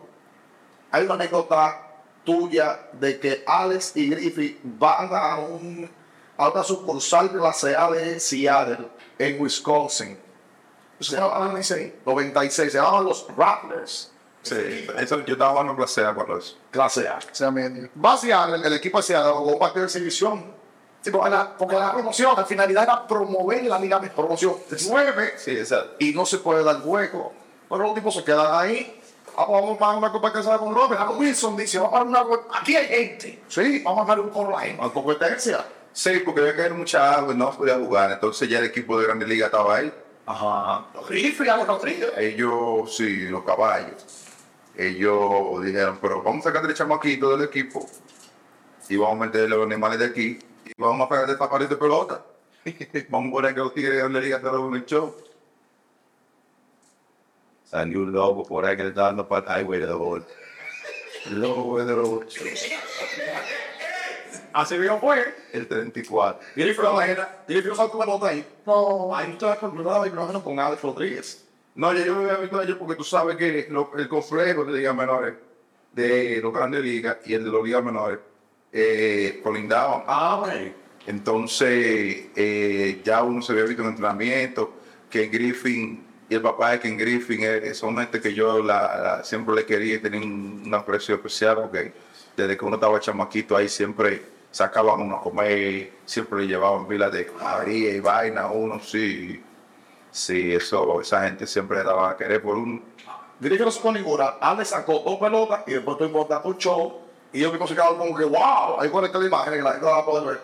[0.91, 1.87] hay una anécdota
[2.23, 5.89] tuya de que Alex y Griffith van a, un,
[6.37, 10.19] a una sucursal clase A de Seattle, en Wisconsin.
[10.99, 14.11] Se llamaban ese 96, se llamaban los Rattlers.
[14.41, 16.57] Sí, eso, yo estaba jugando clase A cuando eso.
[16.71, 17.19] Clase A.
[18.03, 20.59] Va a Seattle, el, el equipo jugó un partido de exhibición.
[21.01, 24.55] Sí, porque, la, porque la promoción, la finalidad era promover la liga de promoción.
[24.89, 25.33] Nueve.
[25.37, 25.95] Sí, exacto.
[25.99, 27.31] Y no se puede dar hueco.
[27.69, 28.99] Pero los tipos se quedan ahí.
[29.37, 30.99] Ah, Vamos a una copa que con Robert.
[30.99, 32.23] A Wilson dice, vamos a una
[32.59, 33.43] Aquí hay gente.
[33.47, 34.77] Sí, vamos a dar un online.
[34.81, 35.65] A competencia.
[35.93, 38.11] Sí, porque había caído mucha agua y no podía jugar.
[38.11, 39.93] Entonces ya el equipo de Grande Liga estaba ahí.
[40.29, 40.85] Ajá.
[40.93, 42.13] Los Griffith, los Rodríguez.
[42.15, 44.27] Ellos, sí, los caballos.
[44.77, 47.83] Ellos dijeron, pero vamos a sacar el chamaquito del equipo
[48.87, 51.75] y vamos a meterle los animales de aquí y vamos a pegar esta pared de
[51.75, 52.23] pelota.
[53.09, 55.15] vamos a poner que los tigres de Liga se el show.
[57.63, 60.23] Salió un lobo por ahí que le está dando para el highway de gol.
[61.31, 62.25] Lobo de los
[64.53, 65.35] Así mismo fue.
[65.53, 66.39] el 34.
[66.55, 67.43] Griffith la era.
[67.47, 68.45] Griffith saltó la pelota ahí.
[68.65, 71.45] No, ahí estaba controlado y trabajando con Alex Rodríguez.
[71.75, 74.95] No, yo me había visto ellos porque tú sabes que lo- el complejo de ligas
[74.95, 75.33] menores,
[75.93, 78.19] de los grandes ligas y el de los ligas menores,
[78.71, 80.03] eh, colindaban.
[80.07, 80.73] Ah, güey.
[81.07, 84.73] Entonces, eh, ya uno se había visto en entrenamiento,
[85.09, 89.23] que Griffin y el papá de Ken Griffin eh, son gente que yo la, la-
[89.23, 91.93] siempre le quería y tenía un, un aprecio especial porque
[92.35, 94.21] desde que uno estaba chamaquito ahí siempre
[94.51, 99.43] sacaban uno a comer, siempre le llevaban pilas de María y vaina a uno, sí.
[100.11, 102.81] Sí, eso, esa gente siempre le daba a querer por uno.
[103.39, 104.25] Griffith no sacó ninguna.
[104.41, 107.01] Alex sacó dos pelotas y después tú importaste un show.
[107.31, 109.99] Y yo me consideraba como que, wow, ahí conecté la imagen que la gente va
[109.99, 110.41] a poder ver.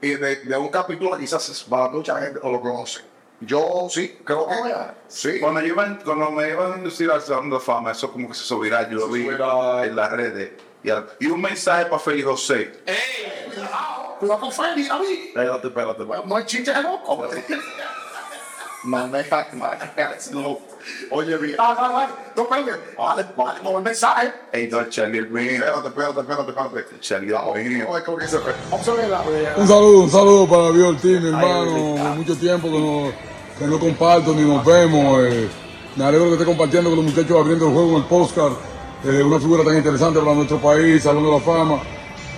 [0.00, 3.02] Y de, de un capítulo quizás para mucha gente no lo conoce.
[3.40, 4.54] Yo sí, creo que
[5.06, 5.38] sí.
[5.40, 8.34] Cuando, yo iba- cuando me iban a inducir al Salón de Fama, eso como que
[8.34, 10.52] se subirá, yo lo vi en las redes.
[11.18, 12.72] Y, un mensaje para Félix José.
[12.84, 13.50] ¡Ey!
[14.18, 15.06] Cuidado, con Freddy, a mí.
[15.28, 16.28] Espérate, espérate, espérate.
[16.28, 17.26] No hay chicha de loco.
[18.84, 20.58] Maneja, maneja, no.
[21.10, 21.56] Oye, bien.
[21.58, 22.94] Ah, ah, ah, no, espérate.
[22.98, 24.32] Vale, vale, no, el mensaje.
[24.52, 25.52] Ey, no, Charlie, mío.
[25.52, 27.00] Espérate, espérate, espérate, espérate.
[27.00, 27.32] Charlie,
[29.56, 31.96] Un saludo, un saludo para Vio Ortiz, mi hermano.
[32.14, 33.12] Mucho tiempo que no,
[33.58, 35.24] que no comparto ni nos vemos.
[35.24, 35.48] eh.
[35.96, 38.52] Me alegro que esté compartiendo con los muchachos abriendo el juego en el postcard.
[39.06, 41.78] Eh, una figura tan interesante para nuestro país, Salón de la Fama.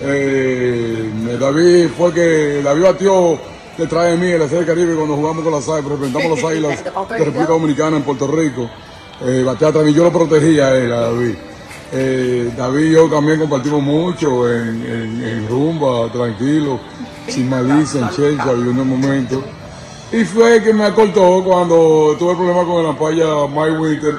[0.01, 3.39] Eh, David fue que David batió
[3.77, 6.51] detrás de mí en la Serie del Caribe cuando jugamos con las águilas, representamos las
[6.51, 8.69] águilas de República Dominicana en Puerto Rico.
[9.25, 11.35] Eh, batea atrás de mí, yo lo protegía a él, a David.
[11.93, 16.79] Eh, David y yo también compartimos mucho en, en- en rumba, tranquilo,
[17.27, 19.41] sin malicia, en chelcha, viviendo el momento.
[20.11, 24.15] Y fue que me acortó cuando tuve el problema con el ampalla Mike Winter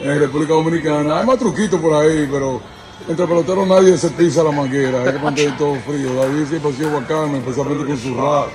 [0.00, 1.20] en República Dominicana.
[1.20, 2.60] Hay más truquitos por ahí, pero
[3.08, 6.14] entre peloteros nadie se pisa la manguera, hay que mantener todo frío.
[6.14, 8.48] David siempre ha sido bacano, especialmente con su rap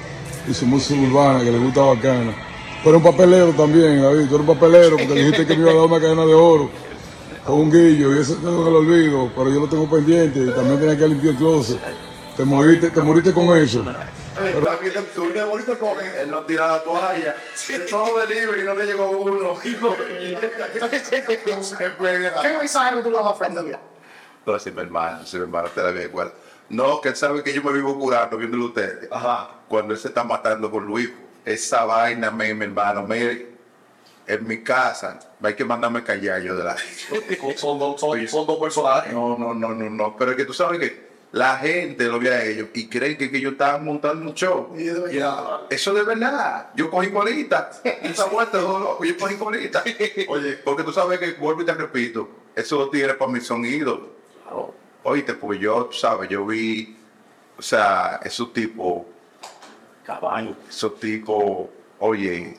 [0.47, 2.33] y su música urbana que le gusta bacana.
[2.83, 5.75] Pero un papelero también, David, tú eres un papelero porque dijiste que me iba a
[5.75, 6.69] dar una cadena de oro
[7.45, 10.79] con un guillo y eso no lo olvido, pero yo lo tengo pendiente y también
[10.79, 11.79] tenía que limpiar el closet.
[12.35, 13.83] Te moriste, te moriste con eso.
[14.35, 16.11] También tú le volviste con él.
[16.21, 17.35] Él no tira la toalla.
[17.89, 19.59] Todo delivery y no le llegó uno.
[19.61, 19.77] ¿Qué
[22.57, 23.79] mensaje tú vas a ofrecer?
[24.39, 26.33] Entonces, mi hermano, si mi hermano te la igual.
[26.69, 29.11] No, que él sabe que yo me vivo curando viéndolo ustedes.
[29.11, 29.49] Ajá.
[29.67, 31.11] Cuando él se está matando con Luis,
[31.43, 33.45] esa vaina, me, mi hermano, me,
[34.25, 36.75] en mi casa, hay que mandarme callar yo de la
[37.57, 39.13] Son dos, son, son dos personajes.
[39.13, 40.15] No, no, no, no, no.
[40.17, 43.31] Pero es que tú sabes que la gente lo ve a ellos y creen que,
[43.31, 44.75] que ellos estaban montando un show.
[45.69, 46.71] Eso de verdad.
[46.75, 47.71] Yo cogí colita.
[47.83, 49.83] Esa vuelta, yo cogí colita.
[50.27, 54.09] Oye, porque tú sabes que, vuelvo y te repito, esos tigres para mí son ídolos.
[55.03, 56.95] Oíste, pues yo, tú sabes, yo vi,
[57.57, 59.03] o sea, esos tipos,
[60.05, 60.55] Caballo.
[60.69, 62.55] esos tipos, oye,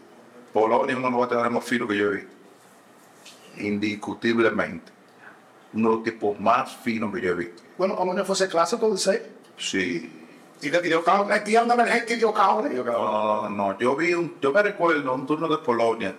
[0.52, 2.20] Polonia uno de los veteranos más finos que yo vi.
[3.58, 4.91] Indiscutiblemente.
[5.74, 7.62] Uno de los tipos más finos que yo he visto.
[7.78, 9.26] Bueno, como no fuese clásico, dice.
[9.56, 10.20] Sí.
[10.60, 12.74] Y de cabrón, aquí anda emergente y dio cabrón.
[12.74, 13.78] No, no, no, no.
[13.78, 16.14] Yo vi un, yo me recuerdo un turno de Polonia.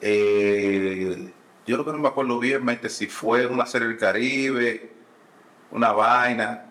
[0.00, 1.32] Eh,
[1.66, 4.92] yo lo que no me acuerdo bien mente si fue una serie del Caribe,
[5.72, 6.66] una vaina,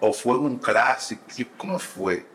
[0.00, 1.22] o fue un clásico.
[1.56, 2.26] ¿Cómo fue?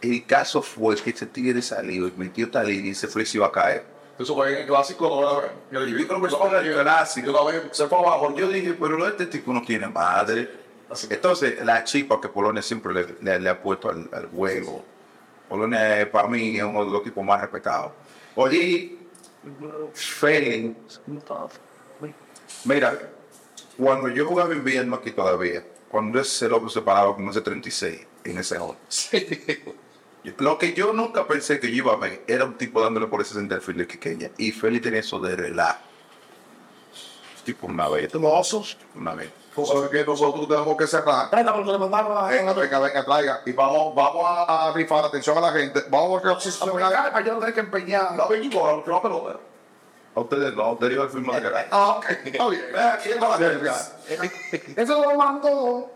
[0.00, 3.38] El caso fue que ese tigre salió y metió tal y se fue y se
[3.38, 3.91] iba a caer.
[4.18, 5.80] Fue en el clásico, Yo
[6.50, 7.26] que era el clásico.
[7.72, 8.34] Se fue abajo.
[8.36, 10.48] Yo dije, pero este tipo no tiene madre.
[11.10, 14.84] Entonces, la chica que Polonia siempre le, le- le ha puesto al, al juego.
[15.48, 17.92] Polonia, para mí, es uno de los equipos más respetados.
[18.34, 18.96] Oye,
[19.94, 21.00] Félix,
[22.64, 22.98] mira,
[23.76, 28.38] cuando yo jugaba invierno aquí todavía, cuando ese loco se paraba con ese 36 en
[28.38, 28.76] ese hall.
[30.38, 33.20] Lo que yo nunca pensé que yo iba a ver era un tipo dándole por
[33.20, 34.30] ese centro a Félix Quiqueña.
[34.38, 35.78] Y Félix tenía eso de relajo.
[37.44, 39.30] Tipo una vez, Los una vez.
[39.66, 41.28] Sabes que nosotros tenemos que cerrar.
[41.30, 43.42] Venga, a- Venga, venga, venga, traiga.
[43.44, 45.82] Y vamos, vamos a, a rifar atención a la gente.
[45.90, 48.12] Vamos a ver si se Para yo no tener que empeñar.
[48.14, 49.40] No, ven, igual, no, pero.
[50.14, 52.06] A ustedes no, a ustedes iba al film de la Ah, ok.
[52.24, 52.64] Está bien.
[53.02, 53.38] ¿Quién va a?
[54.76, 55.90] Eso lo mandó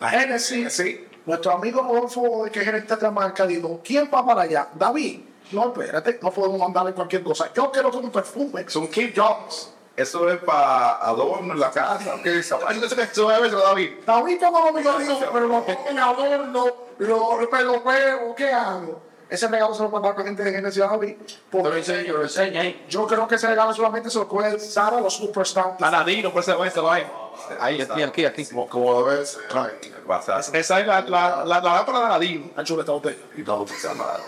[0.00, 0.72] la Genesis.
[0.72, 1.07] Sí.
[1.28, 4.68] Nuestro amigo Rodolfo, que es gerente de la marca, dijo: ¿Quién va para allá?
[4.72, 5.20] David.
[5.52, 7.52] No, espérate, no podemos mandarle cualquier cosa.
[7.54, 8.64] Yo quiero que un perfume.
[8.66, 9.74] Son Kim Jones.
[9.94, 12.14] Eso es para adorno en la casa.
[12.16, 13.08] Vaina se ve,
[13.50, 13.90] David.
[14.06, 16.66] David, como lo digo, pero lo pongo en adorno,
[16.98, 19.07] lo, lo huevo, ¿qué hago?
[19.28, 21.16] Ese regalo se lo mandó a la gente de Genesis a David.
[21.50, 21.68] porque
[22.12, 22.86] lo enseño ahí.
[22.88, 25.78] Yo creo que ese regalo solamente se lo puede dar a los superstars.
[25.80, 27.06] Nanadino, por ese lo hay.
[27.60, 28.46] Ahí, aquí, aquí, aquí.
[28.46, 29.42] Como, como ser.
[29.54, 29.70] Ay,
[30.54, 32.50] Esa es la, la, la, la lámpara de Nanadino.
[32.56, 32.92] La chuleta.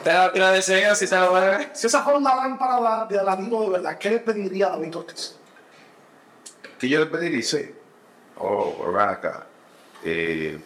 [0.05, 1.75] Te la, te la desea si se la va a.
[1.75, 5.37] Si esa fuera una lámpara de Aladino de verdad, ¿qué le pediría a David Ortiz?
[6.79, 7.75] que yo le pediría, sí.
[8.39, 9.47] Oh, acá.
[10.03, 10.59] Eh,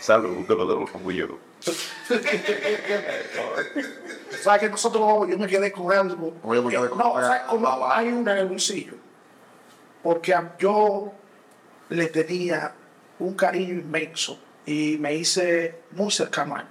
[0.00, 1.26] salud, que lo de los como yo.
[4.42, 6.34] ¿Sabes que nosotros, yo me quedé con algo?
[6.42, 8.94] Oye, quedé con- No, ¿sabes cómo hay una en el bolsillo?
[10.02, 11.12] Porque yo
[11.90, 12.72] le tenía
[13.18, 16.66] un cariño inmenso y me hice muy cercano a él.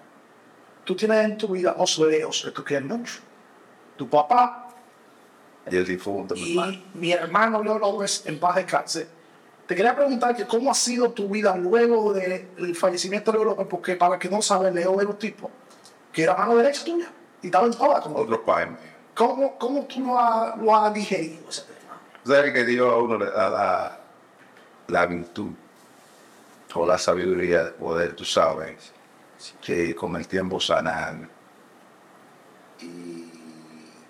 [0.83, 3.19] Tú tienes en tu vida dos videos que tú quieres mucho.
[3.97, 4.69] Tu papá
[5.69, 6.71] Y el difunto, mi hermano.
[6.71, 9.07] y mi hermano Leo López en paz descanse.
[9.69, 13.67] Te quería preguntar que cómo ha sido tu vida luego del fallecimiento de Leo López,
[13.69, 15.51] porque para que no sabes, Leo era un tipo
[16.11, 17.07] que era mano derecha tuya
[17.43, 18.01] y estaba en todas.
[18.01, 18.77] como- Otro padre mío.
[19.13, 22.01] ¿Cómo, cómo tú lo has, lo has digerido ese tema?
[22.25, 23.99] ¿Sabes que Dios a uno le da la,
[24.87, 25.51] la virtud
[26.73, 28.91] o la sabiduría de poder, tú sabes,
[29.61, 31.15] que con el tiempo sanar?
[32.81, 33.31] Y,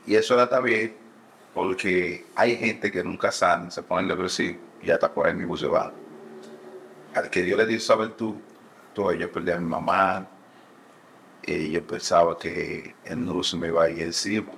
[0.08, 0.96] y eso era también
[1.54, 5.68] porque hay gente que nunca sana, se pone depresivo y está por ahí mismo se
[5.68, 5.92] va.
[7.14, 8.36] Al que Dios le dio esa virtud,
[8.94, 10.28] todo yo perdí a mi mamá
[11.44, 14.52] y yo pensaba que el nudo se me iba a ir encima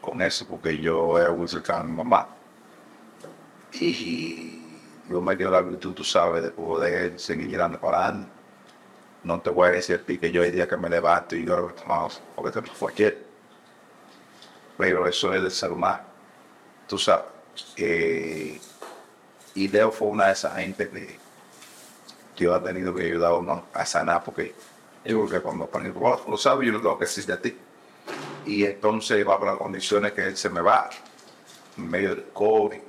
[0.00, 2.28] con eso porque yo era muy cercano a mi mamá.
[3.72, 4.62] Y
[5.08, 8.30] yo me dio la virtud, tú sabes, de poder seguir girando para adelante.
[9.24, 11.72] No te voy a decir a que yo el día que me levanto y yo
[11.86, 13.24] más, porque te fue ayer.
[14.76, 16.02] Pero eso es del ser humano.
[16.88, 17.24] Tú sabes.
[17.76, 18.60] eh,
[19.54, 21.18] y Leo fue una de esas gente que
[22.36, 24.54] Dios ha tenido que ayudar a uno a sanar, porque
[25.04, 27.56] yo creo que cuando ponen vos lo sabes, yo lo tengo que decir de ti.
[28.46, 30.90] Y entonces por las condiciones que él se me va,
[31.76, 32.80] en medio del COVID.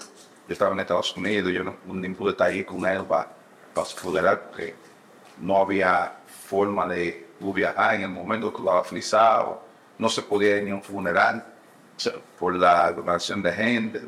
[0.47, 1.75] Yo estaba en Estados Unidos, yo no,
[2.15, 3.31] pude estar ahí con él para,
[3.73, 4.75] para su funeral, porque
[5.39, 6.13] no había
[6.47, 9.61] forma de viajar en el momento que estaba frisado,
[9.97, 11.45] no se podía ir ni a un funeral
[12.39, 14.01] por la aglomeración de gente.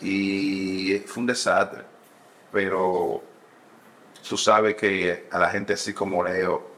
[0.00, 1.82] Y fue un desastre.
[2.52, 3.22] Pero
[4.28, 6.70] tú sabes que a la gente así como Leo,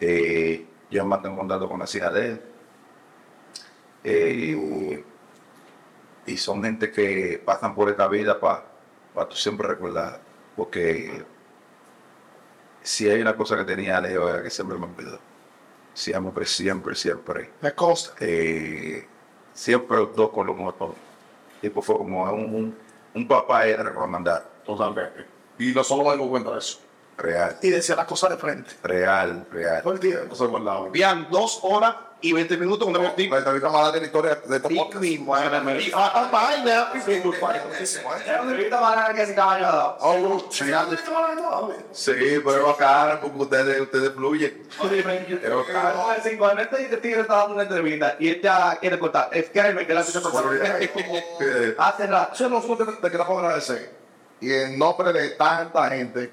[0.00, 2.42] eh, yo me tengo contacto con la hija de él.
[4.04, 5.04] Eh,
[6.26, 10.20] y son gente que pasan por esta vida para tú siempre recordar.
[10.56, 11.24] Porque
[12.82, 15.18] si hay una cosa que tenía Leo era que siempre me olvidó.
[15.94, 17.50] Siempre, siempre, siempre.
[17.60, 18.14] Me consta.
[18.20, 19.06] Eh,
[19.52, 21.11] siempre dos con los motores.
[21.62, 22.78] Tipo fue como un, un,
[23.14, 24.44] un papá era para mandar.
[24.66, 25.24] Totalmente.
[25.58, 26.78] Y nosotros nos dimos cuenta de eso.
[27.16, 28.70] Real, Y decía las cosas de frente.
[28.82, 29.82] real, real.
[29.82, 30.24] Todo el tiempo.
[30.28, 30.88] Nosotros guardamos.
[30.88, 33.28] Habían dos horas y 20 minutos metí.
[33.28, 35.02] La entrevista más larga de la historia de este podcast.
[35.02, 35.82] mi madre.
[35.82, 36.90] Y ah, ah, vaina.
[41.92, 44.68] Sí, pero bacán porque ustedes, ustedes fluyen.
[46.82, 50.02] Este tigre está dando una entrevista y ella quiere contar, es que me queda
[51.40, 52.34] Eh, Hace rato.
[52.34, 53.92] Eso nosotros te queremos agradecer.
[54.40, 56.30] Y en nombre de tanta gente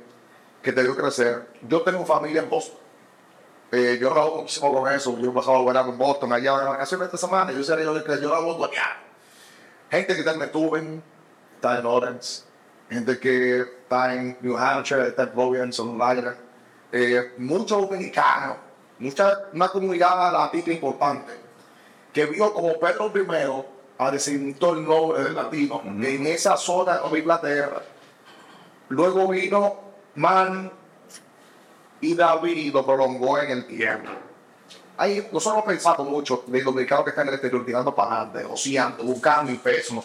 [0.61, 2.89] que te dio crecer, yo tengo familia en Boston.
[3.72, 5.17] Eh, yo trabajo muchísimo con eso.
[5.19, 7.51] Yo he pasado verano en Boston, allá en vacaciones esta semana.
[7.51, 8.98] Yo sería yo que yo la voy allá.
[9.91, 11.03] Gente que está en Methuen,
[11.56, 12.43] está en Orange.
[12.89, 16.35] Gente que está en New Hampshire, está en Providence, en Long
[16.91, 18.57] eh, Muchos dominicanos,
[18.98, 21.31] mucha, una comunidad latina importante
[22.11, 23.65] que vio como Pedro I
[23.99, 27.81] a decir todo el nombre del latino, en esa zona de Inglaterra.
[28.88, 29.81] Luego vino
[30.15, 30.72] Man
[32.02, 34.10] y David lo prolongó en el tiempo.
[34.98, 39.03] Ahí nosotros pensamos mucho los dominicanos que están en el exterior tirando para adelante, oceando,
[39.03, 40.03] buscando y peso,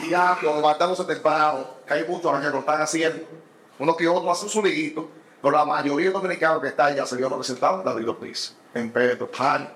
[0.00, 3.24] tirando, levantándose temprano, que hay muchos que lo están haciendo.
[3.78, 5.08] Uno que otro hace su liguito,
[5.40, 8.56] pero la mayoría de los dominicanos que están ya se vio representados en David Ortiz,
[8.74, 9.72] en Pedro, Pan.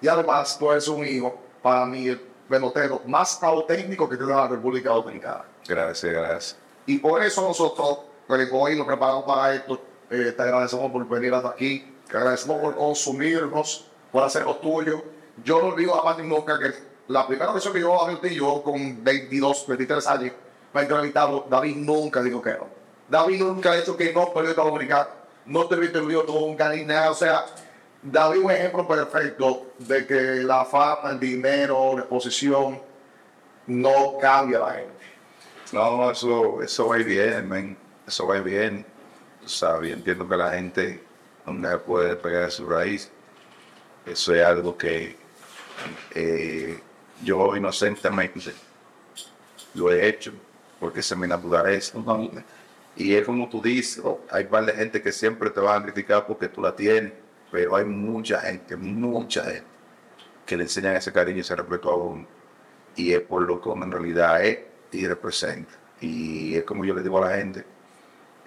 [0.00, 4.46] Y además, tú eres un hijo, para mí, el pelotero más auténtico que tiene la
[4.46, 5.44] República Dominicana.
[5.66, 6.56] Gracias, gracias.
[6.86, 9.80] Y por eso nosotros, pues, hoy nos preparamos para esto.
[10.10, 11.94] Eh, te agradecemos por venir hasta aquí.
[12.08, 15.02] Te agradecemos por consumirnos, por hacer lo tuyo.
[15.44, 16.72] Yo no olvido a Martin nunca que
[17.08, 20.32] la primera vez que yo hablé yo con 22, 23 años,
[20.72, 22.68] me entrevistado, David nunca dijo que no.
[23.08, 25.08] David nunca ha dicho que no, periodista dominicano.
[25.46, 27.10] No te viste el nunca ni nada.
[27.10, 27.46] O sea,
[28.02, 32.80] David es un ejemplo perfecto de que la fama, el dinero, la exposición
[33.68, 34.92] no cambia a la gente.
[35.72, 37.76] No, eso, eso va bien, men.
[38.06, 38.84] Eso va bien.
[39.46, 41.00] Tú sabes, entiendo que la gente
[41.46, 43.08] donde puede pegar su raíz.
[44.04, 45.14] Eso es algo que
[46.16, 46.80] eh,
[47.22, 48.52] yo inocentemente
[49.74, 50.32] lo he hecho
[50.80, 51.96] porque se me naturaleza.
[52.96, 54.02] Y es como tú dices,
[54.32, 57.12] hay par de gente que siempre te va a criticar porque tú la tienes,
[57.52, 59.64] pero hay mucha gente, mucha gente
[60.44, 62.26] que le enseñan ese cariño y ese respeto a uno.
[62.96, 64.58] Y es por lo que en realidad es
[64.90, 65.72] y representa.
[66.00, 67.64] Y es como yo le digo a la gente,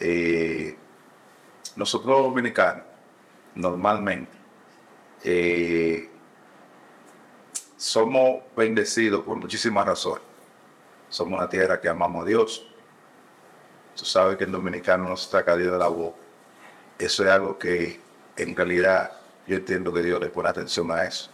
[0.02, 0.76] eh,
[1.80, 2.84] nosotros los dominicanos,
[3.56, 4.32] normalmente,
[5.24, 6.10] eh,
[7.78, 10.24] somos bendecidos por muchísimas razones.
[11.08, 12.68] Somos una tierra que amamos a Dios.
[13.96, 16.18] Tú sabes que el dominicano no se saca Dios de la boca.
[16.98, 18.02] Eso es algo que
[18.36, 19.14] en realidad
[19.48, 21.32] yo entiendo que Dios le pone atención a eso.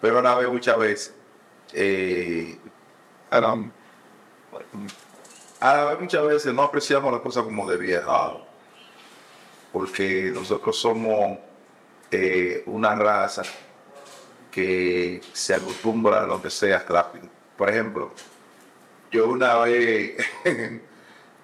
[0.00, 1.14] Pero a la vez muchas veces,
[1.74, 2.58] eh,
[3.30, 3.70] a la-
[5.90, 8.02] vez muchas veces no apreciamos las cosas como debía.
[9.72, 11.38] Porque nosotros somos
[12.10, 13.42] eh, una raza
[14.50, 17.26] que se acostumbra a lo que sea rápido.
[17.56, 18.12] Por ejemplo,
[19.10, 20.16] yo una vez,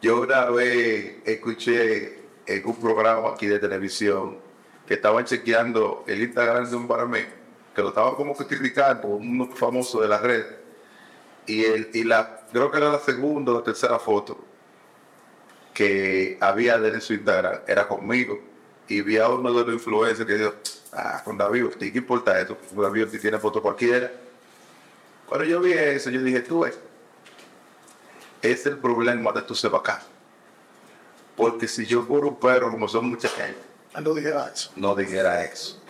[0.03, 4.39] yo una vez escuché en un programa aquí de televisión
[4.87, 7.29] que estaban chequeando el Instagram de un panameño,
[7.75, 10.45] que lo estaban como criticando, uno famoso de la red.
[11.47, 14.48] Y, el, y la, creo que era la segunda o la tercera foto
[15.79, 18.37] que había de su Instagram, era conmigo.
[18.89, 20.55] Y vi a uno de los influencers que dijo,
[20.93, 22.59] ah, con David Ortiz, ¿qué importa esto?
[22.75, 24.11] Con David Ortiz tiene foto cualquiera.
[25.29, 26.77] Cuando yo vi eso, yo dije, tú ves,
[28.43, 30.03] es el problema de tu acá.
[31.37, 33.61] Porque si yo fuera un perro, como son mucha gente,
[34.01, 34.73] No dijera eso.
[34.75, 35.81] no dijera eso.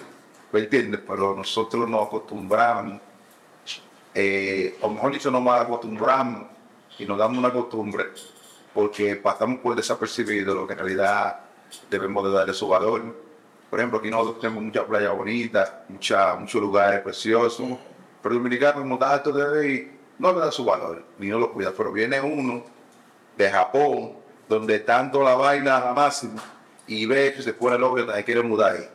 [0.52, 1.00] ¿Me entiendes?
[1.08, 3.00] Pero nosotros nos acostumbramos,
[4.14, 6.46] eh, o mejor dicho, nos mal acostumbramos
[6.98, 8.04] y nos damos una costumbre
[8.78, 11.40] porque pasamos por desapercibido lo que en realidad
[11.90, 13.02] debemos de darle su valor.
[13.68, 17.76] Por ejemplo, aquí nosotros tenemos muchas playas bonitas, mucha, muchos lugares preciosos,
[18.22, 21.52] pero el dominicano como dato de ahí no le da su valor, ni no lo
[21.52, 21.72] cuida.
[21.76, 22.62] Pero viene uno
[23.36, 24.12] de Japón,
[24.48, 26.40] donde tanto la vaina a la máxima,
[26.86, 28.88] y ve que se pone loco se quiere mudar ahí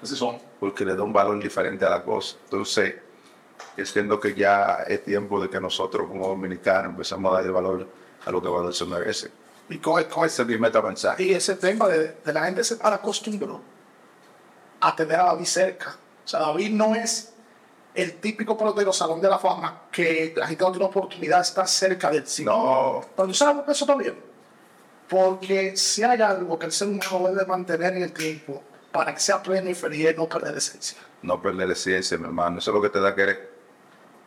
[0.00, 0.38] Así son.
[0.60, 2.36] porque le da un valor diferente a la cosa.
[2.44, 2.94] Entonces,
[3.76, 8.30] entiendo que ya es tiempo de que nosotros como dominicanos empezamos a darle valor a
[8.30, 9.30] lo que valor se merece.
[9.68, 11.22] Y con, con Ese meta mensaje.
[11.22, 13.60] Y ese tema de, de la gente se acostumbró
[14.80, 15.96] a tener a David cerca.
[16.24, 17.32] O sea, David no es
[17.94, 21.68] el típico pelotero salón de la fama que la gente no tiene oportunidad de estar
[21.68, 22.44] cerca del sí.
[22.44, 24.18] No, Pero tú sabes eso también.
[25.08, 29.20] Porque si hay algo que el ser humano debe mantener en el tiempo para que
[29.20, 30.98] sea pleno y feliz, no perder esencia.
[31.22, 32.58] no perder la ciencia, mi hermano.
[32.58, 33.51] Eso es lo que te da querer.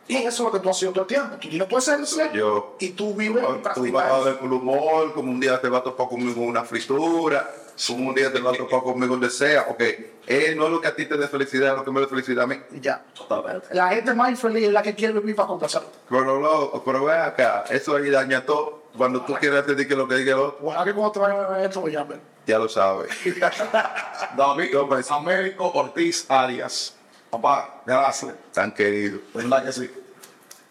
[0.08, 1.36] Y eso es lo que tú has sido todo el tiempo.
[1.40, 2.30] Tú no puedes ser ese.
[2.32, 4.24] Yo- Y tú vives y Tú vas a eso.
[4.24, 7.50] ver con humor, como un día te va a topar conmigo una fritura,
[7.88, 9.66] como un día te va a topar conmigo donde sea.
[9.68, 9.80] Ok,
[10.28, 12.06] eh, no es lo que a ti te dé felicidad, es lo que me dé
[12.06, 12.56] felicidad a mí.
[12.80, 13.66] Ya, totalmente.
[13.74, 15.82] La gente más infeliz es la que quiere vivir para complacer.
[16.08, 18.86] Pero, loco, pero ve acá, eso ahí daña todo.
[18.96, 21.40] Cuando tú quieras te diga lo que diga el otro, Bueno, que cuando te vayan
[21.44, 22.18] a ver esto, lo llamen.
[22.46, 23.10] ya lo sabes.
[24.36, 24.74] David
[25.10, 26.95] Américo Ortiz Arias.
[27.36, 28.34] Papá, gracias.
[28.52, 29.20] Tan querido.
[29.34, 29.90] ¿Verdad que sí?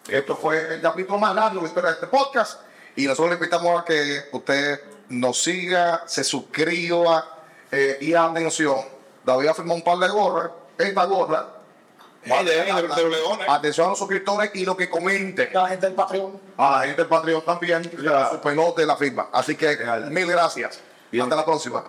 [0.07, 2.61] Esto fue el capítulo más largo de la historia de este podcast.
[2.95, 7.23] Y nosotros le invitamos a que usted nos siga, se suscriba
[7.71, 8.77] eh, y atención.
[9.23, 10.51] David ha firmado un par de gorras.
[10.75, 11.49] Esta gorra.
[13.47, 15.55] Atención a los suscriptores y lo que comenten.
[15.55, 16.41] A la gente del Patreon.
[16.57, 17.91] A la gente del Patreon también.
[18.01, 18.31] Ya.
[18.31, 19.29] Su pelote de la firma.
[19.31, 19.77] Así que
[20.09, 20.79] mil gracias.
[21.11, 21.83] Y hasta la próxima.